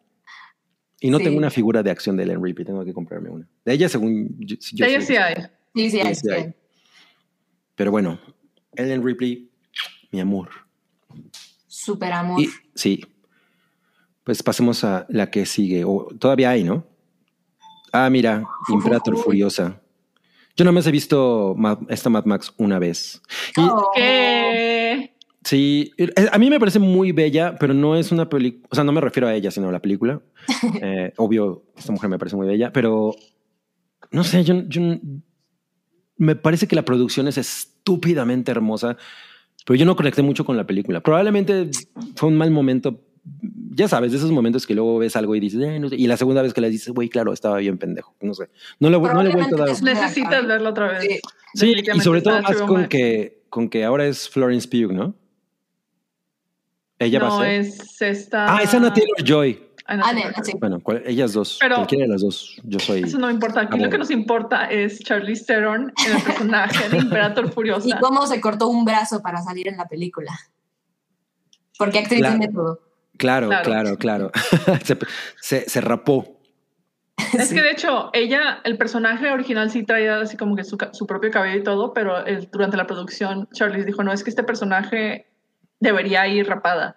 Y 1.00 1.10
no 1.10 1.18
Sí. 1.18 1.24
tengo 1.24 1.36
una 1.38 1.50
figura 1.50 1.82
de 1.82 1.90
acción 1.90 2.16
de 2.16 2.22
Ellen 2.22 2.42
Ripley. 2.42 2.64
Tengo 2.64 2.84
que 2.84 2.94
comprarme 2.94 3.28
una. 3.30 3.46
De 3.64 3.72
ella, 3.74 3.88
según 3.88 4.36
yo, 4.38 4.56
yo 4.72 4.86
De 4.86 4.92
ella 4.92 5.00
sí 5.02 5.16
hay. 5.16 5.34
Sí, 5.74 5.90
sí, 5.90 6.00
hay. 6.30 6.54
Pero 7.74 7.90
bueno, 7.90 8.18
Ellen 8.76 9.04
Ripley, 9.04 9.50
mi 10.10 10.20
amor. 10.20 10.50
Súper 11.66 12.12
amor. 12.12 12.40
Y 12.40 12.48
sí. 12.74 13.04
Pues 14.22 14.42
pasemos 14.42 14.84
a 14.84 15.06
la 15.08 15.30
que 15.30 15.44
sigue. 15.46 15.84
O 15.84 16.08
todavía 16.18 16.50
hay, 16.50 16.64
¿no? 16.64 16.86
Ah, 17.92 18.08
mira, 18.10 18.44
Imperator 18.68 19.16
Furiosa. 19.16 19.80
Yo 20.56 20.64
nada 20.64 20.72
más 20.72 20.86
he 20.86 20.92
visto 20.92 21.56
esta 21.88 22.10
Mad 22.10 22.24
Max 22.24 22.52
una 22.56 22.78
vez. 22.78 23.20
Y 23.56 23.60
Oh. 23.60 23.90
Sí, 25.44 25.92
a 26.32 26.38
mí 26.38 26.48
me 26.48 26.58
parece 26.58 26.78
muy 26.78 27.12
bella, 27.12 27.54
pero 27.60 27.74
no 27.74 27.96
es 27.96 28.10
una 28.12 28.28
película. 28.30 28.66
O 28.70 28.74
sea, 28.74 28.82
no 28.82 28.92
me 28.92 29.00
refiero 29.02 29.28
a 29.28 29.34
ella, 29.34 29.50
sino 29.50 29.68
a 29.68 29.72
la 29.72 29.80
película. 29.82 30.20
Eh, 30.82 31.12
obvio, 31.18 31.64
esta 31.76 31.92
mujer 31.92 32.08
me 32.08 32.18
parece 32.18 32.36
muy 32.36 32.46
bella, 32.46 32.72
pero 32.72 33.14
no 34.10 34.24
sé, 34.24 34.42
yo, 34.44 34.62
yo 34.68 34.80
me 36.16 36.36
parece 36.36 36.66
que 36.66 36.76
la 36.76 36.84
producción 36.84 37.28
es 37.28 37.36
estúpidamente 37.84 38.50
hermosa, 38.50 38.96
pero 39.66 39.76
yo 39.76 39.84
no 39.84 39.94
conecté 39.94 40.22
mucho 40.22 40.44
con 40.44 40.56
la 40.56 40.64
película. 40.66 41.00
Probablemente 41.02 41.70
fue 42.16 42.30
un 42.30 42.36
mal 42.36 42.50
momento. 42.50 43.00
Ya 43.76 43.88
sabes, 43.88 44.12
de 44.12 44.18
esos 44.18 44.30
momentos 44.30 44.66
que 44.66 44.74
luego 44.74 44.98
ves 44.98 45.16
algo 45.16 45.34
y 45.34 45.40
dices, 45.40 45.60
eh, 45.62 45.78
no 45.78 45.88
sé. 45.88 45.96
Y 45.96 46.06
la 46.06 46.16
segunda 46.16 46.42
vez 46.42 46.52
que 46.54 46.60
la 46.60 46.68
dices, 46.68 46.92
güey, 46.92 47.08
claro, 47.08 47.32
estaba 47.32 47.58
bien 47.58 47.76
pendejo. 47.78 48.14
No 48.20 48.34
sé. 48.34 48.48
No 48.80 48.88
le, 48.90 48.98
no 48.98 49.22
le 49.22 49.30
he 49.30 49.32
vuelto 49.32 49.56
a 49.62 49.66
dar. 49.66 49.82
Necesitas 49.82 50.46
verlo 50.46 50.70
otra 50.70 50.92
vez. 50.92 51.02
Sí. 51.02 51.20
Sí, 51.54 51.74
y 51.94 52.00
sobre 52.00 52.20
todo 52.22 52.40
más 52.42 52.56
con 52.62 52.80
Max. 52.82 52.88
que, 52.88 53.42
con 53.48 53.68
que 53.68 53.84
ahora 53.84 54.06
es 54.06 54.28
Florence 54.28 54.66
Pugh, 54.68 54.92
¿no? 54.92 55.14
Ella 56.98 57.18
va 57.20 57.28
No, 57.28 57.40
a 57.40 57.44
ser. 57.44 57.50
es 57.60 58.02
esta. 58.02 58.56
Ah, 58.56 58.62
es 58.62 58.72
Anna 58.74 58.92
Taylor 58.92 59.22
Joy. 59.24 59.60
Ah, 59.86 60.14
sí. 60.42 60.52
Bueno, 60.58 60.80
¿cuál- 60.80 61.02
ellas 61.04 61.34
dos. 61.34 61.58
Pero- 61.60 61.76
cualquiera 61.76 62.04
de 62.04 62.08
las 62.12 62.22
dos. 62.22 62.56
Yo 62.64 62.78
soy. 62.78 63.02
Eso 63.02 63.18
no 63.18 63.30
importa. 63.30 63.60
Aquí 63.62 63.76
Ah, 63.78 63.84
lo 63.84 63.90
que 63.90 63.98
nos 63.98 64.10
importa 64.10 64.66
es 64.70 64.98
Charlize 65.00 65.44
Theron 65.44 65.92
en 66.06 66.16
el 66.16 66.22
personaje 66.22 66.88
de 66.88 66.96
Imperator 66.98 67.46
Y 67.48 67.50
Furiosa. 67.50 67.98
cómo 68.00 68.26
se 68.26 68.40
cortó 68.40 68.68
un 68.68 68.84
brazo 68.86 69.20
para 69.20 69.42
salir 69.42 69.68
en 69.68 69.76
la 69.76 69.86
película. 69.86 70.32
Porque 71.78 71.98
actriz 71.98 72.20
Claro. 72.20 72.38
tiene 72.38 72.52
todo. 72.54 72.80
Claro, 73.16 73.48
claro, 73.62 73.96
Claro. 73.98 74.30
claro. 74.30 74.32
se, 74.84 74.96
se, 75.40 75.68
se 75.68 75.80
rapó. 75.80 76.38
Es 77.32 77.48
Sí. 77.48 77.54
que 77.54 77.62
de 77.62 77.70
hecho, 77.70 78.10
ella, 78.12 78.60
el 78.64 78.76
personaje 78.78 79.30
original 79.30 79.70
sí 79.70 79.84
traía 79.84 80.18
así 80.20 80.36
como 80.36 80.56
que 80.56 80.64
su, 80.64 80.76
su 80.92 81.06
propio 81.06 81.30
cabello 81.30 81.58
y 81.60 81.62
todo, 81.62 81.92
pero 81.92 82.24
el- 82.26 82.48
durante 82.50 82.76
la 82.76 82.86
producción, 82.86 83.48
Charlize 83.52 83.84
dijo: 83.86 84.02
No, 84.02 84.12
es 84.12 84.24
que 84.24 84.30
este 84.30 84.42
personaje 84.42 85.26
debería 85.78 86.26
ir 86.26 86.48
rapada. 86.48 86.96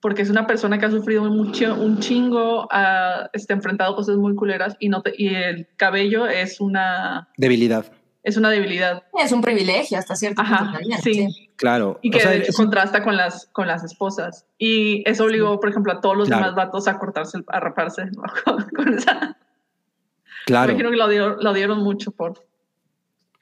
Porque 0.00 0.22
es 0.22 0.30
una 0.30 0.46
persona 0.46 0.78
que 0.78 0.86
ha 0.86 0.90
sufrido 0.90 1.24
mucho, 1.24 1.74
un 1.74 1.98
chingo, 2.00 2.66
ha 2.70 3.28
este, 3.34 3.52
enfrentado 3.52 3.94
cosas 3.94 4.16
muy 4.16 4.34
culeras 4.34 4.76
y, 4.80 4.88
no 4.88 5.02
te- 5.02 5.12
y 5.16 5.28
el 5.34 5.68
cabello 5.76 6.26
es 6.26 6.58
una, 6.60 7.28
Debilidad. 7.36 7.84
es 8.22 8.38
una 8.38 8.48
debilidad. 8.48 9.02
Es 9.18 9.30
un 9.32 9.42
privilegio 9.42 9.98
hasta 9.98 10.16
cierto 10.16 10.42
punto 10.42 10.54
Ajá, 10.56 10.72
también. 10.72 11.02
sí. 11.02 11.50
Claro. 11.56 11.98
Y 12.00 12.08
O 12.08 12.12
que 12.12 12.20
sea, 12.20 12.30
de 12.30 12.38
hecho 12.38 12.50
es- 12.52 12.56
contrasta 12.56 13.02
con 13.02 13.14
las, 13.18 13.46
con 13.52 13.66
las 13.66 13.84
esposas. 13.84 14.46
Y 14.56 15.02
eso 15.06 15.24
obligó, 15.24 15.60
por 15.60 15.68
ejemplo, 15.68 15.92
a 15.92 16.00
todos 16.00 16.16
los 16.16 16.28
Claro. 16.28 16.44
demás 16.44 16.56
vatos 16.56 16.88
a 16.88 16.98
cortarse, 16.98 17.38
a 17.48 17.60
raparse 17.60 18.06
¿no? 18.06 18.22
con, 18.44 18.64
con 18.74 18.94
esa. 18.94 19.36
claro. 20.46 20.68
Me 20.68 20.72
imagino 20.80 20.90
que 20.92 20.96
lo, 20.96 21.08
dio- 21.08 21.36
lo 21.42 21.52
dieron 21.52 21.82
mucho 21.82 22.10
por. 22.12 22.42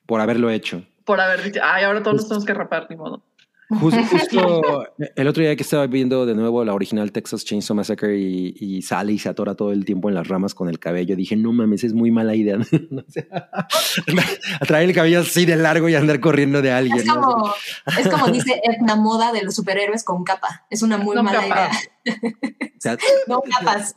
por 0.06 0.20
haberlo 0.20 0.50
hecho. 0.50 0.82
Por 1.04 1.20
haber 1.20 1.42
dicho, 1.44 1.61
ay, 1.62 1.84
ahora 1.84 2.02
todos 2.02 2.16
nos 2.16 2.24
tenemos 2.28 2.44
que 2.44 2.54
rapar, 2.54 2.88
ni 2.90 2.96
modo. 2.96 3.22
Justo, 3.70 4.00
justo 4.10 4.86
el 5.14 5.28
otro 5.28 5.42
día 5.42 5.54
que 5.54 5.62
estaba 5.62 5.86
viendo 5.86 6.24
de 6.24 6.34
nuevo 6.34 6.64
la 6.64 6.72
original 6.72 7.12
Texas 7.12 7.44
Chainsaw 7.44 7.76
Massacre 7.76 8.18
y, 8.18 8.54
y 8.58 8.80
sale 8.82 9.12
y 9.12 9.18
se 9.18 9.28
atora 9.28 9.54
todo 9.54 9.72
el 9.72 9.84
tiempo 9.84 10.08
en 10.08 10.14
las 10.14 10.26
ramas 10.26 10.54
con 10.54 10.68
el 10.70 10.78
cabello, 10.78 11.16
dije, 11.16 11.36
no 11.36 11.52
mames, 11.52 11.84
es 11.84 11.92
muy 11.92 12.10
mala 12.10 12.34
idea. 12.34 12.56
No 12.90 13.04
sé. 13.08 13.28
Traer 14.66 14.88
el 14.88 14.94
cabello 14.94 15.20
así 15.20 15.44
de 15.44 15.56
largo 15.56 15.88
y 15.88 15.94
andar 15.94 16.20
corriendo 16.20 16.62
de 16.62 16.72
alguien. 16.72 16.98
Es 16.98 17.06
¿no? 17.06 17.20
como, 17.20 17.54
es 17.98 18.08
como 18.08 18.28
dice 18.28 18.60
Edna 18.64 18.96
Moda 18.96 19.32
de 19.32 19.42
los 19.42 19.54
superhéroes 19.54 20.04
con 20.04 20.24
capa. 20.24 20.66
Es 20.70 20.82
una 20.82 20.96
muy 20.96 21.14
No 21.14 21.22
mala 21.22 21.40
capa. 21.42 21.70
idea. 22.04 22.96
No 23.26 23.42
capas. 23.42 23.94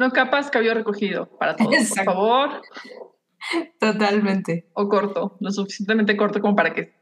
No 0.00 0.10
capas, 0.10 0.50
cabello 0.50 0.74
recogido 0.74 1.28
para 1.38 1.56
todos, 1.56 1.74
por 1.90 2.04
favor. 2.04 2.62
Totalmente. 3.78 4.68
O 4.74 4.88
corto, 4.88 5.36
lo 5.40 5.50
suficientemente 5.50 6.16
corto 6.16 6.40
como 6.40 6.56
para 6.56 6.72
que 6.72 6.94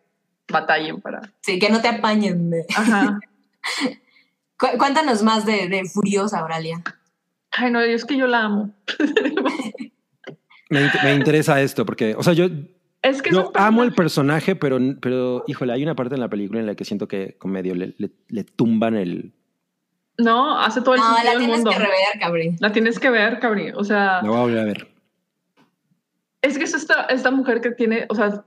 batallen 0.48 1.00
para. 1.00 1.22
Sí, 1.40 1.58
que 1.58 1.70
no 1.70 1.80
te 1.80 1.88
apañen. 1.88 2.50
de- 2.50 2.66
Ajá. 2.76 3.18
Cu- 4.58 4.78
Cuéntanos 4.78 5.22
más 5.22 5.44
de, 5.46 5.68
de 5.68 5.84
Furiosa, 5.84 6.40
Auralia. 6.40 6.82
Ay, 7.50 7.70
no, 7.70 7.80
es 7.80 8.04
que 8.04 8.16
yo 8.16 8.26
la 8.26 8.42
amo. 8.44 8.70
Me, 10.70 10.90
me 11.02 11.14
interesa 11.14 11.60
esto 11.60 11.84
porque, 11.86 12.14
o 12.16 12.22
sea, 12.22 12.32
yo, 12.32 12.46
Es 13.02 13.22
que 13.22 13.30
yo 13.30 13.52
amo 13.54 13.82
el 13.84 13.92
personaje, 13.94 14.56
pero, 14.56 14.78
pero, 15.00 15.44
híjole, 15.46 15.72
hay 15.72 15.82
una 15.82 15.94
parte 15.94 16.14
en 16.14 16.20
la 16.20 16.28
película 16.28 16.60
en 16.60 16.66
la 16.66 16.74
que 16.74 16.84
siento 16.84 17.06
que 17.06 17.36
con 17.38 17.50
medio 17.52 17.74
le, 17.74 17.94
le- 17.98 18.10
le 18.28 18.44
tumban 18.44 18.96
el... 18.96 19.32
No, 20.18 20.58
hace 20.60 20.80
todo 20.80 20.94
el 20.94 21.00
No, 21.00 21.14
sentido 21.14 21.32
la 21.32 21.38
tienes 21.38 21.56
mundo. 21.56 21.70
que 21.72 21.78
rever, 21.78 22.20
cabrí. 22.20 22.56
La 22.60 22.72
tienes 22.72 22.98
que 23.00 23.10
ver, 23.10 23.40
cabrí. 23.40 23.70
O 23.74 23.82
sea, 23.84 24.22
La 24.22 24.28
voy 24.28 24.36
a 24.36 24.40
volver 24.42 24.58
a 24.60 24.64
ver. 24.64 24.88
es 26.42 26.56
que 26.58 26.64
es 26.64 26.74
esta, 26.74 27.02
esta 27.06 27.30
mujer 27.32 27.60
que 27.60 27.72
tiene, 27.72 28.06
o 28.08 28.14
sea, 28.14 28.44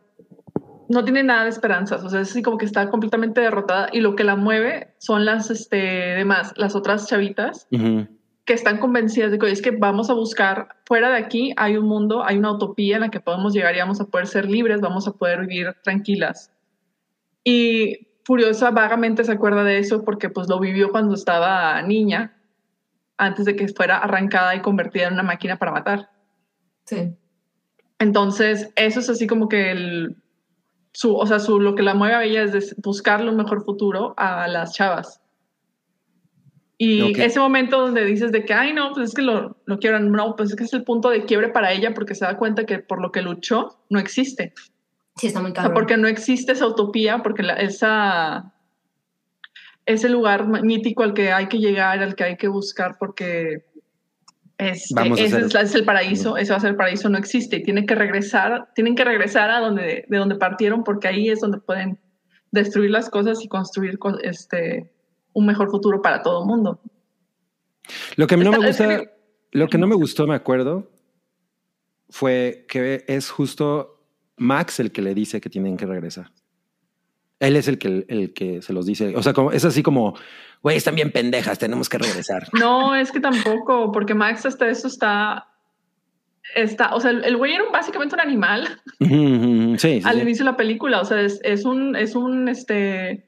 no 0.90 1.04
tiene 1.04 1.24
nada 1.24 1.44
de 1.44 1.50
esperanzas. 1.50 2.04
O 2.04 2.10
sea, 2.10 2.22
es 2.22 2.32
así 2.32 2.42
como 2.42 2.58
que 2.58 2.66
está 2.66 2.90
completamente 2.90 3.42
derrotada 3.42 3.90
y 3.92 4.00
lo 4.00 4.16
que 4.16 4.24
la 4.24 4.36
mueve 4.36 4.96
son 4.98 5.26
las, 5.26 5.50
este, 5.52 5.78
demás, 5.78 6.54
las 6.56 6.76
otras 6.76 7.08
chavitas 7.08 7.68
que 7.70 8.54
están 8.54 8.78
convencidas 8.78 9.32
de 9.32 9.38
que 9.40 9.46
"Oye, 9.46 9.54
es 9.54 9.62
que 9.62 9.72
vamos 9.72 10.10
a 10.10 10.14
buscar 10.14 10.70
fuera 10.86 11.10
de 11.10 11.18
aquí 11.18 11.54
hay 11.58 11.76
un 11.76 11.86
mundo, 11.86 12.24
hay 12.24 12.38
una 12.38 12.54
utopía 12.54 12.96
en 12.96 13.02
la 13.02 13.10
que 13.10 13.20
podemos 13.20 13.54
llegar 13.54 13.76
y 13.76 13.80
vamos 13.80 14.00
a 14.00 14.06
poder 14.06 14.28
ser 14.28 14.50
libres, 14.50 14.80
vamos 14.80 15.08
a 15.08 15.12
poder 15.12 15.42
vivir 15.42 15.76
tranquilas. 15.84 16.52
Y 17.44 18.08
Furiosa 18.24 18.72
vagamente 18.72 19.24
se 19.24 19.32
acuerda 19.32 19.64
de 19.64 19.80
eso 19.80 20.04
porque 20.04 20.30
pues 20.30 20.48
lo 20.48 20.60
vivió 20.60 20.92
cuando 20.92 21.14
estaba 21.16 21.82
niña, 21.82 22.38
antes 23.18 23.46
de 23.46 23.56
que 23.56 23.68
fuera 23.68 23.98
arrancada 23.98 24.56
y 24.56 24.62
convertida 24.62 25.08
en 25.08 25.14
una 25.14 25.24
máquina 25.24 25.58
para 25.58 25.72
matar. 25.72 26.10
Sí. 26.86 27.16
Entonces, 28.00 28.72
eso 28.76 29.00
es 29.00 29.10
así 29.10 29.28
como 29.28 29.50
que 29.50 29.72
el, 29.72 30.18
su, 30.98 31.16
o 31.16 31.28
sea, 31.28 31.38
su, 31.40 31.60
lo 31.60 31.76
que 31.76 31.84
la 31.84 31.94
mueve 31.94 32.16
a 32.16 32.24
ella 32.24 32.42
es 32.42 32.54
de 32.54 32.76
buscarle 32.82 33.30
un 33.30 33.38
mejor 33.38 33.64
futuro 33.64 34.16
a 34.18 34.48
las 34.48 34.74
chavas. 34.74 35.22
Y 36.80 37.12
Ok. 37.12 37.20
ese 37.20 37.40
momento 37.40 37.80
donde 37.80 38.04
dices 38.04 38.32
de 38.32 38.44
que, 38.44 38.56
ay, 38.56 38.74
no, 38.74 38.94
pues 38.94 39.10
es 39.10 39.14
que 39.14 39.22
lo, 39.22 39.58
lo 39.66 39.78
quiero, 39.78 40.00
no, 40.00 40.36
pues 40.36 40.50
es 40.50 40.56
que 40.56 40.64
es 40.64 40.74
el 40.74 40.84
punto 40.84 41.12
de 41.12 41.26
quiebre 41.26 41.50
para 41.50 41.72
ella 41.72 41.94
porque 41.94 42.16
se 42.16 42.26
da 42.26 42.36
cuenta 42.36 42.66
que 42.66 42.80
por 42.80 43.00
lo 43.00 43.12
que 43.12 43.22
luchó 43.22 43.78
no 43.92 44.00
existe. 44.00 44.56
Sí, 45.18 45.28
está 45.28 45.40
muy 45.40 45.52
O 45.52 45.54
sea, 45.54 45.72
porque 45.72 45.98
no 45.98 46.08
existe 46.08 46.54
esa 46.54 46.66
utopía, 46.66 47.22
porque 47.22 47.44
la- 47.44 47.58
esa, 47.58 48.56
ese 49.86 50.10
lugar 50.10 50.48
mítico 50.64 51.04
al 51.04 51.14
que 51.14 51.32
hay 51.32 51.46
que 51.48 51.60
llegar, 51.60 52.00
al 52.02 52.16
que 52.16 52.24
hay 52.24 52.38
que 52.38 52.48
buscar, 52.48 52.98
porque 52.98 53.67
es, 54.58 54.88
Vamos 54.96 55.20
a 55.20 55.24
ese 55.24 55.38
hacer- 55.38 55.64
es, 55.64 55.76
el 55.76 55.86
paraíso, 55.86 56.36
ese 56.38 56.52
va 56.52 56.58
a 56.58 56.60
ser 56.62 56.72
el 56.72 56.76
paraíso, 56.76 57.10
no 57.10 57.18
existe. 57.18 57.58
Y 57.58 57.64
tienen 57.64 57.86
que 57.86 57.96
regresar, 57.96 58.70
tienen 58.74 58.96
que 58.96 59.04
regresar 59.04 59.50
a 59.52 59.60
donde, 59.60 60.06
de 60.08 60.18
donde 60.18 60.36
partieron, 60.36 60.84
porque 60.84 61.08
ahí 61.08 61.30
es 61.30 61.40
donde 61.42 61.60
pueden 61.60 62.00
destruir 62.52 62.90
las 62.92 63.10
cosas 63.10 63.44
y 63.44 63.48
construir 63.48 64.00
co- 64.00 64.18
este, 64.20 64.92
un 65.34 65.46
mejor 65.46 65.70
futuro 65.70 66.02
para 66.02 66.22
todo 66.24 66.42
el 66.42 66.48
mundo. 66.48 66.80
Lo 68.16 68.26
que 68.28 68.36
no 68.38 68.52
me 68.52 68.58
gusta, 68.68 69.02
lo 69.52 69.68
que 69.68 69.78
no 69.78 69.88
me 69.88 69.96
gustó, 69.96 70.26
me 70.28 70.36
acuerdo, 70.36 70.90
fue 72.10 72.66
que 72.68 73.04
es 73.08 73.30
justo 73.30 74.02
Max 74.38 74.80
el 74.80 74.92
que 74.92 75.02
le 75.02 75.14
dice 75.14 75.40
que 75.42 75.50
tienen 75.50 75.78
que 75.78 75.86
regresar. 75.86 76.32
Él 77.40 77.56
es 77.56 77.68
el 77.68 77.78
que, 77.78 78.06
el 78.08 78.34
que 78.34 78.62
se 78.62 78.74
los 78.74 78.86
dice. 78.86 79.16
O 79.16 79.22
sea, 79.24 79.34
como, 79.34 79.52
es 79.52 79.64
así 79.64 79.84
como, 79.84 80.16
güey, 80.64 80.78
están 80.78 80.96
bien 80.96 81.12
pendejas, 81.12 81.60
tenemos 81.60 81.88
que 81.90 81.98
regresar. 82.00 82.48
No, 82.54 82.96
es 82.96 83.12
que 83.12 83.20
tampoco, 83.20 83.92
porque 83.92 84.14
Max 84.16 84.46
hasta 84.46 84.68
eso 84.70 84.88
está, 84.88 85.48
está, 86.56 86.96
o 86.96 87.00
sea, 87.00 87.12
el 87.12 87.38
güey 87.38 87.54
era 87.54 87.64
un- 87.64 87.72
básicamente 87.72 88.16
un 88.16 88.22
animal. 88.22 88.82
Sí, 89.00 89.76
sí, 89.78 90.02
al 90.06 90.16
sí. 90.16 90.22
inicio 90.22 90.46
de 90.46 90.52
la 90.52 90.58
película. 90.58 91.02
O 91.02 91.06
sea, 91.06 91.22
es, 91.22 91.40
es 91.44 91.66
un, 91.66 91.96
es 91.96 92.16
un 92.16 92.48
este, 92.50 93.28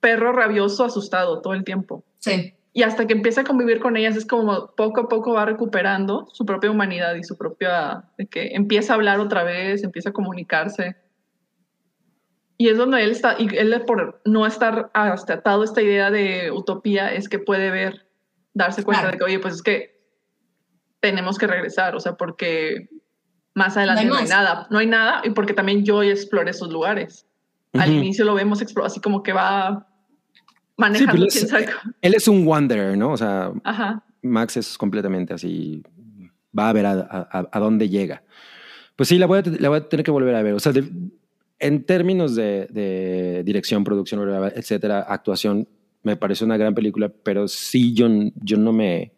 perro 0.00 0.32
rabioso, 0.32 0.84
asustado 0.84 1.40
todo 1.42 1.52
el 1.54 1.64
tiempo. 1.64 2.04
Sí. 2.18 2.54
Y 2.72 2.82
hasta 2.82 3.06
que 3.06 3.12
empieza 3.12 3.42
a 3.42 3.44
convivir 3.44 3.78
con 3.78 3.96
ellas, 3.96 4.16
es 4.16 4.26
como 4.26 4.72
poco 4.74 5.02
a 5.02 5.08
poco 5.08 5.32
va 5.34 5.44
recuperando 5.44 6.26
su 6.32 6.44
propia 6.44 6.70
humanidad 6.70 7.14
y 7.14 7.22
su 7.22 7.36
propia. 7.36 8.04
de 8.18 8.26
que 8.26 8.54
empieza 8.54 8.94
a 8.94 8.96
hablar 8.96 9.20
otra 9.20 9.44
vez, 9.44 9.84
empieza 9.84 10.08
a 10.10 10.12
comunicarse. 10.12 10.96
Y 12.56 12.68
es 12.68 12.78
donde 12.78 13.02
él 13.02 13.10
está, 13.10 13.36
y 13.38 13.48
él 13.56 13.82
por 13.86 14.20
no 14.24 14.46
estar 14.46 14.90
hasta 14.94 15.34
atado 15.34 15.62
a 15.62 15.64
esta 15.64 15.82
idea 15.82 16.10
de 16.10 16.50
utopía, 16.52 17.12
es 17.12 17.28
que 17.28 17.38
puede 17.40 17.70
ver, 17.70 18.06
darse 18.52 18.84
cuenta 18.84 19.02
Claro. 19.02 19.12
de 19.12 19.18
que, 19.18 19.24
oye, 19.24 19.38
pues 19.40 19.54
es 19.54 19.62
que 19.62 20.00
tenemos 21.00 21.36
que 21.38 21.46
regresar, 21.46 21.94
o 21.96 22.00
sea, 22.00 22.16
porque 22.16 22.88
más 23.54 23.76
adelante 23.76 24.04
No 24.04 24.10
no 24.10 24.14
hay 24.16 24.22
hay, 24.22 24.28
más. 24.28 24.36
nada, 24.38 24.66
no 24.70 24.78
hay 24.78 24.86
nada, 24.86 25.20
y 25.24 25.30
porque 25.30 25.52
también 25.52 25.84
yo 25.84 26.02
exploré 26.02 26.50
esos 26.50 26.70
lugares. 26.72 27.26
Al 27.72 27.90
Ujú. 27.90 27.98
inicio 27.98 28.24
lo 28.24 28.34
vemos 28.34 28.62
explo- 28.62 28.84
así 28.84 29.00
como 29.00 29.22
que 29.22 29.32
va 29.32 29.88
Sí, 30.36 30.44
manejando, 30.76 31.12
pero 31.12 31.26
es- 31.26 31.34
quién 31.34 31.48
sabe 31.48 31.66
cómo. 31.66 31.94
Él 32.00 32.14
es 32.14 32.28
un 32.28 32.46
wanderer, 32.46 32.96
¿no? 32.96 33.10
O 33.12 33.16
sea, 33.16 33.52
Ajá. 33.64 34.04
Max 34.22 34.56
es 34.56 34.78
completamente 34.78 35.34
así. 35.34 35.82
Va 36.56 36.68
a 36.68 36.72
ver 36.72 36.86
a, 36.86 36.92
a- 37.10 37.48
a 37.50 37.58
dónde 37.60 37.88
llega. 37.88 38.22
Pues 38.96 39.08
sí, 39.08 39.18
la 39.18 39.26
voy, 39.26 39.40
a, 39.40 39.42
la 39.58 39.68
voy 39.68 39.78
a 39.78 39.88
tener 39.88 40.04
que 40.04 40.10
volver 40.12 40.34
a 40.36 40.42
ver. 40.42 40.54
O 40.54 40.60
sea, 40.60 40.70
de- 40.72 40.88
en 41.64 41.84
términos 41.84 42.34
de, 42.34 42.66
de 42.70 43.42
dirección, 43.44 43.84
producción, 43.84 44.20
etcétera, 44.54 45.00
actuación, 45.08 45.66
me 46.02 46.16
parece 46.16 46.44
una 46.44 46.56
gran 46.56 46.74
película, 46.74 47.08
pero 47.22 47.48
sí, 47.48 47.94
yo, 47.94 48.06
yo 48.42 48.56
no 48.58 48.72
me. 48.72 49.12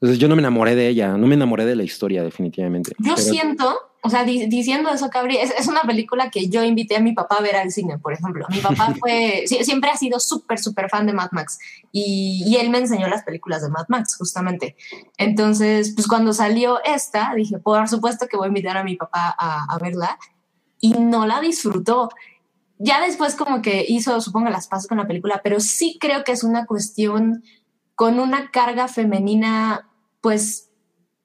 Entonces, 0.00 0.18
yo 0.18 0.28
no 0.28 0.36
me 0.36 0.42
enamoré 0.42 0.74
de 0.74 0.88
ella, 0.88 1.16
no 1.16 1.26
me 1.26 1.34
enamoré 1.34 1.64
de 1.64 1.76
la 1.76 1.82
historia, 1.84 2.22
definitivamente. 2.22 2.92
Yo 2.98 3.14
Pero- 3.14 3.16
siento, 3.16 3.74
o 4.02 4.10
sea, 4.10 4.24
di- 4.24 4.46
diciendo 4.48 4.90
eso, 4.90 5.08
Cabri, 5.08 5.36
es, 5.38 5.54
es 5.56 5.66
una 5.66 5.82
película 5.82 6.30
que 6.30 6.48
yo 6.50 6.62
invité 6.62 6.96
a 6.96 7.00
mi 7.00 7.12
papá 7.12 7.36
a 7.38 7.42
ver 7.42 7.56
al 7.56 7.70
cine, 7.70 7.96
por 7.98 8.12
ejemplo. 8.12 8.44
Mi 8.50 8.58
papá 8.58 8.92
fue, 9.00 9.44
siempre 9.46 9.88
ha 9.90 9.96
sido 9.96 10.20
súper, 10.20 10.58
súper 10.58 10.90
fan 10.90 11.06
de 11.06 11.14
Mad 11.14 11.30
Max 11.32 11.58
y, 11.90 12.42
y 12.46 12.56
él 12.56 12.68
me 12.68 12.78
enseñó 12.78 13.08
las 13.08 13.22
películas 13.22 13.62
de 13.62 13.70
Mad 13.70 13.86
Max, 13.88 14.16
justamente. 14.18 14.76
Entonces, 15.16 15.92
pues 15.94 16.06
cuando 16.06 16.32
salió 16.34 16.82
esta, 16.84 17.32
dije, 17.34 17.58
por 17.58 17.88
supuesto 17.88 18.26
que 18.28 18.36
voy 18.36 18.46
a 18.46 18.48
invitar 18.48 18.76
a 18.76 18.84
mi 18.84 18.96
papá 18.96 19.34
a, 19.38 19.64
a 19.72 19.78
verla 19.78 20.18
y 20.86 20.90
no 20.92 21.26
la 21.26 21.40
disfrutó. 21.40 22.10
Ya 22.78 23.00
después 23.00 23.34
como 23.36 23.62
que 23.62 23.84
hizo, 23.88 24.20
supongo, 24.20 24.50
las 24.50 24.66
pasos 24.66 24.88
con 24.88 24.98
la 24.98 25.06
película, 25.06 25.40
pero 25.42 25.60
sí 25.60 25.96
creo 26.00 26.24
que 26.24 26.32
es 26.32 26.44
una 26.44 26.66
cuestión 26.66 27.42
con 27.94 28.18
una 28.18 28.50
carga 28.50 28.88
femenina, 28.88 29.88
pues, 30.20 30.68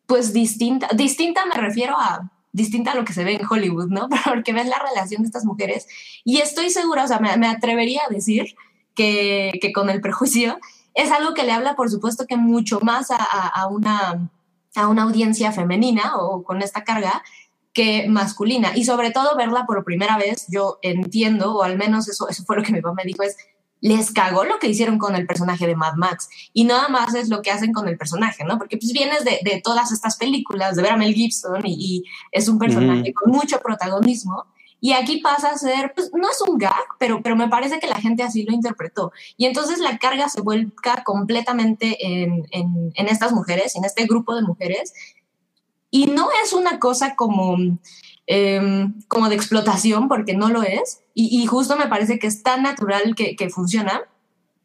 pues 0.05 0.31
distinta. 0.33 0.87
Distinta 0.95 1.45
me 1.45 1.55
refiero 1.55 1.95
a 1.97 2.31
distinta 2.51 2.91
a 2.91 2.95
lo 2.95 3.03
que 3.05 3.13
se 3.13 3.23
ve 3.23 3.35
en 3.35 3.45
Hollywood, 3.49 3.89
¿no? 3.89 4.07
Porque 4.25 4.53
ves 4.53 4.67
la 4.67 4.79
relación 4.79 5.21
de 5.23 5.27
estas 5.27 5.45
mujeres 5.45 5.87
y 6.23 6.37
estoy 6.39 6.69
segura, 6.69 7.03
o 7.03 7.07
sea, 7.07 7.19
me, 7.19 7.35
me 7.37 7.47
atrevería 7.47 8.01
a 8.07 8.13
decir 8.13 8.55
que, 8.95 9.51
que 9.61 9.71
con 9.73 9.89
el 9.89 9.99
prejuicio 10.01 10.57
es 10.95 11.11
algo 11.11 11.33
que 11.33 11.43
le 11.43 11.51
habla, 11.51 11.75
por 11.75 11.89
supuesto, 11.89 12.25
que 12.27 12.37
mucho 12.37 12.79
más 12.81 13.11
a, 13.11 13.17
a- 13.17 13.47
a 13.61 13.67
una, 13.67 14.29
a 14.75 14.87
una 14.87 15.03
audiencia 15.03 15.51
femenina 15.51 16.15
o 16.17 16.43
con 16.43 16.61
esta 16.61 16.83
carga 16.83 17.21
que 17.73 18.07
masculina. 18.07 18.71
Y 18.75 18.85
sobre 18.85 19.11
todo 19.11 19.35
verla 19.37 19.65
por 19.65 19.83
primera 19.83 20.17
vez, 20.17 20.45
yo 20.49 20.79
entiendo, 20.81 21.55
o 21.55 21.63
al 21.63 21.77
menos 21.77 22.07
eso, 22.09 22.27
eso 22.27 22.43
fue 22.43 22.57
lo 22.57 22.63
que 22.63 22.73
mi 22.73 22.81
papá 22.81 22.95
me 22.95 23.03
dijo, 23.03 23.23
es, 23.23 23.37
les 23.81 24.11
cagó 24.11 24.43
lo 24.43 24.59
que 24.59 24.67
hicieron 24.67 24.97
con 24.97 25.15
el 25.15 25.25
personaje 25.25 25.65
de 25.65 25.75
Mad 25.75 25.95
Max. 25.95 26.29
Y 26.53 26.65
nada 26.65 26.89
más 26.89 27.13
es 27.15 27.29
lo 27.29 27.41
que 27.41 27.51
hacen 27.51 27.71
con 27.71 27.87
el 27.87 27.97
personaje, 27.97 28.43
¿no? 28.43 28.57
Porque 28.57 28.77
pues 28.77 28.91
vienes 28.91 29.23
de, 29.23 29.39
de 29.43 29.61
todas 29.63 29.91
estas 29.91 30.17
películas, 30.17 30.75
de 30.75 30.81
ver 30.81 30.91
a 30.91 30.97
Mel 30.97 31.13
Gibson 31.13 31.65
y, 31.65 31.73
y 31.73 32.03
es 32.31 32.47
un 32.47 32.59
personaje 32.59 33.13
con 33.13 33.31
mucho 33.31 33.59
protagonismo. 33.59 34.45
Y 34.81 34.93
aquí 34.93 35.17
pasa 35.17 35.49
a 35.49 35.57
ser, 35.57 35.93
pues 35.93 36.09
no 36.13 36.29
es 36.29 36.41
un 36.41 36.57
gag, 36.57 36.73
pero, 36.99 37.21
pero 37.21 37.35
me 37.35 37.49
parece 37.49 37.79
que 37.79 37.87
la 37.87 37.99
gente 37.99 38.23
así 38.23 38.43
lo 38.43 38.53
interpretó. 38.53 39.11
Y 39.35 39.45
entonces 39.45 39.79
la 39.79 39.97
carga 39.97 40.29
se 40.29 40.41
vuelca 40.41 41.03
completamente 41.03 41.97
en, 42.05 42.47
en, 42.51 42.91
en 42.95 43.07
estas 43.07 43.33
mujeres, 43.33 43.75
en 43.75 43.83
este 43.83 44.05
grupo 44.05 44.35
de 44.35 44.41
mujeres. 44.41 44.93
Y 45.91 46.07
no 46.07 46.29
es 46.43 46.53
una 46.53 46.79
cosa 46.79 47.15
como, 47.15 47.57
eh, 48.27 48.87
como 49.07 49.29
de 49.29 49.35
explotación, 49.35 50.07
porque 50.07 50.35
no 50.35 50.49
lo 50.49 50.63
es. 50.63 51.01
Y, 51.13 51.41
y, 51.41 51.45
justo 51.47 51.75
me 51.75 51.87
parece 51.87 52.19
que 52.19 52.27
es 52.27 52.43
tan 52.43 52.63
natural 52.63 53.15
que, 53.15 53.35
que, 53.35 53.49
funciona, 53.49 54.01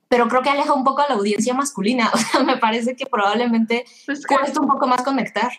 pero 0.09 0.29
creo 0.29 0.43
que 0.43 0.51
aleja 0.51 0.73
un 0.73 0.85
poco 0.85 1.03
a 1.03 1.09
la 1.09 1.15
audiencia 1.15 1.55
masculina. 1.55 2.11
O 2.15 2.19
sea, 2.19 2.43
me 2.43 2.59
parece 2.59 2.95
que 2.95 3.07
probablemente 3.07 3.85
es 4.07 4.27
que, 4.27 4.37
cuesta 4.37 4.61
un 4.61 4.69
poco 4.69 4.87
más 4.87 5.03
conectar. 5.03 5.51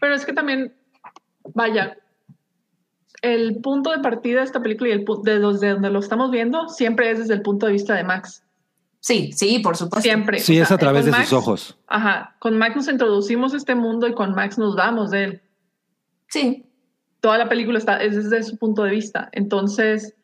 Pero 0.00 0.14
es 0.14 0.26
que 0.26 0.32
también, 0.32 0.74
vaya, 1.54 1.96
el 3.22 3.60
punto 3.60 3.90
de 3.90 4.00
partida 4.00 4.40
de 4.40 4.46
esta 4.46 4.60
película 4.62 4.90
y 4.90 4.92
el 4.92 5.04
pu- 5.04 5.22
de 5.22 5.38
desde 5.38 5.70
donde 5.70 5.90
lo 5.90 6.00
estamos 6.00 6.30
viendo 6.30 6.68
siempre 6.68 7.10
es 7.10 7.20
desde 7.20 7.34
el 7.34 7.42
punto 7.42 7.66
de 7.66 7.72
vista 7.72 7.94
de 7.94 8.04
Max. 8.04 8.42
Sí, 9.04 9.32
sí, 9.32 9.58
por 9.58 9.76
supuesto. 9.76 10.00
Siempre. 10.00 10.38
Sí, 10.38 10.60
O 10.60 10.62
es 10.62 10.70
a 10.70 10.78
través 10.78 11.04
de 11.04 11.10
Max- 11.10 11.24
sus 11.28 11.38
ojos. 11.38 11.76
Ajá. 11.88 12.36
Con 12.38 12.56
Max 12.56 12.76
nos 12.76 12.88
introducimos 12.88 13.52
a 13.52 13.56
este 13.56 13.74
mundo 13.74 14.06
y 14.06 14.14
con 14.14 14.32
Max 14.32 14.58
nos 14.58 14.76
damos 14.76 15.10
de 15.10 15.24
él. 15.24 15.42
Sí, 16.28 16.66
Toda 17.20 17.38
la 17.38 17.48
película 17.48 17.78
está, 17.78 17.98
es 18.02 18.16
desde 18.16 18.42
su 18.42 18.56
punto 18.58 18.82
de 18.82 18.90
vista. 18.90 19.28
Entonces, 19.32 20.14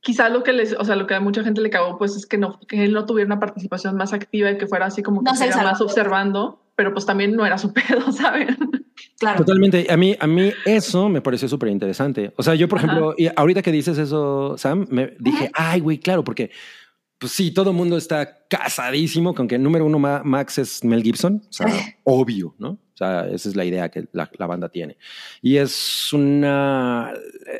quizás 0.00 0.30
lo 0.32 0.42
que 0.42 0.52
les, 0.54 0.74
o 0.78 0.84
sea, 0.84 0.96
lo 0.96 1.06
que 1.06 1.14
a 1.14 1.20
mucha 1.20 1.42
gente 1.44 1.60
le 1.60 1.68
cagó, 1.70 1.98
pues 1.98 2.16
es 2.16 2.26
que 2.26 2.38
no, 2.38 2.58
que 2.60 2.84
él 2.84 2.92
no 2.92 3.04
tuviera 3.06 3.26
una 3.26 3.38
participación 3.40 3.94
más 3.96 4.12
activa 4.14 4.50
y 4.50 4.56
que 4.58 4.66
fuera 4.66 4.86
así 4.86 5.02
como 5.02 5.22
que 5.22 5.30
No 5.30 5.62
más 5.62 5.80
observando, 5.82 6.62
pero 6.74 6.92
pues 6.92 7.04
también 7.06 7.34
no 7.36 7.44
era 7.44 7.58
su 7.58 7.72
pedo, 7.74 8.12
¿saben? 8.12 8.56
claro. 9.18 9.38
Totalmente. 9.44 9.86
A 9.90 9.96
mí, 9.98 10.16
a 10.18 10.26
mí 10.26 10.52
eso 10.64 11.08
me 11.10 11.20
pareció 11.20 11.48
súper 11.48 11.68
interesante. 11.70 12.32
O 12.36 12.42
sea, 12.42 12.54
yo, 12.54 12.66
por 12.68 12.78
Ajá. 12.78 12.86
ejemplo, 12.86 13.14
y 13.18 13.28
ahorita 13.36 13.60
que 13.60 13.72
dices 13.72 13.98
eso, 13.98 14.56
Sam, 14.56 14.86
me 14.90 15.14
dije, 15.18 15.50
ay, 15.54 15.80
güey, 15.80 15.98
claro, 15.98 16.24
porque 16.24 16.50
pues 17.18 17.32
sí, 17.32 17.50
todo 17.52 17.70
el 17.70 17.76
mundo 17.76 17.96
está 17.96 18.46
casadísimo 18.48 19.34
con 19.34 19.48
que 19.48 19.58
número 19.58 19.86
uno, 19.86 19.98
Ma- 19.98 20.22
Max 20.24 20.58
es 20.58 20.84
Mel 20.84 21.02
Gibson. 21.02 21.42
O 21.48 21.52
sea, 21.52 21.66
obvio, 22.04 22.54
¿no? 22.58 22.70
O 22.70 22.96
sea, 22.96 23.28
esa 23.28 23.48
es 23.48 23.56
la 23.56 23.64
idea 23.64 23.88
que 23.90 24.06
la, 24.12 24.30
la 24.38 24.46
banda 24.46 24.68
tiene. 24.68 24.96
Y 25.42 25.56
es 25.56 26.12
una, 26.12 27.12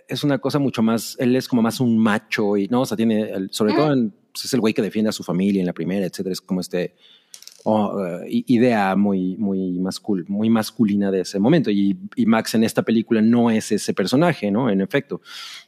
es 0.09 0.23
una 0.23 0.39
cosa 0.39 0.59
mucho 0.59 0.83
más, 0.83 1.17
él 1.19 1.35
es 1.37 1.49
como 1.49 1.63
más 1.63 1.81
un 1.81 1.99
macho 1.99 2.57
y, 2.57 2.69
¿no? 2.69 2.83
O 2.83 2.87
sea, 2.87 2.97
tiene, 2.97 3.23
el- 3.31 3.49
sobre 3.53 3.73
todo, 3.75 3.93
en- 3.93 4.11
pues, 4.33 4.45
es 4.45 4.55
el 4.55 4.61
güey 4.61 4.75
que 4.75 4.83
defiende 4.83 5.09
a 5.09 5.13
su 5.13 5.23
familia 5.25 5.61
en 5.61 5.67
la 5.67 5.73
primera, 5.73 6.05
etcétera. 6.07 6.33
Es 6.33 6.41
como 6.41 6.61
este, 6.61 6.95
oh, 7.65 8.05
eh, 8.25 8.45
idea 8.47 8.95
muy, 8.97 9.37
muy, 9.37 9.79
mascul 9.81 10.25
muy 10.29 10.49
masculina 10.51 11.11
de 11.11 11.21
ese 11.23 11.39
momento. 11.39 11.71
Y, 11.71 11.99
y 12.17 12.27
Max 12.27 12.55
en 12.55 12.65
esta 12.65 12.83
película 12.83 13.21
no 13.21 13.51
es 13.51 13.73
ese 13.73 13.93
personaje, 13.93 14.51
¿no? 14.51 14.71
En 14.71 14.81
efecto. 14.81 15.21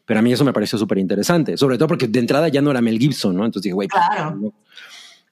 Pero 0.04 0.20
a 0.20 0.22
mí 0.22 0.32
eso 0.32 0.44
me 0.44 0.52
pareció 0.52 0.78
súper 0.78 0.98
interesante, 0.98 1.56
sobre 1.56 1.76
todo 1.78 1.88
porque 1.88 2.06
de 2.08 2.18
entrada 2.20 2.48
ya 2.48 2.62
no 2.62 2.70
era 2.70 2.80
Mel 2.80 2.98
Gibson, 2.98 3.34
¿no? 3.36 3.44
Entonces 3.44 3.64
dije, 3.64 3.74
güey, 3.74 3.88
pues, 3.88 4.02
Claro. 4.14 4.36
no. 4.36 4.54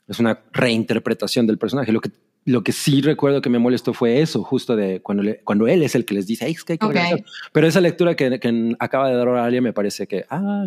es 0.06 0.18
una 0.18 0.38
reinterpretación 0.52 1.46
del 1.46 1.56
personaje. 1.58 1.90
Lo 1.92 2.00
que, 2.00 2.10
lo 2.44 2.62
que 2.62 2.72
sí 2.72 3.00
recuerdo 3.00 3.40
que 3.40 3.48
me 3.48 3.58
molestó 3.58 3.94
fue 3.94 4.20
eso, 4.20 4.42
justo 4.44 4.76
de 4.76 5.00
cuando, 5.00 5.22
le- 5.22 5.40
cuando 5.44 5.66
él 5.66 5.82
es 5.82 5.94
el 5.94 6.04
que 6.04 6.12
les 6.14 6.26
dice, 6.26 6.44
"Ay, 6.44 6.52
es 6.52 6.62
que 6.64 6.74
hay 6.74 6.78
que 6.78 6.84
Ok. 6.86 6.92
regresar". 6.94 7.24
Pero 7.52 7.66
esa 7.66 7.80
lectura 7.80 8.14
que, 8.14 8.38
que 8.38 8.74
acaba 8.78 9.08
de 9.08 9.16
dar 9.16 9.28
Oralia 9.28 9.62
me 9.62 9.72
parece 9.72 10.06
que, 10.06 10.26
ah, 10.28 10.66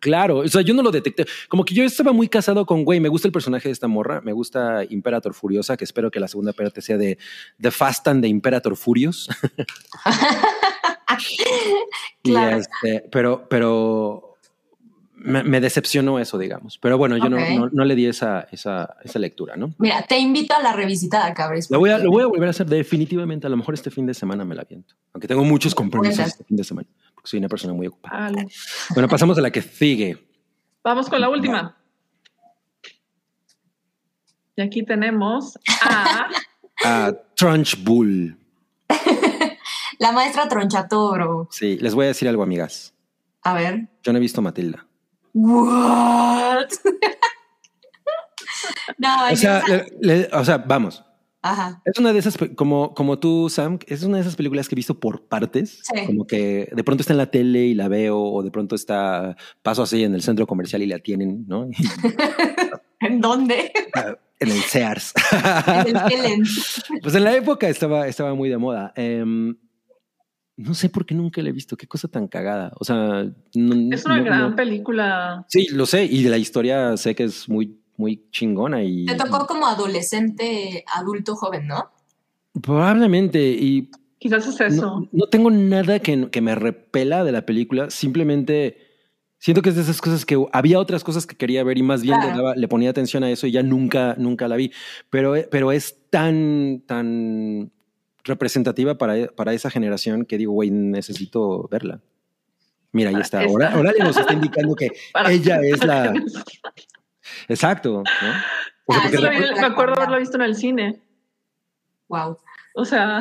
claro. 0.00 0.38
O 0.38 0.48
sea, 0.48 0.62
yo 0.62 0.74
no 0.74 0.82
lo 0.82 0.90
detecté. 0.90 1.26
Como 1.48 1.64
que 1.64 1.74
yo 1.74 1.84
estaba 1.84 2.12
muy 2.12 2.28
casado 2.28 2.66
con, 2.66 2.84
güey, 2.84 3.00
me 3.00 3.08
gusta 3.08 3.28
el 3.28 3.32
personaje 3.32 3.68
de 3.68 3.72
esta 3.72 3.88
morra, 3.88 4.20
me 4.22 4.32
gusta 4.32 4.84
Imperator 4.88 5.34
Furiosa, 5.34 5.76
que 5.76 5.84
espero 5.84 6.10
que 6.10 6.20
la 6.20 6.28
segunda 6.28 6.52
parte 6.52 6.80
sea 6.80 6.96
de 6.96 7.18
The 7.60 7.70
Fast 7.70 8.08
and 8.08 8.22
de 8.22 8.28
Imperator 8.28 8.76
Furious. 8.76 9.28
Y, 12.22 12.32
Claro. 12.32 12.58
este, 12.58 13.08
pero, 13.10 13.48
pero 13.48 14.27
me, 15.20 15.42
me 15.42 15.60
decepcionó 15.60 16.18
eso, 16.18 16.38
digamos. 16.38 16.78
Pero 16.78 16.96
bueno, 16.98 17.16
yo 17.16 17.28
no- 17.28 17.38
no, 17.38 17.68
no 17.72 17.84
le 17.84 17.94
di 17.94 18.06
esa, 18.06 18.46
esa, 18.52 18.96
esa 19.02 19.18
lectura, 19.18 19.56
¿no? 19.56 19.74
Mira, 19.78 20.02
te 20.02 20.18
invito 20.18 20.54
a 20.54 20.62
la 20.62 20.72
revisitada, 20.72 21.32
cabres. 21.34 21.70
Lo 21.70 21.78
voy, 21.78 21.90
a, 21.90 21.94
porque- 21.94 22.04
lo 22.04 22.10
voy 22.12 22.22
a 22.22 22.26
volver 22.26 22.46
a 22.48 22.50
hacer 22.50 22.66
definitivamente. 22.66 23.46
A 23.46 23.50
lo 23.50 23.56
mejor 23.56 23.74
este 23.74 23.90
fin 23.90 24.06
de 24.06 24.14
semana 24.14 24.44
me 24.44 24.54
la 24.54 24.64
viento. 24.64 24.94
Aunque 25.12 25.28
tengo 25.28 25.44
muchos 25.44 25.74
compromisos 25.74 26.26
este 26.26 26.44
fin 26.44 26.56
de 26.56 26.64
semana, 26.64 26.88
porque 27.14 27.28
soy 27.30 27.38
una 27.38 27.48
persona 27.48 27.72
muy 27.74 27.86
ocupada. 27.86 28.30
Bueno, 28.94 29.08
pasamos 29.08 29.36
a 29.38 29.40
la 29.40 29.50
que 29.50 29.62
sigue. 29.62 30.18
Vamos 30.84 31.08
con 31.08 31.20
la 31.20 31.28
última. 31.28 31.76
Y 34.56 34.62
aquí 34.62 34.82
tenemos 34.84 35.58
a 35.82 36.28
A 36.84 37.12
Trunch 37.36 37.82
Bull. 37.84 38.36
La 40.00 40.12
maestra 40.12 40.48
Tronchatoro. 40.48 41.48
Sí, 41.50 41.76
les 41.80 41.94
voy 41.94 42.04
a 42.04 42.08
decir 42.08 42.28
algo, 42.28 42.42
amigas. 42.42 42.94
A 43.42 43.54
ver. 43.54 43.88
Yo 44.02 44.12
no 44.12 44.18
he 44.18 44.20
visto 44.20 44.40
Matilda. 44.42 44.86
What? 45.40 46.66
no, 48.98 49.08
O 49.32 49.36
sea, 49.36 49.62
le- 49.68 49.86
le- 50.00 50.28
o 50.32 50.44
sea, 50.44 50.58
vamos. 50.58 51.04
Ajá. 51.40 51.80
Es 51.84 51.96
una 51.98 52.12
de 52.12 52.18
esas, 52.18 52.36
como, 52.56 52.94
como 52.94 53.18
tú, 53.20 53.48
Sam, 53.48 53.78
es 53.86 54.02
una 54.02 54.16
de 54.16 54.22
esas 54.22 54.34
películas 54.34 54.68
que 54.68 54.74
he 54.74 54.76
visto 54.76 54.98
por 54.98 55.28
partes. 55.28 55.80
Sí. 55.84 56.06
Como 56.06 56.26
que 56.26 56.68
de 56.72 56.84
pronto 56.84 57.02
está 57.02 57.12
en 57.12 57.18
la 57.18 57.30
tele 57.30 57.60
y 57.66 57.74
la 57.74 57.86
veo, 57.88 58.20
o 58.20 58.42
de 58.42 58.50
pronto 58.50 58.74
está, 58.74 59.36
paso 59.62 59.82
así 59.84 60.02
en 60.02 60.14
el 60.14 60.22
centro 60.22 60.46
comercial 60.48 60.82
y 60.82 60.86
la 60.86 60.98
tienen, 60.98 61.44
¿no? 61.46 61.68
¿En 63.00 63.20
dónde? 63.20 63.72
en 64.40 64.48
el 64.50 64.60
Sears. 64.62 65.12
En 65.86 65.96
el 65.96 66.12
Helen. 66.12 66.42
pues 67.02 67.14
en 67.14 67.24
la 67.24 67.34
época 67.36 67.68
estaba, 67.68 68.08
estaba 68.08 68.34
muy 68.34 68.48
de 68.48 68.58
moda. 68.58 68.92
Em, 68.96 69.56
no 70.58 70.74
sé 70.74 70.90
por 70.90 71.06
qué 71.06 71.14
nunca 71.14 71.40
la 71.40 71.48
he 71.48 71.52
visto. 71.52 71.76
Qué 71.76 71.86
cosa 71.86 72.08
tan 72.08 72.28
cagada. 72.28 72.72
O 72.78 72.84
sea, 72.84 73.24
no- 73.54 73.94
es 73.94 74.04
una 74.04 74.18
no- 74.18 74.24
gran 74.24 74.50
no- 74.50 74.56
película. 74.56 75.46
Sí, 75.48 75.68
lo 75.72 75.86
sé. 75.86 76.04
Y 76.04 76.22
de 76.22 76.30
la 76.30 76.36
historia 76.38 76.96
sé 76.98 77.14
que 77.14 77.24
es 77.24 77.48
muy, 77.48 77.80
muy 77.96 78.24
chingona 78.30 78.82
y 78.84 79.06
Te 79.06 79.14
tocó 79.14 79.46
como 79.46 79.66
adolescente, 79.66 80.84
adulto, 80.94 81.34
joven, 81.36 81.66
¿no? 81.66 81.90
probablemente. 82.62 83.40
Y 83.50 83.90
Quizás 84.18 84.46
es 84.48 84.60
eso. 84.60 85.00
No, 85.00 85.08
no 85.12 85.26
tengo 85.28 85.50
nada 85.50 86.00
que, 86.00 86.28
que 86.30 86.40
me 86.40 86.54
repela 86.54 87.22
de 87.24 87.30
la 87.32 87.46
película, 87.46 87.88
simplemente 87.90 88.78
siento 89.38 89.62
que 89.62 89.68
es 89.68 89.76
de 89.76 89.82
esas 89.82 90.00
cosas 90.00 90.26
que 90.26 90.36
había 90.52 90.80
otras 90.80 91.04
cosas 91.04 91.24
que 91.24 91.36
quería 91.36 91.62
ver 91.62 91.78
y 91.78 91.84
más 91.84 92.02
bien 92.02 92.18
le, 92.20 92.26
daba- 92.26 92.56
le 92.56 92.66
ponía 92.66 92.90
atención 92.90 93.22
a 93.22 93.30
eso 93.30 93.46
y 93.46 93.52
ya 93.52 93.62
nunca, 93.62 94.16
nunca 94.18 94.48
la 94.48 94.56
vi. 94.56 94.72
Pero, 95.10 95.34
pero 95.52 95.70
es 95.70 95.96
tan, 96.10 96.82
tan 96.84 97.70
representativa 98.28 98.96
para, 98.96 99.26
para 99.28 99.52
esa 99.52 99.70
generación 99.70 100.24
que 100.24 100.38
digo, 100.38 100.52
güey, 100.52 100.70
necesito 100.70 101.66
verla. 101.68 102.00
Mira, 102.92 103.08
ahí 103.10 103.14
Para 103.14 103.24
está. 103.24 103.40
Ahora, 103.42 103.76
Oralia 103.76 104.04
nos 104.04 104.16
está 104.16 104.32
indicando 104.32 104.74
que 104.76 104.90
Para- 105.12 105.32
ella 105.32 105.60
es 105.62 105.84
la. 105.84 106.14
Exacto. 107.48 107.90
¿no? 107.92 108.00
O 108.00 108.04
sea, 108.04 108.32
Ah, 108.90 109.00
porque 109.02 109.08
Eso 109.08 109.20
lo 109.26 109.30
la- 109.32 109.38
vi- 109.38 109.60
me 109.60 109.66
acuerdo 109.66 109.94
haberlo 109.96 110.18
visto 110.18 110.36
en 110.36 110.42
el 110.42 110.54
cine. 110.54 111.02
Wow. 112.08 112.38
O 112.74 112.84
sea, 112.86 113.20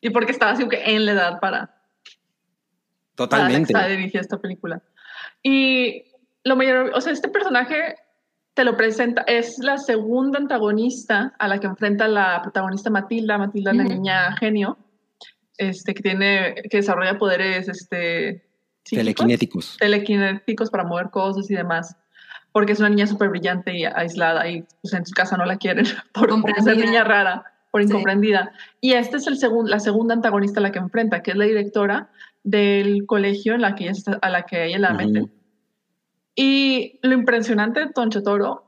y 0.00 0.10
porque 0.10 0.30
estaba 0.32 0.52
así 0.52 0.68
que 0.68 0.80
en 0.94 1.04
la 1.06 1.12
edad 1.12 1.40
para, 1.40 1.58
para 1.66 1.72
totalmente. 3.16 3.72
la 3.72 3.80
que 3.80 3.84
está 3.86 3.96
dirigida 3.96 4.20
esta 4.20 4.38
película. 4.38 4.82
Y 5.42 6.04
lo 6.44 6.54
mayor, 6.54 6.92
o 6.94 7.00
sea, 7.00 7.12
este 7.12 7.28
personaje 7.28 7.96
te 8.56 8.64
lo 8.64 8.74
presenta, 8.74 9.20
es 9.26 9.58
la 9.58 9.76
segunda 9.76 10.38
antagonista 10.38 11.34
a 11.38 11.46
la 11.46 11.58
que 11.60 11.66
enfrenta 11.66 12.08
la 12.08 12.40
protagonista 12.40 12.88
Matilda, 12.88 13.36
Matilda 13.36 13.74
la 13.74 13.84
niña 13.84 14.34
genio, 14.38 14.78
este, 15.58 15.92
que 15.92 16.02
tiene, 16.02 16.54
que 16.70 16.78
desarrolla 16.78 17.18
poderes, 17.18 17.68
este, 17.68 18.48
Telequinéticos. 18.88 19.76
telequinéticos 19.78 20.70
para 20.70 20.84
mover 20.84 21.10
cosas 21.10 21.50
y 21.50 21.54
demás. 21.54 21.96
Porque 22.50 22.72
es 22.72 22.80
una 22.80 22.88
niña 22.88 23.06
súper 23.06 23.28
brillante 23.28 23.76
y 23.76 23.84
aislada 23.84 24.48
y 24.48 24.64
pues, 24.80 24.94
en 24.94 25.04
su 25.04 25.12
casa 25.12 25.36
no 25.36 25.44
la 25.44 25.58
quieren 25.58 25.84
por, 26.14 26.28
por 26.40 26.62
ser 26.62 26.78
niña 26.78 27.04
rara, 27.04 27.44
por 27.70 27.82
Sí. 27.82 27.88
incomprendida. 27.90 28.52
Y 28.80 28.92
esta 28.94 29.18
es 29.18 29.26
el 29.26 29.36
segun- 29.38 29.68
la 29.68 29.80
segunda 29.80 30.14
antagonista 30.14 30.60
a 30.60 30.62
la 30.62 30.72
que 30.72 30.78
enfrenta, 30.78 31.22
que 31.22 31.32
es 31.32 31.36
la 31.36 31.44
directora 31.44 32.08
del 32.42 33.04
colegio 33.04 33.52
en 33.54 33.60
la 33.60 33.74
que 33.74 33.84
ella 33.84 33.92
está- 33.92 34.18
a 34.22 34.30
la 34.30 34.44
que 34.44 34.64
ella 34.64 34.78
la 34.78 34.94
Ujú. 34.94 34.96
meten. 34.96 35.32
Y 36.36 36.98
lo 37.02 37.14
impresionante 37.14 37.80
de 37.80 37.92
Toncho 37.92 38.22
Toro, 38.22 38.62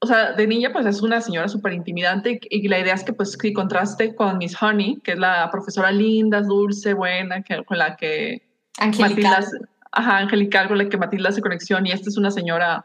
o 0.00 0.06
sea, 0.06 0.32
de 0.32 0.46
niña 0.48 0.70
pues 0.72 0.84
es 0.86 1.00
una 1.00 1.20
señora 1.20 1.48
súper 1.48 1.72
intimidante 1.72 2.40
y, 2.50 2.64
y 2.64 2.68
la 2.68 2.80
idea 2.80 2.94
es 2.94 3.04
que 3.04 3.12
pues 3.12 3.36
que 3.36 3.52
contraste 3.52 4.14
con 4.16 4.38
Miss 4.38 4.60
Honey, 4.60 5.00
que 5.04 5.12
es 5.12 5.18
la 5.18 5.48
profesora 5.50 5.92
linda, 5.92 6.42
dulce, 6.42 6.92
buena, 6.94 7.42
que, 7.42 7.62
con 7.64 7.78
la 7.78 7.96
que 7.96 8.42
Matilda, 8.80 9.04
Angelical. 9.06 9.34
hace- 9.34 9.58
ajá, 9.92 10.18
angelical 10.18 10.68
con 10.68 10.78
la 10.78 10.88
que 10.88 10.96
Matilda 10.98 11.28
hace 11.28 11.40
conexión 11.40 11.86
y 11.86 11.92
esta 11.92 12.08
es 12.08 12.16
una 12.16 12.30
señora 12.32 12.84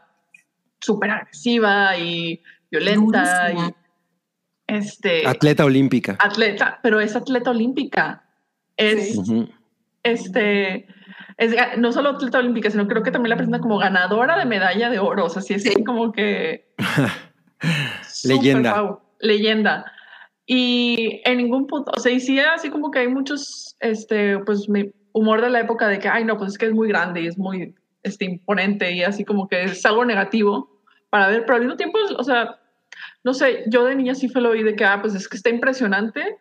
súper 0.80 1.10
agresiva 1.10 1.96
y 1.98 2.40
violenta 2.70 3.48
Durísima. 3.48 3.68
y 3.70 3.74
este 4.68 5.26
Atleta 5.26 5.64
olímpica. 5.64 6.16
atleta, 6.20 6.78
pero 6.82 7.00
es 7.00 7.16
atleta 7.16 7.50
olímpica. 7.50 8.22
Es 8.76 9.14
Sí. 9.16 9.48
Este 10.04 10.86
es 11.38 11.54
no 11.78 11.92
solo 11.92 12.10
atleta 12.10 12.38
olímpica, 12.38 12.68
sino 12.70 12.86
creo 12.88 13.02
que 13.02 13.10
también 13.12 13.30
la 13.30 13.36
presenta 13.36 13.60
como 13.60 13.78
ganadora 13.78 14.36
de 14.38 14.44
medalla 14.44 14.90
de 14.90 14.98
oro, 14.98 15.26
o 15.26 15.30
sea, 15.30 15.40
sí 15.40 15.54
es 15.54 15.62
Sí. 15.62 15.84
como 15.84 16.12
que 16.12 16.66
Leyenda. 18.24 18.98
leyenda. 19.20 19.84
Y 20.46 21.20
en 21.24 21.36
ningún 21.38 21.66
punto, 21.66 21.92
o 21.96 22.00
sea, 22.00 22.10
y 22.12 22.20
sí, 22.20 22.38
así 22.40 22.70
como 22.70 22.90
que 22.90 23.00
hay 23.00 23.08
muchos, 23.08 23.76
este, 23.80 24.38
pues, 24.40 24.68
mi 24.68 24.90
humor 25.12 25.40
de 25.42 25.50
la 25.50 25.60
época 25.60 25.88
de 25.88 25.98
que, 25.98 26.08
ay, 26.08 26.24
no, 26.24 26.36
pues 26.38 26.52
es 26.52 26.58
que 26.58 26.66
es 26.66 26.72
muy 26.72 26.88
grande 26.88 27.20
y 27.22 27.26
es 27.26 27.36
muy, 27.38 27.74
este, 28.02 28.24
imponente 28.24 28.90
y 28.92 29.02
así 29.02 29.24
como 29.24 29.46
que 29.48 29.64
es 29.64 29.84
algo 29.84 30.04
negativo 30.04 30.80
para 31.10 31.28
ver, 31.28 31.42
pero 31.44 31.56
al 31.56 31.60
mismo 31.62 31.76
tiempo, 31.76 31.98
o 32.16 32.24
sea, 32.24 32.58
no 33.24 33.34
sé, 33.34 33.64
yo 33.66 33.84
de 33.84 33.94
niña 33.94 34.14
sí 34.14 34.28
fue 34.28 34.40
lo 34.40 34.50
oí 34.50 34.62
de 34.62 34.74
que, 34.74 34.84
ah, 34.84 34.98
pues 35.00 35.14
es 35.14 35.28
que 35.28 35.36
está 35.36 35.50
impresionante 35.50 36.38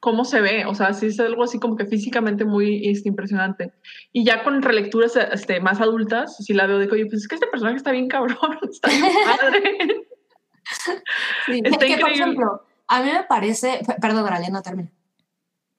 cómo 0.00 0.24
se 0.24 0.40
ve, 0.40 0.64
o 0.64 0.74
sea, 0.74 0.94
sí 0.94 1.06
es 1.06 1.20
algo 1.20 1.44
así 1.44 1.58
como 1.58 1.76
que 1.76 1.84
físicamente 1.84 2.44
muy 2.44 2.88
este, 2.88 3.10
impresionante. 3.10 3.72
Y 4.12 4.24
ya 4.24 4.42
con 4.42 4.62
relecturas 4.62 5.14
este, 5.16 5.60
más 5.60 5.80
adultas, 5.80 6.36
sí 6.38 6.54
la 6.54 6.66
veo 6.66 6.80
que, 6.80 6.94
oye, 6.94 7.06
pues 7.06 7.22
es 7.22 7.28
que 7.28 7.34
este 7.34 7.46
personaje 7.46 7.76
está 7.76 7.92
bien 7.92 8.08
cabrón, 8.08 8.58
está 8.70 8.88
bien 8.88 9.04
padre. 9.26 10.06
Sí, 11.46 11.60
Está 11.64 11.86
que, 11.86 11.98
por 11.98 12.10
ejemplo, 12.10 12.62
a 12.88 13.02
mí 13.02 13.10
me 13.12 13.24
parece, 13.24 13.80
perdón, 14.00 14.24
Oralia, 14.24 14.50
no 14.50 14.62
termina. 14.62 14.90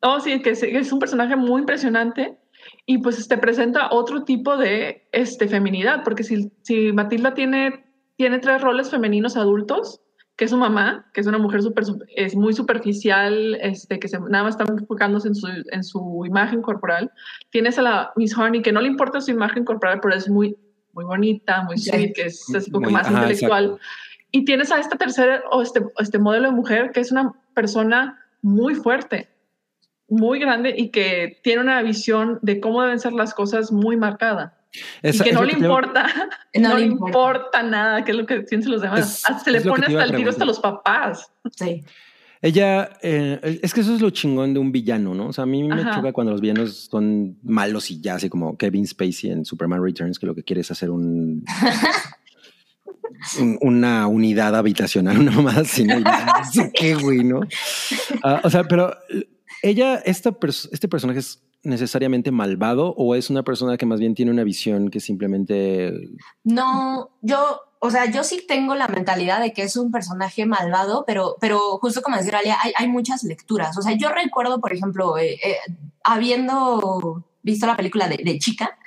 Oh, 0.01 0.19
sí, 0.19 0.41
que 0.41 0.51
es, 0.51 0.61
que 0.61 0.77
es 0.77 0.91
un 0.91 0.99
personaje 0.99 1.35
muy 1.35 1.61
impresionante 1.61 2.37
y 2.85 2.99
pues 2.99 3.27
te 3.27 3.37
presenta 3.37 3.89
otro 3.91 4.23
tipo 4.23 4.57
de 4.57 5.07
este, 5.11 5.47
feminidad, 5.47 6.03
porque 6.03 6.23
si, 6.23 6.51
si 6.61 6.91
Matilda 6.91 7.33
tiene, 7.33 7.85
tiene 8.17 8.39
tres 8.39 8.61
roles 8.61 8.89
femeninos 8.89 9.37
adultos, 9.37 10.01
que 10.41 10.45
es 10.45 10.49
su 10.49 10.57
mamá, 10.57 11.05
que 11.13 11.21
es 11.21 11.27
una 11.27 11.37
mujer 11.37 11.61
super, 11.61 11.83
es 12.15 12.35
muy 12.35 12.51
superficial, 12.53 13.59
este, 13.61 13.99
que 13.99 14.07
se, 14.07 14.19
nada 14.19 14.43
más 14.43 14.57
está 14.57 14.63
enfocándose 14.73 15.27
en 15.27 15.35
su, 15.35 15.47
en 15.71 15.83
su 15.83 16.23
imagen 16.25 16.63
corporal. 16.63 17.11
Tienes 17.51 17.77
a 17.77 17.83
la 17.83 18.11
Miss 18.15 18.35
Honey, 18.35 18.63
que 18.63 18.71
no 18.71 18.81
le 18.81 18.87
importa 18.87 19.21
su 19.21 19.29
imagen 19.29 19.63
corporal, 19.65 19.99
pero 20.01 20.15
es 20.15 20.27
muy, 20.27 20.57
muy 20.93 21.05
bonita, 21.05 21.61
muy 21.61 21.77
sweet, 21.77 22.13
que 22.15 22.23
es 22.25 22.43
como 22.71 22.85
Muy- 22.85 22.93
más 22.93 23.05
ajá, 23.05 23.17
intelectual. 23.21 23.65
exacto. 23.65 23.85
Y 24.31 24.43
tienes 24.45 24.71
a 24.71 24.79
esta 24.79 24.97
tercera, 24.97 25.43
o 25.51 25.61
este, 25.61 25.85
este 25.99 26.17
modelo 26.17 26.47
de 26.47 26.55
mujer, 26.55 26.89
que 26.91 27.01
es 27.01 27.11
una 27.11 27.33
persona 27.53 28.17
muy 28.41 28.73
fuerte, 28.73 29.29
muy 30.07 30.39
grande 30.39 30.73
y 30.75 30.89
que 30.89 31.39
tiene 31.43 31.61
una 31.61 31.83
visión 31.83 32.39
de 32.41 32.59
cómo 32.59 32.81
deben 32.81 32.99
ser 32.99 33.13
las 33.13 33.35
cosas 33.35 33.71
muy 33.71 33.95
marcada. 33.95 34.57
Es- 35.01 35.15
y 35.19 35.23
que 35.23 35.31
no 35.33 35.43
le 35.43 35.51
que 35.53 35.57
iba- 35.59 35.67
importa, 35.67 36.07
No 36.55 36.69
no, 36.69 36.77
le 36.77 36.85
importa. 36.85 37.09
importa 37.09 37.63
nada 37.63 38.03
qué 38.03 38.11
es 38.11 38.17
lo 38.17 38.25
que 38.25 38.41
piensan 38.41 38.71
los 38.71 38.81
demás. 38.81 38.99
Es- 38.99 39.25
Hasta 39.29 39.43
se 39.43 39.51
le 39.51 39.61
que 39.61 39.69
pone 39.69 39.85
hasta 39.87 40.03
el 40.03 40.15
tiro 40.15 40.29
hasta 40.29 40.45
los 40.45 40.59
papás. 40.59 41.31
Sí. 41.55 41.83
Ella, 42.43 42.89
eh, 43.03 43.59
es 43.61 43.71
que 43.71 43.81
eso 43.81 43.93
es 43.93 44.01
lo 44.01 44.09
chingón 44.09 44.53
de 44.55 44.59
un 44.59 44.71
villano, 44.71 45.13
¿no? 45.13 45.27
O 45.27 45.33
sea, 45.33 45.43
a 45.43 45.45
mí 45.45 45.61
me 45.63 45.79
Ajá. 45.79 45.91
choca 45.97 46.11
cuando 46.11 46.31
los 46.31 46.41
villanos 46.41 46.87
son 46.89 47.37
malos 47.43 47.91
y 47.91 48.01
ya, 48.01 48.15
así 48.15 48.29
como 48.29 48.57
Kevin 48.57 48.87
Spacey 48.87 49.29
en 49.29 49.45
Superman 49.45 49.83
Returns, 49.83 50.17
que 50.17 50.25
lo 50.25 50.33
que 50.33 50.41
quiere 50.41 50.61
es 50.61 50.71
hacer 50.71 50.89
un, 50.89 51.43
un- 53.39 53.57
una 53.61 54.07
unidad 54.07 54.55
habitacional, 54.55 55.19
una 55.19 55.31
mamada 55.31 55.61
así, 55.61 55.83
¿no? 55.83 55.99
Y 55.99 56.03
no 56.03 56.11
sé 56.51 56.71
qué, 56.73 56.95
güey, 56.95 57.23
¿no? 57.23 57.41
Ah, 58.23 58.41
o 58.43 58.49
sea, 58.49 58.63
pero 58.63 58.95
ella, 59.63 59.95
esta 60.05 60.31
pers- 60.31 60.69
este 60.71 60.87
personaje 60.87 61.19
es 61.19 61.41
necesariamente 61.63 62.31
malvado 62.31 62.93
o 62.97 63.15
es 63.15 63.29
una 63.29 63.43
persona 63.43 63.77
que 63.77 63.85
más 63.85 63.99
bien 63.99 64.15
tiene 64.15 64.31
una 64.31 64.43
visión 64.43 64.89
que 64.89 64.99
simplemente 64.99 66.09
No, 66.43 67.11
yo, 67.21 67.61
o 67.79 67.91
sea, 67.91 68.09
yo 68.09 68.23
sí 68.23 68.43
tengo 68.47 68.75
la 68.75 68.87
mentalidad 68.87 69.41
de 69.41 69.53
que 69.53 69.63
es 69.63 69.75
un 69.75 69.91
personaje 69.91 70.45
malvado, 70.45 71.03
pero, 71.05 71.37
pero 71.39 71.59
justo 71.79 72.01
como 72.01 72.17
decía 72.17 72.39
Alia, 72.39 72.57
hay, 72.61 72.73
hay 72.75 72.87
muchas 72.87 73.23
lecturas. 73.23 73.77
O 73.77 73.81
sea, 73.81 73.93
yo 73.93 74.09
recuerdo, 74.09 74.59
por 74.59 74.73
ejemplo, 74.73 75.17
eh, 75.17 75.39
eh, 75.43 75.57
habiendo 76.03 77.25
visto 77.43 77.65
la 77.65 77.77
película 77.77 78.07
de, 78.07 78.39
Chica, 78.39 78.77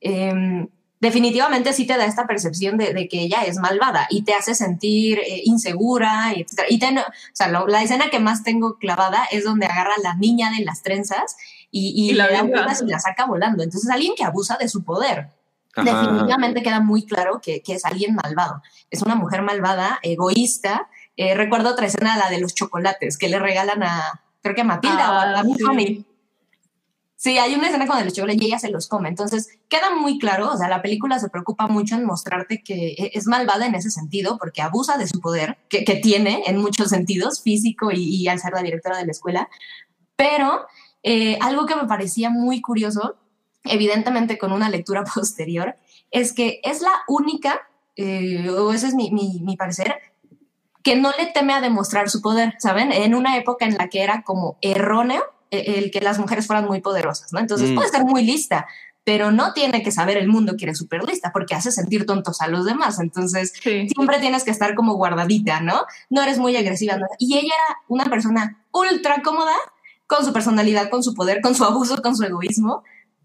em, 0.00 0.68
definitivamente 1.00 1.72
sí 1.72 1.86
te 1.86 1.96
da 1.96 2.04
esta 2.04 2.26
percepción 2.26 2.76
de, 2.78 3.08
que 3.08 3.22
ella 3.22 3.42
es 3.44 3.58
malvada 3.58 4.06
y 4.10 4.22
te 4.22 4.34
hace 4.34 4.54
sentir 4.54 5.18
eh, 5.18 5.42
insegura, 5.44 6.32
etcétera. 6.32 6.68
Y 6.70 6.76
o 6.76 7.04
sea, 7.32 7.48
la 7.48 7.82
escena 7.82 8.10
que 8.10 8.20
más 8.20 8.44
tengo 8.44 8.78
clavada 8.78 9.24
es 9.32 9.44
donde 9.44 9.66
agarra 9.66 9.94
a 9.96 10.02
la 10.02 10.14
niña 10.14 10.50
de 10.56 10.64
las 10.64 10.82
trenzas 10.82 11.36
y, 11.72 11.88
y, 12.06 12.10
Y 12.10 12.12
la 12.14 12.28
le 12.28 12.32
da 12.34 12.42
vueltas 12.44 12.82
y 12.82 12.86
la 12.86 13.00
saca 13.00 13.26
volando. 13.26 13.64
Entonces, 13.64 13.90
alguien 13.90 14.12
que 14.16 14.22
abusa 14.22 14.56
de 14.58 14.68
su 14.68 14.84
poder. 14.84 15.30
Ajá. 15.74 15.84
Definitivamente 16.02 16.62
queda 16.62 16.80
muy 16.80 17.04
claro 17.06 17.40
que, 17.40 17.62
que 17.62 17.72
es 17.74 17.84
alguien 17.84 18.14
malvado. 18.14 18.62
Es 18.90 19.02
una 19.02 19.14
mujer 19.16 19.42
malvada, 19.42 19.98
egoísta. 20.02 20.88
Eh, 21.16 21.34
recuerdo 21.34 21.70
otra 21.70 21.86
escena, 21.86 22.16
la 22.16 22.30
de 22.30 22.38
los 22.40 22.54
chocolates, 22.54 23.16
que 23.18 23.28
le 23.28 23.38
regalan 23.38 23.82
a, 23.82 24.20
creo 24.42 24.54
que 24.54 24.60
a 24.60 24.64
Matilda 24.64 25.10
o 25.10 25.14
a 25.14 25.22
Ah, 25.22 25.26
la 25.32 25.42
Miss 25.42 25.56
sí. 25.56 26.06
Sí, 27.16 27.38
hay 27.38 27.54
una 27.54 27.68
escena 27.68 27.86
con 27.86 28.04
los 28.04 28.12
chocolates 28.12 28.42
y 28.42 28.46
ella 28.46 28.58
se 28.58 28.68
los 28.68 28.88
come. 28.88 29.08
Entonces, 29.08 29.48
queda 29.68 29.94
muy 29.94 30.18
claro, 30.18 30.50
o 30.52 30.56
sea, 30.56 30.68
la 30.68 30.82
película 30.82 31.20
se 31.20 31.28
preocupa 31.28 31.68
mucho 31.68 31.94
en 31.94 32.04
mostrarte 32.04 32.62
que 32.64 32.88
e- 32.98 33.10
es 33.14 33.26
malvada 33.28 33.64
en 33.64 33.76
ese 33.76 33.90
sentido, 33.92 34.38
porque 34.38 34.60
abusa 34.60 34.98
de 34.98 35.06
su 35.06 35.20
poder, 35.20 35.56
que, 35.68 35.84
que 35.84 35.94
tiene 35.94 36.42
en 36.46 36.56
muchos 36.58 36.88
sentidos, 36.88 37.40
físico 37.40 37.92
y, 37.92 38.02
y 38.16 38.26
al 38.26 38.40
ser 38.40 38.52
la 38.54 38.62
directora 38.62 38.98
de 38.98 39.06
la 39.06 39.12
escuela. 39.12 39.48
Pero 40.16 40.66
eh, 41.02 41.38
algo 41.40 41.66
que 41.66 41.76
me 41.76 41.86
parecía 41.86 42.30
muy 42.30 42.60
curioso, 42.60 43.16
evidentemente 43.64 44.38
con 44.38 44.52
una 44.52 44.68
lectura 44.68 45.04
posterior, 45.14 45.76
es 46.10 46.32
que 46.32 46.60
es 46.64 46.80
la 46.82 46.92
única, 47.08 47.60
eh, 47.96 48.48
o 48.50 48.72
ese 48.72 48.88
es 48.88 48.94
mi, 48.94 49.10
mi, 49.10 49.40
mi 49.40 49.56
parecer, 49.56 49.96
que 50.82 50.96
no 50.96 51.10
le 51.16 51.26
teme 51.26 51.52
a 51.54 51.60
demostrar 51.60 52.10
su 52.10 52.20
poder, 52.20 52.54
¿saben? 52.58 52.90
En 52.92 53.14
una 53.14 53.36
época 53.36 53.64
en 53.66 53.76
la 53.78 53.88
que 53.88 54.02
era 54.02 54.22
como 54.22 54.58
erróneo 54.60 55.22
eh, 55.52 55.74
el 55.78 55.90
que 55.92 56.00
las 56.00 56.18
mujeres 56.18 56.46
fueran 56.46 56.66
muy 56.66 56.80
poderosas, 56.80 57.32
¿no? 57.32 57.38
Entonces 57.38 57.70
Mm. 57.70 57.74
puede 57.76 57.88
ser 57.90 58.04
muy 58.04 58.24
lista, 58.24 58.66
pero 59.04 59.30
no 59.30 59.52
tiene 59.52 59.82
que 59.82 59.92
saber 59.92 60.16
el 60.16 60.28
mundo 60.28 60.56
que 60.56 60.64
eres 60.64 60.78
súper 60.78 61.04
lista, 61.04 61.30
porque 61.32 61.54
hace 61.54 61.70
sentir 61.70 62.04
tontos 62.06 62.40
a 62.40 62.48
los 62.48 62.64
demás. 62.64 62.98
Entonces, 63.00 63.52
Sí. 63.62 63.88
siempre 63.88 64.18
tienes 64.18 64.44
que 64.44 64.50
estar 64.50 64.74
como 64.74 64.94
guardadita, 64.94 65.60
¿no? 65.60 65.82
No 66.10 66.22
eres 66.22 66.38
muy 66.38 66.56
agresiva. 66.56 66.96
¿no? 66.96 67.06
Y 67.18 67.34
ella 67.36 67.52
era 67.54 67.78
una 67.88 68.04
persona 68.06 68.64
ultra 68.72 69.22
cómoda 69.22 69.54
con 70.14 70.26
su 70.26 70.32
personalidad, 70.32 70.90
con 70.90 71.02
su 71.02 71.14
poder, 71.14 71.40
con 71.40 71.54
su 71.54 71.64
abuso, 71.64 72.02
con 72.02 72.14
su 72.14 72.24
egoísmo. 72.24 72.84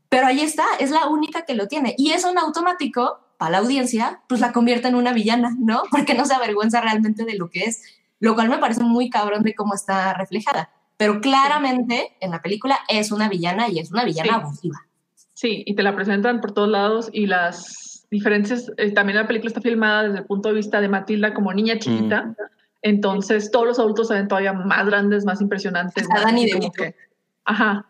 Pero 0.09 0.27
ahí 0.27 0.39
está, 0.39 0.63
es 0.79 0.89
la 0.89 1.07
única 1.07 1.43
que 1.43 1.53
lo 1.53 1.67
tiene. 1.67 1.93
Y 1.97 2.11
eso 2.11 2.29
en 2.29 2.37
automático, 2.37 3.19
para 3.37 3.51
la 3.51 3.57
audiencia, 3.57 4.21
pues 4.29 4.39
la 4.39 4.53
convierte 4.53 4.87
en 4.87 4.95
una 4.95 5.11
villana, 5.11 5.53
¿no? 5.59 5.83
Porque 5.91 6.13
no 6.13 6.25
se 6.25 6.33
avergüenza 6.33 6.79
realmente 6.79 7.25
de 7.25 7.35
lo 7.37 7.49
que 7.49 7.65
es. 7.65 7.81
Lo 8.19 8.35
cual 8.35 8.49
me 8.49 8.57
parece 8.57 8.83
muy 8.83 9.09
cabrón 9.09 9.43
de 9.43 9.53
cómo 9.53 9.73
está 9.73 10.13
reflejada. 10.13 10.69
Pero 10.95 11.19
claramente 11.19 12.15
en 12.21 12.31
la 12.31 12.41
película 12.41 12.79
es 12.87 13.11
una 13.11 13.27
villana 13.27 13.67
y 13.69 13.79
es 13.79 13.91
una 13.91 14.05
villana 14.05 14.29
Sí. 14.29 14.35
abusiva. 14.35 14.87
Sí, 15.33 15.63
y 15.67 15.75
te 15.75 15.83
la 15.83 15.93
presentan 15.95 16.41
por 16.41 16.53
todos 16.53 16.69
lados 16.69 17.09
y 17.11 17.27
las 17.27 18.07
diferencias, 18.09 18.71
eh, 18.77 18.91
también 18.91 19.17
la 19.17 19.27
película 19.27 19.49
está 19.49 19.61
filmada 19.61 20.03
desde 20.03 20.19
el 20.19 20.25
punto 20.25 20.49
de 20.49 20.55
vista 20.55 20.79
de 20.81 20.87
Matilda 20.87 21.33
como 21.33 21.53
niña 21.53 21.77
chiquita, 21.77 22.33
entonces 22.81 23.51
todos 23.51 23.65
los 23.67 23.79
adultos 23.79 24.07
se 24.07 24.13
ven 24.15 24.27
todavía 24.27 24.53
más 24.53 24.85
grandes, 24.85 25.25
más 25.25 25.41
impresionantes. 25.41 26.03
Hasta 26.03 26.13
más 26.15 26.25
como 26.25 26.37
DeVito. 26.41 26.71
que- 26.71 26.95
Ajá, 27.45 27.85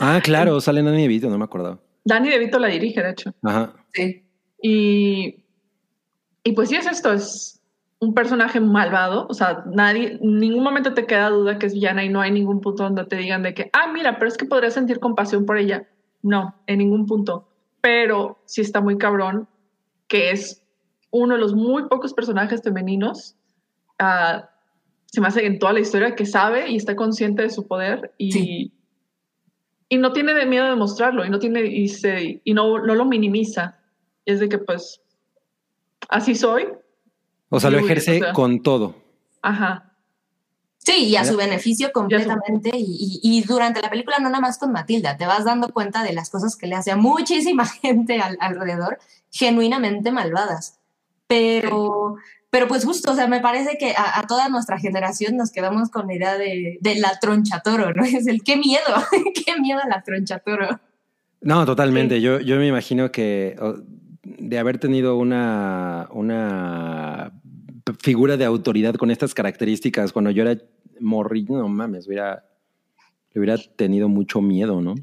Ah, 0.00 0.20
claro, 0.22 0.60
sale 0.60 0.82
Danny 0.82 1.02
DeVito, 1.02 1.28
no 1.30 1.38
me 1.38 1.44
acordaba. 1.44 1.78
Danny 2.04 2.28
DeVito 2.30 2.58
la 2.58 2.68
dirige, 2.68 3.02
de 3.02 3.10
hecho. 3.10 3.34
Ajá. 3.42 3.72
Sí. 3.92 4.24
Y, 4.62 5.44
y 6.44 6.52
pues 6.52 6.68
sí 6.68 6.76
es 6.76 6.86
esto, 6.86 7.12
es 7.12 7.60
un 7.98 8.14
personaje 8.14 8.60
malvado, 8.60 9.26
o 9.28 9.34
sea, 9.34 9.64
nadie, 9.66 10.18
en 10.22 10.38
ningún 10.38 10.62
momento 10.64 10.94
te 10.94 11.06
queda 11.06 11.28
duda 11.30 11.58
que 11.58 11.66
es 11.66 11.74
villana 11.74 12.04
y 12.04 12.08
no 12.08 12.20
hay 12.20 12.30
ningún 12.30 12.60
punto 12.60 12.82
donde 12.84 13.04
te 13.04 13.16
digan 13.16 13.42
de 13.42 13.54
que, 13.54 13.70
ah, 13.72 13.90
mira, 13.92 14.18
pero 14.18 14.28
es 14.28 14.36
que 14.36 14.46
podría 14.46 14.70
sentir 14.70 15.00
compasión 15.00 15.44
por 15.46 15.58
ella. 15.58 15.88
No, 16.22 16.54
en 16.66 16.78
ningún 16.78 17.06
punto. 17.06 17.48
Pero 17.80 18.38
sí 18.44 18.60
está 18.60 18.80
muy 18.80 18.98
cabrón 18.98 19.48
que 20.06 20.30
es 20.32 20.62
uno 21.10 21.34
de 21.34 21.40
los 21.40 21.54
muy 21.54 21.88
pocos 21.88 22.12
personajes 22.14 22.62
femeninos, 22.62 23.36
ah, 24.00 24.50
se 25.06 25.20
me 25.20 25.28
hace 25.28 25.46
en 25.46 25.58
toda 25.58 25.72
la 25.72 25.80
historia, 25.80 26.14
que 26.16 26.26
sabe 26.26 26.68
y 26.70 26.76
está 26.76 26.96
consciente 26.96 27.42
de 27.42 27.50
su 27.50 27.66
poder 27.66 28.12
y, 28.18 28.32
Sí. 28.32 28.72
y 29.88 29.98
no 29.98 30.12
tiene 30.12 30.34
de 30.34 30.46
miedo 30.46 30.66
de 30.68 30.76
mostrarlo 30.76 31.24
y 31.24 31.30
no 31.30 31.38
tiene 31.38 31.62
y, 31.66 31.88
se, 31.88 32.40
y 32.44 32.54
no, 32.54 32.78
no 32.80 32.94
lo 32.94 33.04
minimiza. 33.04 33.78
Es 34.24 34.40
de 34.40 34.48
que 34.48 34.58
pues 34.58 35.00
así 36.08 36.34
soy. 36.34 36.68
O 37.48 37.58
sea, 37.60 37.70
lo 37.70 37.78
ejerce 37.78 38.16
o 38.18 38.24
sea. 38.24 38.32
con 38.32 38.62
todo. 38.62 38.94
Ajá. 39.42 39.86
Sí, 40.78 41.08
y 41.08 41.16
a 41.16 41.24
su 41.24 41.36
beneficio 41.36 41.92
completamente. 41.92 42.70
Y, 42.74 43.20
y- 43.22 43.38
y 43.38 43.42
durante 43.42 43.82
la 43.82 43.90
película, 43.90 44.18
no 44.18 44.30
nada 44.30 44.40
más 44.40 44.56
con 44.58 44.72
Matilda, 44.72 45.16
te 45.16 45.26
vas 45.26 45.44
dando 45.44 45.68
cuenta 45.68 46.02
de 46.04 46.12
las 46.14 46.30
cosas 46.30 46.56
que 46.56 46.66
le 46.68 46.74
hace 46.76 46.90
a 46.92 46.96
muchísima 46.96 47.66
gente 47.82 48.18
al- 48.20 48.38
alrededor, 48.40 48.98
genuinamente 49.30 50.10
malvadas. 50.12 50.78
Pero, 51.26 52.16
pero 52.50 52.66
pues 52.66 52.84
justo, 52.84 53.12
o 53.12 53.14
sea, 53.14 53.28
me 53.28 53.40
parece 53.40 53.78
que 53.78 53.92
a, 53.92 54.18
a 54.18 54.26
toda 54.26 54.48
nuestra 54.48 54.78
generación 54.78 55.36
nos 55.36 55.52
quedamos 55.52 55.88
con 55.90 56.08
la 56.08 56.14
idea 56.14 56.36
de, 56.36 56.78
de 56.80 56.94
la 56.96 57.18
tronchatoro, 57.20 57.92
¿no? 57.94 58.02
Es 58.04 58.26
el 58.26 58.42
qué 58.42 58.56
miedo, 58.56 58.82
qué 59.46 59.60
miedo 59.60 59.80
a 59.82 59.88
la 59.88 60.02
tronchatoro. 60.02 60.80
No, 61.40 61.64
totalmente. 61.64 62.20
Yo, 62.20 62.40
yo 62.40 62.56
me 62.56 62.66
imagino 62.66 63.10
que 63.10 63.56
de 64.22 64.58
haber 64.58 64.78
tenido 64.78 65.16
una, 65.16 66.08
una 66.12 67.32
figura 68.00 68.36
de 68.36 68.44
autoridad 68.44 68.94
con 68.94 69.10
estas 69.10 69.32
características 69.32 70.12
cuando 70.12 70.30
yo 70.30 70.42
era 70.42 70.60
morrillo, 71.00 71.56
no 71.56 71.68
mames, 71.68 72.06
hubiera, 72.06 72.44
hubiera 73.34 73.56
tenido 73.76 74.08
mucho 74.08 74.42
miedo, 74.42 74.82
¿no? 74.82 74.96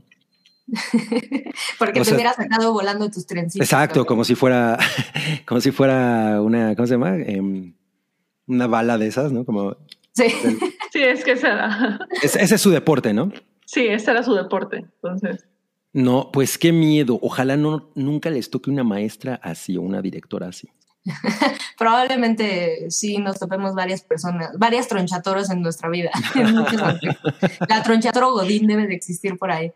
Porque 1.80 1.99
O 1.99 2.03
te 2.03 2.06
sea- 2.06 2.15
hubieras 2.15 2.35
sacado 2.35 2.73
volando 2.73 3.10
tus 3.10 3.26
trencitos. 3.26 3.65
Exacto, 3.65 4.02
¿no? 4.02 4.06
como 4.06 4.23
si 4.23 4.35
fuera, 4.35 4.77
como 5.45 5.61
si 5.61 5.72
fuera 5.72 6.41
una, 6.41 6.76
¿cómo 6.76 6.88
se 6.88 6.94
llama? 6.95 7.15
Em, 7.18 7.73
una 8.48 8.68
bala 8.68 8.98
de 8.98 9.07
esas, 9.07 9.31
¿no? 9.31 9.45
Como 9.45 9.76
Sí. 10.14 10.26
Sí, 10.94 11.03
es 11.03 11.23
que 11.23 11.34
ese 11.34 11.48
era, 11.48 11.99
ese, 12.23 12.41
ese 12.41 12.56
es 12.56 12.61
su 12.61 12.69
deporte, 12.72 13.14
¿no? 13.14 13.31
sí, 13.65 13.85
ese 13.88 14.10
era 14.11 14.23
su 14.23 14.34
deporte. 14.34 14.77
Entonces, 15.02 15.45
No, 15.94 16.31
pues 16.31 16.57
qué 16.57 16.72
miedo. 16.72 17.19
Ojalá 17.22 17.57
no 17.57 17.91
nunca 17.95 18.30
les 18.30 18.49
toque 18.49 18.69
una 18.72 18.84
maestra 18.85 19.39
así 19.44 19.76
o 19.77 19.81
una 19.81 20.02
directora 20.02 20.48
así. 20.48 20.69
Probablemente 21.77 22.89
sí 22.89 23.18
nos 23.18 23.39
topemos 23.39 23.76
varias 23.76 24.02
personas, 24.03 24.52
varias 24.57 24.88
tronchatoros 24.88 25.49
en 25.49 25.61
nuestra 25.61 25.89
vida. 25.89 26.10
en. 26.35 26.56
La 27.68 27.84
tronchatoro 27.84 28.31
Godín 28.31 28.68
debe 28.68 28.88
de 28.88 28.95
existir 28.95 29.38
por 29.38 29.52
ahí. 29.52 29.72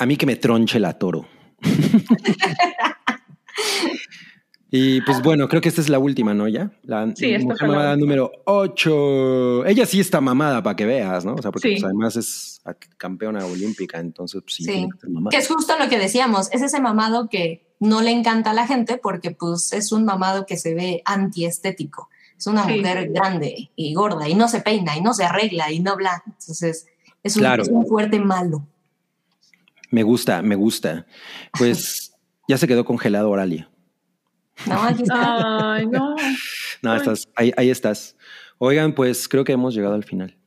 A 0.00 0.06
mí 0.06 0.16
que 0.16 0.26
me 0.26 0.36
tronche 0.36 0.80
la 0.80 0.98
toro. 0.98 1.26
Y 4.72 5.00
pues 5.00 5.20
bueno, 5.20 5.48
creo 5.48 5.60
que 5.60 5.68
esta 5.68 5.80
es 5.80 5.88
la 5.88 5.98
última, 5.98 6.32
¿no? 6.32 6.46
Ya. 6.46 6.70
La 6.84 7.12
Sí, 7.16 7.32
esta 7.32 7.44
mujer 7.44 7.62
la 7.62 7.66
mamada 7.74 7.90
última. 7.94 8.06
número 8.06 8.30
8. 8.44 9.66
Ella 9.66 9.84
sí 9.84 9.98
está 9.98 10.20
mamada 10.20 10.62
para 10.62 10.76
que 10.76 10.86
veas, 10.86 11.24
¿no? 11.24 11.34
O 11.34 11.42
sea, 11.42 11.50
porque 11.50 11.70
Sí. 11.70 11.74
pues, 11.74 11.84
además 11.84 12.14
es 12.14 12.62
campeona 12.96 13.44
olímpica, 13.46 13.98
entonces 13.98 14.40
pues, 14.42 14.54
sí, 14.54 14.62
Sí. 14.64 14.70
tiene 14.70 14.88
que 14.92 14.98
ser 15.00 15.10
mamada. 15.10 15.30
Que 15.30 15.38
es 15.42 15.48
justo 15.48 15.74
lo 15.76 15.88
que 15.88 15.98
decíamos, 15.98 16.52
es 16.52 16.62
ese 16.62 16.80
mamado 16.80 17.28
que 17.28 17.66
no 17.80 18.00
le 18.00 18.12
encanta 18.12 18.52
a 18.52 18.54
la 18.54 18.68
gente 18.68 18.96
porque 18.96 19.32
pues 19.32 19.72
es 19.72 19.90
un 19.90 20.04
mamado 20.04 20.46
que 20.46 20.56
se 20.56 20.72
ve 20.74 21.02
antiestético. 21.04 22.08
Es 22.38 22.46
una 22.46 22.64
Sí. 22.64 22.76
mujer 22.76 23.08
grande 23.10 23.70
y 23.74 23.92
gorda 23.94 24.28
y 24.28 24.36
no 24.36 24.46
se 24.46 24.60
peina 24.60 24.96
y 24.96 25.00
no 25.00 25.14
se 25.14 25.24
arregla 25.24 25.72
y 25.72 25.80
no 25.80 25.96
bla. 25.96 26.22
Entonces 26.26 26.86
es 27.24 27.34
un, 27.34 27.40
Claro. 27.42 27.64
es 27.64 27.68
un 27.70 27.88
fuerte 27.88 28.20
malo. 28.20 28.68
Me 29.90 30.02
gusta, 30.02 30.42
me 30.42 30.54
gusta. 30.54 31.06
Pues 31.58 32.12
ya 32.48 32.56
se 32.58 32.66
quedó 32.68 32.84
congelado 32.84 33.30
Oralia. 33.30 33.68
No, 34.66 34.82
aquí 34.82 35.02
está. 35.02 35.74
Ay, 35.74 35.86
no. 35.86 36.14
No, 36.82 36.94
estás, 36.96 37.28
ahí, 37.36 37.52
ahí 37.58 37.68
estás. 37.68 38.16
Oigan, 38.56 38.94
pues 38.94 39.28
creo 39.28 39.44
que 39.44 39.52
hemos 39.52 39.74
llegado 39.74 39.94
al 39.94 40.04
final. 40.04 40.38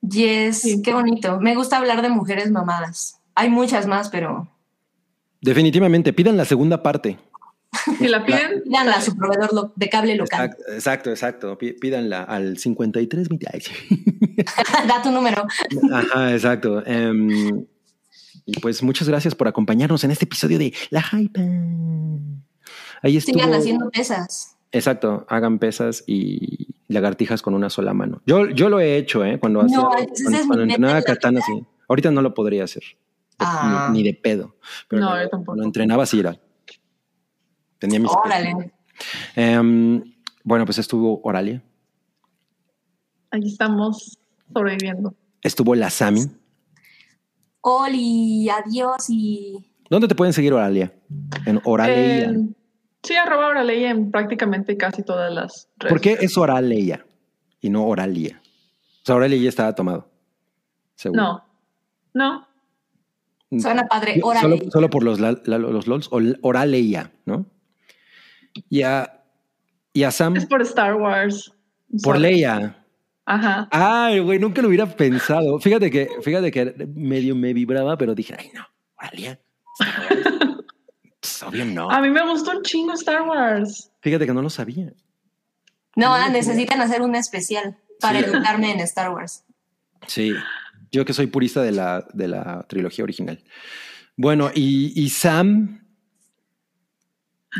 Yes, 0.00 0.60
Sí. 0.62 0.82
qué 0.82 0.92
bonito. 0.92 1.40
Me 1.40 1.54
gusta 1.54 1.78
hablar 1.78 2.02
de 2.02 2.08
mujeres 2.08 2.50
mamadas. 2.50 3.20
Hay 3.36 3.48
muchas 3.48 3.86
más, 3.86 4.08
pero 4.10 4.50
Definitivamente, 5.40 6.12
pidan 6.12 6.36
la 6.36 6.44
segunda 6.44 6.82
parte. 6.82 7.18
Si 7.98 8.08
la 8.08 8.24
piden, 8.24 8.62
pídanla 8.64 8.94
a 8.96 9.00
su 9.00 9.16
proveedor 9.16 9.72
de 9.76 9.88
cable 9.88 10.14
local. 10.16 10.46
Exacto, 10.46 10.72
exacto, 10.72 11.10
exacto. 11.10 11.58
Pí- 11.58 11.72
Pídanla 11.74 12.22
al 12.24 12.56
53. 12.58 13.28
Ay, 13.52 13.60
sí. 13.60 13.72
da 14.88 15.02
tu 15.02 15.10
número. 15.10 15.44
Ajá, 15.92 16.32
exacto. 16.32 16.84
Em, 16.86 17.66
y 18.46 18.60
pues 18.60 18.82
muchas 18.82 19.08
gracias 19.08 19.34
por 19.34 19.48
acompañarnos 19.48 20.04
en 20.04 20.10
este 20.10 20.24
episodio 20.24 20.58
de 20.58 20.72
La 20.90 21.02
Hype. 21.02 21.40
Ahí 23.02 23.16
estuvo. 23.16 23.34
Sigan 23.38 23.54
haciendo 23.54 23.90
pesas. 23.90 24.56
Exacto, 24.72 25.24
hagan 25.28 25.58
pesas 25.58 26.02
y 26.06 26.68
lagartijas 26.88 27.42
con 27.42 27.54
una 27.54 27.70
sola 27.70 27.94
mano. 27.94 28.20
Yo, 28.26 28.48
yo 28.50 28.68
lo 28.68 28.80
he 28.80 28.96
hecho, 28.96 29.24
¿eh? 29.24 29.38
Cuando, 29.38 29.62
No, 29.62 29.90
hacía, 29.92 30.06
ese 30.12 30.46
cuando, 30.46 30.62
entrenaba 30.62 31.00
katana, 31.02 31.40
sí. 31.46 31.64
Ahorita 31.88 32.10
no 32.10 32.22
lo 32.22 32.34
podría 32.34 32.64
hacer. 32.64 32.82
Ah. 33.38 33.88
Ni, 33.92 33.98
ni 33.98 34.04
de 34.04 34.14
pedo. 34.14 34.56
Pero 34.88 35.00
No, 35.02 35.08
cuando- 35.08 35.24
yo 35.24 35.30
tampoco. 35.30 35.46
Cuando 35.46 35.64
entrenaba, 35.64 36.06
sí 36.06 36.20
era. 36.20 36.38
Tenía 37.78 38.00
mis. 38.00 38.10
Órale. 38.10 38.72
Em, 39.36 40.02
bueno, 40.44 40.64
pues 40.64 40.78
estuvo 40.78 41.20
Oralia, 41.24 41.62
aquí 43.30 43.48
estamos 43.48 44.18
sobreviviendo. 44.52 45.14
estuvo 45.42 45.74
la 45.74 45.90
Sami. 45.90 46.26
Oli, 47.66 48.48
adiós 48.50 49.06
y 49.08 49.70
¿Dónde 49.88 50.06
te 50.08 50.14
pueden 50.14 50.32
seguir 50.34 50.52
Oralia? 50.52 50.92
En 51.46 51.60
Oralia. 51.64 52.30
Eh, 52.30 52.38
sí, 53.02 53.14
arroba 53.16 53.48
Oraley 53.48 53.84
en 53.84 54.10
prácticamente 54.10 54.76
casi 54.76 55.02
todas 55.02 55.32
las 55.32 55.68
redes. 55.78 55.92
¿Por 55.92 56.00
qué 56.00 56.18
es 56.20 56.36
Oralia 56.36 57.04
y 57.60 57.70
no 57.70 57.86
Oralia? 57.86 58.40
O 59.02 59.06
sea, 59.06 59.14
Oralia 59.16 59.38
ya 59.38 59.48
estaba 59.48 59.74
tomado. 59.74 60.10
Seguro. 60.94 61.22
No, 61.22 62.46
no. 63.50 63.60
suena 63.60 63.86
padre. 63.86 64.20
Órale. 64.22 64.58
Solo, 64.58 64.70
solo 64.70 64.90
por 64.90 65.02
los, 65.02 65.20
la- 65.20 65.40
la- 65.44 65.58
los 65.58 65.86
LOLs, 65.86 66.08
Ol- 66.12 66.38
Oraleia, 66.42 67.12
¿no? 67.24 67.46
Y 68.68 68.82
a, 68.82 69.22
y 69.92 70.02
a 70.04 70.10
Sam 70.10 70.36
Es 70.36 70.46
por 70.46 70.60
Star 70.62 70.94
Wars. 70.96 71.52
por 72.02 72.16
Sorry. 72.16 72.20
Leia. 72.20 72.83
Ajá. 73.26 73.68
Ay, 73.70 74.18
güey, 74.20 74.38
nunca 74.38 74.60
lo 74.60 74.68
hubiera 74.68 74.86
pensado. 74.86 75.58
Fíjate 75.58 75.90
que, 75.90 76.08
fíjate 76.22 76.50
que 76.50 76.74
medio 76.94 77.34
me 77.34 77.52
vibraba, 77.54 77.96
pero 77.96 78.14
dije, 78.14 78.34
ay, 78.38 78.50
no, 78.54 78.66
Oralia. 78.98 79.40
Pues, 81.20 81.42
obvio 81.42 81.64
no. 81.64 81.90
A 81.90 82.00
mí 82.02 82.10
me 82.10 82.22
gustó 82.28 82.50
un 82.50 82.62
chingo 82.62 82.92
Star 82.92 83.22
Wars. 83.22 83.90
Fíjate 84.02 84.26
que 84.26 84.34
no 84.34 84.42
lo 84.42 84.50
sabía. 84.50 84.92
No, 85.96 86.12
ah, 86.14 86.28
necesitan 86.28 86.80
hacer 86.82 87.00
un 87.02 87.14
especial 87.14 87.78
para 88.00 88.18
Sí. 88.18 88.26
educarme 88.26 88.72
en 88.72 88.80
Star 88.80 89.10
Wars. 89.10 89.44
Sí, 90.06 90.34
yo 90.92 91.04
que 91.06 91.14
soy 91.14 91.28
purista 91.28 91.62
de 91.62 91.72
la, 91.72 92.06
de 92.12 92.28
la 92.28 92.66
trilogía 92.68 93.04
original. 93.04 93.42
Bueno, 94.16 94.50
y, 94.54 94.92
y 95.02 95.08
Sam, 95.08 95.80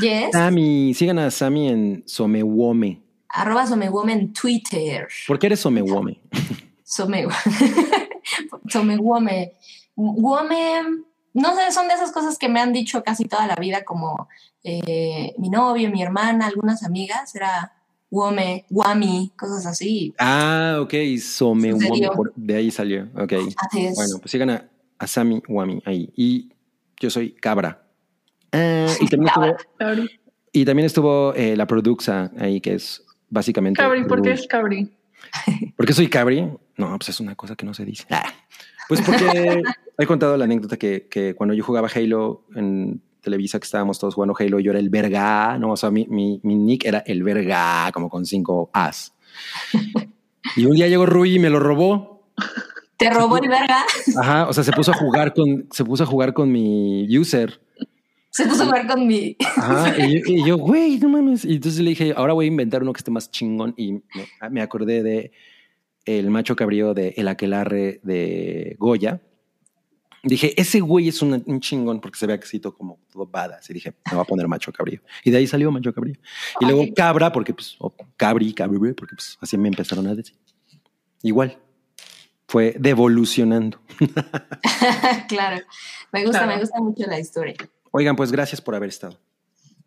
Yes. 0.00 0.32
Sammy, 0.32 0.92
sigan 0.92 1.20
a 1.20 1.30
Sammy 1.30 1.68
en 1.68 2.02
Somewome. 2.06 3.03
Arroba 3.34 3.66
Somewome 3.66 4.12
en 4.12 4.32
Twitter. 4.32 5.08
¿Por 5.26 5.38
qué 5.38 5.46
eres 5.46 5.60
Somewome? 5.60 6.20
Some... 6.84 7.26
Somewome. 8.68 9.52
Wome. 9.96 10.82
No 11.34 11.56
sé, 11.56 11.72
son 11.72 11.88
de 11.88 11.94
esas 11.94 12.12
cosas 12.12 12.38
que 12.38 12.48
me 12.48 12.60
han 12.60 12.72
dicho 12.72 13.02
casi 13.02 13.24
toda 13.24 13.46
la 13.48 13.56
vida, 13.56 13.84
como 13.84 14.28
eh, 14.62 15.34
mi 15.38 15.50
novio, 15.50 15.90
mi 15.90 16.00
hermana, 16.00 16.46
algunas 16.46 16.84
amigas. 16.84 17.34
Era 17.34 17.72
Wome, 18.08 18.66
Wami, 18.70 19.32
cosas 19.36 19.66
así. 19.66 20.14
Ah, 20.18 20.78
ok, 20.80 20.94
Somewome, 21.20 22.06
de 22.36 22.56
ahí 22.56 22.70
salió. 22.70 23.08
Ok, 23.16 23.32
Así 23.56 23.86
es. 23.86 23.96
bueno, 23.96 24.18
pues 24.20 24.30
sigan 24.30 24.50
a, 24.50 24.68
a 24.98 25.06
Sammy 25.08 25.42
Wami 25.48 25.82
ahí. 25.84 26.12
Y 26.16 26.50
yo 27.00 27.10
soy 27.10 27.32
Cabra. 27.32 27.84
Ah, 28.52 28.86
y 29.00 29.08
también 29.08 29.28
estuvo, 29.28 30.06
y 30.52 30.64
también 30.64 30.86
estuvo 30.86 31.34
eh, 31.34 31.56
la 31.56 31.66
Produxa 31.66 32.30
ahí, 32.38 32.60
que 32.60 32.74
es 32.74 33.03
básicamente... 33.34 33.82
Cabri, 33.82 34.04
¿por 34.04 34.22
qué 34.22 34.32
es 34.32 34.46
Cabri? 34.46 34.90
¿Por 35.76 35.86
qué 35.86 35.92
soy 35.92 36.08
cabri? 36.08 36.48
No, 36.76 36.96
pues 36.98 37.08
es 37.10 37.20
una 37.20 37.34
cosa 37.34 37.56
que 37.56 37.66
no 37.66 37.74
se 37.74 37.84
dice. 37.84 38.06
Ah, 38.10 38.32
Pues 38.88 39.00
porque 39.02 39.62
he 39.98 40.06
contado 40.06 40.36
la 40.36 40.44
anécdota 40.44 40.76
que, 40.76 41.08
que 41.08 41.34
cuando 41.34 41.54
yo 41.54 41.64
jugaba 41.64 41.88
Halo 41.94 42.46
en 42.54 43.02
Televisa, 43.20 43.58
que 43.58 43.64
estábamos 43.64 43.98
todos 43.98 44.14
jugando 44.14 44.34
Halo, 44.38 44.60
yo 44.60 44.70
era 44.70 44.80
el 44.80 44.90
verga, 44.90 45.58
¿no? 45.58 45.72
O 45.72 45.76
sea, 45.76 45.90
mi, 45.90 46.06
mi, 46.08 46.40
mi 46.42 46.54
nick 46.54 46.84
era 46.84 46.98
el 47.06 47.22
verga, 47.22 47.90
como 47.92 48.08
con 48.08 48.24
cinco 48.26 48.70
As. 48.72 49.14
Y 50.56 50.66
un 50.66 50.72
día 50.72 50.88
llegó 50.88 51.06
Rui 51.06 51.36
y 51.36 51.38
me 51.38 51.50
lo 51.50 51.58
robó. 51.58 52.28
Te 52.96 53.10
robó 53.10 53.38
el 53.38 53.48
verga. 53.48 53.84
Ajá, 54.20 54.48
o 54.48 54.52
sea, 54.52 54.62
se 54.62 54.72
puso 54.72 54.92
a 54.92 54.94
jugar 54.94 55.34
con, 55.34 55.66
se 55.70 55.84
puso 55.84 56.04
a 56.04 56.06
jugar 56.06 56.32
con 56.32 56.52
mi 56.52 57.06
user. 57.16 57.60
Se 58.34 58.46
puso 58.46 58.64
a 58.64 58.66
jugar 58.66 58.86
con 58.88 59.06
mi. 59.06 59.36
Ajá, 59.56 59.94
y 60.08 60.44
yo, 60.44 60.56
güey, 60.58 60.98
no 60.98 61.08
mames. 61.08 61.44
Y 61.44 61.54
entonces 61.54 61.80
le 61.80 61.90
dije, 61.90 62.12
ahora 62.16 62.32
voy 62.32 62.46
a 62.46 62.48
inventar 62.48 62.82
uno 62.82 62.92
que 62.92 62.98
esté 62.98 63.12
más 63.12 63.30
chingón. 63.30 63.74
Y 63.76 63.92
me, 63.92 64.02
me 64.50 64.60
acordé 64.60 65.04
de 65.04 65.30
el 66.04 66.30
macho 66.30 66.56
cabrío 66.56 66.94
de 66.94 67.14
El 67.16 67.28
Aquelarre 67.28 68.00
de 68.02 68.74
Goya. 68.80 69.22
Dije, 70.24 70.60
ese 70.60 70.80
güey 70.80 71.06
es 71.06 71.22
un, 71.22 71.44
un 71.46 71.60
chingón 71.60 72.00
porque 72.00 72.18
se 72.18 72.26
ve 72.26 72.32
axito 72.32 72.74
como 72.74 72.98
todo 73.12 73.24
badass. 73.24 73.70
Y 73.70 73.74
dije, 73.74 73.94
me 74.10 74.16
va 74.16 74.22
a 74.22 74.26
poner 74.26 74.48
macho 74.48 74.72
cabrío. 74.72 75.00
Y 75.22 75.30
de 75.30 75.36
ahí 75.36 75.46
salió 75.46 75.70
macho 75.70 75.94
cabrío. 75.94 76.16
Y 76.60 76.64
luego 76.64 76.82
cabra, 76.96 77.30
porque 77.30 77.54
pues, 77.54 77.76
o 77.78 77.94
cabri, 78.16 78.52
cabri, 78.52 78.94
porque 78.94 79.14
pues 79.14 79.38
así 79.40 79.56
me 79.56 79.68
empezaron 79.68 80.08
a 80.08 80.14
decir. 80.16 80.34
Igual. 81.22 81.56
Fue 82.48 82.74
devolucionando. 82.80 83.80
claro. 85.28 85.64
Me 86.12 86.24
gusta, 86.24 86.40
Claro. 86.40 86.52
me 86.54 86.60
gusta 86.60 86.80
mucho 86.80 87.06
la 87.06 87.20
historia. 87.20 87.54
Oigan, 87.96 88.16
pues 88.16 88.32
gracias 88.32 88.60
por 88.60 88.74
haber 88.74 88.88
estado. 88.88 89.20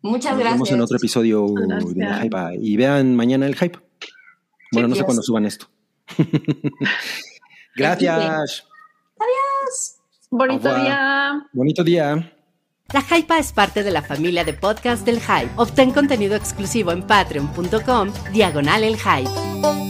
Muchas 0.00 0.32
Nos 0.32 0.38
vemos 0.38 0.56
gracias. 0.60 0.74
en 0.74 0.80
otro 0.80 0.96
episodio 0.96 1.46
Gracias. 1.52 1.94
de 1.94 2.04
la 2.04 2.20
Hype. 2.22 2.58
Y 2.62 2.76
vean 2.78 3.14
mañana 3.14 3.46
el 3.46 3.54
Hype. 3.54 3.78
Bueno, 4.72 4.88
no 4.88 4.94
sé 4.94 5.04
cuándo 5.04 5.22
suban 5.22 5.44
esto. 5.44 5.66
Gracias. 7.76 8.64
Bonito 10.30 10.68
Au 10.68 10.74
revoir. 10.74 10.80
día. 10.82 11.48
Bonito 11.52 11.84
día. 11.84 12.32
La 12.94 13.02
Hypa 13.02 13.38
es 13.38 13.52
parte 13.52 13.82
de 13.82 13.90
la 13.90 14.00
familia 14.00 14.42
de 14.42 14.54
podcast 14.54 15.04
del 15.04 15.20
Hype. 15.20 15.50
Obtén 15.56 15.90
contenido 15.90 16.34
exclusivo 16.34 16.92
en 16.92 17.02
patreon.com, 17.02 18.10
diagonal 18.32 18.84
el 18.84 18.96
Hype. 18.96 19.87